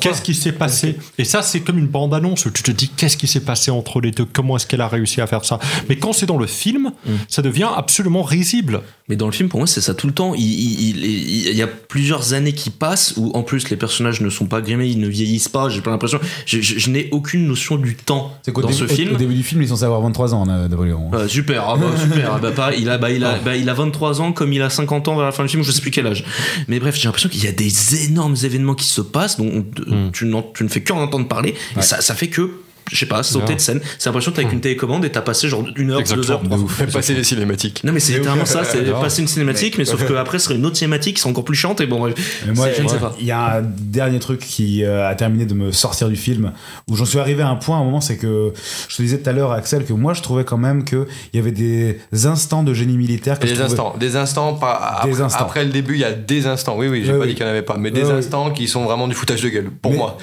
Qu'est-ce 0.00 0.22
qui 0.22 0.34
s'est 0.34 0.52
passé 0.52 0.96
Et 1.18 1.24
ça, 1.24 1.42
c'est 1.42 1.60
comme 1.60 1.78
une 1.78 1.86
bande-annonce 1.86 2.46
où 2.46 2.50
tu 2.50 2.62
te 2.62 2.70
dis 2.70 2.88
qu'est-ce 2.88 3.16
qui 3.16 3.26
s'est 3.26 3.40
passé 3.40 3.70
entre 3.70 4.00
les 4.00 4.10
deux? 4.10 4.24
Comment 4.30 4.56
est-ce 4.56 4.66
qu'elle 4.66 4.80
a 4.80 4.88
réussi 4.88 5.20
à 5.20 5.26
faire 5.26 5.44
ça? 5.44 5.58
Mais 5.88 5.96
quand 5.96 6.12
c'est 6.12 6.26
dans 6.26 6.38
le 6.38 6.46
film, 6.46 6.92
Mm. 7.06 7.10
ça 7.28 7.42
devient 7.42 7.68
absolument 7.76 8.22
risible. 8.22 8.82
Mais 9.08 9.14
dans 9.16 9.26
le 9.26 9.32
film, 9.32 9.48
pour 9.48 9.60
moi, 9.60 9.66
c'est 9.68 9.80
ça 9.80 9.94
tout 9.94 10.06
le 10.08 10.12
temps. 10.12 10.34
Il, 10.34 10.42
il- 10.42 10.80
il- 10.90 11.04
il- 11.04 11.48
il 11.48 11.56
y 11.56 11.62
a 11.62 11.66
plusieurs 11.68 12.32
années 12.32 12.52
qui 12.52 12.70
passent 12.70 13.14
où, 13.16 13.30
en 13.34 13.42
plus, 13.44 13.70
les 13.70 13.76
personnages 13.76 14.20
ne 14.20 14.30
sont 14.30 14.46
pas 14.46 14.60
grimés, 14.60 14.88
ils 14.88 14.98
ne 14.98 15.06
vieillissent 15.08 15.48
pas. 15.48 15.68
J'ai 15.68 15.80
pas 15.80 15.90
l'impression. 15.90 16.18
Je, 16.46 16.60
je- 16.60 16.78
je 16.78 16.90
n'ai 16.90 17.08
aucune 17.12 17.46
notion 17.46 17.76
du 17.76 17.94
temps 17.94 18.32
dans 18.46 18.60
début, 18.62 18.72
ce 18.72 18.86
film. 18.88 19.14
Au 19.14 19.16
début 19.16 19.34
du 19.34 19.42
film, 19.44 19.62
ils 19.62 19.68
sont 19.68 19.74
censés 19.76 19.84
avoir 19.84 20.00
23 20.02 20.34
ans, 20.34 20.44
Na- 20.46 20.66
Napoléon. 20.68 21.10
Euh, 21.14 21.28
super, 21.28 21.64
ah 21.68 21.76
bah, 21.76 21.86
super. 22.00 22.32
Ah 22.34 22.38
bah, 22.40 22.50
pareil, 22.50 22.80
il, 22.82 22.90
a, 22.90 22.98
bah, 22.98 23.10
il, 23.12 23.22
a, 23.24 23.38
bah, 23.38 23.54
il 23.56 23.68
a 23.68 23.74
23 23.74 24.20
ans 24.20 24.32
comme 24.32 24.52
il 24.52 24.62
a 24.62 24.70
50 24.70 25.06
ans 25.08 25.14
vers 25.16 25.24
la 25.26 25.32
fin 25.32 25.44
du 25.44 25.48
film, 25.48 25.62
je 25.62 25.70
sais 25.70 25.80
plus 25.80 25.90
quel 25.92 26.06
âge. 26.08 26.24
Mais 26.66 26.80
bref, 26.80 26.96
j'ai 26.96 27.04
l'impression 27.04 27.28
qu'il 27.28 27.44
y 27.44 27.48
a 27.48 27.52
des 27.52 28.04
énormes 28.06 28.36
événements 28.42 28.74
qui 28.74 28.86
se 28.86 29.00
passent 29.00 29.38
on- 29.58 30.10
tu, 30.10 30.26
n'en- 30.26 30.42
tu 30.42 30.64
ne 30.64 30.68
fais 30.68 30.82
qu'en 30.82 31.00
entendre 31.02 31.28
parler. 31.28 31.54
Et 31.76 31.82
ça, 31.82 32.00
ça 32.00 32.14
fait 32.14 32.28
que, 32.28 32.50
je 32.90 32.96
sais 32.98 33.06
pas, 33.06 33.22
sauter 33.22 33.54
de 33.54 33.60
scène. 33.60 33.80
C'est 33.98 34.08
l'impression 34.08 34.30
que 34.30 34.36
t'as 34.36 34.42
avec 34.42 34.52
une 34.52 34.60
télécommande 34.60 35.04
et 35.04 35.10
t'as 35.10 35.20
passé 35.22 35.48
genre 35.48 35.64
une 35.76 35.90
heure, 35.90 36.02
deux 36.02 36.30
heures, 36.30 36.42
trois 36.42 36.58
Fais 36.68 36.86
passer 36.86 37.14
les 37.14 37.24
cinématiques. 37.24 37.82
Non 37.84 37.92
mais 37.92 38.00
c'est 38.00 38.14
littéralement 38.14 38.44
ça, 38.46 38.64
c'est 38.64 38.82
passer 38.90 39.22
une 39.22 39.28
cinématique, 39.28 39.78
mais 39.78 39.84
sauf 39.84 40.04
que 40.06 40.14
après 40.14 40.38
ce 40.38 40.46
serait 40.46 40.56
une 40.56 40.66
autre 40.66 40.76
cinématique 40.76 41.16
qui 41.16 41.20
serait 41.20 41.30
encore 41.30 41.44
plus 41.44 41.56
chiante 41.56 41.80
et 41.80 41.86
bon 41.86 41.98
bref. 41.98 42.14
Mais 42.46 42.52
moi, 42.52 42.68
je 42.76 42.82
ne 42.82 42.88
sais 42.88 42.98
pas. 42.98 43.14
il 43.20 43.26
y 43.26 43.30
a 43.32 43.56
un 43.58 43.62
dernier 43.62 44.18
truc 44.18 44.40
qui 44.40 44.84
euh, 44.84 45.08
a 45.08 45.14
terminé 45.14 45.46
de 45.46 45.54
me 45.54 45.72
sortir 45.72 46.08
du 46.08 46.16
film, 46.16 46.52
où 46.88 46.96
j'en 46.96 47.04
suis 47.04 47.18
arrivé 47.18 47.42
à 47.42 47.48
un 47.48 47.56
point, 47.56 47.76
à 47.78 47.80
un 47.80 47.84
moment, 47.84 48.00
c'est 48.00 48.16
que 48.16 48.52
je 48.88 48.96
te 48.96 49.02
disais 49.02 49.18
tout 49.18 49.28
à 49.28 49.32
l'heure, 49.32 49.52
Axel, 49.52 49.84
que 49.84 49.92
moi 49.92 50.14
je 50.14 50.22
trouvais 50.22 50.44
quand 50.44 50.58
même 50.58 50.84
qu'il 50.84 51.06
y 51.34 51.38
avait 51.38 51.52
des 51.52 51.98
instants 52.24 52.62
de 52.62 52.72
génie 52.74 52.96
militaire. 52.96 53.38
Que 53.38 53.46
Des 53.46 53.52
trouvais- 53.54 53.64
instants, 53.64 53.94
des 53.98 54.16
instants, 54.16 54.54
pas 54.54 55.00
Des 55.04 55.10
après, 55.10 55.22
instants. 55.22 55.44
après 55.44 55.64
le 55.64 55.70
début, 55.70 55.94
il 55.94 56.00
y 56.00 56.04
a 56.04 56.12
des 56.12 56.46
instants. 56.46 56.76
Oui, 56.76 56.88
oui, 56.88 57.02
j'ai 57.04 57.12
Oui, 57.12 57.18
pas 57.18 57.24
oui. 57.24 57.30
dit 57.30 57.34
qu'il 57.34 57.44
n'y 57.44 57.50
en 57.50 57.52
avait 57.54 57.62
pas, 57.62 57.76
mais 57.78 57.90
des 57.90 58.04
oui. 58.04 58.10
instants 58.12 58.50
qui 58.50 58.68
sont 58.68 58.84
vraiment 58.84 59.08
du 59.08 59.14
foutage 59.14 59.42
de 59.42 59.48
gueule, 59.48 59.70
pour 59.82 59.92
Mais- 59.92 59.98
moi. 59.98 60.18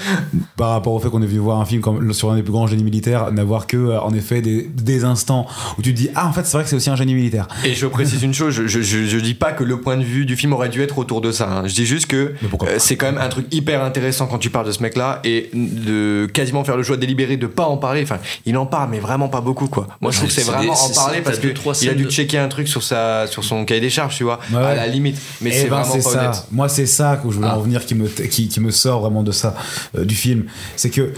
par 0.58 0.70
rapport 0.70 0.94
au 0.94 1.00
fait 1.00 1.10
qu'on 1.10 1.22
ait 1.22 1.26
vu 1.28 1.38
voir 1.40 1.60
un 1.60 1.66
film 1.66 1.82
comme, 1.82 2.14
sur 2.14 2.32
un 2.32 2.36
des 2.36 2.44
plus 2.44 2.53
grands 2.54 2.68
génies 2.68 2.84
militaires, 2.86 3.32
n'avoir 3.34 3.68
que, 3.68 3.76
euh, 3.76 4.00
en 4.02 4.14
effet, 4.14 4.42
des, 4.42 4.64
des 4.74 5.04
instants 5.04 5.46
où 5.78 5.82
tu 5.82 5.94
te 5.94 5.98
dis, 5.98 6.10
ah, 6.16 6.28
en 6.28 6.32
fait, 6.34 6.46
c'est 6.46 6.54
vrai 6.54 6.64
que 6.64 6.70
c'est 6.70 6.76
aussi 6.78 6.90
un 6.90 6.96
génie 6.96 7.14
militaire. 7.16 7.48
Et 7.66 7.74
je 7.74 7.86
précise 7.88 8.24
une 8.24 8.34
chose, 8.34 8.54
je, 8.54 8.68
je, 8.82 9.18
dis 9.18 9.34
pas 9.34 9.52
que 9.52 9.64
le 9.66 9.80
point 9.82 9.98
de 9.98 10.04
vue 10.04 10.26
du 10.26 10.36
film 10.38 10.54
aurait 10.54 10.70
dû 10.70 10.82
être 10.82 10.98
autour 10.98 11.20
de 11.22 11.32
ça. 11.32 11.50
hein. 11.50 11.68
Je 11.68 11.74
dis 11.74 11.86
juste 11.86 12.08
que 12.08 12.34
euh, 12.64 12.76
c'est 12.78 12.96
quand 12.96 13.08
même 13.08 13.18
un 13.22 13.28
truc 13.30 13.48
hyper 13.52 13.84
intéressant 13.84 14.28
quand 14.28 14.38
tu 14.38 14.50
parles 14.50 14.68
de 14.68 14.72
ce 14.72 14.82
mec-là 14.82 15.20
et 15.26 15.50
de 15.54 16.28
quasiment 16.34 16.64
faire 16.64 16.78
le 16.78 16.84
choix 16.84 16.98
délibéré 16.98 17.38
de 17.38 17.48
pas 17.48 17.66
en 17.66 17.78
parler. 17.78 18.04
Enfin, 18.04 18.20
il 18.46 18.56
en 18.58 18.66
parle, 18.66 18.90
mais 18.92 19.00
vraiment 19.00 19.28
pas 19.30 19.42
beaucoup, 19.42 19.68
quoi. 19.68 19.88
Moi, 20.02 20.12
je 20.12 20.18
trouve 20.18 20.30
que 20.30 20.34
c'est 20.36 20.44
vraiment 20.50 20.74
en 20.74 20.90
parler 20.90 21.22
parce 21.22 21.40
que 21.40 21.48
il 21.82 21.90
a 21.90 21.94
dû 21.94 22.04
de- 22.06 22.10
checker 22.10 22.38
un 22.38 22.48
truc 22.48 22.68
sur 22.68 22.84
sa 22.84 23.26
sur 23.28 23.44
son 23.44 23.66
cahier 23.66 23.82
des 23.82 23.90
charges, 23.90 24.16
tu 24.18 24.24
vois, 24.24 24.40
Ouais, 24.52 24.58
à 24.60 24.76
la 24.76 24.88
limite. 24.88 25.18
Mais 25.42 25.50
Eh 25.52 25.54
c'est 25.54 25.64
ben, 25.70 25.82
vraiment 25.82 25.94
pas 25.96 26.02
ça. 26.02 26.24
honnête. 26.26 26.44
Moi, 26.52 26.70
c'est 26.70 26.86
ça 26.86 27.18
que 27.22 27.30
je 27.30 27.36
voulais 27.36 27.48
Ah. 27.52 27.58
en 27.58 27.62
venir 27.62 27.86
qui 27.86 27.96
me, 27.96 28.08
qui, 28.08 28.48
qui 28.48 28.60
me 28.60 28.72
sort 28.72 29.02
vraiment 29.02 29.24
de 29.24 29.32
ça, 29.32 29.56
euh, 29.98 30.06
du 30.06 30.16
film. 30.16 30.46
C'est 30.76 30.90
que 30.90 31.14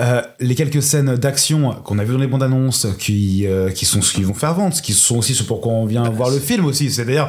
euh, 0.00 0.22
les 0.40 0.54
quelques 0.54 0.71
scènes 0.80 1.16
d'action 1.16 1.74
qu'on 1.84 1.98
a 1.98 2.04
vues 2.04 2.12
dans 2.12 2.18
les 2.18 2.26
bandes 2.26 2.42
annonces, 2.42 2.86
qui, 2.98 3.46
euh, 3.46 3.70
qui 3.70 3.84
sont 3.84 4.02
ce 4.02 4.12
qui 4.12 4.22
vont 4.22 4.34
faire 4.34 4.54
vendre, 4.54 4.74
qui 4.80 4.92
sont 4.92 5.18
aussi 5.18 5.34
ce 5.34 5.42
pourquoi 5.42 5.72
on 5.72 5.86
vient 5.86 6.08
voir 6.10 6.30
le 6.30 6.38
film 6.38 6.64
aussi. 6.64 6.90
C'est-à-dire, 6.90 7.28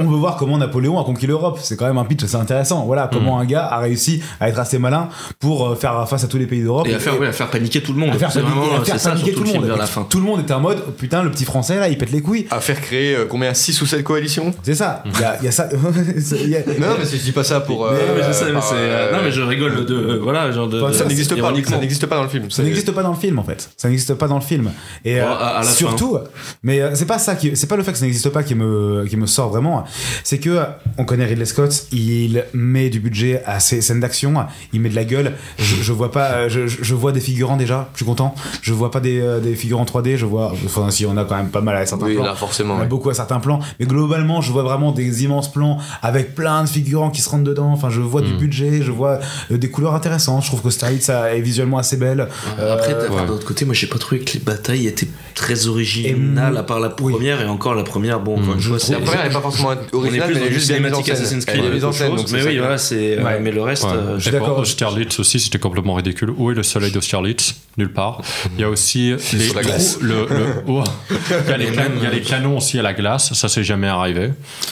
on 0.00 0.06
veut 0.08 0.16
voir 0.16 0.36
comment 0.36 0.58
Napoléon 0.58 0.98
a 1.00 1.04
conquis 1.04 1.28
l'Europe. 1.28 1.60
C'est 1.62 1.76
quand 1.76 1.86
même 1.86 1.98
un 1.98 2.04
pitch 2.04 2.24
assez 2.24 2.34
intéressant. 2.34 2.84
Voilà, 2.84 3.08
comment 3.12 3.38
un 3.38 3.44
gars 3.44 3.64
a 3.66 3.78
réussi 3.78 4.20
à 4.40 4.48
être 4.48 4.58
assez 4.58 4.76
malin 4.80 5.08
pour 5.38 5.68
euh, 5.68 5.74
faire 5.76 6.08
face 6.08 6.24
à 6.24 6.26
tous 6.26 6.36
les 6.36 6.46
pays 6.48 6.64
d'Europe. 6.64 6.88
Et 6.88 6.94
à 6.94 6.98
faire, 6.98 7.16
ouais, 7.20 7.28
à 7.28 7.32
faire 7.32 7.48
paniquer 7.48 7.80
tout 7.80 7.92
le 7.92 8.00
monde. 8.00 8.10
à 8.10 8.14
faire 8.18 8.32
C'est 8.32 8.40
paniquer- 8.40 8.58
vraiment- 8.58 8.80
à 8.80 8.84
faire 8.84 8.98
ça 8.98 9.10
paniquer 9.10 9.30
surtout 9.30 9.44
tout 9.46 9.52
le 9.52 9.58
monde. 9.60 9.68
vers 9.68 9.76
la 9.76 9.86
fin. 9.86 10.04
Tout 10.10 10.18
le 10.18 10.24
monde 10.24 10.40
était 10.40 10.52
en 10.52 10.58
mode, 10.58 10.82
oh, 10.88 10.90
putain, 10.90 11.22
le 11.22 11.30
petit 11.30 11.44
français 11.44 11.78
là, 11.78 11.88
il 11.88 11.96
pète 11.96 12.10
les 12.10 12.20
couilles. 12.22 12.46
À 12.50 12.58
faire 12.58 12.80
créer 12.80 13.14
euh, 13.14 13.26
combien? 13.28 13.54
6 13.54 13.80
ou 13.82 13.86
7 13.86 14.02
coalitions? 14.02 14.52
C'est 14.64 14.74
ça. 14.74 15.04
Il 15.06 15.20
y 15.20 15.24
a, 15.24 15.36
il 15.40 15.44
y 15.44 15.48
a 15.48 15.52
ça. 15.52 15.68
y 15.72 16.56
a- 16.56 16.58
Non, 16.80 16.88
non, 16.88 16.94
mais 16.98 17.04
je 17.08 17.16
dis 17.22 17.30
pas 17.32 17.44
ça 17.44 17.60
pour. 17.60 17.86
Euh, 17.86 17.92
mais 18.16 18.24
je 18.26 18.32
sais, 18.32 18.46
mais 18.50 18.58
euh, 18.72 19.12
non 19.16 19.18
mais 19.22 19.30
je 19.30 19.42
rigole 19.42 19.86
de 19.86 19.94
euh, 19.94 20.18
voilà 20.20 20.50
genre 20.50 20.66
de, 20.68 20.82
Enfin, 20.82 20.92
ça 20.92 21.04
n'existe 21.04 21.40
pas, 21.40 21.52
ça 21.68 21.78
n'existe 21.78 22.06
pas 22.06 22.16
dans 22.16 22.24
le 22.24 22.28
film. 22.28 22.50
Ça 22.50 22.64
n'existe 22.64 22.90
pas 22.90 23.02
dans 23.04 23.10
le 23.12 23.16
film 23.16 23.38
en 23.38 23.44
fait. 23.44 23.70
Ça 23.76 23.88
n'existe 23.88 24.14
pas 24.14 24.26
dans 24.26 24.34
le 24.38 24.40
film. 24.40 24.72
Et 25.04 25.20
surtout, 25.62 26.18
mais 26.64 26.80
c'est 26.96 27.06
pas 27.06 27.20
ça 27.20 27.36
qui, 27.36 27.56
c'est 27.56 27.68
pas 27.68 27.76
le 27.76 27.84
fait 27.84 27.92
que 27.92 27.98
ça 27.98 28.04
n'existe 28.06 28.28
pas 28.30 28.42
qui 28.42 28.56
me, 28.56 29.04
qui 29.08 29.16
me 29.16 29.26
sort 29.26 29.50
vraiment. 29.50 29.83
C'est 30.22 30.38
que 30.38 30.60
on 30.98 31.04
connaît 31.04 31.24
Ridley 31.26 31.44
Scott, 31.44 31.86
il 31.92 32.44
met 32.52 32.90
du 32.90 33.00
budget 33.00 33.42
à 33.46 33.60
ses 33.60 33.80
scènes 33.80 34.00
d'action, 34.00 34.34
il 34.72 34.80
met 34.80 34.88
de 34.88 34.94
la 34.94 35.04
gueule. 35.04 35.32
Je, 35.58 35.76
je 35.82 35.92
vois 35.92 36.10
pas, 36.12 36.48
je, 36.48 36.66
je- 36.66 36.78
je 36.82 36.94
vois 36.94 37.12
des 37.12 37.20
figurants 37.20 37.56
déjà. 37.56 37.88
Je 37.92 37.98
suis 37.98 38.04
content. 38.06 38.34
Je 38.62 38.72
vois 38.72 38.90
pas 38.90 39.00
des, 39.00 39.20
euh, 39.20 39.40
des 39.40 39.54
figurants 39.54 39.84
3D. 39.84 40.16
Je 40.16 40.26
vois, 40.26 40.52
enfin 40.66 40.90
si 40.90 41.06
on 41.06 41.16
a 41.16 41.24
quand 41.24 41.36
même 41.36 41.48
pas 41.50 41.60
mal 41.60 41.76
à 41.76 41.86
certains 41.86 42.06
Oui, 42.06 42.14
plans. 42.14 42.24
là, 42.24 42.34
forcément. 42.34 42.74
On 42.74 42.78
a 42.78 42.80
ouais. 42.82 42.86
beaucoup 42.86 43.10
à 43.10 43.14
certains 43.14 43.40
plans, 43.40 43.60
mais 43.80 43.86
globalement, 43.86 44.40
je 44.40 44.52
vois 44.52 44.62
vraiment 44.62 44.92
des 44.92 45.24
immenses 45.24 45.50
plans 45.52 45.78
avec 46.02 46.34
plein 46.34 46.62
de 46.64 46.68
figurants 46.68 47.10
qui 47.10 47.20
se 47.20 47.28
rentrent 47.28 47.44
dedans. 47.44 47.70
Enfin, 47.72 47.90
je 47.90 48.00
vois 48.00 48.20
du 48.22 48.34
budget, 48.34 48.82
je 48.82 48.90
vois 48.92 49.18
euh, 49.50 49.56
des 49.58 49.70
couleurs 49.70 49.94
intéressantes. 49.94 50.42
Je 50.42 50.48
trouve 50.48 50.62
que 50.62 50.70
Starlight 50.70 51.02
ça 51.02 51.34
est 51.34 51.40
visuellement 51.40 51.78
assez 51.78 51.96
belle. 51.96 52.28
Après, 52.58 52.94
Euh, 52.94 53.08
d'un 53.08 53.28
autre 53.28 53.44
côté, 53.46 53.64
moi 53.64 53.74
j'ai 53.74 53.86
pas 53.86 53.98
trouvé 53.98 54.20
que 54.20 54.32
les 54.34 54.40
batailles 54.40 54.86
étaient 54.86 55.08
très 55.34 55.66
originales, 55.66 56.54
Et 56.54 56.58
à 56.58 56.62
part 56.62 56.80
la 56.80 56.88
oui. 57.00 57.12
première, 57.12 57.40
et 57.40 57.46
encore 57.46 57.74
la 57.74 57.82
première, 57.84 58.20
bon, 58.20 58.36
une 58.36 58.60
fois, 58.60 58.78
c'est. 58.78 58.92
La 58.92 59.00
première 59.00 59.24
n'est 59.24 59.30
pas 59.32 59.40
forcément 59.40 59.73
On 59.92 59.96
est 59.96 59.96
originale, 59.96 60.26
plus 60.28 60.34
mais 60.34 60.40
dans 60.40 60.46
elle 60.46 60.46
est 60.46 60.48
une 60.48 60.54
juste 60.54 60.68
bien 60.68 60.76
mise 60.80 60.92
en 60.92 61.02
cinématique 61.02 61.06
scène. 61.14 61.24
Assassin's 61.24 61.44
Elle 61.46 61.54
Creed, 61.54 61.64
est 61.70 61.74
mise 61.74 61.84
en 61.84 61.92
scène, 61.92 62.12
mais 62.32 62.42
oui, 62.44 62.58
voilà, 62.58 62.78
c'est. 62.78 63.22
Ouais. 63.22 63.40
Mais 63.40 63.50
le 63.52 63.62
reste, 63.62 63.84
Ouais. 63.84 63.90
euh, 63.94 64.16
je 64.18 64.22
suis 64.22 64.30
d'accord. 64.30 64.58
Austerlitz 64.58 65.18
aussi, 65.20 65.40
c'était 65.40 65.58
complètement 65.58 65.94
ridicule. 65.94 66.30
Où 66.36 66.50
est 66.50 66.54
le 66.54 66.62
soleil 66.62 66.92
d'Austerlitz? 66.92 67.54
Nulle 67.76 67.92
part. 67.92 68.22
Il 68.54 68.60
y 68.60 68.64
a 68.64 68.68
aussi 68.70 69.12
les 69.32 69.40
sur 69.46 69.54
la 69.56 69.62
glace. 69.62 69.94
trous- 69.98 70.04
le, 70.04 70.14
le- 70.30 70.46
oh. 70.68 70.84
il, 71.10 71.50
y 71.50 71.52
a 71.52 71.56
les 71.56 71.66
can- 71.66 71.82
il 71.96 72.02
y 72.04 72.06
a 72.06 72.10
les 72.10 72.20
canons 72.20 72.58
aussi 72.58 72.78
à 72.78 72.82
la 72.82 72.92
glace. 72.94 73.32
Ça, 73.34 73.48
c'est 73.48 73.64
jamais 73.64 73.88
arrivé. 73.88 74.30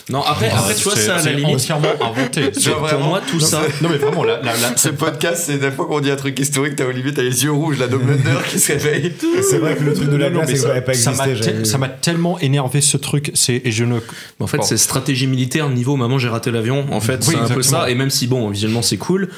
Non, 0.09 0.23
après, 0.23 0.51
après 0.51 0.75
tu 0.75 0.85
vois, 0.85 0.95
C'est- 0.95 1.07
ça, 1.07 1.15
à 1.15 1.17
la 1.17 1.23
c'est 1.23 1.33
limite. 1.35 1.57
entièrement 1.57 1.89
inventé. 2.01 2.51
Tu 2.63 2.69
vois, 2.69 2.79
Pour 2.79 2.87
vraiment, 2.87 3.07
moi, 3.09 3.21
tout 3.27 3.41
ça. 3.41 3.61
Non, 3.81 3.89
mais 3.91 3.97
vraiment, 3.99 4.23
la, 4.23 4.37
la- 4.41 4.53
la- 4.57 4.77
Ce 4.77 4.89
podcast, 4.91 5.45
c'est 5.47 5.61
la 5.61 5.73
fois 5.73 5.87
qu'on 5.87 5.99
dit 6.01 6.11
un 6.13 6.17
truc 6.17 6.39
historique, 6.39 6.77
t'as 6.77 6.85
Olivier, 6.85 7.13
t'as 7.13 7.23
les 7.23 7.43
yeux 7.45 7.51
rouges, 7.53 7.79
la 7.81 7.89
Dom 7.89 8.07
Lunder 8.07 8.39
qui 8.49 8.59
se 8.61 8.73
réveille. 8.73 9.13
C'est 9.43 9.59
vrai 9.59 9.75
que 9.75 9.83
le 9.83 9.95
truc 9.95 10.09
de 10.09 10.17
la 10.17 10.31
glace, 10.31 10.49
mais 10.49 10.57
ça 10.57 10.69
n'avait 10.69 10.81
pas 10.83 10.95
ça 10.95 11.11
m'a 11.13 11.27
existé. 11.29 11.65
ça 11.65 11.79
m'a 11.79 11.89
tellement 11.89 12.39
énervé 12.39 12.81
ce 12.81 12.97
truc. 12.97 13.33
C'est 13.35 13.63
et 13.65 13.73
je 13.73 13.85
ne. 13.85 13.99
En 14.39 14.47
fait, 14.47 14.59
Bon. 14.59 14.63
c'est 14.63 14.77
stratégie 14.77 15.27
militaire 15.27 15.69
niveau 15.69 15.97
maman 15.97 16.19
j'ai 16.19 16.29
raté 16.29 16.51
l'avion. 16.53 16.87
En 16.93 17.01
fait, 17.01 17.23
c'est 17.25 17.37
un 17.37 17.49
peu 17.49 17.63
ça. 17.63 17.91
Et 17.91 17.95
même 17.97 18.11
si 18.11 18.27
bon, 18.29 18.49
visuellement 18.49 18.83
c'est 18.83 18.97
cool. 18.97 19.29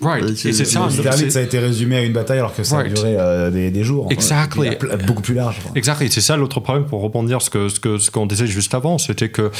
Right. 0.00 0.24
Et 0.46 0.52
c'est 0.54 0.64
ça. 0.64 0.88
ça 1.28 1.38
a 1.38 1.42
été 1.42 1.58
résumé 1.58 1.96
à 1.96 2.02
une 2.02 2.12
bataille 2.14 2.38
alors 2.38 2.54
que 2.54 2.62
ça 2.64 2.76
a 2.76 2.78
Right. 2.80 2.96
Euh, 3.18 3.50
des, 3.50 3.70
des 3.70 3.84
jours. 3.84 4.06
Exactly. 4.10 4.68
Et 4.68 4.76
pl- 4.76 4.96
Beaucoup 5.06 5.22
plus 5.22 5.34
large. 5.34 5.56
Exact. 5.74 6.02
Et 6.02 6.10
c'est 6.10 6.20
ça 6.20 6.36
l'autre 6.36 6.60
problème 6.60 6.86
pour 6.86 7.00
rebondir 7.02 7.40
ce 7.42 7.50
que 7.50 7.68
ce 7.68 7.80
que 7.80 7.98
ce 7.98 8.10
qu'on 8.10 8.26
disait 8.26 8.46
juste 8.46 8.74
avant, 8.74 8.98
c'était 8.98 9.28
que 9.28 9.50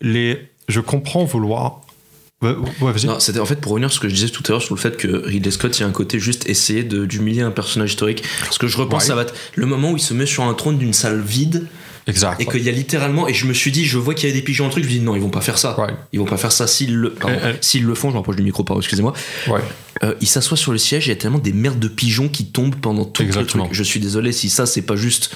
les. 0.00 0.38
Je 0.68 0.80
comprends 0.80 1.24
vouloir. 1.24 1.80
Ouais, 2.42 2.50
ouais, 2.80 2.92
vas-y. 2.92 3.06
Non, 3.06 3.20
c'était 3.20 3.38
en 3.40 3.46
fait 3.46 3.56
pour 3.60 3.72
revenir 3.72 3.90
sur 3.90 3.96
ce 3.96 4.00
que 4.02 4.08
je 4.08 4.14
disais 4.14 4.28
tout 4.28 4.42
à 4.48 4.52
l'heure 4.52 4.62
sur 4.62 4.74
le 4.74 4.80
fait 4.80 4.96
que 4.96 5.08
Ridley 5.26 5.50
Scott, 5.50 5.78
il 5.78 5.82
y 5.82 5.84
a 5.84 5.88
un 5.88 5.92
côté 5.92 6.18
juste 6.18 6.46
essayer 6.48 6.82
de- 6.82 7.06
d'humilier 7.06 7.40
un 7.42 7.50
personnage 7.50 7.90
historique. 7.90 8.22
Parce 8.40 8.58
que 8.58 8.66
je 8.66 8.76
repense, 8.76 9.02
Ouais. 9.04 9.08
ça 9.08 9.14
va 9.14 9.22
être 9.22 9.34
le 9.54 9.66
moment 9.66 9.92
où 9.92 9.96
il 9.96 10.02
se 10.02 10.12
met 10.14 10.26
sur 10.26 10.42
un 10.42 10.52
trône 10.54 10.76
d'une 10.76 10.92
salle 10.92 11.20
vide 11.20 11.66
Exact. 12.06 12.38
et 12.40 12.44
qu'il 12.44 12.62
y 12.62 12.68
a 12.68 12.72
littéralement. 12.72 13.28
Et 13.28 13.32
je 13.34 13.46
me 13.46 13.54
suis 13.54 13.70
dit, 13.72 13.86
je 13.86 13.96
vois 13.96 14.12
qu'il 14.14 14.28
y 14.28 14.32
a 14.32 14.34
des 14.34 14.42
pigeons, 14.42 14.66
un 14.66 14.68
truc, 14.68 14.84
je 14.84 14.88
me 14.90 14.94
dis 14.94 15.00
non, 15.00 15.14
ils 15.16 15.22
vont 15.22 15.30
pas 15.30 15.40
faire 15.40 15.56
ça. 15.56 15.72
Right. 15.74 15.96
Ils 16.12 16.18
vont 16.18 16.26
pas 16.26 16.36
faire 16.36 16.52
ça 16.52 16.66
s'ils 16.66 16.94
le, 16.96 17.10
pardon, 17.12 17.36
Euh, 17.42 17.46
euh. 17.46 17.52
s'ils 17.62 17.84
le 17.84 17.94
font. 17.94 18.10
Je 18.10 18.16
m'approche 18.16 18.36
du 18.36 18.42
micro, 18.42 18.62
pardon, 18.62 18.80
excusez-moi. 18.80 19.14
Ouais. 19.48 19.60
Euh, 20.02 20.14
il 20.20 20.26
s'assoit 20.26 20.56
sur 20.56 20.72
le 20.72 20.78
siège, 20.78 21.06
il 21.06 21.10
y 21.10 21.12
a 21.12 21.16
tellement 21.16 21.38
des 21.38 21.52
merdes 21.52 21.78
de 21.78 21.88
pigeons 21.88 22.28
qui 22.28 22.46
tombent 22.46 22.74
pendant 22.76 23.04
tout 23.04 23.22
le 23.22 23.46
truc. 23.46 23.62
Je 23.72 23.82
suis 23.82 24.00
désolé 24.00 24.32
si 24.32 24.48
ça, 24.50 24.66
c'est 24.66 24.82
pas 24.82 24.96
juste 24.96 25.30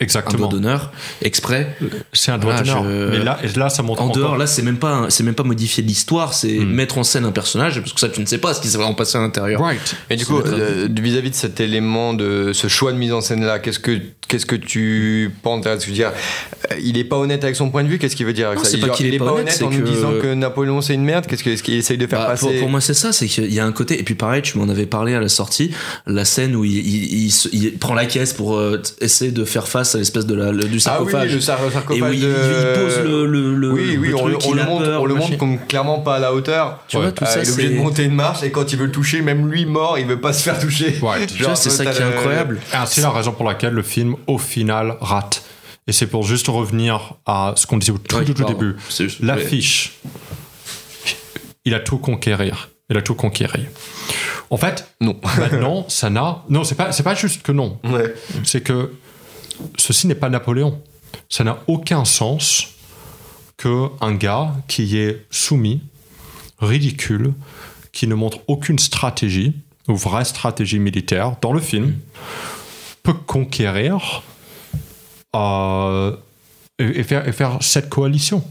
un 0.00 0.04
Exactement. 0.04 0.48
doigt 0.48 0.58
d'honneur 0.58 0.90
exprès. 1.22 1.76
C'est 2.12 2.32
un 2.32 2.38
doigt 2.38 2.54
Voilà, 2.56 2.66
d'honneur. 2.80 2.84
je- 3.12 3.16
Mais 3.16 3.24
là, 3.24 3.38
là, 3.54 3.68
ça 3.70 3.84
montre 3.84 4.02
En 4.02 4.06
encore- 4.06 4.16
dehors, 4.16 4.36
là, 4.36 4.48
c'est 4.48 4.62
même 4.62 4.78
pas, 4.78 4.90
un- 4.90 5.10
c'est 5.10 5.22
même 5.22 5.36
pas 5.36 5.44
modifier 5.44 5.84
l'histoire, 5.84 6.34
c'est 6.34 6.58
Hmm. 6.58 6.64
mettre 6.68 6.98
en 6.98 7.04
scène 7.04 7.24
un 7.24 7.30
personnage, 7.30 7.78
parce 7.80 7.92
que 7.92 8.00
ça, 8.00 8.08
tu 8.08 8.20
ne 8.20 8.26
sais 8.26 8.38
pas 8.38 8.54
ce 8.54 8.60
qui 8.60 8.66
s'est 8.66 8.76
vraiment 8.76 8.94
passé 8.94 9.18
à 9.18 9.20
l'intérieur. 9.20 9.60
Right. 9.60 9.94
Et 10.10 10.16
du 10.16 10.26
coup, 10.26 10.38
un- 10.38 10.48
euh, 10.52 10.88
vis-à-vis 10.90 11.30
de 11.30 11.36
cet 11.36 11.60
élément, 11.60 12.12
de 12.12 12.50
ce 12.52 12.66
choix 12.66 12.92
de 12.92 12.98
mise 12.98 13.12
en 13.12 13.20
scène 13.20 13.44
là, 13.44 13.60
qu'est-ce 13.60 13.78
que 13.78 14.00
qu'est-ce 14.26 14.46
que 14.46 14.56
tu 14.56 15.30
penses 15.42 15.64
tu 15.78 15.90
veux 15.90 15.94
dire, 15.94 16.10
euh, 16.72 16.74
il 16.82 16.96
est 16.98 17.04
pas 17.04 17.16
honnête 17.18 17.44
avec 17.44 17.54
son 17.54 17.70
point 17.70 17.84
de 17.84 17.88
vue 17.88 17.98
Qu'est-ce 17.98 18.16
qu'il 18.16 18.24
veut 18.26 18.32
dire 18.32 18.46
avec 18.48 18.58
Non, 18.58 18.64
ça 18.64 18.70
c'est 18.70 18.78
Il 18.78 18.80
pas 18.80 18.86
genre, 18.88 18.96
qu'il 18.96 19.06
il 19.06 19.12
est 19.12 19.16
est 19.16 19.18
pas 19.18 19.26
honnête, 19.26 19.40
honnête 19.42 19.54
c'est 19.54 19.64
en 19.64 19.70
nous 19.70 19.82
que- 19.82 19.88
disant 19.88 20.12
que 20.20 20.34
Napoléon 20.34 20.80
c'est 20.80 20.94
une 20.94 21.04
merde. 21.04 21.26
Qu'est-ce 21.26 21.44
que- 21.44 21.50
est-ce 21.50 21.62
qu'il 21.62 21.74
essaye 21.74 21.98
de 21.98 22.06
faire 22.06 22.20
Bah, 22.20 22.26
passer 22.28 22.46
pour, 22.46 22.58
pour 22.60 22.68
moi, 22.70 22.80
c'est 22.80 22.94
ça, 22.94 23.12
c'est 23.12 23.26
qu'il 23.28 23.52
y 23.52 23.60
a 23.60 23.64
un 23.66 23.70
côté. 23.72 24.00
Et 24.00 24.02
puis 24.02 24.14
pareil, 24.16 24.40
tu 24.42 24.56
m'en 24.58 24.68
avais 24.70 24.86
parlé 24.86 25.14
à 25.14 25.20
la 25.20 25.28
sortie, 25.28 25.70
la 26.06 26.24
scène 26.24 26.56
où 26.56 26.64
il, 26.64 27.30
prend 27.78 27.94
la 27.94 28.06
caisse 28.06 28.32
pour 28.32 28.56
euh, 28.56 28.80
essayer 29.00 29.30
de 29.30 29.44
faire 29.44 29.68
face 29.68 29.83
à 29.94 29.98
l'espèce 29.98 30.24
de 30.26 30.34
la, 30.34 30.52
le- 30.52 30.64
du 30.64 30.68
Ah 30.86 31.02
oui, 31.02 31.10
sarcophage. 31.10 31.32
le 31.34 31.40
sar- 31.40 31.58
et 31.62 31.66
où 31.66 31.70
sarcophage 31.70 32.14
il, 32.14 32.20
pose 32.22 32.98
le, 33.04 33.26
le, 33.26 33.54
le- 33.54 33.72
oui, 33.72 33.96
oui, 34.00 34.08
le 34.08 34.16
on, 34.16 34.26
le- 34.26 34.34
truc, 34.38 34.46
on 34.46 34.50
il 34.52 34.56
le 34.56 34.62
a 34.62 34.66
montre, 34.66 34.84
peur, 34.84 35.02
on 35.02 35.04
le 35.06 35.14
montre 35.14 35.36
comme 35.36 35.58
clairement 35.66 35.98
pas 36.00 36.16
à 36.16 36.18
la 36.20 36.32
hauteur. 36.32 36.78
Tu 36.88 36.96
vois, 36.96 37.12
tout 37.12 37.24
Euh, 37.24 37.26
ça, 37.26 37.40
il 37.42 37.48
est 37.48 37.52
obligé 37.52 37.68
de 37.70 37.76
monter 37.78 38.04
une 38.04 38.14
marche 38.14 38.42
et 38.42 38.50
quand 38.50 38.72
il 38.72 38.78
veut 38.78 38.86
le 38.86 38.92
toucher, 38.92 39.20
même 39.22 39.50
lui 39.50 39.66
mort, 39.66 39.98
il 39.98 40.06
veut 40.06 40.20
pas 40.20 40.32
se 40.32 40.42
faire 40.42 40.58
toucher. 40.58 40.92
Tu 40.92 41.42
vois, 41.42 41.56
c'est 41.56 41.70
ça 41.70 41.84
t'as 41.84 41.92
qui 41.92 41.98
est 42.02 42.04
le- 42.04 42.16
incroyable. 42.16 42.60
Ah, 42.72 42.86
c'est 42.86 43.00
la 43.02 43.10
raison 43.10 43.32
pour 43.32 43.44
laquelle 43.46 43.74
le 43.74 43.82
film, 43.82 44.16
au 44.26 44.38
final, 44.38 44.96
rate. 45.00 45.42
Et 45.86 45.92
c'est 45.92 46.06
pour 46.06 46.22
juste 46.22 46.46
revenir 46.48 47.14
à 47.26 47.52
ce 47.56 47.66
qu'on 47.66 47.76
disait 47.76 47.92
au 47.92 47.98
tout, 47.98 48.16
Ouais, 48.16 48.24
tout, 48.24 48.44
début. 48.44 48.74
L'affiche. 49.20 49.98
Il 51.64 51.74
a 51.74 51.80
tout 51.80 51.98
conquérir. 51.98 52.70
Il 52.90 52.96
a 52.96 53.02
tout 53.02 53.14
conquérir. 53.14 53.66
En 54.50 54.56
fait, 54.56 54.86
Non. 55.00 55.16
maintenant, 55.38 55.86
ça 55.88 56.10
n'a. 56.10 56.42
Non, 56.50 56.64
c'est 56.64 56.74
pas, 56.74 56.92
c'est 56.92 57.02
pas 57.02 57.14
juste 57.14 57.42
que 57.42 57.52
non. 57.52 57.78
Ouais. 57.84 58.14
C'est 58.44 58.60
que 58.62 58.92
ceci 59.76 60.06
n'est 60.06 60.14
pas 60.14 60.28
Napoléon. 60.28 60.82
Ça 61.28 61.44
n'a 61.44 61.58
aucun 61.66 62.04
sens 62.04 62.68
que 63.56 63.88
un 64.00 64.14
gars 64.14 64.54
qui 64.68 64.98
est 64.98 65.24
soumis, 65.30 65.82
ridicule, 66.58 67.32
qui 67.92 68.06
ne 68.06 68.14
montre 68.14 68.38
aucune 68.48 68.78
stratégie 68.78 69.54
ou 69.88 69.96
vraie 69.96 70.24
stratégie 70.24 70.78
militaire 70.78 71.36
dans 71.40 71.52
le 71.52 71.60
film 71.60 71.94
peut 73.02 73.12
conquérir 73.12 74.22
euh, 75.36 76.16
et, 76.78 77.02
faire 77.02 77.58
cette 77.60 77.88
coalition. 77.88 78.42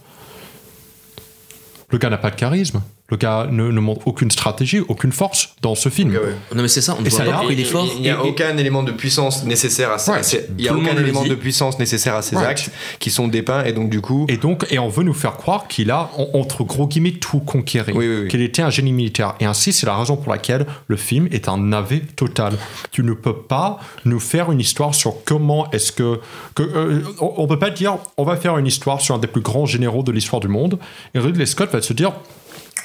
Le 1.89 1.97
gars 1.97 2.10
n'a 2.10 2.18
pas 2.18 2.30
de 2.30 2.36
charisme. 2.36 2.82
Le 3.14 3.18
gars 3.18 3.47
ne, 3.51 3.70
ne 3.70 3.80
montre 3.80 4.07
aucune 4.07 4.32
stratégie, 4.32 4.80
aucune 4.88 5.11
force 5.11 5.49
dans 5.61 5.76
ce 5.76 5.89
film. 5.89 6.14
Non 6.55 6.64
mais 6.64 6.68
c'est 6.68 6.82
ça, 6.82 6.95
on 6.97 7.01
ne 7.03 7.07
voit 7.07 7.20
pas 7.24 7.32
pourquoi 7.32 7.53
il 7.53 7.59
est 7.59 7.64
fort. 7.64 7.88
Il 7.95 8.01
n'y 8.01 8.09
a 8.09 8.14
Et- 8.14 8.16
et- 8.26 8.30
aucun 8.32 8.57
élément 8.57 8.82
de 8.82 8.91
puissance 8.91 9.43
nécessaire 9.45 9.91
à 9.91 9.99
ça. 9.99 10.14
Ouais. 10.14 10.22
Il 10.57 10.64
n'y 10.64 10.68
a 10.68 10.74
aucun 10.76 10.97
élément 10.97 11.24
de 11.24 11.36
puissance 11.36 11.78
nécessaire 11.78 12.16
à 12.16 12.24
ces 12.24 12.36
Ouais. 12.36 12.43
actes 12.43 12.72
qui 12.97 13.11
sont 13.11 13.28
dépeints 13.28 13.66
et 13.66 13.72
donc 13.74 13.91
du 13.91 14.01
coup. 14.01 14.26
Et 14.30 14.38
donc, 14.38 14.66
et 14.72 14.80
on 14.80 14.89
veut 14.89 15.03
nous 15.03 15.14
faire 15.14 15.34
croire 15.38 15.68
qu'il 15.68 15.91
a, 15.91 16.09
en- 16.18 16.39
entre 16.39 16.64
gros 16.64 16.88
guillemets, 16.88 17.11
tout 17.11 17.39
conquéré. 17.39 17.93
Oui, 17.93 18.07
oui, 18.07 18.22
oui. 18.24 18.28
Qu'il 18.30 18.41
était 18.41 18.64
un 18.64 18.72
génie 18.72 18.93
militaire. 18.93 19.36
Et 19.39 19.45
ainsi, 19.45 19.74
c'est 19.74 19.86
la 19.86 19.95
raison 19.95 20.18
pour 20.18 20.32
laquelle 20.32 20.66
le 20.88 20.95
film 20.97 21.28
est 21.32 21.47
un 21.47 21.59
navet 21.59 21.99
total. 22.16 22.53
Tu 22.91 23.03
ne 23.03 23.14
peux 23.14 23.36
pas 23.38 23.80
nous 24.05 24.20
faire 24.20 24.51
une 24.51 24.59
histoire 24.59 24.95
sur 24.95 25.24
comment 25.24 25.70
est-ce 25.70 25.91
que. 25.91 26.20
que 26.55 26.64
euh, 26.64 27.01
on 27.22 27.32
on 27.38 27.45
peut 27.47 27.59
pas 27.59 27.70
dire, 27.70 27.97
on 28.18 28.24
va 28.24 28.38
faire 28.38 28.57
une 28.57 28.66
histoire 28.66 29.01
sur 29.01 29.14
un 29.14 29.20
des 29.20 29.28
plus 29.28 29.41
grands 29.41 29.68
généraux 29.68 30.01
de 30.01 30.11
l'histoire 30.11 30.39
du 30.39 30.47
monde. 30.47 30.80
Et 31.14 31.20
Ridley 31.20 31.45
Scott 31.45 31.72
va 31.72 31.80
se 31.84 31.93
dire, 31.93 32.14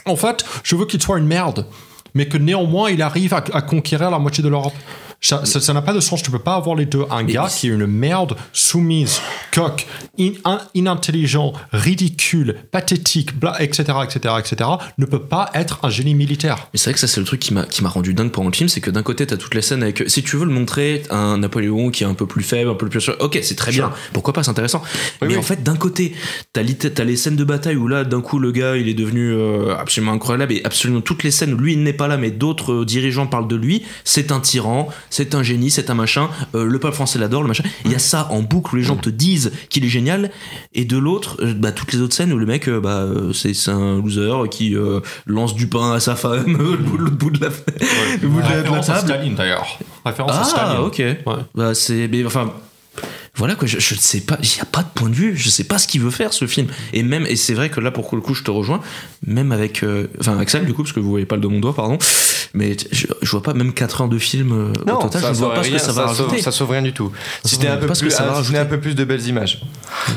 en 0.08 0.16
fait, 0.16 0.44
je 0.62 0.76
veux 0.76 0.86
qu'il 0.86 1.02
soit 1.02 1.18
une 1.18 1.26
merde. 1.26 1.66
Mais 2.14 2.26
que 2.26 2.38
néanmoins, 2.38 2.90
il 2.90 3.02
arrive 3.02 3.34
à, 3.34 3.40
conquérir 3.62 4.10
la 4.10 4.18
moitié 4.18 4.42
de 4.42 4.48
l'Europe. 4.48 4.74
Ça 5.20 5.42
n'a 5.74 5.82
pas 5.82 5.92
de 5.92 6.00
sens. 6.00 6.22
Tu 6.22 6.30
peux 6.30 6.38
pas 6.38 6.54
avoir 6.54 6.76
les 6.76 6.86
deux. 6.86 7.04
Un 7.10 7.24
Mais- 7.24 7.32
gars 7.32 7.48
qui 7.50 7.68
est 7.68 7.70
une 7.70 7.86
merde, 7.86 8.36
soumise, 8.52 9.20
coque, 9.52 9.86
in- 10.18 10.32
in- 10.44 10.60
inintelligent, 10.74 11.52
ridicule, 11.72 12.56
pathétique, 12.70 13.36
bla, 13.38 13.60
etc., 13.62 13.82
etc., 14.04 14.34
etc., 14.38 14.70
ne 14.98 15.06
peut 15.06 15.22
pas 15.22 15.50
être 15.54 15.80
un 15.82 15.90
génie 15.90 16.14
militaire. 16.14 16.68
Mais 16.72 16.78
c'est 16.78 16.90
vrai 16.90 16.94
que 16.94 17.00
ça, 17.00 17.08
c'est 17.08 17.18
le 17.20 17.26
truc 17.26 17.40
qui 17.40 17.52
m'a, 17.52 17.64
qui 17.64 17.82
m'a 17.82 17.88
rendu 17.88 18.14
dingue 18.14 18.30
pendant 18.30 18.50
le 18.50 18.54
film, 18.54 18.68
c'est 18.68 18.80
que 18.80 18.90
d'un 18.90 19.02
côté, 19.02 19.26
t'as 19.26 19.36
toutes 19.36 19.54
les 19.54 19.62
scènes 19.62 19.82
avec. 19.82 20.04
Si 20.06 20.22
tu 20.22 20.36
veux 20.36 20.44
le 20.44 20.52
montrer, 20.52 21.02
un 21.10 21.38
Napoléon 21.38 21.90
qui 21.90 22.04
est 22.04 22.06
un 22.06 22.14
peu 22.14 22.26
plus 22.26 22.42
faible, 22.44 22.70
un 22.70 22.74
peu 22.74 22.88
plus. 22.88 23.08
Ok, 23.20 23.38
c'est 23.42 23.56
très 23.56 23.72
bien. 23.72 23.92
Pourquoi 24.12 24.32
pas, 24.32 24.42
c'est 24.42 24.50
intéressant. 24.50 24.82
mais 25.22 25.28
oui. 25.28 25.36
en 25.36 25.42
fait, 25.42 25.62
d'un 25.62 25.76
côté, 25.76 26.14
t'as, 26.52 26.62
t'as 26.64 27.04
les 27.04 27.16
scènes 27.16 27.36
de 27.36 27.44
bataille 27.44 27.76
où 27.76 27.88
là, 27.88 28.04
d'un 28.04 28.20
coup, 28.20 28.38
le 28.38 28.52
gars, 28.52 28.76
il 28.76 28.88
est 28.88 28.94
devenu 28.94 29.32
euh, 29.32 29.74
absolument 29.76 30.12
incroyable 30.12 30.52
et 30.52 30.62
absolument 30.64 31.00
toutes 31.00 31.22
les 31.24 31.30
scènes 31.30 31.54
où 31.54 31.56
lui, 31.58 31.72
il 31.72 31.82
n'est 31.82 31.92
pas 31.92 32.06
là, 32.08 32.16
mais 32.16 32.30
d'autres 32.30 32.72
euh, 32.72 32.84
dirigeants 32.84 33.26
parlent 33.26 33.48
de 33.48 33.56
lui. 33.56 33.82
C'est 34.04 34.30
un 34.32 34.40
tyran, 34.40 34.88
c'est 35.10 35.34
un 35.34 35.42
génie, 35.42 35.70
c'est 35.70 35.90
un 35.90 35.94
machin. 35.94 36.28
euh, 36.54 36.64
le 36.64 36.78
peuple 36.78 36.94
français 36.94 37.18
l'adore, 37.18 37.42
le 37.42 37.48
machin. 37.48 37.64
Il 37.84 37.92
y 37.92 37.94
a 37.94 37.98
ça 37.98 38.28
en 38.30 38.42
boucle 38.42 38.74
où 38.74 38.76
les 38.76 38.82
gens 38.84 38.96
te 38.96 39.10
disent 39.10 39.52
qu'il 39.70 39.84
est 39.84 39.88
génial. 39.88 40.30
Et 40.74 40.84
de 40.84 40.96
l'autre, 40.98 41.36
euh, 41.42 41.54
bah, 41.54 41.72
toutes 41.72 41.92
les 41.92 42.00
autres 42.00 42.14
scènes 42.14 42.32
où 42.32 42.38
le 42.38 42.46
mec, 42.46 42.68
euh, 42.68 42.80
bah, 42.80 43.06
c'est, 43.34 43.54
c'est 43.54 43.70
un 43.70 43.96
loser 43.96 44.48
qui 44.50 44.76
lance 45.26 45.54
du 45.54 45.66
pain 45.68 45.92
à 45.92 46.00
sa 46.00 46.16
femme, 46.16 46.56
l'autre 46.98 47.12
bout 47.12 47.30
de 47.30 47.40
la, 47.44 47.48
le 48.22 48.28
bout 48.28 48.38
de 48.38 48.42
la- 48.42 48.48
de 48.48 48.52
la 48.52 48.56
Référence 48.62 48.88
à 48.90 48.94
table. 48.94 49.08
Staline 49.08 49.34
d'ailleurs. 49.34 49.78
Référence 50.04 50.32
à 50.32 50.40
Ah, 50.40 50.44
Staline. 50.44 50.78
ok. 50.80 50.98
Ouais. 50.98 51.42
Bah, 51.54 51.74
c'est, 51.74 52.08
mais 52.08 52.24
enfin, 52.24 52.52
voilà 53.38 53.54
quoi, 53.54 53.66
je, 53.66 53.78
je 53.78 53.94
ne 53.94 53.98
sais 54.00 54.20
pas, 54.20 54.36
il 54.42 54.48
n'y 54.48 54.60
a 54.60 54.64
pas 54.66 54.82
de 54.82 54.88
point 54.94 55.08
de 55.08 55.14
vue, 55.14 55.36
je 55.36 55.48
sais 55.48 55.64
pas 55.64 55.78
ce 55.78 55.86
qu'il 55.88 56.00
veut 56.02 56.10
faire 56.10 56.32
ce 56.32 56.46
film. 56.46 56.66
Et 56.92 57.02
même, 57.02 57.24
et 57.26 57.36
c'est 57.36 57.54
vrai 57.54 57.70
que 57.70 57.80
là 57.80 57.90
pour 57.90 58.08
le 58.14 58.20
coup 58.20 58.34
je 58.34 58.42
te 58.42 58.50
rejoins, 58.50 58.80
même 59.26 59.52
avec, 59.52 59.82
euh, 59.82 60.08
enfin 60.20 60.36
Axel 60.38 60.66
du 60.66 60.74
coup, 60.74 60.82
parce 60.82 60.92
que 60.92 61.00
vous 61.00 61.08
voyez 61.10 61.24
pas 61.26 61.36
le 61.36 61.42
de 61.42 61.46
mon 61.48 61.60
doigt, 61.60 61.74
pardon, 61.74 61.98
mais 62.52 62.76
je, 62.92 63.06
je 63.22 63.30
vois 63.30 63.42
pas 63.42 63.54
même 63.54 63.72
4 63.72 64.02
heures 64.02 64.08
de 64.08 64.18
film 64.18 64.52
euh, 64.52 64.92
au 64.92 65.02
total, 65.02 65.22
je 65.22 65.28
ne 65.28 65.32
vois 65.34 65.54
pas 65.54 65.62
ce 65.62 65.70
que 65.70 65.78
ça 65.78 65.92
va 65.92 66.08
sauve- 66.08 66.26
rajouter. 66.26 66.42
ça 66.42 66.50
sauve 66.52 66.70
rien 66.70 66.82
du 66.82 66.92
tout. 66.92 67.10
Si 67.44 67.54
c'était 67.54 67.68
un, 67.68 67.76
peu 67.76 67.86
plus, 67.86 68.10
ça 68.10 68.24
va 68.24 68.38
un, 68.38 68.54
un 68.62 68.64
peu 68.66 68.80
plus 68.80 68.94
de 68.94 69.04
belles 69.04 69.26
images. 69.26 69.62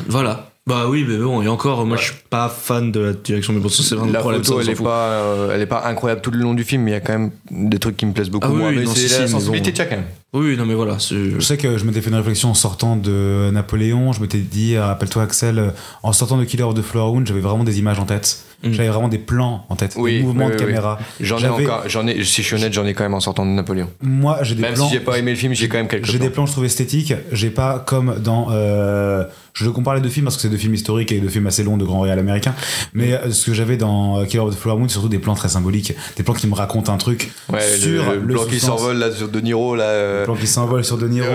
Voilà. 0.07 0.47
Bah 0.67 0.85
oui, 0.87 1.03
mais 1.07 1.17
bon, 1.17 1.41
et 1.41 1.47
encore, 1.47 1.85
moi 1.87 1.97
je 1.97 2.03
suis 2.03 2.13
pas 2.29 2.47
fan 2.47 2.91
de 2.91 2.99
la 2.99 3.13
direction, 3.13 3.51
mais 3.51 3.59
bon, 3.59 3.67
ça 3.69 3.81
c'est 3.81 3.95
vraiment 3.95 4.11
La 4.11 4.19
problème. 4.19 4.43
photo, 4.43 4.61
ça, 4.61 4.65
elle 4.71 4.77
est 4.77 4.83
pas, 4.83 5.07
euh, 5.09 5.51
elle 5.55 5.61
est 5.61 5.65
pas 5.65 5.83
incroyable 5.87 6.21
tout 6.21 6.29
le 6.29 6.37
long 6.37 6.53
du 6.53 6.63
film, 6.63 6.83
mais 6.83 6.91
il 6.91 6.93
y 6.93 6.97
a 6.97 6.99
quand 7.01 7.13
même 7.13 7.31
des 7.49 7.79
trucs 7.79 7.97
qui 7.97 8.05
me 8.05 8.13
plaisent 8.13 8.29
beaucoup. 8.29 8.47
Ah 8.47 8.51
oui, 8.53 8.59
moi, 8.59 8.69
oui, 8.69 8.75
mais 8.79 8.85
c'est 8.85 9.07
si, 9.07 9.19
la 9.19 9.25
si, 9.25 9.31
sensibilité 9.31 9.71
de 9.71 9.77
chacun. 9.77 10.03
Oui, 10.33 10.55
non 10.55 10.65
mais 10.65 10.75
voilà. 10.75 10.97
Je 10.97 11.39
sais 11.41 11.57
que 11.57 11.77
je 11.77 11.83
m'étais 11.83 11.99
fait 11.99 12.09
une 12.09 12.15
réflexion 12.15 12.49
en 12.49 12.53
sortant 12.53 12.95
de 12.95 13.49
Napoléon. 13.51 14.13
Je 14.13 14.21
m'étais 14.21 14.37
dit, 14.37 14.75
euh, 14.75 14.85
rappelle-toi 14.85 15.23
Axel, 15.23 15.59
euh, 15.59 15.69
en 16.03 16.13
sortant 16.13 16.37
de 16.37 16.45
Killer 16.45 16.63
of 16.63 16.73
the 16.73 16.81
Flower 16.81 17.13
Moon, 17.13 17.25
j'avais 17.25 17.41
vraiment 17.41 17.65
des 17.65 17.79
images 17.79 17.99
en 17.99 18.05
tête. 18.05 18.43
Mm. 18.63 18.71
J'avais 18.71 18.89
vraiment 18.89 19.09
des 19.09 19.17
plans 19.17 19.65
en 19.69 19.75
tête, 19.75 19.95
Oui, 19.97 20.19
des 20.19 20.23
mouvements 20.23 20.45
oui, 20.45 20.51
de 20.51 20.57
oui, 20.59 20.65
caméra. 20.67 20.99
J'en 21.19 21.39
ai 21.39 21.47
encore, 21.49 21.83
j'en 21.87 22.07
ai, 22.07 22.23
si 22.23 22.43
je 22.43 22.47
suis 22.47 22.55
honnête, 22.55 22.71
j'en 22.71 22.85
ai 22.85 22.93
quand 22.93 23.03
même 23.03 23.13
en 23.15 23.19
sortant 23.19 23.43
de 23.45 23.51
Napoléon. 23.51 23.89
Moi, 24.01 24.37
j'ai 24.43 24.55
des 24.55 24.61
Même 24.61 24.75
plans. 24.75 24.87
si 24.87 24.93
j'ai 24.93 24.99
pas 25.01 25.17
aimé 25.17 25.31
le 25.31 25.37
film, 25.37 25.53
j'ai 25.53 25.67
quand 25.67 25.77
même 25.77 25.87
quelques 25.89 26.05
J'ai 26.05 26.19
des 26.19 26.29
plans. 26.29 26.45
je 26.45 26.51
trouve 26.53 26.63
esthétiques. 26.65 27.13
J'ai 27.33 27.49
pas 27.49 27.79
comme 27.79 28.15
dans. 28.23 28.49
euh, 28.51 29.25
je 29.53 29.65
le 29.65 29.71
compare 29.71 29.95
les 29.95 30.01
deux 30.01 30.07
films 30.07 30.23
parce 30.25 30.37
que 30.37 30.43
c'est 30.43 30.49
deux 30.49 30.55
films 30.57 30.75
historiques 30.75 31.11
et 31.11 31.19
deux 31.19 31.27
films 31.27 31.47
assez 31.47 31.63
longs 31.63 31.75
de 31.75 31.83
grands 31.83 31.99
réels 32.01 32.19
américains. 32.19 32.53
Mais 32.93 33.13
euh, 33.13 33.31
ce 33.31 33.47
que 33.47 33.53
j'avais 33.53 33.75
dans 33.75 34.23
Killer 34.25 34.43
of 34.43 34.55
the 34.55 34.57
Flower 34.59 34.77
Moon, 34.77 34.87
c'est 34.87 34.93
surtout 34.93 35.09
des 35.09 35.19
plans 35.19 35.33
très 35.35 35.49
symboliques, 35.49 35.93
des 36.15 36.23
plans 36.23 36.35
qui 36.35 36.47
me 36.47 36.53
racontent 36.53 36.93
un 36.93 36.97
truc 36.97 37.31
Ouais, 37.51 37.59
sur 37.61 38.11
le, 38.13 38.19
le 38.21 38.33
plan 38.35 38.45
qui 38.45 38.59
s'envole 38.61 38.97
là 38.97 39.11
sur 39.11 39.27
De 39.27 39.41
Niro 39.41 39.75
là. 39.75 39.83
euh, 39.85 40.20
Le 40.21 40.25
plan 40.25 40.35
qui 40.35 40.47
s'envole 40.47 40.83
sur 40.83 40.97
De 40.97 41.07
Niro, 41.07 41.27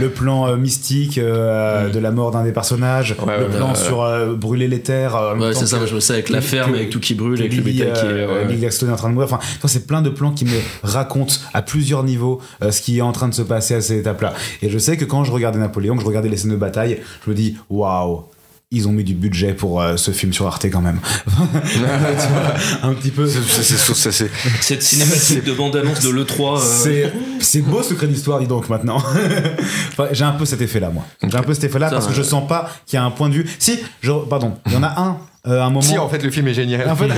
le 0.00 0.08
plan 0.10 0.46
euh, 0.48 0.56
mystique 0.56 1.18
euh, 1.18 1.88
Mm. 1.88 1.92
de 1.92 1.98
la 1.98 2.10
mort 2.10 2.30
d'un 2.30 2.44
des 2.44 2.52
personnages, 2.52 3.16
Ouais, 3.26 3.38
le 3.38 3.46
ouais, 3.46 3.56
plan 3.56 3.74
sur 3.74 4.02
euh, 4.02 4.34
brûler 4.34 4.68
les 4.68 4.80
terres. 4.80 5.16
euh, 5.16 5.36
Ouais, 5.36 5.54
c'est 5.54 5.66
ça, 5.66 5.78
que- 5.78 5.86
je 5.86 5.98
sais, 5.98 6.12
avec 6.14 6.28
la 6.30 6.40
ferme, 6.40 6.72
que- 6.72 6.76
avec 6.76 6.90
tout 6.90 7.00
qui 7.00 7.14
brûle, 7.14 7.38
avec 7.40 7.54
le 7.54 7.62
qui 7.62 7.80
est. 7.80 7.86
euh, 7.86 8.48
est 8.48 8.90
en 8.90 8.96
train 8.96 9.08
de 9.08 9.14
mourir. 9.14 9.28
Enfin, 9.32 9.40
c'est 9.66 9.86
plein 9.86 10.02
de 10.02 10.10
plans 10.10 10.30
qui 10.32 10.44
me 10.44 10.58
racontent 10.82 11.34
à 11.52 11.62
plusieurs 11.62 12.02
niveaux 12.04 12.40
euh, 12.62 12.70
ce 12.70 12.80
qui 12.82 12.98
est 12.98 13.02
en 13.02 13.12
train 13.12 13.28
de 13.28 13.34
se 13.34 13.42
passer 13.42 13.74
à 13.74 13.80
cette 13.80 13.98
étape-là. 14.00 14.34
Et 14.62 14.70
je 14.70 14.78
sais 14.78 14.96
que 14.96 15.04
quand 15.04 15.24
je 15.24 15.32
regardais 15.32 15.58
Napoléon, 15.58 15.94
que 15.96 16.02
je 16.02 16.06
regardais 16.06 16.28
les 16.28 16.36
scènes 16.36 16.50
de 16.52 16.56
bataille, 16.56 17.00
je 17.24 17.30
me 17.30 17.34
dis 17.34 17.56
waouh. 17.70 18.24
Ils 18.70 18.88
ont 18.88 18.92
mis 18.92 19.04
du 19.04 19.14
budget 19.14 19.52
pour 19.54 19.80
euh, 19.80 19.96
ce 19.96 20.10
film 20.10 20.32
sur 20.32 20.46
Arte 20.48 20.64
quand 20.64 20.80
même. 20.80 20.98
Tu 21.24 21.78
vois, 21.78 21.88
un 22.90 22.92
petit 22.94 23.10
peu. 23.10 23.28
c'est- 23.28 24.26
Cette 24.60 24.82
cinématique 24.82 25.44
de 25.44 25.52
bande-annonce 25.52 26.00
de 26.00 26.08
l'E3. 26.10 26.60
euh, 26.88 27.08
C'est, 27.40 27.60
beau 27.60 27.82
secret 27.84 28.08
d'histoire, 28.08 28.40
dis 28.40 28.46
donc 28.48 28.68
maintenant. 28.68 28.96
Enfin, 29.92 30.08
j'ai 30.10 30.24
un 30.24 30.32
peu 30.32 30.44
cet 30.44 30.60
effet-là, 30.60 30.90
moi. 30.90 31.04
J'ai 31.22 31.36
un 31.36 31.42
peu 31.42 31.54
cet 31.54 31.64
effet-là 31.64 31.88
parce 31.90 32.06
que 32.08 32.12
je 32.14 32.22
sens 32.22 32.48
pas 32.48 32.68
qu'il 32.86 32.96
y 32.96 33.00
a 33.00 33.04
un 33.04 33.10
point 33.12 33.28
de 33.28 33.34
vue. 33.34 33.46
Si, 33.60 33.78
je, 34.00 34.10
pardon, 34.28 34.54
il 34.66 34.72
y 34.72 34.76
en 34.76 34.82
a 34.82 34.88
un, 35.00 35.18
euh, 35.46 35.60
un 35.62 35.66
moment. 35.68 35.80
Si 35.82 35.96
en 35.96 36.08
fait 36.08 36.22
le 36.24 36.30
film 36.32 36.48
est 36.48 36.54
génial. 36.54 36.88
En 36.90 36.96
fait, 36.96 37.06
ah, 37.10 37.14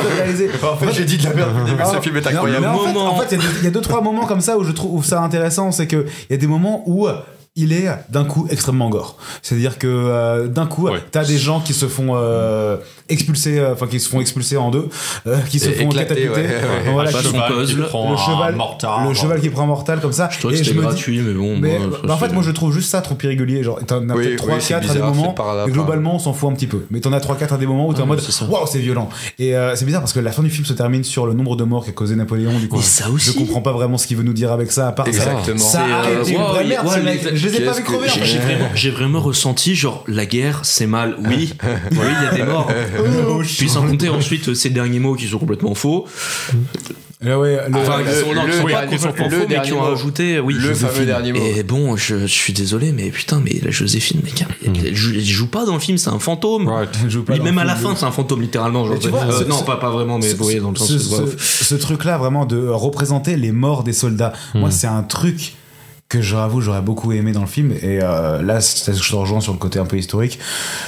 vous 0.00 0.06
avez 0.06 0.22
réalisé. 0.22 0.48
En 0.62 0.76
fait, 0.76 0.92
j'ai 0.94 1.04
dit 1.04 1.18
de 1.18 1.24
la 1.24 1.34
merde. 1.34 1.50
au 1.60 1.64
début, 1.66 1.82
ce 1.84 2.00
film 2.00 2.16
est 2.16 2.20
non, 2.22 2.28
incroyable. 2.30 2.60
mais 2.62 2.66
en 2.72 2.78
fait, 2.78 2.92
Moment. 2.94 3.14
en 3.14 3.18
fait, 3.20 3.26
il 3.36 3.38
y 3.38 3.40
a 3.40 3.44
deux- 3.46 3.54
il 3.58 3.64
y, 3.64 3.66
a 3.66 3.70
deux 3.70 3.80
trois 3.82 4.00
moments 4.00 4.24
comme 4.24 4.40
ça 4.40 4.56
où 4.56 4.64
je 4.64 4.72
trouve 4.72 5.04
ça 5.04 5.20
intéressant, 5.20 5.70
c'est 5.70 5.86
que 5.86 6.06
il 6.30 6.32
y 6.32 6.34
a 6.34 6.38
des 6.38 6.46
moments 6.46 6.82
où 6.86 7.06
il 7.56 7.72
est 7.72 7.88
d'un 8.10 8.24
coup 8.24 8.46
extrêmement 8.48 8.88
gore. 8.88 9.16
C'est-à-dire 9.42 9.76
que 9.78 9.86
euh, 9.88 10.46
d'un 10.46 10.66
coup, 10.66 10.86
Ouais. 10.88 11.00
t'as 11.10 11.24
des 11.24 11.36
gens 11.36 11.60
qui 11.60 11.74
se 11.74 11.86
font 11.86 12.10
euh, 12.14 12.76
expulser, 13.08 13.58
euh, 13.58 13.72
enfin 13.72 13.86
qui 13.88 13.98
se 13.98 14.08
font 14.08 14.20
expulser 14.20 14.56
en 14.56 14.70
deux, 14.70 14.88
euh, 15.26 15.36
qui 15.50 15.58
se 15.58 15.68
font 15.70 15.88
catapulter. 15.88 16.28
ouais, 16.30 16.36
ouais. 16.46 16.92
Voilà, 16.92 17.10
le 17.10 17.16
cheval, 18.16 18.54
mortard. 18.54 19.06
le 19.08 19.14
cheval 19.14 19.40
qui 19.40 19.50
prend 19.50 19.66
mortal 19.66 20.00
comme 20.00 20.12
ça. 20.12 20.28
Je 20.32 20.38
trouvais 20.38 20.54
que 20.54 20.60
Et 20.60 20.64
c'était 20.64 20.76
dis- 20.78 20.82
gratuit, 20.82 21.20
mais 21.20 21.34
bon. 21.34 21.58
mais 21.58 21.78
moi, 21.78 21.98
bah, 22.04 22.14
en 22.14 22.16
fait, 22.18 22.28
moi 22.32 22.42
je 22.44 22.52
trouve 22.52 22.72
juste 22.72 22.88
ça 22.90 23.00
trop 23.02 23.16
irrégulier. 23.22 23.62
Genre, 23.64 23.80
t'en 23.84 24.08
as 24.08 24.14
Oui, 24.14 24.24
peut-être 24.28 24.44
oui, 24.46 24.52
3-4 24.54 24.60
c'est 24.60 24.74
à 24.74 24.80
des 24.80 24.98
moments, 25.00 25.34
là, 25.38 25.66
globalement 25.68 26.14
on 26.14 26.18
s'en 26.20 26.32
fout 26.32 26.50
un 26.50 26.54
petit 26.54 26.68
peu. 26.68 26.84
Mais 26.90 27.00
t'en 27.00 27.12
as 27.12 27.18
3-4 27.20 27.52
à 27.54 27.58
des 27.58 27.66
moments 27.66 27.88
où 27.88 27.94
t'es 27.94 28.02
en 28.02 28.06
mode 28.06 28.20
waouh, 28.48 28.66
c'est 28.70 28.78
violent. 28.78 29.08
Et 29.40 29.56
euh, 29.56 29.74
c'est 29.74 29.84
bizarre 29.84 30.00
parce 30.02 30.12
que 30.12 30.20
la 30.20 30.30
fin 30.32 30.42
du 30.44 30.50
film 30.50 30.64
se 30.64 30.72
termine 30.72 31.02
sur 31.04 31.26
le 31.26 31.34
nombre 31.34 31.56
de 31.56 31.64
morts 31.64 31.84
qu'a 31.84 31.92
causé 31.92 32.14
Napoléon. 32.14 32.58
Du 32.60 32.68
coup, 32.68 32.76
Mais 32.76 32.82
ça 32.82 33.10
aussi. 33.10 33.32
je 33.32 33.36
comprends 33.38 33.60
pas 33.60 33.72
vraiment 33.72 33.98
ce 33.98 34.06
qu'il 34.06 34.16
veut 34.16 34.22
nous 34.22 34.32
dire 34.32 34.52
avec 34.52 34.70
ça, 34.70 34.86
à 34.88 34.92
part 34.92 35.06
ça. 35.06 35.10
Exactement. 35.12 35.58
Ça 35.58 35.82
Euh. 37.46 37.48
Je 37.50 37.56
les 37.56 37.62
ai 37.62 37.64
pas 37.64 37.72
vu 37.72 37.82
crever. 37.82 38.08
j'ai- 38.22 38.38
vraiment, 38.90 38.96
vraiment 38.96 39.20
ressenti 39.20 39.74
genre 39.74 40.04
la 40.06 40.26
guerre 40.26 40.60
c'est 40.64 40.86
mal 40.86 41.16
oui 41.18 41.52
oui 41.62 41.98
il 42.00 42.24
y 42.24 42.28
a 42.28 42.34
des 42.34 42.42
morts 42.50 42.70
puis 43.58 43.68
sans 43.68 43.86
compter 43.86 44.08
ensuite 44.08 44.54
ces 44.54 44.70
derniers 44.70 44.98
mots 44.98 45.14
qui 45.14 45.26
sont 45.28 45.38
complètement 45.38 45.74
faux 45.74 46.06
Ah 47.22 47.38
ouais, 47.38 47.58
le- 47.68 47.76
enfin 47.76 47.98
le- 47.98 48.04
qui 48.04 48.18
sont, 48.20 48.34
non, 48.34 48.40
qui 48.42 48.46
le- 48.46 48.52
sont 48.54 48.62
pas 48.66 48.86
complètement 48.86 49.26
le 49.28 49.40
faux 49.40 49.46
mais 49.48 49.60
qui 49.62 49.72
ont 49.74 49.76
mot. 49.80 49.82
rajouté 49.90 50.40
oui 50.40 50.54
Le 50.54 50.60
Joséphine. 50.60 50.88
fameux 50.88 51.06
dernier 51.06 51.32
mot. 51.34 51.40
et 51.44 51.62
bon 51.62 51.96
je, 51.96 52.20
je 52.20 52.26
suis 52.26 52.52
désolé 52.54 52.92
mais 52.92 53.10
putain 53.10 53.42
mais 53.44 53.60
la 53.62 53.70
Joséphine 53.70 54.20
mec, 54.24 54.42
elle, 54.64 54.72
elle 54.86 54.94
joue, 54.96 55.12
elle 55.14 55.20
joue 55.24 55.46
pas 55.48 55.66
dans 55.66 55.74
le 55.74 55.80
film 55.80 55.98
c'est 55.98 56.08
un 56.10 56.18
fantôme 56.18 56.66
Right. 56.68 56.88
je 57.04 57.08
joue 57.10 57.22
pas 57.24 57.36
même 57.36 57.58
à 57.58 57.64
la 57.64 57.76
fin 57.76 57.94
c'est 57.94 58.06
un 58.06 58.10
fantôme 58.10 58.40
littéralement 58.40 58.86
genre, 58.86 58.96
vois, 59.08 59.20
euh, 59.24 59.44
non 59.46 59.62
pas, 59.62 59.76
pas 59.76 59.90
vraiment 59.90 60.18
mais 60.18 60.32
vous 60.32 60.44
voyez 60.44 60.60
dans 60.60 60.70
le 60.70 60.76
sens 60.76 60.88
ce, 60.88 60.98
ce- 60.98 61.64
ce 61.64 61.74
truc-là, 61.74 62.16
vraiment, 62.18 62.46
de 62.46 62.66
représenter 62.68 63.36
les 63.36 63.52
morts 63.52 63.84
des 63.84 63.92
soldats, 63.92 64.32
moi, 64.54 64.70
c'est 64.70 64.86
un 64.88 65.02
truc 65.02 65.54
que 66.10 66.20
j'avoue 66.20 66.60
j'aurais 66.60 66.82
beaucoup 66.82 67.12
aimé 67.12 67.30
dans 67.32 67.40
le 67.40 67.46
film. 67.46 67.70
Et 67.70 68.00
euh, 68.02 68.42
là 68.42 68.60
c'est- 68.60 68.92
je 68.92 69.10
te 69.10 69.14
rejoins 69.16 69.40
sur 69.40 69.52
le 69.52 69.58
côté 69.58 69.78
un 69.78 69.86
peu 69.86 69.96
historique. 69.96 70.38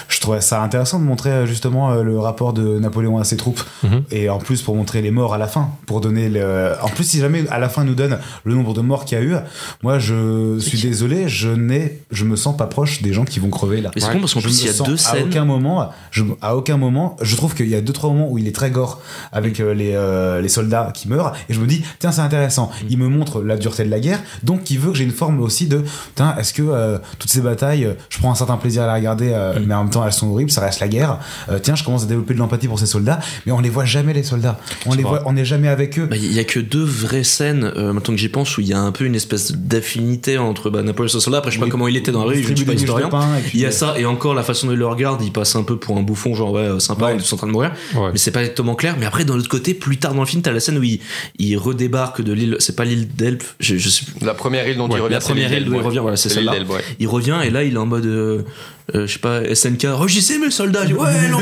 Je 0.09 0.21
trouvais 0.21 0.41
ça 0.41 0.61
intéressant 0.63 0.99
de 0.99 1.05
montrer 1.05 1.31
euh, 1.31 1.47
justement 1.47 1.93
euh, 1.93 2.03
le 2.03 2.19
rapport 2.19 2.53
de 2.53 2.79
Napoléon 2.81 3.19
à 3.19 3.25
ses 3.25 3.37
troupes. 3.37 3.63
Mhm. 3.85 4.03
et 4.11 4.29
en 4.29 4.39
plus 4.39 4.63
pour 4.63 4.75
montrer 4.77 5.01
les 5.01 5.11
morts 5.13 5.33
à 5.33 5.39
la 5.39 5.47
fin 5.47 5.71
pour 5.87 6.01
donner 6.01 6.29
le 6.29 6.73
en 6.83 6.89
plus 6.89 7.05
si 7.05 7.19
jamais 7.21 7.45
à 7.51 7.59
la 7.61 7.69
fin 7.69 7.83
il 7.85 7.89
nous 7.89 7.95
donne 7.95 8.19
le 8.45 8.55
nombre 8.55 8.75
de 8.75 8.81
morts 8.81 9.05
qu'il 9.05 9.17
y 9.19 9.21
a 9.21 9.25
eu 9.25 9.35
moi 9.83 9.99
je 10.01 10.59
suis 10.59 10.81
désolé 10.81 11.29
je 11.29 11.49
n'ai 11.49 12.01
je 12.11 12.25
me 12.25 12.35
sens 12.37 12.57
pas 12.57 12.67
proche 12.67 13.01
des 13.03 13.13
gens 13.13 13.25
qui 13.25 13.39
vont 13.41 13.51
crever 13.51 13.81
là. 13.81 13.91
Mais 13.95 14.01
c'est 14.01 14.11
con 14.13 14.19
parce 14.21 14.35
qu'en 14.35 14.41
plus 14.41 14.61
il 14.63 14.67
y 14.67 14.71
a 14.71 14.85
deux 14.85 14.95
à 14.95 14.97
scènes. 14.97 15.29
aucun 15.29 15.45
moment 15.45 15.89
je, 16.11 16.25
à 16.41 16.57
aucun 16.57 16.77
moment 16.77 17.17
je 17.23 17.37
trouve 17.37 17.55
qu'il 17.55 17.69
y 17.69 17.77
a 17.77 17.81
deux 17.81 17.93
trois 17.93 18.11
moments 18.11 18.29
où 18.29 18.39
il 18.39 18.49
est 18.49 18.55
très 18.55 18.71
gore 18.73 19.01
avec 19.33 19.61
euh, 19.61 19.73
les, 19.73 19.93
euh, 19.95 20.41
les 20.41 20.49
soldats 20.49 20.91
qui 20.93 21.09
meurent 21.09 21.33
et 21.49 21.53
je 21.55 21.61
me 21.61 21.67
dis 21.67 21.83
tiens 22.01 22.11
c'est 22.13 22.21
intéressant. 22.23 22.71
Mm. 22.83 22.87
il 22.91 22.99
me 22.99 23.09
montre 23.09 23.41
la 23.43 23.57
dureté 23.57 23.85
de 23.85 23.91
la 23.91 24.01
guerre 24.01 24.21
donc 24.43 24.69
il 24.71 24.79
veut 24.81 24.91
que 24.91 24.97
j'ai 24.99 25.05
une 25.05 25.12
une 25.13 25.19
forme 25.19 25.41
aussi 25.41 25.67
de, 25.67 25.79
putain, 26.09 26.35
est-ce 26.39 26.53
que 26.55 26.63
euh, 26.63 26.99
toutes 27.19 27.31
ces 27.31 27.41
batailles, 27.41 27.85
euh, 27.85 27.93
je 28.09 28.19
prends 28.19 28.31
un 28.33 28.35
certain 28.35 28.57
plaisir 28.57 28.83
à 28.83 28.87
les 28.87 28.93
regarder, 29.01 29.31
euh, 29.33 29.59
Mm. 29.61 29.65
mais 29.67 29.75
en 29.75 29.83
même 29.85 29.93
temps 29.93 30.05
elles 30.07 30.13
sont 30.13 30.29
horribles, 30.29 30.51
ça 30.51 30.61
reste 30.63 30.81
la 30.81 30.89
guerre. 30.89 31.19
Euh, 31.51 31.59
tiens, 31.63 31.75
je 31.75 31.85
commence 31.85 32.05
à 32.05 32.07
développer 32.07 32.35
de 32.35 32.39
l'empathie 32.39 32.69
pour 32.69 32.79
ces 32.79 32.87
soldats, 32.87 33.21
mais 33.47 33.53
on 33.53 33.61
les 33.61 33.69
voit 33.71 33.85
jamais 33.85 34.13
les 34.15 34.23
soldats. 34.23 34.59
On 34.87 34.95
les 34.95 35.03
voit, 35.03 35.23
on 35.27 35.33
n'est 35.35 35.45
jamais 35.45 35.69
avec 35.69 35.99
eux. 35.99 36.07
Bah, 36.07 36.17
Il 36.17 36.33
y 36.33 36.39
a 36.41 36.45
que 36.45 36.61
deux 36.61 36.85
vraies 36.85 37.25
scènes, 37.25 37.71
euh, 37.77 37.93
maintenant 37.93 38.15
que 38.15 38.21
j'y 38.21 38.29
pense, 38.29 38.57
où 38.57 38.61
il 38.61 38.69
y 38.69 38.73
a 38.73 38.79
un 38.81 38.93
peu 38.93 39.05
une 39.05 39.15
espèce 39.15 39.53
d'affinité 39.53 40.39
entre 40.39 40.71
bah, 40.71 40.83
Napoléon 40.83 41.09
et 41.09 41.13
ce 41.13 41.21
soldat. 41.21 41.39
Après, 41.39 41.51
je 41.51 41.57
sais 41.57 41.61
pas 41.61 41.65
Oui. 41.67 41.71
comment 41.71 41.89
il 41.89 41.97
était 41.97 42.13
dans 42.13 42.21
la 42.25 42.31
rue, 42.31 42.43
je 42.43 42.51
ne 42.51 42.57
suis 42.57 42.65
pas 42.65 42.73
historien. 42.75 43.11
Il 43.55 43.61
y 43.61 43.67
a 43.67 43.71
ça, 43.71 43.95
et 43.99 44.07
encore 44.07 44.35
la 44.35 44.43
façon 44.43 44.67
dont 44.69 44.73
il 44.73 44.79
le 44.79 44.87
regarde, 44.87 45.21
il 45.23 45.33
passe 45.33 45.55
un 45.57 45.63
peu 45.63 45.77
pour 45.79 45.97
un 45.99 46.03
bouffon, 46.03 46.35
genre 46.35 46.53
ouais, 46.53 46.81
sympa, 46.81 47.07
Ouais. 47.07 47.15
on 47.17 47.19
est 47.19 47.33
en 47.33 47.37
train 47.37 47.47
de 47.47 47.53
mourir. 47.53 47.73
Ouais. 47.95 48.11
Mais 48.13 48.19
c'est 48.19 48.31
pas 48.31 48.41
exactement 48.41 48.75
clair. 48.75 48.97
Mais 48.99 49.07
après, 49.07 49.25
d'un 49.25 49.35
autre 49.35 49.49
côté, 49.49 49.75
plus 49.75 49.99
tard 49.99 50.15
dans 50.15 50.21
le 50.21 50.27
film, 50.27 50.43
t'as 50.43 50.53
la 50.53 50.61
scène 50.61 50.79
où 50.79 50.83
il, 50.83 51.01
il 51.39 51.57
redébarque 51.57 52.23
de 52.23 52.33
l'île, 52.33 52.57
c'est 52.61 52.77
pas 52.77 52.85
l'île 52.85 53.09
d'Elpe, 53.09 53.43
je, 53.61 53.77
je 53.77 53.89
sais 53.89 54.05
plus. 54.05 54.25
La 54.25 54.35
première 54.35 54.67
île 54.69 54.77
dont 54.77 54.89
Ouais, 54.89 55.01
revient, 55.03 55.15
la 55.15 55.21
première 55.21 55.53
île 55.53 55.65
d'où 55.65 55.75
il 55.75 55.81
revient, 55.81 55.99
voilà, 55.99 56.17
c'est 56.17 56.29
celle-là. 56.29 56.55
Il 56.99 57.09
revient 57.09 57.41
et 57.45 57.51
là 57.51 57.63
il 57.65 57.75
est 57.75 57.79
en 57.79 57.87
mode 57.87 58.45
euh, 58.95 59.07
je 59.07 59.13
sais 59.15 59.19
pas 59.19 59.43
SNK 59.55 59.87
rugissez 59.93 60.39
mes 60.39 60.51
soldats 60.51 60.85
ouais 60.85 61.29
non 61.31 61.39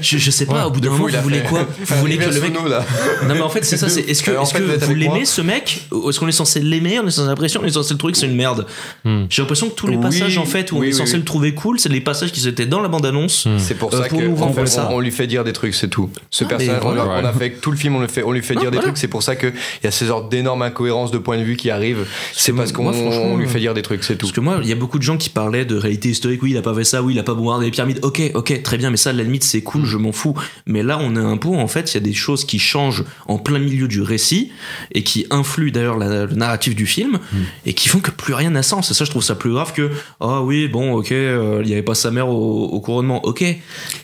je, 0.00 0.18
je 0.18 0.30
sais 0.30 0.46
pas 0.46 0.66
au 0.66 0.70
bout 0.70 0.80
d'un 0.80 0.90
moment 0.90 1.06
vous 1.08 1.14
a 1.16 1.20
voulez 1.20 1.40
fait. 1.40 1.48
quoi 1.48 1.66
vous 1.86 1.96
voulez 2.00 2.16
que 2.16 2.28
le 2.30 2.40
mec 2.40 2.52
Nous, 2.54 2.68
là. 2.68 2.84
non 3.26 3.34
mais 3.34 3.40
en 3.40 3.48
fait 3.48 3.64
c'est 3.64 3.76
ça 3.76 3.88
c'est 3.88 4.02
est-ce 4.02 4.22
que, 4.22 4.30
en 4.36 4.42
est-ce 4.42 4.52
fait, 4.54 4.60
que 4.78 4.84
vous 4.84 4.94
l'aimez 4.94 5.24
ce 5.24 5.40
mec 5.42 5.86
ou 5.92 6.10
est-ce 6.10 6.20
qu'on 6.20 6.28
est 6.28 6.32
censé 6.32 6.60
l'aimer 6.60 7.00
on 7.00 7.06
est 7.06 7.10
censé 7.10 7.26
l'impression 7.28 7.60
on 7.62 7.66
est 7.66 7.70
censé 7.70 7.92
le 7.94 7.98
trouver 7.98 8.12
que 8.12 8.18
c'est 8.18 8.26
une 8.26 8.36
merde 8.36 8.66
Hmm. 9.04 9.24
j'ai 9.28 9.42
l'impression 9.42 9.68
que 9.68 9.74
tous 9.74 9.86
les 9.86 9.96
Oui, 9.96 10.02
passages 10.02 10.38
en 10.38 10.44
fait 10.46 10.72
où 10.72 10.78
on 10.78 10.82
est 10.82 10.92
censé 10.92 11.12
oui. 11.14 11.18
le 11.18 11.24
trouver 11.24 11.54
cool 11.54 11.78
c'est 11.78 11.88
les 11.88 12.00
passages 12.00 12.32
qui 12.32 12.46
étaient 12.48 12.66
dans 12.66 12.80
la 12.80 12.88
bande 12.88 13.04
annonce 13.06 13.46
C'est 13.58 13.74
pour 13.74 13.92
Euh, 13.92 14.02
ça 14.02 14.08
pour 14.08 14.18
que 14.20 14.24
nous 14.24 14.32
en 14.32 14.36
vendre 14.36 14.54
fait, 14.54 14.66
ça. 14.66 14.88
on, 14.90 14.96
on 14.96 15.00
lui 15.00 15.10
fait 15.10 15.26
dire 15.26 15.44
des 15.44 15.52
trucs, 15.52 15.74
c'est 15.74 15.88
tout. 15.88 16.10
Ce 16.30 16.44
Ah, 16.44 16.48
personnage, 16.48 16.80
on, 16.84 17.24
a, 17.24 17.32
fait 17.32 17.50
tout 17.60 17.70
le 17.70 17.76
film, 17.76 17.96
on 17.96 18.00
lui 18.00 18.08
fait, 18.08 18.22
on 18.22 18.32
lui 18.32 18.42
fait 18.42 18.54
Ah, 18.56 18.60
dire 18.60 18.70
des 18.70 18.78
trucs. 18.78 18.96
C'est 18.96 19.08
pour 19.08 19.22
ça 19.22 19.36
que 19.36 19.48
il 19.48 19.84
y 19.84 19.86
a 19.86 19.90
ce 19.90 20.04
genre 20.04 20.28
d'énormes 20.28 20.62
incohérences 20.62 21.10
de 21.10 21.18
point 21.18 21.36
de 21.38 21.42
vue 21.42 21.56
qui 21.56 21.70
arrivent. 21.70 22.06
C'est 22.32 22.52
que 22.52 22.56
parce 22.56 22.72
qu'on 22.72 22.84
moi, 22.84 22.92
franchement, 22.92 23.24
on 23.32 23.36
lui 23.36 23.46
euh, 23.46 23.48
fait 23.48 23.58
dire 23.60 23.74
des 23.74 23.82
trucs, 23.82 24.04
c'est 24.04 24.14
tout. 24.16 24.26
Parce 24.26 24.32
que 24.32 24.40
moi, 24.40 24.60
il 24.62 24.68
y 24.68 24.72
a 24.72 24.76
beaucoup 24.76 24.98
de 24.98 25.02
gens 25.02 25.16
qui 25.16 25.28
parlaient 25.30 25.64
de 25.64 25.76
réalité 25.76 26.08
historique. 26.08 26.42
Oui, 26.42 26.50
il 26.52 26.56
a 26.56 26.62
pas 26.62 26.74
fait 26.74 26.83
ça. 26.84 27.02
Oui, 27.02 27.14
il 27.14 27.18
a 27.18 27.22
pas 27.22 27.34
bombardé 27.34 27.66
les 27.66 27.70
pyramides. 27.70 27.98
Ok, 28.02 28.20
ok, 28.34 28.62
très 28.62 28.76
bien. 28.78 28.90
Mais 28.90 28.96
ça, 28.96 29.10
à 29.10 29.12
la 29.12 29.22
limite, 29.22 29.44
c'est 29.44 29.62
cool. 29.62 29.84
Je 29.84 29.96
m'en 29.96 30.12
fous. 30.12 30.34
Mais 30.66 30.82
là, 30.82 30.98
on 31.00 31.16
est 31.16 31.18
un 31.18 31.36
peu. 31.36 31.48
En 31.48 31.66
fait, 31.68 31.92
il 31.92 31.94
y 31.94 31.96
a 31.98 32.00
des 32.00 32.12
choses 32.14 32.44
qui 32.44 32.58
changent 32.58 33.04
en 33.28 33.38
plein 33.38 33.58
milieu 33.58 33.88
du 33.88 34.00
récit 34.02 34.50
et 34.92 35.02
qui 35.02 35.26
influent 35.30 35.70
d'ailleurs 35.72 35.98
la- 35.98 36.26
le 36.26 36.34
narratif 36.34 36.74
du 36.74 36.86
film 36.86 37.18
et 37.66 37.72
qui 37.74 37.88
font 37.88 38.00
que 38.00 38.10
plus 38.10 38.34
rien 38.34 38.50
n'a 38.50 38.62
sens. 38.62 38.90
Et 38.90 38.94
ça, 38.94 39.04
je 39.04 39.10
trouve 39.10 39.22
ça 39.22 39.34
plus 39.34 39.50
grave 39.52 39.72
que. 39.72 39.90
Ah 40.20 40.42
oui, 40.42 40.68
bon, 40.68 40.92
ok, 40.94 41.12
euh, 41.12 41.60
il 41.64 41.68
y 41.68 41.72
avait 41.72 41.82
pas 41.82 41.94
sa 41.94 42.10
mère 42.10 42.28
au, 42.28 42.64
au 42.66 42.80
couronnement. 42.80 43.24
Ok. 43.24 43.44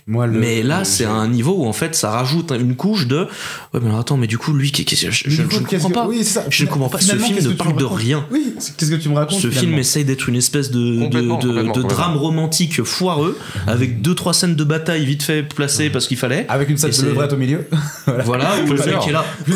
Moi, 0.06 0.26
le- 0.26 0.38
mais 0.38 0.62
là, 0.62 0.80
le- 0.80 0.84
c'est 0.84 1.04
un 1.04 1.28
niveau 1.28 1.52
où 1.58 1.66
en 1.66 1.72
fait, 1.72 1.94
ça 1.94 2.10
rajoute 2.10 2.52
une 2.52 2.76
couche 2.76 3.06
de. 3.06 3.26
Ouais, 3.72 3.80
mais 3.80 3.86
alors, 3.88 4.00
attends, 4.00 4.16
mais 4.16 4.26
du 4.26 4.38
coup, 4.38 4.52
lui, 4.52 4.72
qu'est-ce 4.72 5.06
que- 5.06 5.10
je, 5.10 5.24
je- 5.30 5.42
du 5.42 5.48
coup, 5.48 5.54
je 5.54 5.60
ne 5.60 5.64
comprends 5.66 5.88
que- 5.88 5.94
pas. 5.94 6.06
oui, 6.08 6.18
c'est 6.18 6.24
ça. 6.24 6.44
Je 6.50 6.64
ne 6.64 6.68
comprends 6.70 6.88
pas. 6.88 7.00
Ce 7.00 7.16
film 7.16 7.38
ne 7.42 7.52
parle 7.54 7.76
de 7.76 7.84
rien. 7.84 8.26
Oui, 8.30 8.54
qu'est-ce 8.76 8.90
que 8.90 8.96
tu 8.96 9.08
me 9.08 9.14
racontes 9.14 9.38
Ce 9.40 9.50
film 9.50 9.74
essaye 9.78 10.04
d'être 10.04 10.28
une 10.28 10.36
espèce 10.36 10.70
de, 10.70 10.78
de, 10.96 11.00
Complètement, 11.04 11.38
de- 11.38 11.46
complètement, 11.46 11.72
de 11.72 11.80
complètement. 11.82 11.88
drame 11.88 12.16
romantique 12.16 12.59
foireux, 12.68 13.38
avec 13.66 14.02
deux 14.02 14.14
trois 14.14 14.32
scènes 14.34 14.54
de 14.54 14.64
bataille 14.64 15.04
vite 15.04 15.22
fait 15.22 15.42
placées 15.42 15.90
parce 15.90 16.06
qu'il 16.06 16.16
fallait. 16.16 16.46
Avec 16.48 16.68
une 16.68 16.76
salle 16.76 16.90
Et 16.90 17.02
de 17.02 17.06
levrette 17.08 17.32
au 17.32 17.36
milieu. 17.36 17.66
Voilà, 18.24 18.50
où 18.66 18.72
le 18.72 18.76
mec 18.78 19.08
est 19.08 19.12
là. 19.12 19.24
Oh, 19.50 19.52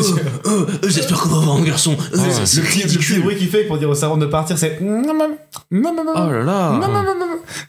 oh, 0.47 0.51
oh, 0.51 0.67
J'espère 0.89 1.19
qu'on 1.19 1.29
va 1.29 1.37
avoir 1.39 1.57
un 1.57 1.63
garçon. 1.63 1.97
Oh, 1.99 2.17
c'est 2.45 2.61
Le 2.61 2.63
petit, 2.99 3.19
bruit 3.19 3.37
qu'il 3.37 3.49
fait 3.49 3.65
pour 3.65 3.79
dire 3.79 3.89
au 3.91 3.95
servant 3.95 4.17
de 4.17 4.27
partir, 4.27 4.57
c'est. 4.59 4.79
Oh 4.83 6.31
là 6.31 6.43
là. 6.43 6.81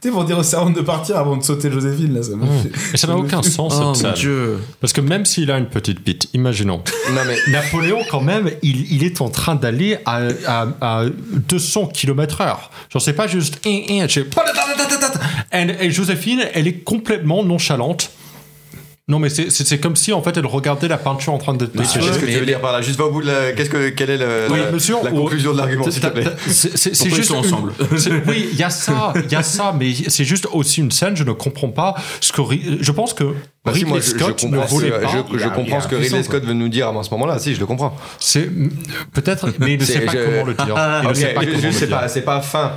Tu 0.01 0.07
sais, 0.07 0.09
pour 0.09 0.23
dire 0.25 0.37
au 0.37 0.43
servant 0.43 0.69
de 0.69 0.81
partir 0.81 1.17
avant 1.17 1.35
de 1.37 1.43
sauter 1.43 1.71
Joséphine, 1.71 2.13
là, 2.15 2.23
ça 2.23 2.35
m'a 2.35 2.45
fait- 2.47 2.71
Et 2.93 2.97
ça 2.97 3.07
n'a 3.07 3.17
aucun 3.17 3.41
sens 3.43 3.73
Oh 3.75 3.77
cette 3.77 3.81
mon 3.83 3.93
scène. 3.93 4.13
dieu. 4.13 4.57
Parce 4.79 4.93
que 4.93 5.01
même 5.01 5.25
s'il 5.25 5.51
a 5.51 5.57
une 5.57 5.67
petite 5.67 6.03
bite, 6.03 6.29
imaginons. 6.33 6.81
Non 7.11 7.21
mais 7.27 7.37
Napoléon, 7.51 7.99
quand 8.09 8.21
même, 8.21 8.49
il, 8.61 8.91
il 8.93 9.03
est 9.03 9.21
en 9.21 9.29
train 9.29 9.55
d'aller 9.55 9.97
à, 10.05 10.21
à, 10.47 10.67
à 10.81 11.05
200 11.49 11.87
km 11.87 12.41
heure. 12.41 12.71
Genre, 12.91 13.01
c'est 13.01 13.13
pas 13.13 13.27
juste. 13.27 13.59
C'est- 14.77 15.57
Et, 15.81 15.85
et 15.85 15.91
Joséphine, 15.91 16.43
elle 16.53 16.67
est 16.67 16.83
complètement 16.83 17.43
nonchalante. 17.43 18.11
Non, 19.07 19.19
mais 19.19 19.29
c'est- 19.29 19.51
c'est 19.51 19.67
c'est 19.67 19.77
comme 19.77 19.95
si, 19.95 20.11
en 20.13 20.23
fait, 20.23 20.35
elle 20.35 20.47
regardait 20.47 20.87
la 20.87 20.97
peinture 20.97 21.31
en 21.31 21.37
train 21.37 21.53
de 21.53 21.69
Mais 21.75 21.81
dessécher. 21.83 21.99
qu'est-ce 22.07 22.17
que 22.17 22.25
mais- 22.25 22.33
tu 22.33 22.39
veux 22.39 22.45
dire 22.47 22.59
par 22.59 22.71
là 22.73 22.81
Juste 22.81 22.97
va 22.97 23.05
au 23.05 23.11
bout 23.11 23.21
de 23.21 23.27
la. 23.27 23.51
Qu'est-ce 23.51 23.69
que 23.69 23.89
quelle 23.89 24.09
est 24.09 24.17
le- 24.17 24.47
Oui, 24.49 24.57
la, 24.59 24.71
monsieur, 24.71 24.95
la 25.03 25.11
ou- 25.11 25.17
conclusion 25.21 25.53
de 25.53 25.57
l'argument, 25.59 25.91
s'il 25.91 26.01
te 26.01 26.07
plaît? 26.07 26.23
C'est- 26.47 26.75
C'est 26.75 26.95
c'est 26.95 27.11
juste 27.11 27.29
une- 27.29 27.35
ensemble? 27.35 27.71
c'est- 27.97 28.09
Oui, 28.27 28.49
il 28.51 28.57
y 28.57 28.63
a 28.63 28.71
ça, 28.71 29.13
il 29.23 29.31
y 29.31 29.35
a 29.35 29.43
ça, 29.43 29.75
mais 29.79 29.93
c'est 30.07 30.25
juste 30.25 30.47
aussi 30.51 30.79
une 30.81 30.89
scène. 30.89 31.15
Je 31.15 31.23
ne 31.23 31.33
comprends 31.33 31.69
pas 31.69 31.93
ce 32.19 32.31
que 32.33 32.41
je 32.81 32.91
pense 32.91 33.13
que 33.13 33.25
Bah, 33.63 33.73
si, 33.73 33.79
Ridley 33.81 33.89
moi, 33.91 33.99
je, 33.99 34.05
je 34.05 34.09
Scott 34.09 34.43
ne 34.43 34.49
comprends, 34.57 34.65
voulait 34.65 34.87
ce- 34.89 34.93
pas. 35.03 35.23
je, 35.33 35.37
je 35.37 35.45
a- 35.45 35.49
comprends 35.49 35.81
ce 35.81 35.87
que 35.87 35.95
Ridley 35.97 36.23
Scott 36.23 36.43
veut 36.43 36.53
nous 36.53 36.69
dire 36.69 36.87
à 36.87 37.03
ce 37.03 37.11
moment-là. 37.11 37.37
Si, 37.37 37.53
je 37.53 37.59
le 37.59 37.67
comprends. 37.67 37.95
C'est 38.19 38.49
peut-être, 39.13 39.49
mais 39.59 39.73
il 39.75 39.79
ne 39.81 39.85
sait 39.85 39.93
C'est- 39.93 39.99
pas 40.01 40.13
je- 40.13 40.17
comment 40.25 40.45
le 40.45 40.53
dire. 40.55 40.75
Il 41.03 41.09
ne 41.09 41.13
sait 41.13 41.27
pas 41.27 41.41
je- 41.41 41.45
comment 41.45 41.59
je 41.61 41.67
le 41.67 41.71
sais 41.73 41.85
dire. 41.85 41.99
pas, 41.99 42.07
c'est 42.07 42.21
pas 42.21 42.41
fin. 42.41 42.71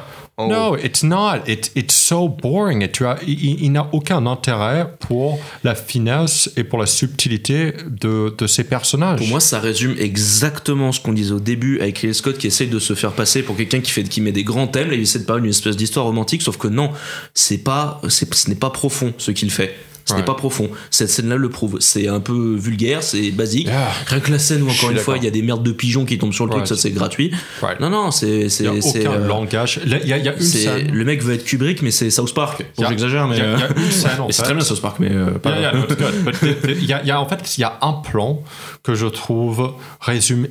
Gros. 0.47 0.71
No, 0.73 0.77
it's 0.77 1.03
not. 1.03 1.49
It, 1.49 1.71
it's 1.75 1.95
so 1.95 2.29
boring. 2.29 2.83
Et 2.83 2.91
tu 2.91 3.05
as, 3.07 3.19
il, 3.27 3.63
il- 3.63 3.73
n'a 3.73 3.89
aucun 3.93 4.25
intérêt 4.27 4.87
pour 5.01 5.39
la 5.65 5.75
finesse 5.75 6.51
et 6.57 6.65
pour 6.65 6.79
la 6.79 6.87
subtilité 6.87 7.75
de, 7.89 8.35
de 8.37 8.47
ces 8.47 8.65
personnages. 8.65 9.19
Pour 9.19 9.29
moi, 9.29 9.41
ça 9.41 9.59
résume 9.61 9.95
exactement 9.99 10.93
ce 10.93 11.01
qu'on 11.01 11.13
disait 11.13 11.33
au 11.33 11.41
début 11.41 11.81
avec 11.81 11.99
Ridley 11.99 12.15
Scott 12.15 12.39
qui 12.39 12.47
essaye 12.47 12.69
de 12.69 12.79
se 12.79 12.95
faire 12.95 13.13
passer 13.13 13.43
pour 13.43 13.57
quelqu'un 13.57 13.81
qui 13.81 13.91
fait, 13.91 14.05
qui 14.05 14.21
met 14.21 14.33
des 14.33 14.45
grands 14.45 14.67
thèmes. 14.69 14.89
Là, 14.91 14.95
il 14.95 15.01
essaie 15.03 15.19
de 15.19 15.25
parler 15.25 15.43
d'une 15.43 15.51
espèce 15.51 15.77
d'histoire 15.77 16.07
romantique, 16.07 16.43
sauf 16.43 16.57
que 16.57 16.69
non, 16.69 16.91
c'est 17.35 17.59
pas, 17.59 18.01
c'est, 18.09 18.33
ce 18.35 18.49
n'est 18.49 18.55
pas 18.57 18.71
profond 18.71 19.13
ce 19.19 19.31
qu'il 19.33 19.51
fait. 19.51 19.75
Ce 20.09 20.15
Ouais. 20.15 20.21
n'est 20.21 20.25
pas 20.25 20.35
profond. 20.35 20.71
Cette 20.91 21.11
scène-là 21.11 21.37
le 21.37 21.51
prouve. 21.51 21.77
C'est 21.81 22.09
un 22.09 22.21
peu 22.21 22.57
vulgaire, 22.57 23.03
c'est 23.03 23.31
basique. 23.31 23.67
Yeah. 23.67 23.91
Rien 24.07 24.21
que 24.21 24.31
la 24.31 24.39
scène 24.39 24.63
où, 24.63 24.71
encore 24.71 24.91
une 24.91 24.97
fois, 24.97 25.19
il 25.19 25.25
y 25.25 25.27
a 25.27 25.31
des 25.31 25.43
merdes 25.43 25.63
de 25.63 25.71
pigeons 25.71 26.07
qui 26.07 26.17
tombent 26.17 26.33
sur 26.33 26.47
le 26.47 26.51
Ouais, 26.53 26.57
truc, 26.59 26.67
ça 26.69 26.77
c'est 26.77 26.91
gratuit. 26.93 27.31
Non, 27.79 27.91
non, 27.91 28.11
c'est, 28.11 28.41
il 28.45 28.51
c'est, 28.51 28.63
n'y 28.63 28.69
a 28.71 28.73
aucun 28.73 29.13
euh, 29.13 29.27
langage. 29.29 29.81
Là, 29.85 29.99
Il 30.03 30.09
y 30.09 30.13
a, 30.15 30.17
il 30.17 30.25
y 30.25 30.29
a 30.29 30.35
une 30.35 30.41
c'est- 30.41 30.65
scène. 30.65 30.91
le 30.93 31.05
mec 31.05 31.23
veut 31.23 31.35
être 31.35 31.45
Kubrick, 31.45 31.83
mais 31.83 31.91
c'est 31.91 32.09
South 32.11 32.33
Park. 32.33 32.65
Bon, 32.79 32.85
y 32.85 32.89
j'exagère, 32.89 33.29
mais. 33.29 33.37
y 33.37 33.41
y 33.41 34.33
c'est 34.33 34.43
très 34.43 34.55
bien 34.55 34.65
South 34.65 34.81
Park, 34.81 34.97
mais 34.99 35.09
y 35.11 36.83
il 36.83 36.87
y 36.87 37.11
a- 37.11 37.21
en 37.21 37.29
fait, 37.29 37.59
il 37.59 37.61
y 37.61 37.65
a 37.65 37.79
un 37.83 37.93
plan 37.93 38.43
que 38.83 38.95
je 38.95 39.07
trouve 39.07 39.73
résume 40.01 40.47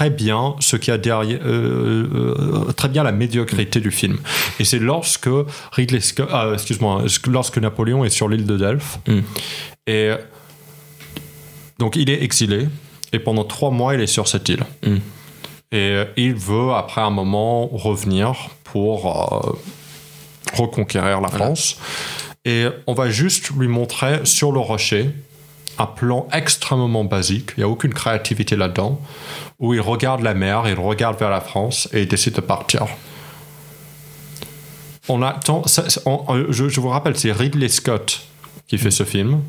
très 0.00 0.08
bien 0.08 0.56
ce 0.60 0.76
qu'il 0.76 0.92
y 0.92 0.94
a 0.94 0.98
derrière, 0.98 1.40
euh, 1.44 2.08
euh, 2.14 2.72
très 2.72 2.88
bien 2.88 3.02
la 3.02 3.12
médiocrité 3.12 3.80
du 3.80 3.90
film. 3.90 4.18
Et 4.58 4.64
c'est 4.64 4.78
lorsque 4.78 5.28
Ridley 5.72 6.00
Scott, 6.00 6.26
ah, 6.32 6.52
excuse-moi, 6.54 7.04
lorsque 7.26 7.58
Napoléon 7.58 8.02
est 8.06 8.08
sur 8.08 8.26
l'île 8.26 8.46
de 8.46 8.56
Delphes 8.56 8.98
Mm. 9.06 9.20
et 9.86 10.12
donc 11.78 11.96
il 11.96 12.08
est 12.08 12.22
exilé 12.22 12.68
et 13.12 13.18
pendant 13.18 13.44
trois 13.44 13.70
mois 13.70 13.94
il 13.94 14.00
est 14.00 14.06
sur 14.06 14.26
cette 14.26 14.48
île. 14.48 14.64
Mm. 14.86 14.94
Et 15.72 15.76
euh, 15.76 16.04
il 16.16 16.34
veut 16.34 16.72
après 16.72 17.02
un 17.02 17.10
moment 17.10 17.66
revenir 17.66 18.48
pour 18.64 19.04
euh, 19.06 19.52
reconquérir 20.54 21.20
la 21.20 21.28
France. 21.28 21.78
Et 22.46 22.64
on 22.86 22.94
va 22.94 23.10
juste 23.10 23.50
lui 23.50 23.68
montrer 23.68 24.20
sur 24.24 24.50
le 24.50 24.60
rocher 24.60 25.10
un 25.80 25.86
plan 25.86 26.28
extrêmement 26.32 27.04
basique, 27.04 27.52
il 27.56 27.60
n'y 27.60 27.64
a 27.64 27.68
aucune 27.68 27.94
créativité 27.94 28.54
là-dedans, 28.56 29.00
où 29.58 29.72
il 29.74 29.80
regarde 29.80 30.20
la 30.22 30.34
mer, 30.34 30.64
il 30.66 30.74
regarde 30.74 31.18
vers 31.18 31.30
la 31.30 31.40
France 31.40 31.88
et 31.92 32.02
il 32.02 32.08
décide 32.08 32.34
de 32.34 32.40
partir. 32.40 32.86
On 35.08 35.22
attend, 35.22 35.62
euh, 36.06 36.46
je, 36.50 36.80
vous 36.80 36.88
rappelle, 36.88 37.16
c'est 37.16 37.32
Ridley 37.32 37.68
Scott 37.68 38.20
qui 38.68 38.78
fait 38.78 38.90
ce 38.90 39.04
film, 39.04 39.40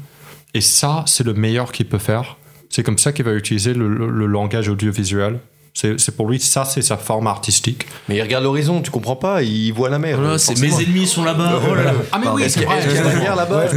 et 0.53 0.61
ça, 0.61 1.03
c'est 1.05 1.23
le 1.25 1.33
meilleur 1.33 1.71
qu'il 1.71 1.87
peut 1.87 1.99
faire. 1.99 2.37
C'est 2.69 2.83
comme 2.83 2.97
ça 2.97 3.11
qu'il 3.11 3.25
va 3.25 3.33
utiliser 3.33 3.73
le- 3.73 3.87
le 4.09 4.25
langage 4.25 4.69
audiovisuel. 4.69 5.39
C'est 5.73 5.99
c'est 5.99 6.15
pour 6.15 6.27
lui, 6.27 6.37
ça, 6.39 6.65
c'est 6.65 6.81
sa 6.81 6.97
forme 6.97 7.27
artistique. 7.27 7.85
Mais 8.09 8.17
il 8.17 8.21
regarde 8.21 8.43
l'horizon, 8.43 8.81
tu 8.81 8.91
comprends 8.91 9.15
pas 9.15 9.41
Il 9.41 9.71
voit 9.71 9.89
la 9.89 9.99
mer. 9.99 10.17
Voilà, 10.19 10.37
c'est 10.37 10.53
forcément. 10.53 10.77
mes 10.77 10.83
ennemis 10.83 11.07
sont 11.07 11.23
là-bas. 11.23 11.61
Oh 11.69 11.73
là 11.75 11.83
là. 11.83 11.93
Ah, 12.11 12.19
mais 12.21 12.27
oui, 12.33 12.43
c'est 12.47 12.59
qu'il 12.59 12.63
y 12.63 12.65
a- 12.65 12.75
vrai. 12.75 12.81
qu'il 12.87 12.95
y 12.95 12.97
a 12.97 13.03
la 13.03 13.15
guerre 13.19 13.35
là-bas 13.37 13.65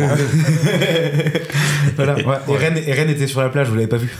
Voilà, 1.96 2.14
ouais. 2.14 2.22
Et, 2.48 2.56
Rennes, 2.56 2.80
et 2.84 2.92
Rennes 2.92 3.10
était 3.10 3.26
sur 3.28 3.40
la 3.40 3.48
plage, 3.48 3.68
vous 3.68 3.74
l'avez 3.76 3.86
pas 3.86 3.96
vu. 3.98 4.12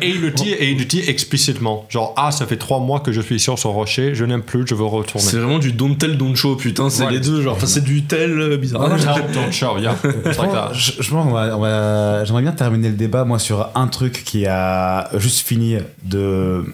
Et, 0.00 0.06
et 0.06 0.10
il 0.10 0.20
le 0.22 0.30
dit, 0.30 0.50
et 0.50 0.70
il 0.70 0.78
le 0.78 0.84
dit 0.84 1.02
explicitement. 1.06 1.84
Genre, 1.90 2.14
ah, 2.16 2.30
ça 2.30 2.46
fait 2.46 2.56
trois 2.56 2.80
mois 2.80 3.00
que 3.00 3.12
je 3.12 3.20
suis 3.20 3.38
sur 3.38 3.58
ce 3.58 3.66
rocher, 3.66 4.14
je 4.14 4.24
n'aime 4.24 4.42
plus, 4.42 4.64
je 4.66 4.74
veux 4.74 4.84
retourner. 4.84 5.26
C'est 5.26 5.36
vraiment 5.38 5.58
du 5.58 5.72
don't 5.72 5.96
tell, 5.96 6.16
don't 6.16 6.34
show, 6.34 6.56
putain, 6.56 6.88
c'est 6.88 7.04
Ouais. 7.04 7.12
les 7.12 7.20
deux, 7.20 7.42
genre, 7.42 7.58
c'est 7.64 7.82
du 7.84 8.04
tel 8.04 8.38
euh, 8.40 8.56
bizarre. 8.56 8.88
Tell, 8.88 9.24
don't 9.34 9.52
show, 9.52 9.76
like 9.76 10.00
that. 10.52 10.70
je, 10.72 10.92
je 11.00 11.10
pense 11.10 11.26
j'aimerais 12.26 12.42
bien 12.42 12.52
terminer 12.52 12.88
le 12.88 12.94
débat 12.94 13.24
moi 13.24 13.38
sur 13.38 13.68
un 13.74 13.88
truc 13.88 14.22
qui 14.24 14.46
a 14.46 15.10
juste 15.18 15.46
fini 15.46 15.76
de 16.04 16.64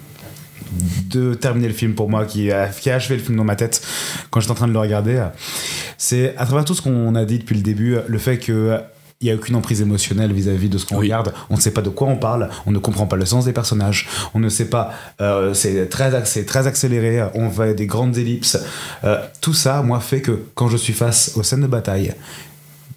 de 1.11 1.35
terminer 1.35 1.69
le 1.69 1.75
film 1.75 1.95
pour 1.95 2.09
moi 2.11 2.25
qui 2.25 2.51
a, 2.53 2.69
qui 2.69 2.91
a 2.91 2.95
achevé 2.97 3.17
le 3.17 3.23
film 3.23 3.37
dans 3.37 3.45
ma 3.45 3.57
tête 3.57 3.81
quand 4.31 4.41
j'étais 4.41 4.53
en 4.53 4.57
train 4.57 4.69
de 4.69 4.73
le 4.73 4.79
regarder 4.79 5.23
c'est 5.97 6.37
à 6.37 6.47
travers 6.47 6.65
tout 6.65 6.75
ce 6.75 6.83
qu'on 6.83 7.15
a 7.15 7.25
dit 7.25 7.39
depuis 7.39 7.57
le 7.57 7.63
début 7.63 7.97
le 8.07 8.19
fait 8.19 8.39
que 8.39 8.79
il 9.21 9.25
n'y 9.25 9.33
a 9.33 9.35
aucune 9.35 9.57
emprise 9.57 9.81
émotionnelle 9.81 10.33
vis-à-vis 10.33 10.69
de 10.69 10.79
ce 10.79 10.87
qu'on 10.87 10.95
Oui. 10.99 11.07
regarde. 11.07 11.33
On 11.51 11.57
ne 11.57 11.61
sait 11.61 11.73
pas 11.73 11.81
de 11.83 11.89
quoi 11.89 12.07
on 12.07 12.15
parle. 12.15 12.51
On 12.67 12.71
ne 12.71 12.79
comprend 12.79 13.07
pas 13.07 13.17
le 13.17 13.25
sens 13.25 13.47
des 13.47 13.53
personnages. 13.53 14.07
On 14.33 14.39
ne 14.39 14.49
sait 14.49 14.67
pas. 14.67 14.93
euh, 15.21 15.55
c'est 15.55 15.89
très, 15.89 16.23
très 16.45 16.67
accéléré. 16.69 17.27
On 17.35 17.49
va 17.49 17.73
des 17.73 17.87
grandes 17.89 18.17
ellipses. 18.17 18.61
Euh, 19.03 19.19
tout 19.41 19.55
ça, 19.55 19.83
moi, 19.83 19.99
fait 19.99 20.21
que 20.21 20.45
quand 20.55 20.69
je 20.69 20.77
suis 20.77 20.93
face 20.93 21.33
aux 21.35 21.43
scènes 21.43 21.63
de 21.63 21.67
bataille, 21.67 22.15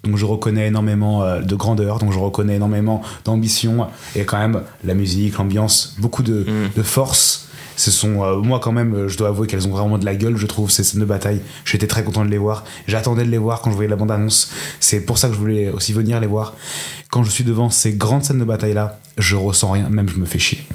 donc 0.04 0.16
je 0.16 0.24
reconnais 0.24 0.68
énormément 0.68 1.24
euh, 1.24 1.40
de 1.40 1.56
grandeur, 1.56 1.98
donc 1.98 2.12
je 2.12 2.18
reconnais 2.20 2.54
énormément 2.54 3.02
d'ambition 3.24 3.88
et 4.14 4.24
quand 4.24 4.38
même 4.38 4.62
la 4.84 4.94
musique, 4.94 5.36
l'ambiance, 5.38 5.96
beaucoup 5.98 6.22
de, 6.22 6.44
Mm. 6.48 6.70
de 6.76 6.82
force. 6.84 7.41
Ce 7.76 7.90
sont, 7.90 8.22
euh, 8.22 8.36
moi 8.38 8.60
quand 8.60 8.72
même, 8.72 8.94
euh, 8.94 9.08
je 9.08 9.16
dois 9.16 9.28
avouer 9.28 9.46
qu'elles 9.46 9.66
ont 9.66 9.70
vraiment 9.72 9.98
de 9.98 10.04
la 10.04 10.14
gueule, 10.14 10.36
je 10.36 10.46
trouve, 10.46 10.70
ces 10.70 10.84
scènes 10.84 11.00
de 11.00 11.04
bataille. 11.06 11.40
J'étais 11.64 11.86
très 11.86 12.04
content 12.04 12.24
de 12.24 12.30
les 12.30 12.38
voir. 12.38 12.64
J'attendais 12.86 13.24
de 13.24 13.30
les 13.30 13.38
voir 13.38 13.60
quand 13.60 13.70
je 13.70 13.76
voyais 13.76 13.90
la 13.90 13.96
bande-annonce. 13.96 14.50
C'est 14.80 15.00
pour 15.00 15.18
ça 15.18 15.28
que 15.28 15.34
je 15.34 15.38
voulais 15.38 15.70
aussi 15.70 15.92
venir 15.92 16.20
les 16.20 16.26
voir. 16.26 16.54
Quand 17.10 17.24
je 17.24 17.30
suis 17.30 17.44
devant 17.44 17.70
ces 17.70 17.92
grandes 17.94 18.24
scènes 18.24 18.38
de 18.38 18.44
bataille-là, 18.44 18.98
je 19.18 19.36
ressens 19.36 19.70
rien, 19.72 19.88
même 19.88 20.08
je 20.08 20.16
me 20.16 20.26
fais 20.26 20.38
chier. 20.38 20.66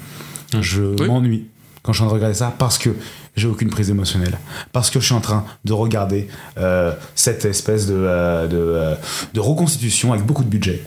Je 0.60 0.82
Oui. 1.00 1.06
m'ennuie 1.08 1.46
quand 1.82 1.92
je 1.92 1.98
suis 1.98 2.04
en 2.04 2.08
train 2.08 2.16
de 2.16 2.20
regarder 2.20 2.38
ça 2.38 2.54
parce 2.58 2.78
que 2.78 2.90
j'ai 3.36 3.46
aucune 3.48 3.70
prise 3.70 3.90
émotionnelle. 3.90 4.38
Parce 4.72 4.90
que 4.90 4.98
je 5.00 5.04
suis 5.06 5.14
en 5.14 5.20
train 5.20 5.44
de 5.64 5.72
regarder 5.72 6.28
euh, 6.58 6.92
cette 7.14 7.44
espèce 7.44 7.86
de, 7.86 7.94
euh, 7.96 8.46
de, 8.46 8.96
de 9.34 9.40
reconstitution 9.40 10.12
avec 10.12 10.24
beaucoup 10.26 10.44
de 10.44 10.48
budget 10.50 10.82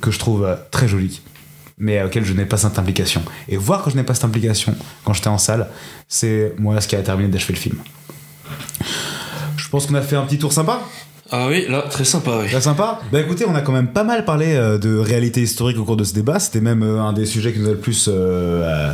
que 0.00 0.10
je 0.10 0.18
trouve 0.18 0.46
très 0.70 0.88
jolie 0.88 1.20
mais 1.82 2.00
auquel 2.00 2.24
je 2.24 2.32
n'ai 2.32 2.46
pas 2.46 2.56
cette 2.56 2.78
implication. 2.78 3.22
Et 3.48 3.56
voir 3.56 3.82
que 3.82 3.90
je 3.90 3.96
n'ai 3.96 4.04
pas 4.04 4.14
cette 4.14 4.24
implication 4.24 4.74
quand 5.04 5.12
j'étais 5.12 5.28
en 5.28 5.36
salle, 5.36 5.68
c'est 6.08 6.54
moi 6.56 6.80
ce 6.80 6.86
qui 6.86 6.94
a 6.94 7.02
terminé 7.02 7.28
d'achever 7.28 7.54
le 7.54 7.58
film. 7.58 7.76
Je 9.56 9.68
pense 9.68 9.86
qu'on 9.86 9.96
a 9.96 10.00
fait 10.00 10.16
un 10.16 10.22
petit 10.22 10.38
tour 10.38 10.52
sympa. 10.52 10.80
Ah 11.32 11.48
oui, 11.48 11.66
là, 11.68 11.82
très 11.90 12.04
sympa, 12.04 12.38
oui. 12.40 12.48
Très 12.48 12.60
sympa. 12.60 13.00
Bah 13.10 13.18
écoutez, 13.20 13.46
on 13.48 13.54
a 13.54 13.62
quand 13.62 13.72
même 13.72 13.88
pas 13.88 14.04
mal 14.04 14.24
parlé 14.24 14.54
euh, 14.54 14.78
de 14.78 14.96
réalité 14.96 15.40
historique 15.40 15.78
au 15.78 15.84
cours 15.84 15.96
de 15.96 16.04
ce 16.04 16.14
débat. 16.14 16.38
C'était 16.38 16.60
même 16.60 16.82
euh, 16.82 17.02
un 17.02 17.12
des 17.12 17.26
sujets 17.26 17.52
qui 17.52 17.58
nous 17.58 17.68
a 17.68 17.72
le 17.72 17.78
plus 17.78 18.08
euh, 18.12 18.92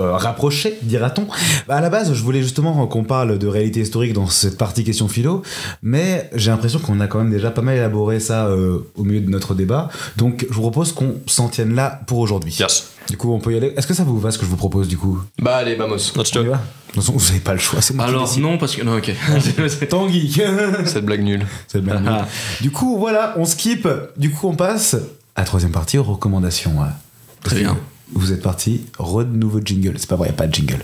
euh, 0.00 0.04
euh, 0.04 0.16
rapproché, 0.16 0.78
dira-t-on. 0.82 1.26
Bah, 1.68 1.76
à 1.76 1.80
la 1.80 1.90
base, 1.90 2.12
je 2.12 2.22
voulais 2.22 2.42
justement 2.42 2.86
qu'on 2.86 3.04
parle 3.04 3.38
de 3.38 3.46
réalité 3.46 3.80
historique 3.80 4.12
dans 4.12 4.26
cette 4.26 4.58
partie 4.58 4.84
question 4.84 5.08
philo, 5.08 5.42
mais 5.82 6.30
j'ai 6.34 6.50
l'impression 6.50 6.78
qu'on 6.78 7.00
a 7.00 7.06
quand 7.06 7.18
même 7.18 7.30
déjà 7.30 7.50
pas 7.50 7.62
mal 7.62 7.76
élaboré 7.76 8.20
ça 8.20 8.46
euh, 8.46 8.78
au 8.96 9.04
milieu 9.04 9.20
de 9.20 9.30
notre 9.30 9.54
débat. 9.54 9.90
Donc 10.16 10.46
je 10.48 10.54
vous 10.54 10.62
propose 10.62 10.92
qu'on 10.92 11.16
s'en 11.26 11.48
tienne 11.48 11.74
là 11.74 12.00
pour 12.06 12.18
aujourd'hui. 12.18 12.56
Yes. 12.58 12.88
Du 13.08 13.16
coup, 13.16 13.32
on 13.32 13.40
peut 13.40 13.52
y 13.52 13.56
aller. 13.56 13.74
Est-ce 13.76 13.86
que 13.86 13.94
ça 13.94 14.04
vous 14.04 14.18
va 14.18 14.30
ce 14.30 14.38
que 14.38 14.44
je 14.44 14.50
vous 14.50 14.56
propose 14.56 14.88
du 14.88 14.96
coup? 14.96 15.20
Bah 15.40 15.56
allez, 15.56 15.74
vamos. 15.74 15.96
Let's 15.96 16.32
façon, 16.94 17.12
vous 17.12 17.26
n'avez 17.26 17.40
pas 17.40 17.52
le 17.54 17.58
choix, 17.58 17.80
c'est 17.80 17.94
moi 17.94 18.04
qui 18.04 18.10
Alors, 18.10 18.24
décide. 18.24 18.42
non, 18.42 18.58
parce 18.58 18.76
que. 18.76 18.82
Non, 18.82 18.96
ok. 18.98 19.12
Tanguy 19.88 20.32
Cette 20.84 21.04
blague 21.04 21.22
nulle. 21.22 21.46
C'est 21.68 21.78
le 21.78 21.84
même 21.84 22.04
nom. 22.04 22.18
Du 22.60 22.70
coup, 22.70 22.98
voilà, 22.98 23.34
on 23.36 23.44
skip. 23.44 23.88
Du 24.16 24.30
coup, 24.30 24.48
on 24.48 24.54
passe 24.54 24.94
à 25.34 25.40
la 25.40 25.44
troisième 25.44 25.72
partie 25.72 25.98
aux 25.98 26.02
recommandations. 26.02 26.74
Très 27.42 27.60
bien. 27.60 27.76
Vous 28.14 28.32
êtes 28.32 28.42
parti, 28.42 28.86
re 28.98 29.24
nouveau 29.24 29.60
jingle. 29.64 29.94
C'est 29.96 30.08
pas 30.08 30.16
vrai, 30.16 30.28
y 30.28 30.30
a 30.30 30.34
pas 30.34 30.46
de 30.46 30.54
jingle. 30.54 30.82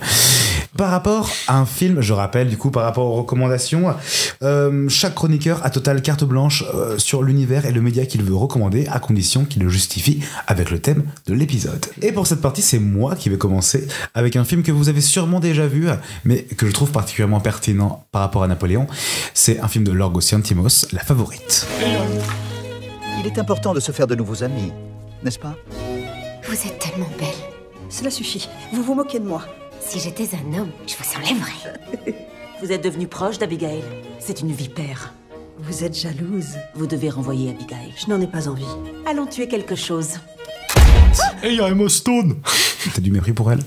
Par 0.77 0.91
rapport 0.91 1.31
à 1.49 1.59
un 1.59 1.67
film, 1.67 2.01
je 2.01 2.13
rappelle, 2.13 2.49
du 2.49 2.57
coup, 2.57 2.71
par 2.71 2.85
rapport 2.85 3.07
aux 3.07 3.17
recommandations, 3.17 3.95
euh, 4.43 4.89
chaque 4.89 5.15
chroniqueur 5.15 5.65
a 5.65 5.71
total 5.71 6.03
carte 6.03 6.25
blanche 6.25 6.65
euh, 6.75 6.99
sur 6.99 7.23
l'univers 7.23 7.67
et 7.67 7.73
le 7.73 7.81
média 7.81 8.07
qu'il 8.07 8.23
veut 8.23 8.35
recommander, 8.35 8.87
à 8.87 9.01
condition 9.01 9.45
qu'il 9.45 9.63
le 9.63 9.69
justifie 9.69 10.21
avec 10.47 10.71
le 10.71 10.79
thème 10.79 11.05
de 11.27 11.35
l'épisode. 11.35 11.85
Et 12.03 12.13
pour 12.13 12.27
cette 12.27 12.41
partie, 12.41 12.63
c'est 12.63 12.79
moi 12.79 13.17
qui 13.17 13.29
vais 13.29 13.39
commencer 13.39 13.89
avec 14.15 14.37
un 14.37 14.45
film 14.45 14.63
que 14.63 14.73
vous 14.73 14.89
avez 14.89 15.01
sûrement 15.01 15.41
déjà 15.41 15.67
vu, 15.67 15.89
mais 16.25 16.43
que 16.43 16.67
je 16.67 16.73
trouve 16.73 16.93
particulièrement 16.93 17.41
pertinent 17.41 18.05
par 18.13 18.23
rapport 18.23 18.43
à 18.43 18.49
Napoléon. 18.49 18.87
C'est 19.35 19.61
un 19.61 19.69
film 19.69 19.85
de 19.85 19.93
Lorgos 19.93 20.21
Lanthimos, 20.33 20.87
La 20.93 21.01
Favorite. 21.01 21.67
Il 23.21 23.27
est 23.27 23.39
important 23.39 23.75
de 23.75 23.81
se 23.81 23.91
faire 23.91 24.07
de 24.07 24.15
nouveaux 24.15 24.45
amis, 24.45 24.73
n'est-ce 25.25 25.39
pas? 25.39 25.57
Vous 26.49 26.55
êtes 26.67 26.79
tellement 26.79 27.09
belle. 27.19 27.29
Cela 27.91 28.11
suffit. 28.11 28.49
Vous 28.73 28.83
vous 28.83 28.95
moquez 28.95 29.19
de 29.19 29.27
moi. 29.27 29.43
Si 29.81 30.01
j'étais 30.01 30.29
un 30.35 30.59
homme, 30.59 30.71
je 30.87 30.95
vous 30.97 31.17
enlèverais. 31.17 32.15
Vous 32.61 32.73
êtes 32.73 32.83
devenu 32.83 33.07
proche 33.07 33.39
d'Abigail. 33.39 33.85
C'est 34.19 34.41
une 34.41 34.51
vipère. 34.53 35.13
Vous 35.59 35.85
êtes 35.85 35.97
jalouse. 35.97 36.57
Vous 36.75 36.89
devez 36.89 37.09
renvoyer 37.09 37.51
Abigail. 37.51 37.95
Je 37.97 38.11
n'en 38.13 38.21
ai 38.21 38.27
pas 38.27 38.49
envie. 38.49 38.65
Allons 39.07 39.27
tuer 39.27 39.47
quelque 39.47 39.77
chose. 39.77 40.15
Et 41.45 41.51
il 41.51 41.55
y 41.55 41.61
a 41.61 41.69
Emma 41.69 41.89
Stone 41.89 42.37
T'as 42.95 43.01
du 43.01 43.13
mépris 43.13 43.33
pour 43.33 43.53
elle? 43.53 43.61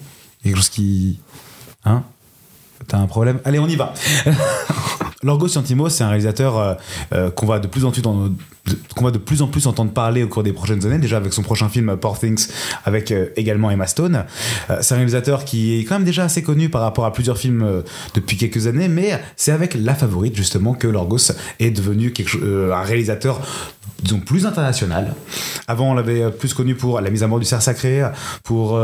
Quelque 0.43 0.57
chose 0.57 0.69
qui. 0.69 1.19
Hein? 1.85 2.03
T'as 2.87 2.97
un 2.97 3.07
problème? 3.07 3.39
Allez, 3.45 3.59
on 3.59 3.67
y 3.67 3.77
va 3.77 3.93
Lanthimos, 5.23 5.89
c'est 5.89 6.03
un 6.03 6.09
réalisateur 6.09 6.57
euh, 6.57 6.73
euh, 7.13 7.31
qu'on 7.31 7.45
va 7.45 7.59
de 7.59 7.67
plus 7.67 7.85
en 7.85 7.91
plus 7.91 8.01
en- 8.05 8.27
de- 8.27 8.35
qu'on 8.95 9.05
va 9.05 9.11
de 9.11 9.17
plus 9.17 9.41
en 9.41 9.47
plus 9.47 9.67
entendre 9.67 9.91
parler 9.91 10.23
au 10.23 10.27
cours 10.27 10.43
des 10.43 10.53
prochaines 10.53 10.85
années. 10.85 10.99
Déjà 10.99 11.17
avec 11.17 11.33
son 11.33 11.41
prochain 11.41 11.69
film 11.69 11.89
euh, 11.89 11.95
Poor 11.95 12.19
Things, 12.19 12.47
avec 12.85 13.11
euh, 13.11 13.27
également 13.35 13.71
Emma 13.71 13.88
Stone. 13.88 14.25
Euh, 14.69 14.77
c'est 14.81 14.93
un 14.93 14.97
réalisateur 14.97 15.45
qui 15.45 15.79
est 15.79 15.83
quand 15.83 15.95
même 15.95 16.05
déjà 16.05 16.23
assez 16.23 16.43
connu 16.43 16.69
par 16.69 16.81
rapport 16.81 17.05
à 17.05 17.13
plusieurs 17.13 17.38
films 17.38 17.63
euh, 17.63 17.81
depuis 18.13 18.38
quelques 18.38 18.67
années, 18.67 18.88
mais 18.88 19.19
c'est 19.35 19.51
avec 19.51 19.73
La 19.73 19.95
Favorite 19.95 20.35
justement 20.35 20.73
que 20.73 20.88
Lorgos 20.88 21.31
est 21.59 21.71
devenu 21.71 22.11
quelque 22.11 22.71
un 22.71 22.81
réalisateur 22.81 23.41
disons 24.01 24.19
plus 24.19 24.45
international. 24.47 25.13
Avant, 25.67 25.91
on 25.91 25.93
l'avait 25.93 26.31
plus 26.31 26.53
connu 26.53 26.73
pour 26.73 26.99
La 27.01 27.11
mise 27.11 27.21
à 27.23 27.27
mort 27.27 27.39
du 27.39 27.45
cerf 27.45 27.61
sacré, 27.61 28.03
pour 28.43 28.79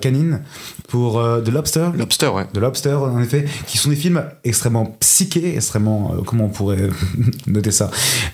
Canine, 0.00 0.42
pour 0.88 1.14
The 1.14 1.48
Lobster. 1.48 1.88
Lobster, 1.96 2.26
ouais. 2.28 2.46
The 2.52 2.58
Lobster, 2.58 2.94
en 2.94 3.20
effet, 3.20 3.46
qui 3.66 3.78
sont 3.78 3.88
des 3.88 3.96
films 3.96 4.22
extrêmement 4.44 4.84
psychés, 5.00 5.54
extrêmement. 5.54 6.14
comment 6.26 6.44
on 6.44 6.48
pourrait 6.48 6.90
noter 7.46 7.70
ça 7.70 7.90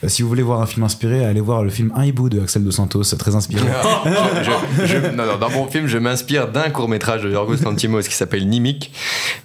Si 0.09 0.23
vous 0.23 0.29
voulez 0.29 0.43
voir 0.43 0.61
un 0.61 0.67
film 0.67 0.76
inspiré, 0.85 1.25
allez 1.25 1.41
voir 1.41 1.63
le 1.65 1.71
film 1.71 1.93
Un 1.97 2.05
hibou 2.05 2.29
de 2.29 2.41
Axel 2.41 2.63
Dos 2.65 2.71
Santos, 2.71 3.03
très 3.19 3.35
inspiré. 3.35 3.65
Je- 4.43 4.87
je- 4.87 4.99
non, 5.15 5.27
non, 5.27 5.37
dans 5.39 5.51
mon 5.51 5.67
film, 5.69 5.87
je 5.87 5.99
m'inspire 5.99 6.49
d'un 6.49 6.71
court 6.71 6.89
métrage 6.89 7.23
de 7.23 7.31
Yorgos 7.31 7.57
Lanthimos 7.65 8.03
qui 8.03 8.15
s'appelle 8.15 8.47
Nimic, 8.49 8.93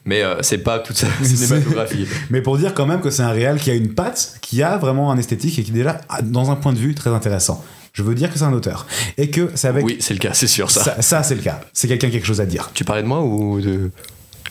mais 0.05 0.21
euh, 0.23 0.35
c'est 0.41 0.59
pas 0.59 0.79
toute 0.79 0.97
sa 0.97 1.07
cinématographie. 1.23 2.07
Mais 2.29 2.41
pour 2.41 2.57
dire 2.57 2.73
quand 2.73 2.85
même 2.85 3.01
que 3.01 3.09
c'est 3.09 3.23
un 3.23 3.31
réal 3.31 3.57
qui 3.59 3.71
a 3.71 3.73
une 3.75 3.93
patte, 3.93 4.35
qui 4.41 4.61
a 4.63 4.77
vraiment 4.77 5.11
un 5.11 5.17
esthétique 5.17 5.57
et 5.59 5.63
qui 5.63 5.71
est 5.71 5.73
déjà 5.73 6.01
a- 6.09 6.21
dans 6.21 6.51
un 6.51 6.55
point 6.55 6.73
de 6.73 6.77
vue 6.79 6.93
très 6.95 7.09
intéressant. 7.11 7.63
Je 7.93 8.03
veux 8.03 8.15
dire 8.15 8.31
que 8.31 8.39
c'est 8.39 8.45
un 8.45 8.53
auteur. 8.53 8.87
Et 9.17 9.29
que 9.29 9.49
c'est 9.55 9.67
avec. 9.67 9.83
Oui, 9.85 9.97
c'est 9.99 10.13
le 10.13 10.19
cas, 10.19 10.31
c'est 10.33 10.47
sûr 10.47 10.71
ça. 10.71 10.81
Ça, 10.83 11.01
ça, 11.01 11.23
c'est 11.23 11.35
le 11.35 11.41
cas. 11.41 11.59
C'est 11.73 11.87
quelqu'un 11.89 12.07
qui 12.09 12.15
a 12.15 12.19
quelque 12.19 12.27
chose 12.27 12.39
à 12.41 12.45
dire. 12.45 12.69
Tu 12.73 12.85
parlais 12.85 13.01
de 13.03 13.07
moi 13.07 13.21
ou 13.21 13.59
de. 13.59 13.91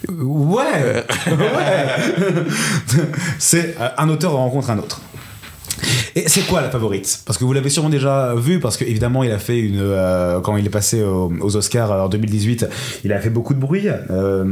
Ouais, 0.09 0.63
ouais. 1.27 1.87
c'est 3.39 3.77
euh, 3.81 3.89
un 3.99 4.09
auteur 4.09 4.33
rencontre 4.33 4.71
un 4.71 4.79
autre. 4.79 5.01
Et 6.17 6.29
c'est 6.29 6.43
quoi 6.43 6.61
la 6.61 6.71
favorite? 6.71 7.21
Parce 7.25 7.39
que 7.39 7.45
vous 7.45 7.53
l'avez 7.53 7.71
sûrement 7.71 7.89
déjà 7.89 8.35
vu, 8.35 8.59
parce 8.61 8.77
qu'évidemment 8.77 9.23
il 9.23 9.31
a 9.31 9.39
fait 9.39 9.59
une 9.59 9.79
euh, 9.81 10.41
quand 10.41 10.57
il 10.57 10.67
est 10.67 10.71
passé 10.71 11.03
au- 11.03 11.33
aux 11.41 11.57
Oscars 11.57 11.93
euh, 11.93 12.03
en 12.03 12.09
2018, 12.09 12.67
il 13.05 13.13
a 13.13 13.21
fait 13.21 13.31
beaucoup 13.31 13.55
de 13.55 13.61
bruit. 13.61 13.87
euh, 14.11 14.45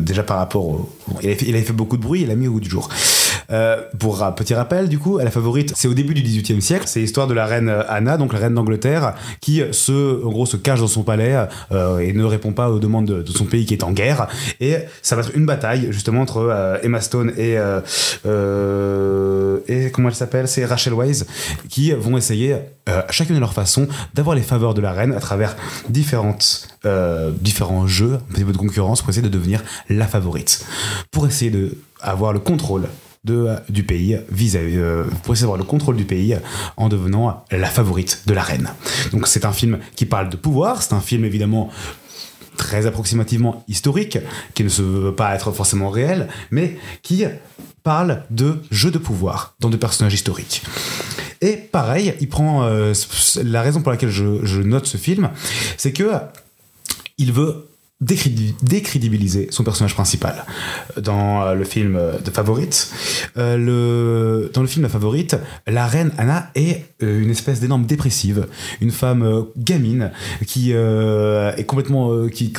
déjà 0.00 0.22
par 0.22 0.38
rapport 0.38 0.64
au, 0.68 0.88
il, 1.22 1.28
avait 1.28 1.62
fait, 1.62 1.72
beaucoup 1.72 1.96
de 1.96 2.02
bruit, 2.02 2.22
il 2.22 2.30
a 2.30 2.36
mis 2.36 2.46
au 2.48 2.52
goût 2.52 2.60
du 2.60 2.70
jour. 2.70 2.88
Pour 4.00 4.24
un 4.24 4.32
petit 4.32 4.54
rappel, 4.54 4.88
du 4.88 4.98
coup, 4.98 5.18
la 5.18 5.30
favorite, 5.30 5.72
c'est 5.76 5.86
au 5.86 5.94
début 5.94 6.14
du 6.14 6.22
XVIIIe 6.22 6.60
siècle. 6.60 6.84
C'est 6.86 6.98
l'histoire 6.98 7.28
de 7.28 7.34
la 7.34 7.46
reine 7.46 7.72
Anna, 7.88 8.16
donc 8.16 8.32
la 8.32 8.40
reine 8.40 8.54
d'Angleterre, 8.54 9.14
qui 9.40 9.62
se, 9.70 10.24
en 10.24 10.30
gros, 10.30 10.46
se 10.46 10.56
cache 10.56 10.80
dans 10.80 10.88
son 10.88 11.04
palais 11.04 11.36
et 12.00 12.12
ne 12.12 12.24
répond 12.24 12.52
pas 12.52 12.70
aux 12.70 12.80
demandes 12.80 13.06
de, 13.06 13.30
son 13.30 13.44
pays 13.44 13.64
qui 13.64 13.74
est 13.74 13.84
en 13.84 13.92
guerre. 13.92 14.26
Et 14.60 14.74
ça 15.00 15.14
va 15.14 15.22
être 15.22 15.30
une 15.36 15.46
bataille 15.46 15.86
justement 15.90 16.22
entre 16.22 16.38
euh, 16.38 16.76
Emma 16.82 17.00
Stone 17.00 17.32
et 17.38 17.56
et 19.68 19.90
comment 19.90 20.08
elle 20.08 20.14
s'appelle, 20.14 20.35
c'est 20.44 20.64
Rachel 20.64 20.94
Weisz, 20.94 21.24
qui 21.68 21.92
vont 21.92 22.16
essayer 22.16 22.56
euh, 22.88 23.02
chacune 23.10 23.36
à 23.36 23.40
leur 23.40 23.52
façon 23.52 23.88
d'avoir 24.14 24.36
les 24.36 24.42
faveurs 24.42 24.74
de 24.74 24.80
la 24.80 24.92
reine 24.92 25.12
à 25.12 25.20
travers 25.20 25.56
différentes 25.88 26.68
euh, 26.84 27.32
différents 27.40 27.86
jeux, 27.86 28.18
petit 28.32 28.44
peu 28.44 28.52
de 28.52 28.58
concurrence 28.58 29.00
pour 29.00 29.10
essayer 29.10 29.22
de 29.22 29.32
devenir 29.32 29.62
la 29.88 30.06
favorite, 30.06 30.64
pour 31.10 31.26
essayer 31.26 31.50
de 31.50 31.76
avoir 32.00 32.32
le 32.32 32.38
contrôle 32.38 32.88
de, 33.24 33.56
du 33.68 33.82
pays 33.82 34.20
vis-à-vis 34.30 34.76
euh, 34.76 35.04
pour 35.22 35.34
essayer 35.34 35.44
d'avoir 35.44 35.58
le 35.58 35.64
contrôle 35.64 35.96
du 35.96 36.04
pays 36.04 36.36
en 36.76 36.88
devenant 36.88 37.44
la 37.50 37.66
favorite 37.66 38.22
de 38.26 38.34
la 38.34 38.42
reine. 38.42 38.70
Donc 39.12 39.26
c'est 39.26 39.44
un 39.44 39.52
film 39.52 39.78
qui 39.96 40.06
parle 40.06 40.28
de 40.28 40.36
pouvoir, 40.36 40.82
c'est 40.82 40.94
un 40.94 41.00
film 41.00 41.24
évidemment 41.24 41.70
très 42.56 42.86
approximativement 42.86 43.64
historique, 43.68 44.18
qui 44.54 44.64
ne 44.64 44.68
se 44.68 44.82
veut 44.82 45.14
pas 45.14 45.34
être 45.34 45.52
forcément 45.52 45.90
réel, 45.90 46.28
mais 46.50 46.78
qui 47.02 47.24
parle 47.82 48.22
de 48.30 48.62
jeu 48.70 48.90
de 48.90 48.98
pouvoir 48.98 49.54
dans 49.60 49.70
des 49.70 49.78
personnages 49.78 50.14
historiques. 50.14 50.62
Et 51.40 51.56
pareil, 51.56 52.14
il 52.20 52.28
prend 52.28 52.64
euh, 52.64 52.92
la 53.42 53.62
raison 53.62 53.82
pour 53.82 53.92
laquelle 53.92 54.10
je, 54.10 54.44
je 54.44 54.60
note 54.60 54.86
ce 54.86 54.96
film, 54.96 55.30
c'est 55.76 55.92
que 55.92 56.10
il 57.18 57.32
veut 57.32 57.66
décrédibiliser 58.00 59.48
son 59.50 59.64
personnage 59.64 59.94
principal. 59.94 60.44
Dans 61.00 61.42
euh, 61.42 61.54
le 61.54 61.64
film 61.64 61.96
euh, 61.96 62.18
de 62.18 62.30
Favorite, 62.30 62.92
euh, 63.38 63.56
le, 63.56 64.50
dans 64.52 64.60
le 64.60 64.66
film 64.66 64.82
La 64.82 64.90
Favorite, 64.90 65.36
la 65.66 65.86
reine 65.86 66.12
Anna 66.18 66.50
est 66.54 66.84
une 67.00 67.30
espèce 67.30 67.60
d'énorme 67.60 67.86
dépressive, 67.86 68.48
une 68.82 68.90
femme 68.90 69.46
gamine 69.56 70.12
qui 70.46 70.72
est 70.72 71.66
complètement 71.66 72.26
qui 72.28 72.52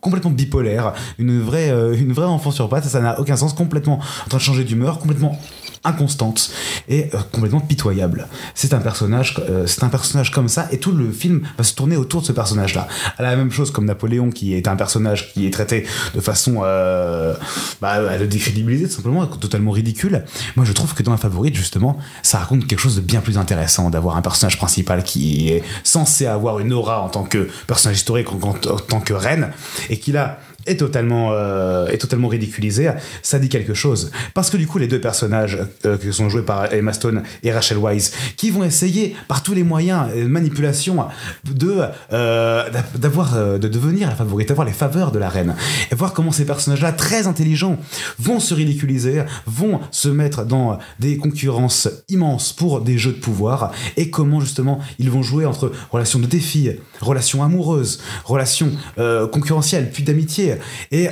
complètement 0.00 0.30
bipolaire, 0.30 0.94
une 1.18 1.40
vraie 1.40 1.70
une 1.98 2.12
vraie 2.12 2.26
enfant 2.26 2.50
sur 2.50 2.68
pattes, 2.68 2.84
ça 2.84 3.00
n'a 3.00 3.20
aucun 3.20 3.36
sens, 3.36 3.52
complètement 3.52 4.00
en 4.24 4.28
train 4.28 4.38
de 4.38 4.42
changer 4.42 4.64
d'humeur, 4.64 4.98
complètement 4.98 5.38
inconstante 5.84 6.50
et 6.88 7.10
euh, 7.14 7.18
complètement 7.32 7.60
pitoyable. 7.60 8.28
C'est 8.54 8.74
un 8.74 8.78
personnage, 8.78 9.40
euh, 9.48 9.66
c'est 9.66 9.84
un 9.84 9.88
personnage 9.88 10.30
comme 10.30 10.48
ça, 10.48 10.68
et 10.70 10.78
tout 10.78 10.92
le 10.92 11.10
film 11.10 11.42
va 11.58 11.64
se 11.64 11.74
tourner 11.74 11.96
autour 11.96 12.20
de 12.20 12.26
ce 12.26 12.32
personnage-là. 12.32 12.86
À 13.18 13.22
la 13.22 13.36
même 13.36 13.50
chose 13.50 13.70
comme 13.70 13.84
Napoléon, 13.84 14.30
qui 14.30 14.54
est 14.54 14.68
un 14.68 14.76
personnage 14.76 15.32
qui 15.32 15.46
est 15.46 15.50
traité 15.50 15.86
de 16.14 16.20
façon 16.20 16.60
euh, 16.64 17.34
bah, 17.80 17.90
à 17.90 18.16
le 18.16 18.26
décrédibiliser, 18.26 18.86
tout 18.88 18.94
simplement, 18.94 19.26
totalement 19.26 19.72
ridicule. 19.72 20.24
Moi, 20.56 20.64
je 20.64 20.72
trouve 20.72 20.94
que 20.94 21.02
dans 21.02 21.12
la 21.12 21.16
favorite, 21.16 21.54
justement, 21.54 21.98
ça 22.22 22.38
raconte 22.38 22.66
quelque 22.66 22.80
chose 22.80 22.96
de 22.96 23.00
bien 23.00 23.20
plus 23.20 23.38
intéressant 23.38 23.90
d'avoir 23.90 24.16
un 24.16 24.22
personnage 24.22 24.58
principal 24.58 25.02
qui 25.02 25.50
est 25.50 25.62
censé 25.84 26.26
avoir 26.26 26.58
une 26.60 26.72
aura 26.72 27.00
en 27.00 27.08
tant 27.08 27.24
que 27.24 27.48
personnage 27.66 27.98
historique, 27.98 28.28
en, 28.32 28.52
tant 28.52 29.00
que 29.00 29.12
reine, 29.12 29.50
et 29.90 29.98
qui 29.98 30.12
là 30.12 30.38
est 30.66 30.76
totalement, 30.76 31.30
euh, 31.32 31.86
est 31.88 31.98
totalement 31.98 32.28
ridiculisé, 32.28 32.90
ça 33.22 33.38
dit 33.38 33.48
quelque 33.48 33.74
chose. 33.74 34.10
Parce 34.34 34.50
que 34.50 34.56
du 34.56 34.66
coup, 34.66 34.78
les 34.78 34.88
deux 34.88 35.00
personnages 35.00 35.58
euh, 35.86 35.96
qui 35.96 36.12
sont 36.12 36.28
joués 36.28 36.42
par 36.42 36.72
Emma 36.72 36.92
Stone 36.92 37.22
et 37.42 37.52
Rachel 37.52 37.78
Weisz, 37.78 38.12
qui 38.36 38.50
vont 38.50 38.64
essayer 38.64 39.16
par 39.28 39.42
tous 39.42 39.54
les 39.54 39.62
moyens 39.62 40.14
de 40.14 40.24
manipulation 40.24 41.06
de 41.44 41.82
euh, 42.12 42.68
d'avoir 42.94 43.36
euh, 43.36 43.58
de 43.58 43.68
devenir 43.68 44.08
la 44.08 44.14
favorite, 44.14 44.48
d'avoir 44.48 44.66
les 44.66 44.72
faveurs 44.72 45.12
de 45.12 45.18
la 45.18 45.28
reine, 45.28 45.54
et 45.90 45.94
voir 45.94 46.12
comment 46.12 46.32
ces 46.32 46.44
personnages-là 46.44 46.92
très 46.92 47.26
intelligents 47.26 47.78
vont 48.18 48.40
se 48.40 48.54
ridiculiser, 48.54 49.22
vont 49.46 49.80
se 49.90 50.08
mettre 50.08 50.44
dans 50.44 50.78
des 50.98 51.16
concurrences 51.16 51.88
immenses 52.08 52.52
pour 52.52 52.80
des 52.80 52.98
jeux 52.98 53.12
de 53.12 53.18
pouvoir, 53.18 53.72
et 53.96 54.10
comment 54.10 54.40
justement 54.40 54.80
ils 54.98 55.10
vont 55.10 55.22
jouer 55.22 55.46
entre 55.46 55.72
relations 55.90 56.18
de 56.18 56.26
défi, 56.26 56.70
relations 57.00 57.42
amoureuses, 57.42 58.00
relations 58.24 58.70
euh, 58.98 59.26
concurrentielles, 59.26 59.90
puis 59.92 60.02
d'amitié, 60.02 60.51
et 60.90 61.08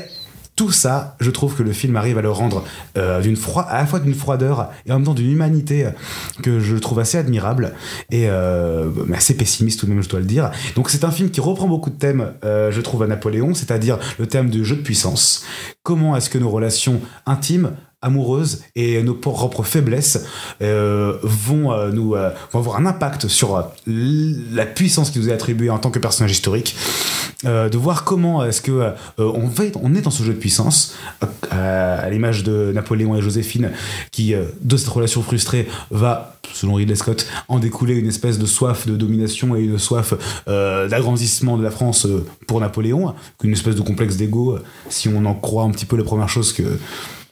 tout 0.60 0.72
ça, 0.72 1.16
je 1.20 1.30
trouve 1.30 1.56
que 1.56 1.62
le 1.62 1.72
film 1.72 1.96
arrive 1.96 2.18
à 2.18 2.20
le 2.20 2.30
rendre 2.30 2.64
euh, 2.98 3.18
à 3.18 3.78
la 3.78 3.86
fois 3.86 3.98
d'une 3.98 4.14
froideur 4.14 4.68
et 4.84 4.92
en 4.92 4.96
même 4.96 5.06
temps 5.06 5.14
d'une 5.14 5.30
humanité 5.30 5.86
euh, 5.86 5.90
que 6.42 6.60
je 6.60 6.76
trouve 6.76 6.98
assez 6.98 7.16
admirable 7.16 7.72
et 8.10 8.28
euh, 8.28 8.90
mais 9.06 9.16
assez 9.16 9.34
pessimiste 9.38 9.80
tout 9.80 9.86
de 9.86 9.92
même, 9.92 10.02
je 10.02 10.10
dois 10.10 10.20
le 10.20 10.26
dire. 10.26 10.50
Donc 10.76 10.90
c'est 10.90 11.04
un 11.04 11.10
film 11.10 11.30
qui 11.30 11.40
reprend 11.40 11.66
beaucoup 11.66 11.88
de 11.88 11.96
thèmes, 11.96 12.34
je 12.42 12.80
trouve, 12.82 13.02
à 13.02 13.06
Napoléon, 13.06 13.54
c'est-à-dire 13.54 13.98
le 14.18 14.26
thème 14.26 14.50
du 14.50 14.62
jeu 14.62 14.76
de 14.76 14.82
puissance. 14.82 15.46
Comment 15.82 16.14
est-ce 16.14 16.28
que 16.28 16.36
nos 16.36 16.50
relations 16.50 17.00
intimes 17.24 17.72
amoureuses 18.02 18.62
et 18.76 19.02
nos 19.02 19.14
propres 19.14 19.62
faiblesses 19.62 20.24
euh, 20.62 21.18
vont 21.22 21.72
euh, 21.72 21.90
nous 21.92 22.14
euh, 22.14 22.30
vont 22.52 22.60
avoir 22.60 22.76
un 22.76 22.86
impact 22.86 23.28
sur 23.28 23.56
euh, 23.56 23.62
la 23.86 24.66
puissance 24.66 25.10
qui 25.10 25.18
nous 25.18 25.28
est 25.28 25.32
attribuée 25.32 25.70
en 25.70 25.78
tant 25.78 25.90
que 25.90 25.98
personnage 25.98 26.32
historique 26.32 26.74
euh, 27.44 27.68
de 27.68 27.76
voir 27.78 28.04
comment 28.04 28.44
est-ce 28.44 28.60
que 28.62 28.70
euh, 28.72 28.90
on, 29.18 29.46
va 29.46 29.64
être- 29.66 29.78
on 29.82 29.94
est 29.94 30.00
dans 30.02 30.10
ce 30.10 30.22
jeu 30.22 30.32
de 30.32 30.38
puissance 30.38 30.94
à 31.50 32.08
l'image 32.10 32.42
de 32.44 32.72
Napoléon 32.74 33.16
et 33.16 33.22
Joséphine 33.22 33.70
qui 34.12 34.34
de 34.62 34.76
cette 34.76 34.88
relation 34.88 35.22
frustrée 35.22 35.68
va 35.90 36.36
selon 36.54 36.74
Ridley 36.74 36.94
Scott 36.96 37.26
en 37.48 37.58
découler 37.58 37.94
une 37.96 38.08
espèce 38.08 38.38
de 38.38 38.46
soif 38.46 38.86
de 38.86 38.96
domination 38.96 39.54
et 39.56 39.60
une 39.60 39.78
soif 39.78 40.14
d'agrandissement 40.46 41.56
de 41.58 41.62
la 41.62 41.70
France 41.70 42.06
pour 42.46 42.60
Napoléon 42.60 43.14
une 43.42 43.52
espèce 43.52 43.74
de 43.76 43.80
complexe 43.82 44.16
d'ego 44.16 44.58
si 44.88 45.08
on 45.08 45.24
en 45.26 45.34
croit 45.34 45.64
un 45.64 45.70
petit 45.70 45.86
peu 45.86 45.96
les 45.96 46.04
premières 46.04 46.28
choses 46.28 46.52
que 46.52 46.62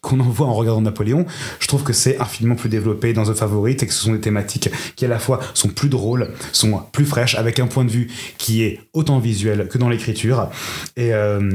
qu'on 0.00 0.20
en 0.20 0.24
voit 0.28 0.46
en 0.46 0.54
regardant 0.54 0.80
Napoléon, 0.80 1.26
je 1.60 1.66
trouve 1.66 1.82
que 1.82 1.92
c'est 1.92 2.18
infiniment 2.18 2.54
plus 2.54 2.68
développé 2.68 3.12
dans 3.12 3.24
The 3.24 3.34
Favorite 3.34 3.82
et 3.82 3.86
que 3.86 3.92
ce 3.92 4.02
sont 4.02 4.12
des 4.12 4.20
thématiques 4.20 4.70
qui 4.96 5.04
à 5.04 5.08
la 5.08 5.18
fois 5.18 5.40
sont 5.54 5.68
plus 5.68 5.88
drôles, 5.88 6.30
sont 6.52 6.82
plus 6.92 7.04
fraîches, 7.06 7.34
avec 7.34 7.58
un 7.58 7.66
point 7.66 7.84
de 7.84 7.90
vue 7.90 8.10
qui 8.38 8.62
est 8.62 8.80
autant 8.92 9.18
visuel 9.18 9.68
que 9.68 9.78
dans 9.78 9.88
l'écriture. 9.88 10.48
Et. 10.96 11.12
euh, 11.14 11.52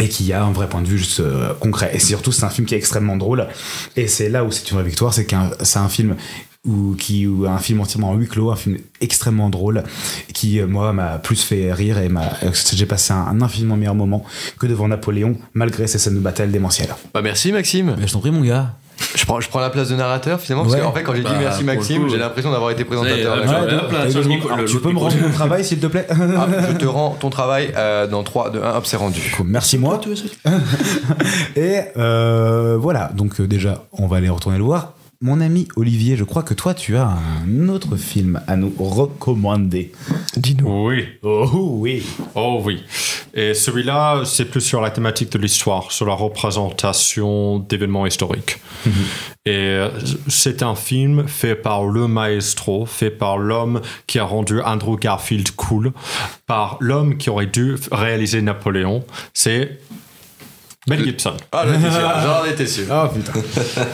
et 0.00 0.08
qui 0.08 0.32
a 0.32 0.44
un 0.44 0.52
vrai 0.52 0.68
point 0.68 0.80
de 0.80 0.86
vue 0.86 0.98
juste 0.98 1.20
euh, 1.20 1.54
concret. 1.54 1.90
Et 1.92 1.98
surtout, 1.98 2.30
c'est 2.30 2.44
un 2.44 2.50
film 2.50 2.66
qui 2.66 2.74
est 2.74 2.78
extrêmement 2.78 3.16
drôle. 3.16 3.48
Et 3.96 4.06
c'est 4.06 4.28
là 4.28 4.44
où 4.44 4.52
c'est 4.52 4.70
une 4.70 4.76
vraie 4.76 4.86
victoire, 4.86 5.12
c'est 5.12 5.24
qu'un 5.24 5.50
c'est 5.62 5.78
un 5.80 5.88
film 5.88 6.14
où, 6.66 6.94
qui, 6.98 7.26
où 7.26 7.46
un 7.46 7.58
film 7.58 7.80
entièrement 7.80 8.10
en 8.10 8.14
huis 8.14 8.26
clos, 8.28 8.50
un 8.50 8.56
film 8.56 8.78
extrêmement 9.00 9.48
drôle, 9.48 9.84
qui, 10.34 10.60
euh, 10.60 10.66
moi, 10.66 10.92
m'a 10.92 11.18
plus 11.18 11.42
fait 11.42 11.72
rire 11.72 11.98
et 11.98 12.08
m'a, 12.08 12.22
euh, 12.42 12.50
j'ai 12.72 12.86
passé 12.86 13.12
un, 13.12 13.16
un 13.28 13.40
infiniment 13.42 13.76
meilleur 13.76 13.94
moment 13.94 14.24
que 14.58 14.66
devant 14.66 14.88
Napoléon, 14.88 15.36
malgré 15.54 15.86
ces 15.86 15.98
scènes 15.98 16.14
de 16.16 16.20
bataille 16.20 16.48
démentielles. 16.48 16.94
Bah 17.14 17.22
merci 17.22 17.52
Maxime. 17.52 17.96
je 18.04 18.12
t'en 18.12 18.18
prie, 18.20 18.30
mon 18.32 18.42
gars. 18.42 18.72
Je 19.14 19.24
prends, 19.24 19.40
je 19.40 19.48
prends 19.48 19.60
la 19.60 19.70
place 19.70 19.90
de 19.90 19.94
narrateur 19.94 20.40
finalement 20.40 20.64
parce 20.64 20.74
Ouais. 20.74 20.80
qu'en 20.82 20.92
fait 20.92 21.04
quand 21.04 21.14
j'ai 21.14 21.20
dit 21.22 21.26
Bah, 21.30 21.38
merci 21.38 21.62
Maxime, 21.62 22.08
j'ai 22.10 22.16
l'impression 22.18 22.50
d'avoir 22.50 22.72
été 22.72 22.84
présentateur. 22.84 23.36
Là, 23.36 23.60
le- 23.64 24.58
le- 24.62 24.64
tu 24.66 24.80
peux 24.80 24.90
me 24.90 24.98
rendre 24.98 25.14
mon 25.22 25.30
travail, 25.30 25.64
s'il 25.64 25.78
te 25.78 25.86
plaît 25.86 26.04
Ah, 26.10 26.48
je 26.68 26.76
te 26.76 26.84
rends 26.84 27.10
ton 27.10 27.30
travail 27.30 27.72
euh, 27.76 28.08
dans 28.08 28.24
3, 28.24 28.50
2, 28.50 28.60
1, 28.60 28.74
hop, 28.74 28.86
c'est 28.86 28.96
rendu. 28.96 29.32
Merci 29.44 29.78
moi. 29.78 30.00
Et 31.56 31.78
euh, 31.96 32.76
voilà, 32.76 33.12
donc 33.14 33.40
déjà, 33.40 33.84
on 33.92 34.08
va 34.08 34.16
aller 34.16 34.28
retourner 34.28 34.58
le 34.58 34.64
voir. 34.64 34.94
Mon 35.20 35.40
ami 35.40 35.66
Olivier, 35.74 36.16
je 36.16 36.22
crois 36.22 36.44
que 36.44 36.54
toi, 36.54 36.74
tu 36.74 36.96
as 36.96 37.08
un 37.08 37.68
autre 37.68 37.96
film 37.96 38.40
à 38.46 38.54
nous 38.54 38.72
recommander. 38.78 39.90
Dis-nous. 40.36 40.86
Oui. 40.86 41.08
Oh 41.24 41.70
oui. 41.72 42.06
Oh 42.36 42.62
oui. 42.64 42.84
Et 43.34 43.52
celui-là, 43.52 44.22
c'est 44.24 44.44
plus 44.44 44.60
sur 44.60 44.80
la 44.80 44.92
thématique 44.92 45.32
de 45.32 45.38
l'histoire, 45.38 45.90
sur 45.90 46.06
la 46.06 46.14
représentation 46.14 47.58
d'événements 47.58 48.06
historiques. 48.06 48.60
Et 49.44 49.56
euh, 49.56 49.90
c'est 50.28 50.62
un 50.62 50.76
film 50.76 51.26
fait 51.26 51.56
par 51.56 51.86
le 51.86 52.06
maestro, 52.06 52.86
fait 52.86 53.10
par 53.10 53.38
l'homme 53.38 53.80
qui 54.06 54.20
a 54.20 54.24
rendu 54.24 54.60
Andrew 54.60 54.96
Garfield 54.96 55.50
cool, 55.56 55.92
par 56.46 56.76
l'homme 56.78 57.16
qui 57.16 57.28
aurait 57.28 57.46
dû 57.46 57.74
réaliser 57.90 58.40
Napoléon. 58.40 59.02
C'est 59.34 59.80
Mel 60.88 61.04
Gibson. 61.04 61.36
Ah, 61.52 61.64
j'en 61.66 61.74
étais 61.74 61.90
sûr. 61.90 62.12
J'en 62.22 62.44
étais 62.44 62.66
sûr. 62.66 62.84
Oh 62.90 63.08
putain. 63.14 63.82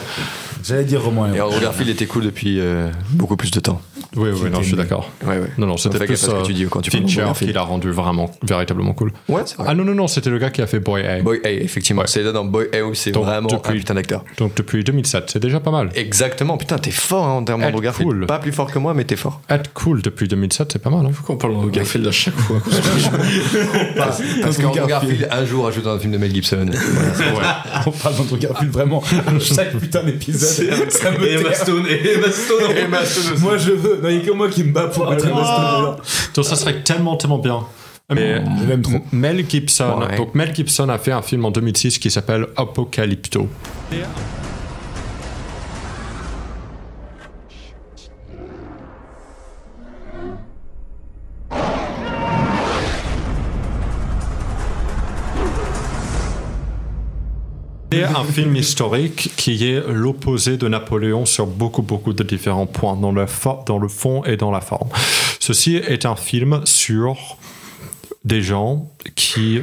J'allais 0.63 0.83
dire 0.83 1.03
Romain. 1.03 1.31
Et 1.33 1.41
Andrew 1.41 1.59
Garfield 1.61 1.89
était 1.89 2.07
cool 2.07 2.23
depuis 2.23 2.59
euh, 2.59 2.89
beaucoup 3.11 3.35
plus 3.35 3.51
de 3.51 3.59
temps. 3.59 3.81
Oui, 4.15 4.29
oui, 4.33 4.49
non, 4.49 4.61
je 4.61 4.67
suis 4.67 4.75
d'accord. 4.75 5.09
Ouais, 5.25 5.37
ouais. 5.39 5.47
Non, 5.57 5.67
non, 5.67 5.77
c'était 5.77 5.99
plus 6.05 6.15
ce 6.17 6.27
que 6.27 6.31
euh, 6.31 6.41
tu 6.43 6.53
dis 6.53 6.65
quand 6.69 6.81
tu 6.81 6.89
de 6.89 6.95
Fincher 6.95 7.25
qui 7.37 7.51
l'a 7.53 7.61
rendu 7.61 7.91
vraiment, 7.91 8.29
véritablement 8.43 8.93
cool. 8.93 9.11
Ouais, 9.29 9.41
c'est 9.45 9.55
vrai. 9.57 9.67
Ah 9.69 9.73
non, 9.75 9.83
non, 9.85 9.93
non, 9.95 10.07
c'était 10.07 10.29
le 10.29 10.37
gars 10.37 10.49
qui 10.49 10.61
a 10.61 10.67
fait 10.67 10.79
Boy 10.79 11.05
A. 11.05 11.21
Boy 11.21 11.39
A, 11.43 11.51
effectivement. 11.51 12.03
C'est 12.05 12.23
là 12.23 12.31
dans 12.31 12.45
Boy 12.45 12.67
A 12.73 12.83
où 12.83 12.93
c'est 12.93 13.11
Donc, 13.11 13.25
vraiment 13.25 13.47
depuis- 13.47 13.71
un 13.71 13.75
putain 13.77 13.93
d'acteur. 13.93 14.23
Donc 14.37 14.53
depuis 14.55 14.83
2007, 14.83 15.29
c'est 15.31 15.39
déjà 15.39 15.59
pas 15.59 15.71
mal. 15.71 15.89
Exactement. 15.95 16.57
Putain, 16.57 16.77
t'es 16.77 16.91
fort 16.91 17.25
hein, 17.25 17.31
en 17.33 17.43
termes 17.43 17.61
d'Andrew 17.61 17.81
Garfield. 17.81 18.09
cool. 18.11 18.25
Pas 18.25 18.39
plus 18.39 18.51
fort 18.51 18.71
que 18.71 18.79
moi, 18.79 18.93
mais 18.93 19.03
t'es 19.05 19.15
fort. 19.15 19.41
Être 19.49 19.71
cool 19.73 20.01
depuis 20.01 20.27
2007, 20.27 20.71
c'est 20.73 20.79
pas 20.81 20.89
mal. 20.89 21.05
Hein. 21.05 21.11
Pourquoi 21.15 21.35
on 21.35 21.37
parle 21.37 21.65
de 21.65 21.69
Garfield 21.69 22.07
à 22.07 22.11
chaque 22.11 22.35
fois? 22.35 22.57
Parce, 23.97 24.21
parce 24.41 24.57
qu'Andrew 24.57 24.87
Garfield, 24.87 25.27
un 25.31 25.45
jour, 25.45 25.67
a 25.67 25.71
joué 25.71 25.81
dans 25.83 25.95
un 25.95 25.99
film 25.99 26.11
de 26.13 26.17
Mel 26.17 26.33
Gibson. 26.33 26.65
On 27.85 27.91
parle 27.91 28.15
d'Andrew 28.17 28.37
Garfield 28.37 28.71
vraiment 28.71 29.01
chaque 29.39 29.75
putain 29.77 30.03
d'épisode. 30.03 30.91
Ça 30.91 31.11
me 31.11 31.27
Emma. 31.27 31.53
Stone, 31.53 31.85
et 31.87 32.11
Emma 32.13 33.05
Stone. 33.05 33.39
Moi 33.39 33.57
je 33.57 33.71
Non, 34.03 34.09
il 34.09 34.17
y 34.17 34.21
a 34.21 34.25
que 34.25 34.31
moi 34.31 34.49
qui 34.49 34.63
me 34.63 34.71
bat 34.73 34.87
pour 34.87 35.09
mettre 35.09 35.23
Stone 35.25 35.35
dedans. 35.35 35.95
Donc 36.35 36.45
ça 36.45 36.55
serait 36.55 36.81
tellement, 36.83 37.15
tellement 37.17 37.37
bien. 37.39 37.61
Mais 38.13 38.41
trop. 38.81 38.99
Mel 39.11 39.43
Gibson, 39.49 39.99
Ouais. 40.01 40.17
donc 40.17 40.35
Mel 40.35 40.53
Gibson 40.55 40.89
a 40.89 40.97
fait 40.99 41.11
un 41.11 41.21
film 41.23 41.45
en 41.45 41.51
2006 41.51 41.97
qui 41.97 42.11
s'appelle 42.11 42.47
Apocalypto. 42.55 43.47
C'est 57.95 58.03
un 58.03 58.25
film 58.25 58.55
historique 58.57 59.31
qui 59.37 59.65
est 59.69 59.81
l'opposé 59.87 60.57
de 60.57 60.67
Napoléon 60.67 61.25
sur 61.25 61.47
beaucoup, 61.47 61.81
beaucoup 61.81 62.11
de 62.11 62.23
différents 62.23 62.65
points, 62.65 62.97
dans 62.97 63.13
le, 63.13 63.25
dans 63.65 63.77
le 63.77 63.87
fond 63.87 64.21
et 64.25 64.35
dans 64.35 64.51
la 64.51 64.59
forme. 64.59 64.89
Ceci 65.39 65.77
est 65.77 66.05
un 66.05 66.17
film 66.17 66.61
sur 66.65 67.37
des 68.25 68.41
gens 68.41 68.91
qui... 69.15 69.61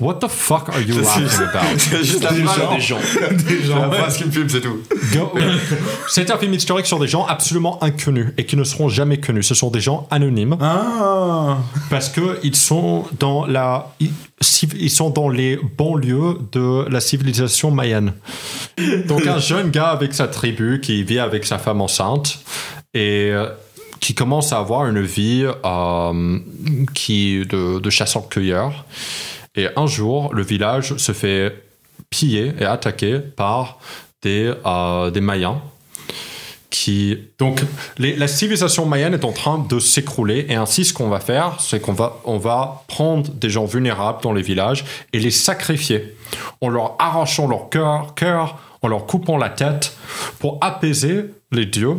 What 0.00 0.14
the 0.20 0.28
fuck 0.28 0.68
are 0.70 0.80
you 0.80 0.94
laughing 1.00 1.28
about? 1.42 1.78
C'est 1.78 2.04
juste 2.04 2.22
la 2.22 2.32
phrase 2.32 2.74
des 2.74 2.80
gens. 2.80 2.98
C'est 3.02 3.68
la 3.68 3.90
phrase 3.90 4.16
qui 4.16 4.24
me 4.26 4.30
fume, 4.30 4.48
c'est 4.48 4.60
tout. 4.60 4.78
C'est 6.08 6.30
un 6.30 6.38
film 6.38 6.54
historique 6.54 6.86
sur 6.86 6.98
des 6.98 7.06
gens 7.06 7.26
absolument 7.26 7.82
inconnus 7.82 8.32
et 8.36 8.44
qui 8.44 8.56
ne 8.56 8.64
seront 8.64 8.88
jamais 8.88 9.18
connus. 9.18 9.44
Ce 9.44 9.54
sont 9.54 9.70
des 9.70 9.80
gens 9.80 10.06
anonymes 10.10 10.56
Ah. 10.60 11.58
parce 11.90 12.08
que 12.08 12.38
ils 12.42 12.56
sont 12.56 13.04
dans 13.18 13.46
la 13.46 13.94
ils, 14.00 14.90
sont 14.90 15.10
dans 15.10 15.28
les 15.28 15.58
banlieues 15.78 16.38
de 16.52 16.88
la 16.88 17.00
civilisation 17.00 17.70
mayenne. 17.70 18.12
Donc 19.06 19.26
un 19.26 19.38
jeune 19.38 19.70
gars 19.70 19.88
avec 19.88 20.12
sa 20.14 20.28
tribu 20.28 20.80
qui 20.80 21.02
vit 21.04 21.18
avec 21.18 21.44
sa 21.46 21.58
femme 21.58 21.80
enceinte 21.80 22.40
et 22.92 23.30
euh, 23.32 23.48
qui 24.00 24.14
commence 24.14 24.52
à 24.52 24.58
avoir 24.58 24.86
une 24.86 25.00
vie 25.00 25.46
euh, 25.64 26.38
qui 26.94 27.46
de, 27.46 27.78
de 27.78 27.90
chasseur-cueilleur. 27.90 28.84
Et 29.56 29.68
un 29.76 29.86
jour, 29.86 30.34
le 30.34 30.42
village 30.42 30.96
se 30.96 31.12
fait 31.12 31.64
piller 32.10 32.52
et 32.58 32.64
attaquer 32.64 33.18
par 33.18 33.78
des, 34.22 34.52
euh, 34.66 35.20
Mayens 35.20 35.60
qui 36.70 37.16
donc 37.38 37.62
la 37.98 38.26
civilisation 38.26 38.84
mayenne 38.84 39.14
est 39.14 39.24
en 39.24 39.30
train 39.30 39.58
de 39.58 39.78
s'écrouler 39.78 40.46
et 40.48 40.56
ainsi 40.56 40.84
ce 40.84 40.92
qu'on 40.92 41.08
va 41.08 41.20
faire 41.20 41.60
c'est 41.60 41.78
qu'on 41.78 41.92
va 41.92 42.16
on 42.24 42.36
va 42.36 42.82
prendre 42.88 43.30
des 43.30 43.48
gens 43.48 43.64
vulnérables 43.64 44.20
dans 44.22 44.32
les 44.32 44.42
villages 44.42 44.84
et 45.12 45.20
les 45.20 45.30
sacrifier 45.30 46.16
en 46.60 46.68
leur 46.68 46.96
arrachant 46.98 47.46
leur 47.46 47.68
cœur 47.68 48.16
cœur 48.16 48.58
en 48.82 48.88
leur 48.88 49.06
coupant 49.06 49.36
la 49.36 49.50
tête 49.50 49.96
pour 50.40 50.58
apaiser 50.62 51.26
les 51.52 51.66
dieux 51.66 51.96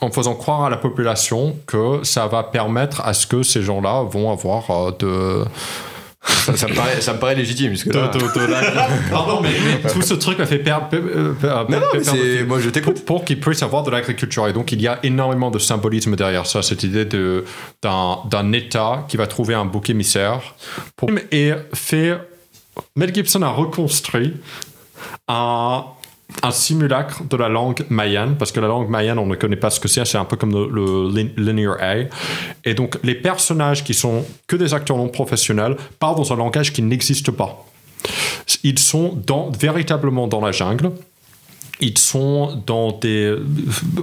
en 0.00 0.10
faisant 0.10 0.34
croire 0.34 0.64
à 0.64 0.70
la 0.70 0.78
population 0.78 1.56
que 1.66 2.00
ça 2.04 2.26
va 2.26 2.42
permettre 2.42 3.02
à 3.02 3.12
ce 3.12 3.26
que 3.26 3.42
ces 3.42 3.62
gens-là 3.62 4.02
vont 4.02 4.32
avoir 4.32 4.70
euh, 4.70 4.92
de 4.98 5.44
ça, 6.22 6.56
ça 6.56 6.68
me 6.68 6.74
paraît, 6.74 7.00
ça 7.00 7.14
me 7.14 7.18
paraît 7.18 7.34
légitime. 7.34 7.70
Parce 7.70 7.84
que 7.84 7.90
là- 7.90 8.10
Pardon, 9.10 9.40
mais, 9.40 9.50
mais 9.82 9.90
tout 9.90 10.02
ce 10.02 10.14
truc 10.14 10.38
m'a 10.38 10.46
fait 10.46 10.58
perdre. 10.58 10.88
euh, 10.92 11.32
perdre- 11.32 11.70
Non, 11.70 11.80
non, 11.80 11.86
mais 11.92 12.00
perdre 12.00 12.14
le 12.18 12.22
c'est- 12.24 12.36
fil. 12.38 12.46
moi, 12.46 12.60
je 12.60 12.68
t'écoute. 12.70 12.96
Pour, 13.04 13.18
pour 13.18 13.24
qu'il 13.24 13.40
puisse 13.40 13.62
avoir 13.62 13.82
de 13.82 13.90
l'agriculture. 13.90 14.46
Et 14.48 14.52
donc, 14.52 14.70
il 14.72 14.80
y 14.82 14.88
a 14.88 14.98
énormément 15.02 15.50
de 15.50 15.58
symbolisme 15.58 16.16
derrière 16.16 16.46
ça, 16.46 16.62
cette 16.62 16.82
idée 16.82 17.04
d'un 17.82 18.18
d'un 18.28 18.52
État 18.52 19.04
qui 19.08 19.16
va 19.16 19.26
trouver 19.26 19.54
un 19.54 19.64
bouc 19.64 19.88
émissaire. 19.90 20.40
Pour... 20.96 21.10
Et 21.32 21.52
fait. 21.74 22.18
Mel 22.96 23.14
Gibson 23.14 23.42
a 23.42 23.48
reconstruit 23.48 24.34
un, 25.28 25.84
un 26.42 26.50
simulacre 26.50 27.22
de 27.24 27.36
la 27.36 27.48
langue 27.48 27.84
mayenne, 27.88 28.36
parce 28.38 28.52
que 28.52 28.60
la 28.60 28.68
langue 28.68 28.88
mayenne, 28.88 29.18
on 29.18 29.26
ne 29.26 29.34
connaît 29.34 29.56
pas 29.56 29.70
ce 29.70 29.80
que 29.80 29.88
c'est, 29.88 30.04
c'est 30.04 30.18
un 30.18 30.24
peu 30.24 30.36
comme 30.36 30.52
le, 30.52 30.68
le 30.68 31.08
lin- 31.08 31.32
linear 31.36 31.76
A. 31.80 31.96
Et 32.64 32.74
donc, 32.74 32.98
les 33.02 33.14
personnages 33.14 33.84
qui 33.84 33.94
sont 33.94 34.24
que 34.46 34.56
des 34.56 34.72
acteurs 34.74 34.96
non 34.96 35.08
professionnels 35.08 35.76
parlent 35.98 36.16
dans 36.16 36.32
un 36.32 36.36
langage 36.36 36.72
qui 36.72 36.82
n'existe 36.82 37.30
pas. 37.30 37.64
Ils 38.62 38.78
sont 38.78 39.18
dans, 39.26 39.50
véritablement 39.50 40.26
dans 40.26 40.40
la 40.40 40.52
jungle. 40.52 40.92
Ils 41.82 41.96
sont 41.96 42.62
dans 42.66 42.92
des. 42.92 43.34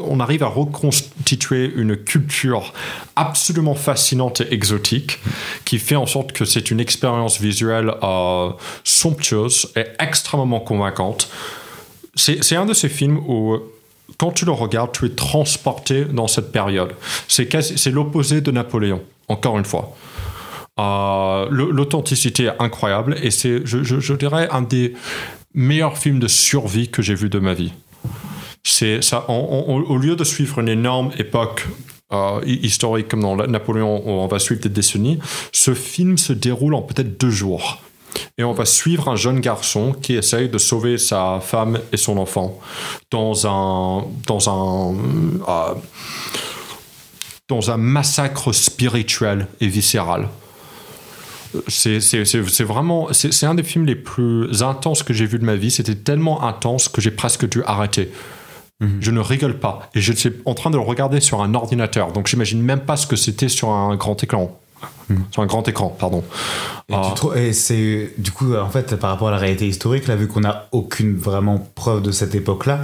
On 0.04 0.20
arrive 0.20 0.42
à 0.42 0.48
reconstituer 0.48 1.72
une 1.76 1.96
culture 1.96 2.74
absolument 3.16 3.76
fascinante 3.76 4.42
et 4.42 4.52
exotique 4.52 5.20
qui 5.64 5.78
fait 5.78 5.96
en 5.96 6.08
sorte 6.08 6.32
que 6.32 6.44
c'est 6.44 6.72
une 6.72 6.80
expérience 6.80 7.40
visuelle 7.40 7.94
euh, 8.02 8.50
somptueuse 8.84 9.72
et 9.76 9.86
extrêmement 10.00 10.60
convaincante. 10.60 11.30
C'est 12.18 12.56
un 12.56 12.66
de 12.66 12.74
ces 12.74 12.90
films 12.90 13.18
où, 13.28 13.58
quand 14.18 14.32
tu 14.32 14.44
le 14.46 14.52
regardes, 14.52 14.92
tu 14.92 15.06
es 15.06 15.10
transporté 15.10 16.04
dans 16.06 16.28
cette 16.28 16.52
période. 16.52 16.92
C'est 17.28 17.92
l'opposé 17.92 18.42
de 18.42 18.52
Napoléon, 18.52 19.02
encore 19.30 19.58
une 19.58 19.66
fois. 19.66 19.96
Euh, 20.80 21.48
L'authenticité 21.50 22.46
est 22.46 22.54
incroyable 22.60 23.16
et 23.24 23.32
c'est, 23.32 23.62
je, 23.66 24.14
dirais, 24.14 24.48
un 24.52 24.62
des 24.62 24.94
meilleurs 25.54 25.98
films 25.98 26.20
de 26.20 26.28
survie 26.28 26.90
que 26.90 27.02
j'ai 27.02 27.16
vu 27.16 27.30
de 27.30 27.40
ma 27.40 27.54
vie. 27.54 27.72
C'est 28.64 29.00
au 29.30 29.98
lieu 29.98 30.16
de 30.16 30.24
suivre 30.24 30.60
une 30.60 30.68
énorme 30.70 31.12
époque 31.18 31.68
euh, 32.14 32.42
hi- 32.46 32.60
historique 32.64 33.08
comme 33.08 33.22
dans 33.22 33.36
Napoléon, 33.36 34.04
on 34.08 34.28
va 34.28 34.40
suivre 34.40 34.62
des 34.62 34.70
décennies, 34.70 35.20
ce 35.52 35.74
film 35.74 36.18
se 36.18 36.34
déroule 36.34 36.74
en 36.74 36.82
peut-être 36.82 37.20
deux 37.20 37.30
jours. 37.30 37.82
Et 38.38 38.44
on 38.44 38.54
va 38.54 38.66
suivre 38.66 39.10
un 39.10 39.16
jeune 39.16 39.40
garçon 39.40 39.94
qui 39.94 40.14
essaye 40.14 40.50
de 40.50 40.58
sauver 40.58 40.98
sa 40.98 41.40
femme 41.42 41.80
et 41.92 41.98
son 41.98 42.18
enfant 42.18 42.60
dans 43.12 43.48
un, 43.48 44.06
dans 44.26 44.50
un, 44.50 44.96
euh, 45.48 45.74
dans 47.48 47.72
un 47.72 47.78
massacre 47.78 48.52
spirituel 48.52 49.48
et 49.60 49.68
viscéral. 49.68 50.30
C'est 51.68 52.64
vraiment, 52.64 53.08
c'est 53.12 53.46
un 53.46 53.56
des 53.56 53.64
films 53.64 53.86
les 53.86 53.96
plus 53.96 54.62
intenses 54.62 55.02
que 55.02 55.14
j'ai 55.14 55.26
vu 55.26 55.40
de 55.40 55.46
ma 55.46 55.56
vie. 55.56 55.72
C'était 55.72 55.96
tellement 55.96 56.44
intense 56.44 56.90
que 56.90 57.02
j'ai 57.02 57.12
presque 57.12 57.48
dû 57.50 57.64
arrêter. 57.64 58.12
Je 59.00 59.10
ne 59.10 59.20
rigole 59.20 59.58
pas. 59.58 59.90
Et 59.96 60.02
je 60.02 60.14
suis 60.14 60.32
en 60.46 60.54
train 60.54 60.70
de 60.70 60.76
le 60.76 60.84
regarder 60.84 61.20
sur 61.20 61.42
un 61.42 61.56
ordinateur. 61.56 62.12
Donc 62.12 62.28
j'imagine 62.28 62.62
même 62.62 62.82
pas 62.82 62.96
ce 62.96 63.08
que 63.08 63.16
c'était 63.16 63.50
sur 63.50 63.70
un 63.70 63.96
grand 63.96 64.22
écran. 64.24 64.60
Sur 65.32 65.42
un 65.42 65.46
grand 65.46 65.66
écran, 65.68 65.96
pardon. 65.98 66.24
Et, 66.90 66.94
tu 66.94 67.14
trou- 67.16 67.34
et 67.34 67.54
c'est 67.54 68.14
du 68.18 68.32
coup 68.32 68.56
en 68.56 68.70
fait 68.70 68.96
par 68.98 69.10
rapport 69.12 69.30
à 69.30 69.32
la 69.32 69.38
réalité 69.38 69.66
historique 69.68 70.08
là 70.08 70.16
vu 70.18 70.28
qu'on 70.28 70.42
n'a 70.42 70.68
aucune 70.74 71.16
vraiment 71.18 71.66
preuve 71.76 72.02
de 72.02 72.12
cette 72.12 72.36
époque-là, 72.36 72.82